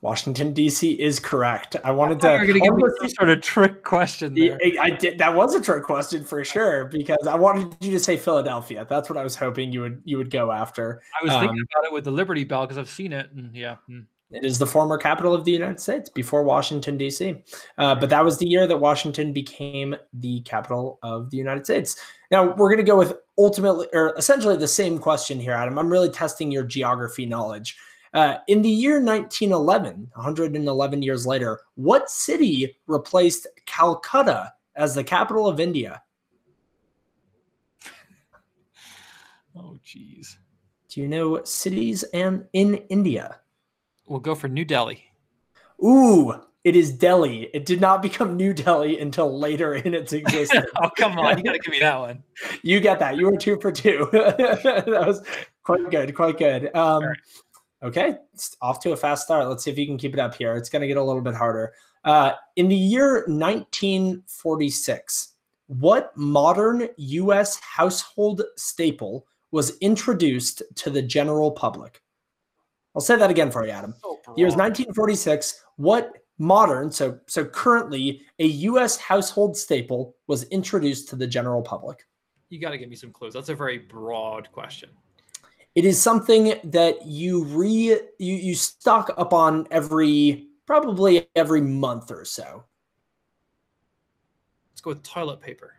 Washington 0.00 0.52
D.C. 0.52 0.92
is 0.92 1.18
correct. 1.18 1.74
I 1.82 1.90
wanted 1.90 2.18
I 2.18 2.18
to. 2.18 2.20
thought 2.20 2.32
you 2.32 2.38
were 2.38 2.46
going 2.46 2.54
to 2.54 2.60
give 2.60 2.76
me 2.76 2.82
wanted 2.82 2.96
some 3.00 3.08
sort 3.08 3.30
of 3.30 3.40
trick 3.40 3.82
question 3.82 4.34
there. 4.34 4.58
Yeah, 4.64 4.82
I 4.82 4.90
did. 4.90 5.18
That 5.18 5.34
was 5.34 5.54
a 5.54 5.60
trick 5.60 5.82
question 5.82 6.22
for 6.22 6.44
sure 6.44 6.84
because 6.84 7.26
I 7.26 7.34
wanted 7.34 7.76
you 7.80 7.90
to 7.92 7.98
say 7.98 8.16
Philadelphia. 8.16 8.86
That's 8.88 9.08
what 9.08 9.18
I 9.18 9.24
was 9.24 9.34
hoping 9.34 9.72
you 9.72 9.80
would 9.80 10.02
you 10.04 10.18
would 10.18 10.30
go 10.30 10.52
after. 10.52 11.02
I 11.20 11.24
was 11.24 11.32
thinking 11.32 11.58
um, 11.58 11.66
about 11.74 11.86
it 11.86 11.92
with 11.92 12.04
the 12.04 12.10
Liberty 12.12 12.44
Bell 12.44 12.66
because 12.66 12.78
I've 12.78 12.90
seen 12.90 13.12
it. 13.12 13.32
And 13.32 13.56
yeah. 13.56 13.76
It 14.30 14.44
is 14.44 14.58
the 14.58 14.66
former 14.66 14.98
capital 14.98 15.32
of 15.34 15.44
the 15.44 15.52
United 15.52 15.78
States 15.78 16.10
before 16.10 16.42
Washington 16.42 16.96
D.C. 16.96 17.36
Uh, 17.78 17.94
but 17.94 18.10
that 18.10 18.24
was 18.24 18.38
the 18.38 18.48
year 18.48 18.66
that 18.66 18.78
Washington 18.78 19.32
became 19.32 19.94
the 20.12 20.40
capital 20.40 20.98
of 21.02 21.30
the 21.30 21.36
United 21.36 21.64
States. 21.64 21.96
Now 22.32 22.54
we're 22.56 22.68
going 22.68 22.78
to 22.78 22.82
go 22.82 22.98
with 22.98 23.14
ultimately 23.38 23.86
or 23.92 24.14
essentially 24.16 24.56
the 24.56 24.66
same 24.66 24.98
question 24.98 25.38
here, 25.38 25.52
Adam. 25.52 25.78
I'm 25.78 25.90
really 25.90 26.08
testing 26.08 26.50
your 26.50 26.64
geography 26.64 27.24
knowledge. 27.24 27.76
Uh, 28.14 28.38
in 28.48 28.62
the 28.62 28.70
year 28.70 28.94
1911, 28.94 30.10
111 30.14 31.02
years 31.02 31.26
later, 31.26 31.60
what 31.74 32.10
city 32.10 32.78
replaced 32.86 33.46
Calcutta 33.66 34.52
as 34.74 34.94
the 34.94 35.04
capital 35.04 35.46
of 35.46 35.60
India? 35.60 36.02
Oh, 39.54 39.78
geez. 39.84 40.38
Do 40.88 41.00
you 41.00 41.08
know 41.08 41.44
cities 41.44 42.02
and 42.14 42.44
in 42.52 42.76
India? 42.88 43.40
We'll 44.06 44.20
go 44.20 44.34
for 44.34 44.48
New 44.48 44.64
Delhi. 44.64 45.04
Ooh, 45.84 46.34
it 46.64 46.74
is 46.74 46.92
Delhi. 46.92 47.50
It 47.54 47.66
did 47.66 47.80
not 47.80 48.02
become 48.08 48.36
New 48.36 48.52
Delhi 48.52 48.98
until 48.98 49.38
later 49.38 49.74
in 49.74 49.94
its 49.94 50.12
existence. 50.12 50.66
oh, 50.82 50.90
come 50.96 51.18
on. 51.18 51.38
You 51.38 51.44
got 51.44 51.52
to 51.52 51.58
give 51.58 51.72
me 51.72 51.80
that 51.80 51.98
one. 51.98 52.22
you 52.62 52.80
get 52.80 52.98
that. 52.98 53.16
You 53.16 53.26
were 53.26 53.36
two 53.36 53.60
for 53.60 53.70
two. 53.70 54.08
that 54.12 55.04
was 55.06 55.22
quite 55.62 55.90
good. 55.90 56.14
Quite 56.14 56.38
good. 56.38 56.74
Um, 56.74 57.04
right. 57.04 57.18
Okay, 57.82 58.16
it's 58.32 58.56
off 58.62 58.80
to 58.80 58.92
a 58.92 58.96
fast 58.96 59.24
start. 59.24 59.48
Let's 59.48 59.62
see 59.62 59.70
if 59.70 59.78
you 59.78 59.86
can 59.86 59.98
keep 59.98 60.14
it 60.14 60.18
up 60.18 60.34
here. 60.34 60.56
It's 60.56 60.70
going 60.70 60.80
to 60.80 60.88
get 60.88 60.96
a 60.96 61.02
little 61.02 61.20
bit 61.20 61.34
harder. 61.34 61.74
Uh, 62.04 62.32
in 62.56 62.68
the 62.68 62.74
year 62.74 63.24
1946, 63.26 65.34
what 65.66 66.16
modern 66.16 66.88
U.S. 66.96 67.60
household 67.60 68.42
staple 68.56 69.26
was 69.50 69.76
introduced 69.78 70.62
to 70.76 70.88
the 70.88 71.02
general 71.02 71.50
public? 71.50 72.00
I'll 72.96 73.02
say 73.02 73.16
that 73.16 73.30
again 73.30 73.50
for 73.50 73.64
you, 73.64 73.72
Adam. 73.72 73.94
So 74.00 74.18
Years 74.36 74.54
broad. 74.54 74.70
1946. 74.70 75.64
What 75.76 76.12
modern, 76.38 76.90
so 76.90 77.18
so 77.26 77.44
currently, 77.44 78.22
a 78.38 78.46
U.S. 78.46 78.96
household 78.96 79.56
staple 79.56 80.16
was 80.26 80.44
introduced 80.44 81.08
to 81.10 81.16
the 81.16 81.26
general 81.26 81.60
public? 81.60 82.06
You 82.48 82.58
got 82.58 82.70
to 82.70 82.78
give 82.78 82.88
me 82.88 82.96
some 82.96 83.12
clues. 83.12 83.34
That's 83.34 83.50
a 83.50 83.54
very 83.54 83.78
broad 83.78 84.50
question. 84.50 84.88
It 85.74 85.84
is 85.84 86.00
something 86.00 86.54
that 86.64 87.06
you 87.06 87.44
re 87.44 88.00
you 88.18 88.34
you 88.34 88.54
stock 88.54 89.14
up 89.18 89.34
on 89.34 89.68
every 89.70 90.48
probably 90.66 91.28
every 91.36 91.60
month 91.60 92.10
or 92.10 92.24
so. 92.24 92.64
Let's 94.72 94.80
go 94.80 94.90
with 94.90 95.02
toilet 95.02 95.42
paper. 95.42 95.74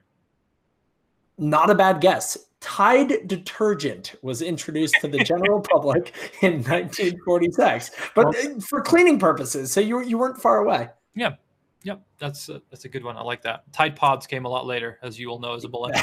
Not 1.39 1.71
a 1.71 1.75
bad 1.75 1.99
guess. 1.99 2.37
Tide 2.59 3.27
detergent 3.27 4.15
was 4.21 4.41
introduced 4.41 4.95
to 5.01 5.07
the 5.07 5.19
general 5.19 5.61
public 5.61 6.13
in 6.41 6.63
1946, 6.63 7.91
but 8.15 8.35
uh, 8.35 8.59
for 8.59 8.81
cleaning 8.81 9.19
purposes. 9.19 9.71
So 9.71 9.79
you 9.79 10.01
you 10.01 10.17
weren't 10.17 10.41
far 10.41 10.57
away. 10.57 10.89
Yeah, 11.15 11.35
yep, 11.83 12.01
that's 12.17 12.49
a, 12.49 12.61
that's 12.69 12.85
a 12.85 12.89
good 12.89 13.03
one. 13.03 13.15
I 13.15 13.21
like 13.21 13.41
that. 13.43 13.71
Tide 13.73 13.95
Pods 13.95 14.25
came 14.25 14.45
a 14.45 14.49
lot 14.49 14.65
later, 14.65 14.97
as 15.03 15.19
you 15.19 15.29
all 15.29 15.39
know 15.39 15.53
as 15.53 15.65
a 15.65 15.69
bullet. 15.69 15.95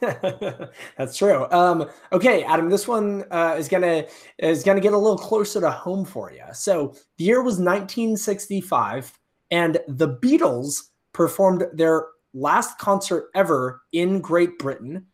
That's 0.00 1.16
true. 1.16 1.46
Um, 1.50 1.88
okay, 2.12 2.42
Adam, 2.44 2.68
this 2.68 2.88
one 2.88 3.24
uh, 3.30 3.54
is 3.58 3.68
gonna 3.68 4.04
is 4.38 4.62
gonna 4.62 4.80
get 4.80 4.92
a 4.92 4.98
little 4.98 5.18
closer 5.18 5.60
to 5.60 5.70
home 5.70 6.04
for 6.04 6.32
you. 6.32 6.42
So 6.52 6.94
the 7.16 7.24
year 7.24 7.42
was 7.42 7.54
1965, 7.54 9.18
and 9.50 9.78
the 9.86 10.16
Beatles 10.16 10.88
performed 11.12 11.64
their 11.72 12.06
last 12.34 12.78
concert 12.78 13.30
ever 13.34 13.82
in 13.92 14.20
Great 14.20 14.58
Britain. 14.58 15.06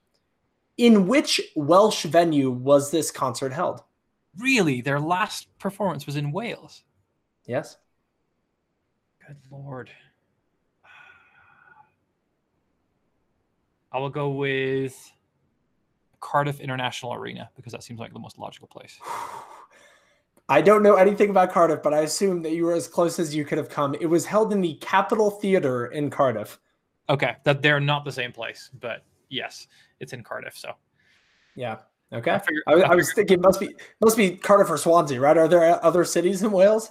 In 0.76 1.06
which 1.06 1.40
Welsh 1.54 2.04
venue 2.04 2.50
was 2.50 2.90
this 2.90 3.10
concert 3.10 3.52
held? 3.52 3.82
really, 4.38 4.80
their 4.80 5.00
last 5.00 5.48
performance 5.58 6.06
was 6.06 6.16
in 6.16 6.32
Wales. 6.32 6.82
Yes. 7.46 7.76
Good 9.26 9.36
lord. 9.50 9.90
I 13.92 13.98
will 13.98 14.10
go 14.10 14.30
with 14.30 15.12
Cardiff 16.20 16.58
International 16.58 17.14
Arena 17.14 17.48
because 17.54 17.72
that 17.72 17.84
seems 17.84 18.00
like 18.00 18.12
the 18.12 18.18
most 18.18 18.38
logical 18.38 18.66
place. 18.66 18.98
I 20.48 20.60
don't 20.60 20.82
know 20.82 20.96
anything 20.96 21.30
about 21.30 21.52
Cardiff, 21.52 21.82
but 21.82 21.94
I 21.94 22.00
assume 22.00 22.42
that 22.42 22.52
you 22.52 22.64
were 22.64 22.74
as 22.74 22.86
close 22.86 23.18
as 23.18 23.34
you 23.34 23.46
could 23.46 23.56
have 23.56 23.70
come. 23.70 23.94
It 23.98 24.06
was 24.06 24.26
held 24.26 24.52
in 24.52 24.60
the 24.60 24.74
Capitol 24.74 25.30
Theatre 25.30 25.86
in 25.86 26.10
Cardiff. 26.10 26.58
Okay, 27.08 27.36
that 27.44 27.62
they're 27.62 27.80
not 27.80 28.04
the 28.04 28.12
same 28.12 28.30
place, 28.30 28.68
but 28.80 29.04
yes, 29.34 29.66
it's 30.00 30.12
in 30.12 30.22
Cardiff. 30.22 30.56
So 30.56 30.72
Yeah. 31.56 31.78
Okay. 32.12 32.30
I 32.30 32.38
figured- 32.38 32.62
I, 32.66 32.72
I 32.74 32.92
I 32.92 32.94
was 32.94 33.12
thinking 33.12 33.40
must 33.40 33.60
be 33.60 33.74
must 34.00 34.16
be 34.16 34.36
Cardiff 34.36 34.70
or 34.70 34.78
Swansea, 34.78 35.20
right? 35.20 35.36
Are 35.36 35.48
there 35.48 35.84
other 35.84 36.04
cities 36.04 36.42
in 36.42 36.52
Wales? 36.52 36.90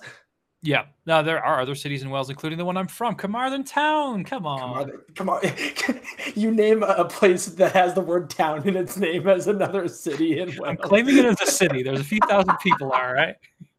yeah, 0.66 0.86
no, 1.06 1.22
there 1.22 1.44
are 1.44 1.60
other 1.60 1.76
cities 1.76 2.04
in 2.04 2.10
Wales, 2.10 2.30
including 2.30 2.58
the 2.58 2.64
one 2.64 2.78
I'm 2.78 2.88
from, 2.88 3.16
Carmarthen 3.16 3.66
Town. 3.66 4.24
Come 4.24 4.48
on, 4.48 4.62
on, 4.62 4.92
come 5.14 5.30
on. 5.30 5.42
you 6.36 6.52
name 6.52 6.84
a 6.84 7.04
place 7.04 7.48
that 7.48 7.74
has 7.74 7.94
the 7.94 8.00
word 8.02 8.30
town 8.30 8.66
in 8.66 8.78
its 8.78 8.96
name 8.96 9.28
as 9.28 9.48
another 9.48 9.90
city 9.90 10.40
in 10.40 10.48
Wales. 10.50 10.62
I'm 10.66 10.78
claiming 10.78 11.18
it 11.18 11.26
as 11.26 11.42
a 11.42 11.52
city. 11.52 11.84
There's 11.84 12.00
a 12.00 12.04
few 12.06 12.20
thousand 12.30 12.56
people, 12.62 12.92
all 12.94 13.12
right. 13.14 13.36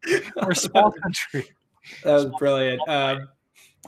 We're 0.07 0.51
a 0.51 0.55
small 0.55 0.91
country. 0.91 1.49
That 2.03 2.13
was 2.13 2.25
brilliant. 2.37 2.81
Um, 2.87 3.29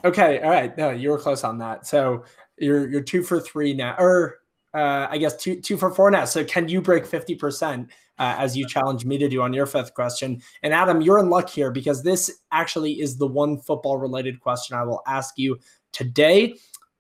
okay, 0.04 0.40
all 0.42 0.50
right. 0.50 0.76
No, 0.76 0.90
you 0.90 1.10
were 1.12 1.20
close 1.20 1.44
on 1.44 1.60
that. 1.60 1.86
So 1.86 2.24
you're 2.58 2.88
you're 2.90 3.02
two 3.02 3.22
for 3.22 3.40
three 3.40 3.74
now, 3.76 3.96
or 4.00 4.40
uh, 4.74 5.08
I 5.10 5.18
guess 5.18 5.36
two 5.36 5.60
two 5.60 5.78
for 5.78 5.94
four 5.94 6.12
now. 6.12 6.26
So 6.26 6.44
can 6.44 6.68
you 6.68 6.82
break 6.82 7.06
fifty 7.06 7.36
percent 7.36 7.90
uh, 8.20 8.36
as 8.38 8.56
you 8.56 8.68
challenge 8.68 9.06
me 9.06 9.18
to 9.18 9.30
do 9.30 9.42
on 9.42 9.54
your 9.54 9.66
fifth 9.66 9.94
question? 9.94 10.42
And 10.64 10.74
Adam, 10.74 11.02
you're 11.02 11.20
in 11.20 11.30
luck 11.30 11.50
here 11.50 11.72
because 11.72 12.04
this 12.04 12.42
actually 12.52 13.00
is 13.02 13.18
the 13.18 13.28
one 13.28 13.60
football 13.60 13.98
related 13.98 14.40
question 14.40 14.78
I 14.78 14.84
will 14.84 15.02
ask 15.08 15.38
you 15.38 15.60
today. 15.92 16.56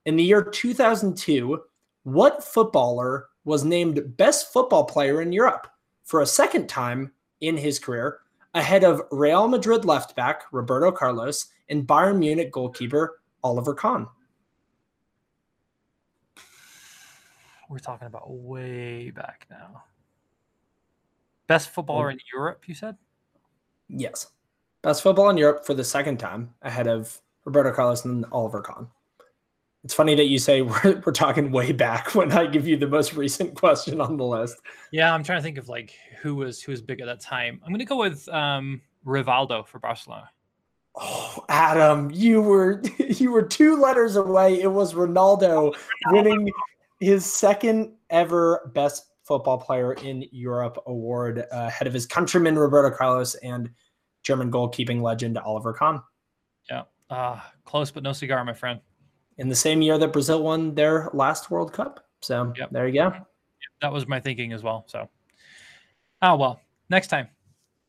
In 0.05 0.15
the 0.15 0.23
year 0.23 0.41
2002, 0.41 1.59
what 2.03 2.43
footballer 2.43 3.27
was 3.43 3.63
named 3.63 4.17
best 4.17 4.53
football 4.53 4.85
player 4.85 5.21
in 5.21 5.33
Europe 5.33 5.67
for 6.05 6.21
a 6.21 6.25
second 6.25 6.67
time 6.67 7.11
in 7.41 7.57
his 7.57 7.77
career? 7.77 8.21
ahead 8.57 8.83
of 8.83 9.01
Real 9.11 9.47
Madrid 9.47 9.85
left 9.85 10.15
back 10.15 10.43
Roberto 10.51 10.91
Carlos 10.91 11.47
and 11.69 11.87
Bayern 11.87 12.17
Munich 12.17 12.51
goalkeeper 12.51 13.19
Oliver 13.43 13.73
Kahn. 13.73 14.07
We're 17.69 17.79
talking 17.79 18.07
about 18.07 18.29
way 18.29 19.11
back 19.11 19.45
now. 19.49 19.83
Best 21.47 21.69
footballer 21.69 22.11
in 22.11 22.19
Europe, 22.33 22.67
you 22.67 22.75
said? 22.75 22.97
Yes. 23.89 24.27
Best 24.81 25.01
football 25.01 25.29
in 25.29 25.37
Europe 25.37 25.65
for 25.65 25.73
the 25.73 25.83
second 25.83 26.17
time 26.17 26.53
ahead 26.61 26.87
of 26.87 27.19
Roberto 27.45 27.71
Carlos 27.71 28.05
and 28.05 28.25
Oliver 28.31 28.61
Kahn. 28.61 28.87
It's 29.83 29.93
funny 29.93 30.15
that 30.15 30.25
you 30.25 30.37
say 30.37 30.61
we're, 30.63 31.01
we're 31.05 31.13
talking 31.13 31.51
way 31.51 31.71
back 31.71 32.13
when 32.15 32.31
I 32.31 32.45
give 32.47 32.67
you 32.67 32.77
the 32.77 32.87
most 32.87 33.13
recent 33.13 33.55
question 33.59 34.01
on 34.01 34.17
the 34.17 34.25
list. 34.25 34.57
Yeah, 34.91 35.13
I'm 35.13 35.23
trying 35.23 35.39
to 35.39 35.43
think 35.43 35.57
of 35.57 35.69
like 35.69 35.93
who 36.21 36.35
was 36.35 36.61
who 36.61 36.71
was 36.71 36.81
big 36.81 36.99
at 36.99 37.05
that 37.05 37.21
time. 37.21 37.61
I'm 37.65 37.71
gonna 37.71 37.85
go 37.85 37.97
with 37.97 38.27
um 38.29 38.81
Rivaldo 39.05 39.65
for 39.65 39.79
Barcelona. 39.79 40.29
Oh, 40.95 41.45
Adam, 41.47 42.11
you 42.11 42.41
were 42.41 42.81
you 42.99 43.31
were 43.31 43.43
two 43.43 43.77
letters 43.77 44.15
away. 44.15 44.61
It 44.61 44.71
was 44.71 44.93
Ronaldo 44.93 45.75
winning 46.07 46.51
his 46.99 47.25
second 47.25 47.93
ever 48.09 48.71
best 48.73 49.05
football 49.23 49.57
player 49.57 49.93
in 49.93 50.25
Europe 50.31 50.81
award 50.87 51.39
uh, 51.39 51.45
ahead 51.51 51.87
of 51.87 51.93
his 51.93 52.05
countryman 52.05 52.57
Roberto 52.57 52.95
Carlos 52.95 53.35
and 53.35 53.69
German 54.23 54.51
goalkeeping 54.51 55.01
legend 55.01 55.37
Oliver 55.37 55.73
Kahn. 55.73 56.01
Yeah. 56.69 56.83
Uh 57.09 57.39
close 57.65 57.91
but 57.91 58.03
no 58.03 58.13
cigar, 58.13 58.43
my 58.43 58.53
friend. 58.53 58.79
In 59.37 59.49
the 59.49 59.55
same 59.55 59.81
year 59.81 59.97
that 59.97 60.13
Brazil 60.13 60.43
won 60.43 60.73
their 60.73 61.09
last 61.13 61.51
World 61.51 61.71
Cup. 61.73 62.05
So 62.21 62.51
Yep. 62.57 62.71
there 62.71 62.87
you 62.87 62.93
go. 62.93 63.13
That 63.81 63.91
was 63.91 64.07
my 64.07 64.19
thinking 64.19 64.53
as 64.53 64.63
well. 64.63 64.85
So 64.87 65.09
oh 66.21 66.35
well. 66.35 66.61
Next 66.89 67.07
time. 67.07 67.27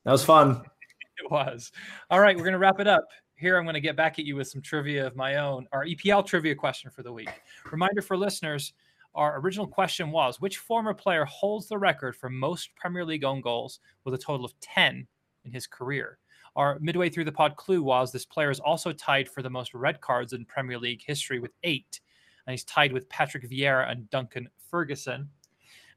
That 0.05 0.13
was 0.13 0.25
fun. 0.25 0.63
It 1.21 1.33
was. 1.33 1.73
All 2.11 2.21
right, 2.21 2.37
we're 2.37 2.45
going 2.45 2.53
to 2.53 2.61
wrap 2.61 2.79
it 2.79 2.87
up. 2.87 3.09
Here, 3.35 3.59
I'm 3.59 3.65
going 3.65 3.75
to 3.75 3.81
get 3.81 3.97
back 3.97 4.21
at 4.21 4.25
you 4.25 4.37
with 4.37 4.47
some 4.47 4.63
trivia 4.63 5.05
of 5.05 5.17
my 5.17 5.35
own. 5.35 5.67
Our 5.73 5.85
EPL 5.85 6.25
trivia 6.25 6.55
question 6.55 6.93
for 6.93 7.03
the 7.03 7.13
week. 7.13 7.29
Reminder 7.73 8.03
for 8.03 8.17
listeners 8.17 8.73
our 9.19 9.41
original 9.41 9.67
question 9.67 10.11
was 10.11 10.41
Which 10.41 10.59
former 10.59 10.95
player 10.95 11.25
holds 11.25 11.69
the 11.69 11.77
record 11.77 12.17
for 12.17 12.31
most 12.31 12.75
Premier 12.77 13.05
League 13.05 13.25
own 13.25 13.41
goals 13.41 13.81
with 14.05 14.15
a 14.15 14.19
total 14.19 14.47
of 14.47 14.59
10 14.61 15.07
in 15.45 15.53
his 15.53 15.67
career? 15.67 16.19
Our 16.57 16.79
midway 16.81 17.11
through 17.11 17.25
the 17.25 17.33
pod 17.33 17.57
clue 17.57 17.83
was 17.83 18.11
this 18.11 18.25
player 18.25 18.51
is 18.51 18.61
also 18.61 18.93
tied 18.93 19.29
for 19.29 19.43
the 19.43 19.51
most 19.51 19.75
red 19.75 20.01
cards 20.01 20.33
in 20.33 20.45
Premier 20.45 20.79
League 20.79 21.03
history 21.05 21.41
with 21.41 21.53
eight. 21.65 22.01
And 22.47 22.53
he's 22.53 22.65
tied 22.65 22.93
with 22.93 23.09
Patrick 23.09 23.49
Vieira 23.49 23.91
and 23.91 24.09
Duncan 24.11 24.49
Ferguson. 24.71 25.29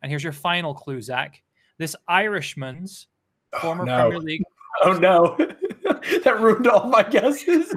And 0.02 0.10
here's 0.10 0.23
your 0.23 0.34
final 0.34 0.73
clue, 0.73 1.02
Zach. 1.02 1.41
This 1.77 1.95
Irishman's 2.07 3.07
oh, 3.53 3.60
former 3.60 3.85
no. 3.85 4.10
Premier 4.10 4.19
League 4.19 4.43
Oh 4.84 4.93
no. 4.93 5.38
that 6.23 6.39
ruined 6.39 6.68
all 6.68 6.88
my 6.88 7.03
guesses. 7.03 7.76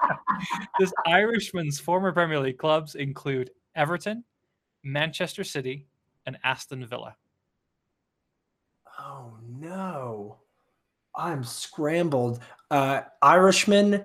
this 0.78 0.92
Irishman's 1.06 1.80
former 1.80 2.12
Premier 2.12 2.38
League 2.38 2.58
clubs 2.58 2.94
include 2.94 3.50
Everton, 3.74 4.24
Manchester 4.82 5.44
City, 5.44 5.86
and 6.26 6.38
Aston 6.44 6.86
Villa. 6.86 7.16
Oh 8.98 9.34
no. 9.48 10.38
I'm 11.14 11.42
scrambled. 11.42 12.40
Uh 12.70 13.02
Irishman, 13.22 14.04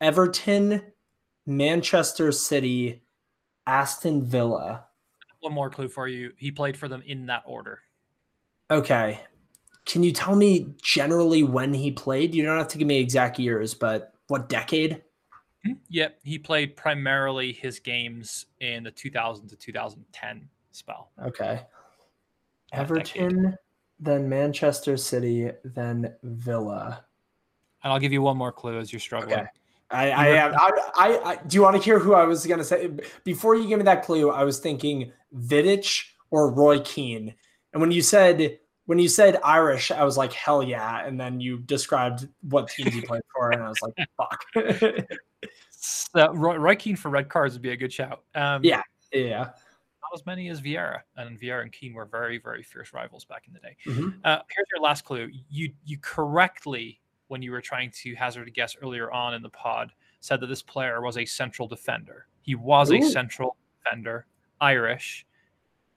Everton, 0.00 0.82
Manchester 1.46 2.32
City, 2.32 3.02
Aston 3.66 4.24
Villa. 4.24 4.84
One 5.40 5.52
more 5.52 5.70
clue 5.70 5.88
for 5.88 6.08
you. 6.08 6.32
He 6.36 6.50
played 6.50 6.76
for 6.76 6.88
them 6.88 7.02
in 7.06 7.26
that 7.26 7.42
order. 7.46 7.80
Okay. 8.70 9.20
Can 9.84 10.02
you 10.02 10.12
tell 10.12 10.36
me 10.36 10.74
generally 10.82 11.42
when 11.42 11.74
he 11.74 11.90
played? 11.90 12.34
You 12.34 12.44
don't 12.44 12.58
have 12.58 12.68
to 12.68 12.78
give 12.78 12.86
me 12.86 12.98
exact 12.98 13.38
years, 13.38 13.74
but 13.74 14.14
what 14.28 14.48
decade? 14.48 15.02
Mm-hmm. 15.66 15.78
Yep, 15.90 16.18
he 16.24 16.38
played 16.38 16.76
primarily 16.76 17.52
his 17.52 17.78
games 17.78 18.46
in 18.60 18.82
the 18.82 18.90
2000 18.90 19.48
to 19.48 19.56
2010 19.56 20.48
spell. 20.72 21.10
Okay. 21.24 21.60
Uh, 22.72 22.76
Everton, 22.76 23.56
then 24.00 24.28
Manchester 24.28 24.96
City, 24.96 25.50
then 25.64 26.14
Villa. 26.22 27.04
And 27.84 27.92
I'll 27.92 28.00
give 28.00 28.12
you 28.12 28.22
one 28.22 28.36
more 28.36 28.52
clue 28.52 28.78
as 28.78 28.92
you're 28.92 29.00
struggling. 29.00 29.34
Okay. 29.34 29.46
I, 29.90 30.10
I, 30.10 30.26
am- 30.28 30.54
I, 30.54 30.70
I, 30.94 31.30
I, 31.32 31.36
do 31.46 31.54
you 31.54 31.62
want 31.62 31.76
to 31.76 31.82
hear 31.82 31.98
who 31.98 32.14
I 32.14 32.24
was 32.24 32.46
going 32.46 32.58
to 32.58 32.64
say? 32.64 32.90
Before 33.24 33.54
you 33.54 33.68
give 33.68 33.78
me 33.78 33.84
that 33.84 34.02
clue, 34.04 34.30
I 34.30 34.42
was 34.42 34.58
thinking 34.58 35.12
Vidic 35.36 36.04
or 36.30 36.50
Roy 36.50 36.80
Keane. 36.80 37.34
And 37.72 37.80
when 37.80 37.90
you 37.90 38.00
said, 38.00 38.58
when 38.86 38.98
you 38.98 39.08
said 39.08 39.38
Irish, 39.44 39.90
I 39.90 40.04
was 40.04 40.16
like, 40.16 40.32
hell 40.32 40.62
yeah. 40.62 41.06
And 41.06 41.18
then 41.20 41.40
you 41.40 41.58
described 41.58 42.28
what 42.48 42.68
teams 42.68 42.92
he 42.92 43.00
played 43.00 43.22
for. 43.34 43.50
And 43.52 43.62
I 43.62 43.68
was 43.68 43.80
like, 43.82 43.94
fuck. 44.16 44.44
uh, 46.14 46.32
Roy, 46.34 46.56
Roy 46.56 46.76
Keane 46.76 46.96
for 46.96 47.08
red 47.10 47.28
cards 47.28 47.54
would 47.54 47.62
be 47.62 47.70
a 47.70 47.76
good 47.76 47.92
shout. 47.92 48.22
Um, 48.34 48.62
Yeah. 48.64 48.82
Yeah. 49.12 49.38
not 50.02 50.14
as 50.14 50.26
many 50.26 50.48
as 50.48 50.60
Vieira, 50.60 51.00
and 51.16 51.38
Vieira 51.38 51.62
and 51.62 51.72
Keane 51.72 51.94
were 51.94 52.06
very, 52.06 52.38
very 52.38 52.62
fierce 52.62 52.92
rivals 52.92 53.24
back 53.24 53.44
in 53.46 53.52
the 53.54 53.60
day. 53.60 53.76
Mhm. 53.86 54.18
Uh, 54.24 54.40
here's 54.54 54.66
your 54.74 54.82
last 54.82 55.04
clue. 55.04 55.30
You 55.50 55.72
you 55.84 55.98
correctly, 56.00 57.00
when 57.28 57.40
you 57.42 57.50
were 57.52 57.60
trying 57.60 57.90
to 58.02 58.14
hazard 58.14 58.48
a 58.48 58.50
guess 58.50 58.76
earlier 58.82 59.10
on 59.12 59.32
in 59.34 59.42
the 59.42 59.48
pod, 59.50 59.92
said 60.20 60.40
that 60.40 60.48
this 60.48 60.62
player 60.62 61.00
was 61.02 61.16
a 61.18 61.24
central 61.24 61.68
defender. 61.68 62.26
He 62.42 62.54
was 62.54 62.90
a 62.90 63.00
central 63.02 63.56
defender, 63.84 64.26
Irish. 64.60 65.24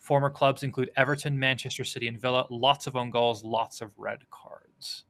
Former 0.05 0.29
clubs 0.29 0.61
include 0.61 0.91
Everton, 0.97 1.37
Manchester 1.39 1.83
City, 1.83 2.07
and 2.07 2.21
Villa. 2.21 2.45
Lots 2.51 2.85
of 2.85 2.95
own 2.95 3.09
goals, 3.09 3.43
lots 3.43 3.81
of 3.81 3.89
red 3.97 4.19
cards. 4.29 5.05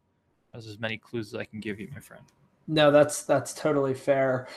That's 0.54 0.68
as 0.68 0.80
many 0.80 0.98
clues 0.98 1.34
as 1.34 1.36
I 1.38 1.44
can 1.44 1.60
give 1.60 1.82
you, 1.82 1.90
my 1.94 2.00
friend. 2.00 2.24
No, 2.66 2.92
that's 2.92 3.24
that's 3.24 3.54
totally 3.54 3.94
fair. 3.94 4.48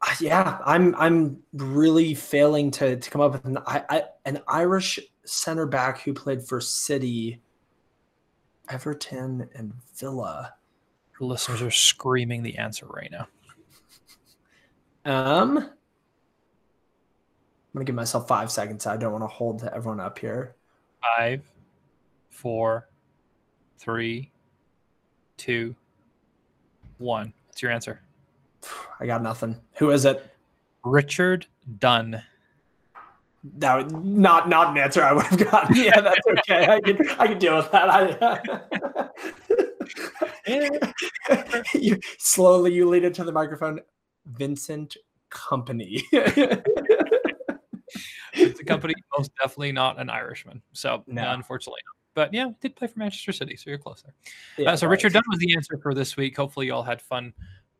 Uh, 0.00 0.14
Yeah, 0.20 0.56
I'm 0.64 0.94
I'm 0.94 1.42
really 1.52 2.14
failing 2.14 2.70
to 2.70 2.96
to 2.96 3.10
come 3.10 3.20
up 3.20 3.32
with 3.32 3.44
an 3.44 3.58
I, 3.66 3.84
I, 3.90 4.02
an 4.24 4.40
Irish 4.48 4.98
center 5.26 5.66
back 5.66 6.00
who 6.00 6.14
played 6.14 6.42
for 6.42 6.62
City, 6.62 7.42
Everton, 8.70 9.50
and 9.54 9.74
Villa. 9.96 10.54
Your 11.20 11.28
listeners 11.28 11.60
are 11.60 11.70
screaming 11.70 12.42
the 12.42 12.56
answer 12.56 12.86
right 12.86 13.10
now. 13.10 13.28
Um, 15.04 15.68
gonna 17.74 17.84
give 17.84 17.94
myself 17.94 18.28
five 18.28 18.50
seconds. 18.50 18.86
I 18.86 18.96
don't 18.96 19.12
want 19.12 19.24
to 19.24 19.28
hold 19.28 19.64
everyone 19.64 20.00
up 20.00 20.18
here. 20.18 20.54
Five, 21.16 21.42
four, 22.30 22.88
three, 23.78 24.30
two, 25.36 25.74
one. 26.98 27.32
What's 27.46 27.62
your 27.62 27.70
answer? 27.72 28.00
I 29.00 29.06
got 29.06 29.22
nothing. 29.22 29.60
Who 29.74 29.90
is 29.90 30.04
it? 30.04 30.24
Richard 30.84 31.46
Dunne. 31.78 32.22
That 33.58 33.76
would 33.76 34.04
not 34.04 34.48
not 34.48 34.70
an 34.70 34.78
answer 34.78 35.02
I 35.02 35.12
would 35.12 35.26
have 35.26 35.50
gotten. 35.50 35.76
Yeah, 35.84 36.00
that's 36.00 36.26
okay. 36.26 36.66
I 36.66 36.80
can 36.80 37.08
I 37.18 37.26
can 37.26 37.38
deal 37.38 37.56
with 37.56 37.70
that. 37.72 37.90
I, 37.90 39.10
you, 41.74 42.00
slowly, 42.18 42.72
you 42.72 42.88
lead 42.88 43.04
into 43.04 43.22
the 43.24 43.32
microphone. 43.32 43.80
Vincent 44.26 44.96
Kompany. 45.30 46.02
A 48.70 48.78
Kompany, 48.78 48.92
most 49.16 49.30
definitely 49.40 49.72
not 49.72 49.98
an 50.00 50.10
Irishman. 50.10 50.62
So, 50.72 51.04
No. 51.06 51.30
unfortunately. 51.30 51.80
not. 51.86 51.94
But 52.14 52.32
yeah, 52.32 52.50
did 52.60 52.76
play 52.76 52.86
for 52.86 52.98
Manchester 52.98 53.32
City, 53.32 53.56
so 53.56 53.70
you're 53.70 53.78
closer. 53.78 54.14
Yeah, 54.56 54.70
Uh, 54.72 54.76
so, 54.76 54.86
right. 54.86 54.92
Richard 54.92 55.12
Dunne 55.14 55.22
was 55.28 55.38
the 55.40 55.54
answer 55.54 55.78
for 55.82 55.94
this 55.94 56.16
week. 56.16 56.36
Hopefully, 56.36 56.66
you 56.66 56.74
all 56.74 56.82
had 56.84 57.02
fun 57.02 57.32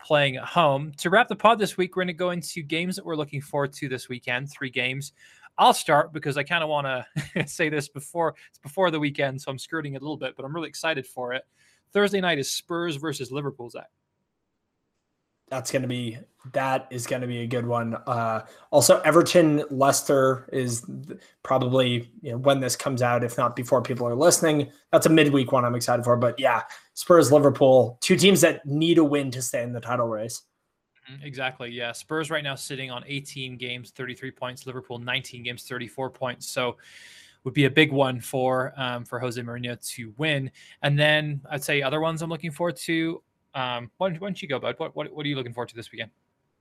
playing 0.03 0.37
at 0.37 0.45
home. 0.45 0.93
To 0.99 1.09
wrap 1.11 1.29
the 1.29 1.37
pod 1.37 1.59
this 1.59 1.77
week, 1.77 1.95
we're 1.97 2.03
going 2.03 2.09
to 2.09 2.13
go 2.15 2.31
into 2.31 2.63
games 2.63 2.97
that 2.97 3.05
we're 3.07 3.15
looking 3.17 3.41
forward 3.41 3.73
to 3.75 3.89
this 3.89 4.09
weekend. 4.09 4.51
Three 4.51 4.71
games. 4.71 5.13
I'll 5.57 5.73
start 5.73 6.13
because 6.13 6.37
I 6.37 6.43
kind 6.43 6.65
of 6.65 6.69
want 6.69 6.87
to 7.35 7.47
say 7.47 7.69
this 7.69 7.89
before 7.89 8.35
it's 8.51 8.59
before 8.59 8.91
the 8.91 8.99
weekend, 8.99 9.41
so 9.41 9.53
I'm 9.53 9.59
skirting 9.59 9.95
it 9.95 9.99
a 9.99 10.05
little 10.05 10.17
bit, 10.17 10.35
but 10.37 10.45
I'm 10.45 10.53
really 10.55 10.69
excited 10.69 11.07
for 11.07 11.33
it. 11.33 11.45
Thursday 11.93 12.21
night 12.21 12.39
is 12.41 12.51
Spurs 12.51 12.97
versus 12.97 13.31
Liverpool. 13.31 13.71
Zach. 13.71 13.89
That's 15.49 15.71
gonna 15.71 15.87
be 15.87 16.19
that 16.53 16.89
is 16.91 17.07
gonna 17.07 17.27
be 17.27 17.41
a 17.41 17.47
good 17.47 17.67
one. 17.67 17.95
Uh, 18.07 18.45
also, 18.71 19.01
Everton 19.01 19.65
Leicester 19.71 20.49
is 20.53 20.85
probably 21.43 22.11
you 22.23 22.33
know 22.33 22.39
when 22.39 22.61
this 22.61 22.77
comes 22.77 23.03
out, 23.03 23.23
if 23.25 23.37
not 23.37 23.55
before 23.55 23.83
people 23.83 24.07
are 24.07 24.15
listening. 24.15 24.71
That's 24.91 25.07
a 25.07 25.11
midweek 25.11 25.53
one 25.53 25.65
I'm 25.65 25.75
excited 25.75 26.05
for. 26.05 26.17
But 26.17 26.39
yeah, 26.39 26.63
Spurs 26.95 27.31
Liverpool, 27.31 27.99
two 28.01 28.17
teams 28.17 28.41
that 28.41 28.65
need 28.67 28.99
a 28.99 29.05
win 29.05 29.31
to 29.33 29.43
stay 29.43 29.63
in 29.63 29.73
the 29.73 29.81
title 29.81 30.09
race. 30.09 30.43
Mhm, 31.11 31.23
Exactly. 31.25 31.71
Yeah. 31.71 31.93
Spurs 31.93 32.31
right 32.31 32.43
now 32.43 32.55
sitting 32.55 32.91
on 32.91 33.05
18 33.07 33.57
games, 33.59 33.91
33 33.91 34.31
points. 34.31 34.67
Liverpool 34.67 34.99
19 34.99 35.43
games, 35.43 35.65
34 35.65 36.09
points. 36.11 36.49
So 36.49 36.79
would 37.45 37.53
be 37.55 37.67
a 37.67 37.71
big 37.71 37.93
one 37.93 38.21
for 38.21 38.73
um, 38.77 39.05
for 39.05 39.19
Jose 39.19 39.41
Mourinho 39.41 39.79
to 39.95 40.15
win. 40.17 40.51
And 40.81 40.99
then 40.99 41.43
I'd 41.51 41.63
say 41.63 41.83
other 41.83 42.01
ones 42.01 42.23
I'm 42.23 42.31
looking 42.31 42.51
forward 42.51 42.77
to. 42.77 43.23
Um, 43.55 43.91
why, 43.99 44.11
don't, 44.11 44.21
why 44.21 44.29
don't 44.29 44.43
you 44.43 44.49
go, 44.49 44.59
bud? 44.59 44.75
What, 44.79 44.97
what 44.97 45.13
what 45.13 45.25
are 45.25 45.29
you 45.29 45.37
looking 45.37 45.53
forward 45.53 45.69
to 45.71 45.77
this 45.77 45.93
weekend? 45.93 46.11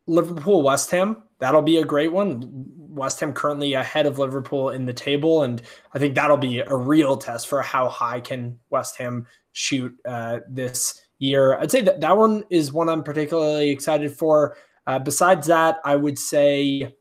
Liverpool 0.05 0.61
West 0.61 0.91
Ham. 0.91 1.23
That'll 1.39 1.61
be 1.61 1.77
a 1.77 1.85
great 1.85 2.11
one. 2.11 2.49
West 2.89 3.19
Ham 3.19 3.33
currently 3.33 3.73
ahead 3.73 4.05
of 4.05 4.19
Liverpool 4.19 4.69
in 4.69 4.85
the 4.85 4.93
table, 4.93 5.43
and 5.43 5.61
I 5.93 5.99
think 5.99 6.13
that'll 6.15 6.37
be 6.37 6.59
a 6.59 6.75
real 6.75 7.17
test 7.17 7.47
for 7.47 7.61
how 7.61 7.87
high 7.87 8.19
can 8.19 8.59
West 8.69 8.97
Ham 8.97 9.25
shoot 9.53 9.95
uh, 10.05 10.39
this 10.47 11.01
year. 11.19 11.57
I'd 11.57 11.71
say 11.71 11.81
that 11.81 12.01
that 12.01 12.15
one 12.17 12.43
is 12.49 12.73
one 12.73 12.89
I'm 12.89 13.03
particularly 13.03 13.69
excited 13.69 14.11
for. 14.11 14.57
Uh, 14.85 14.99
besides 14.99 15.47
that, 15.47 15.77
I 15.85 15.95
would 15.95 16.19
say 16.19 16.93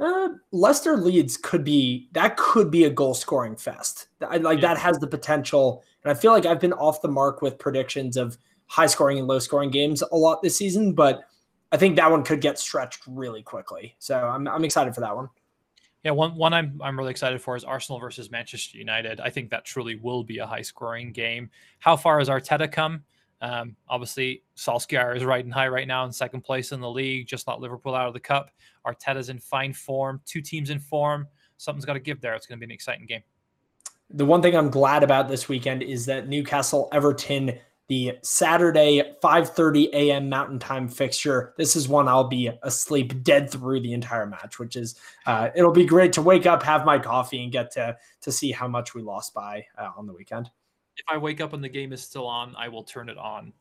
uh, 0.00 0.28
Leicester 0.52 0.96
Leeds 0.96 1.36
could 1.36 1.64
be 1.64 2.08
that 2.12 2.36
could 2.36 2.70
be 2.70 2.84
a 2.84 2.90
goal 2.90 3.14
scoring 3.14 3.56
fest. 3.56 4.08
I, 4.26 4.36
like 4.38 4.60
Yeah. 4.60 4.74
that 4.74 4.78
has 4.78 4.98
the 4.98 5.06
potential, 5.06 5.82
and 6.04 6.10
I 6.10 6.14
feel 6.14 6.32
like 6.32 6.46
I've 6.46 6.60
been 6.60 6.72
off 6.74 7.02
the 7.02 7.08
mark 7.08 7.42
with 7.42 7.58
predictions 7.58 8.16
of 8.16 8.36
high 8.66 8.86
scoring 8.86 9.18
and 9.18 9.26
low 9.28 9.38
scoring 9.38 9.70
games 9.70 10.02
a 10.02 10.16
lot 10.16 10.42
this 10.42 10.56
season, 10.56 10.92
but 10.92 11.20
I 11.72 11.76
think 11.76 11.96
that 11.96 12.10
one 12.10 12.22
could 12.22 12.40
get 12.40 12.58
stretched 12.58 13.02
really 13.06 13.42
quickly. 13.42 13.96
So 13.98 14.16
I'm 14.18 14.46
I'm 14.48 14.64
excited 14.64 14.94
for 14.94 15.00
that 15.00 15.14
one. 15.14 15.28
Yeah, 16.04 16.12
one 16.12 16.36
one 16.36 16.54
I'm 16.54 16.80
I'm 16.82 16.96
really 16.98 17.10
excited 17.10 17.40
for 17.42 17.56
is 17.56 17.64
Arsenal 17.64 17.98
versus 17.98 18.30
Manchester 18.30 18.78
United. 18.78 19.20
I 19.20 19.30
think 19.30 19.50
that 19.50 19.64
truly 19.64 19.96
will 19.96 20.22
be 20.22 20.38
a 20.38 20.46
high 20.46 20.62
scoring 20.62 21.12
game. 21.12 21.50
How 21.80 21.96
far 21.96 22.18
has 22.18 22.28
Arteta 22.28 22.70
come? 22.70 23.02
Um, 23.40 23.76
obviously, 23.88 24.42
Solskjaer 24.56 25.16
is 25.16 25.24
riding 25.24 25.50
high 25.50 25.68
right 25.68 25.86
now 25.86 26.04
in 26.04 26.12
second 26.12 26.42
place 26.42 26.72
in 26.72 26.80
the 26.80 26.90
league, 26.90 27.26
just 27.26 27.46
not 27.46 27.60
Liverpool 27.60 27.94
out 27.94 28.08
of 28.08 28.14
the 28.14 28.20
cup. 28.20 28.50
Arteta's 28.86 29.28
in 29.28 29.38
fine 29.38 29.72
form, 29.72 30.20
two 30.24 30.40
teams 30.40 30.70
in 30.70 30.78
form. 30.78 31.28
Something's 31.58 31.84
got 31.84 31.94
to 31.94 32.00
give 32.00 32.20
there. 32.20 32.34
It's 32.34 32.46
going 32.46 32.58
to 32.58 32.66
be 32.66 32.70
an 32.70 32.74
exciting 32.74 33.06
game. 33.06 33.22
The 34.10 34.24
one 34.24 34.40
thing 34.40 34.54
I'm 34.54 34.70
glad 34.70 35.02
about 35.02 35.28
this 35.28 35.48
weekend 35.48 35.82
is 35.82 36.06
that 36.06 36.28
Newcastle 36.28 36.88
Everton, 36.92 37.58
the 37.88 38.18
Saturday 38.22 39.02
5:30 39.22 39.92
a.m. 39.92 40.28
Mountain 40.28 40.58
Time 40.58 40.88
fixture. 40.88 41.54
This 41.56 41.76
is 41.76 41.88
one 41.88 42.08
I'll 42.08 42.28
be 42.28 42.50
asleep 42.62 43.22
dead 43.22 43.50
through 43.50 43.80
the 43.80 43.92
entire 43.92 44.26
match, 44.26 44.58
which 44.58 44.76
is 44.76 44.96
uh, 45.26 45.50
it'll 45.54 45.72
be 45.72 45.84
great 45.84 46.12
to 46.14 46.22
wake 46.22 46.46
up, 46.46 46.62
have 46.62 46.84
my 46.84 46.98
coffee, 46.98 47.42
and 47.42 47.52
get 47.52 47.72
to 47.72 47.96
to 48.22 48.32
see 48.32 48.52
how 48.52 48.68
much 48.68 48.94
we 48.94 49.02
lost 49.02 49.34
by 49.34 49.66
uh, 49.78 49.90
on 49.96 50.06
the 50.06 50.12
weekend. 50.12 50.50
If 50.96 51.04
I 51.08 51.16
wake 51.18 51.40
up 51.40 51.52
and 51.52 51.62
the 51.62 51.68
game 51.68 51.92
is 51.92 52.02
still 52.02 52.26
on, 52.26 52.54
I 52.56 52.68
will 52.68 52.82
turn 52.84 53.08
it 53.08 53.18
on. 53.18 53.52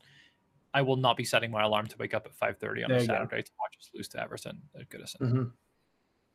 I 0.74 0.82
will 0.82 0.96
not 0.98 1.16
be 1.18 1.24
setting 1.24 1.52
my 1.52 1.64
alarm 1.64 1.88
to 1.88 1.96
wake 1.98 2.14
up 2.14 2.26
at 2.26 2.34
5:30 2.36 2.84
on 2.84 2.90
There 2.90 2.98
a 2.98 3.02
you 3.02 3.08
go. 3.08 3.14
Saturday 3.14 3.42
to 3.44 3.52
watch 3.60 3.76
us 3.80 3.90
lose 3.94 4.08
to 4.10 4.22
Everton 4.22 4.62
at 4.80 4.90
Goodison. 4.90 5.18
Mhm. 5.22 5.52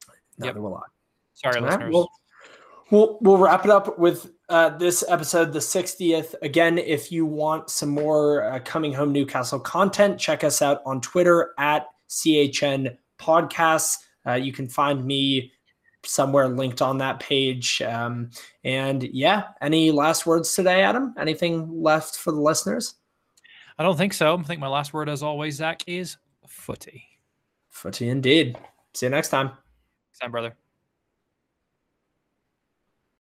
Yep. 0.09 0.17
Neither 0.39 0.63
will 0.63 0.77
I. 0.77 0.83
Sorry, 1.35 1.57
All 1.57 1.63
right, 1.63 1.71
listeners. 1.73 1.95
well, 1.95 2.11
we'll 2.91 3.19
we'll 3.21 3.39
wrap 3.39 3.65
it 3.65 3.71
up 3.71 3.99
with 3.99 4.31
uh, 4.49 4.71
this 4.71 5.05
episode, 5.09 5.53
the 5.53 5.59
60th. 5.61 6.35
Again, 6.43 6.79
if 6.79 7.13
you 7.13 7.25
want 7.27 7.71
some 7.71 7.91
more 7.91 8.45
uh, 8.45 8.59
coming 8.65 8.93
home 8.93 9.13
Newcastle 9.13 9.61
content, 9.61 10.19
check 10.19 10.43
us 10.43 10.61
out 10.63 10.81
on 10.87 11.01
Twitter 11.01 11.53
at 11.59 11.87
CHN 12.09 12.97
Podcasts. 13.19 13.99
Uh, 14.27 14.33
you 14.33 14.53
can 14.53 14.69
find 14.69 15.05
me 15.05 15.53
somewhere 16.05 16.49
linked 16.49 16.83
on 16.83 16.99
that 16.99 17.21
page. 17.21 17.83
Um, 17.83 18.31
and 18.65 19.03
yeah, 19.03 19.49
any 19.61 19.91
last 19.91 20.27
words 20.27 20.55
today, 20.55 20.83
Adam? 20.83 21.15
Anything 21.19 21.83
left 21.83 22.17
for 22.17 22.33
the 22.33 22.41
listeners? 22.41 22.95
I 23.79 23.83
don't 23.83 23.97
think 23.97 24.13
so. 24.13 24.37
I 24.37 24.43
think 24.43 24.61
my 24.61 24.69
last 24.69 24.93
word, 24.93 25.09
as 25.09 25.23
always, 25.23 25.57
Zach, 25.57 25.83
is 25.87 26.17
footy. 26.47 27.05
Footy 27.71 28.09
indeed. 28.09 28.59
See 28.95 29.07
you 29.07 29.11
next 29.11 29.29
time. 29.29 29.53
Time, 30.21 30.31
brother. 30.31 30.55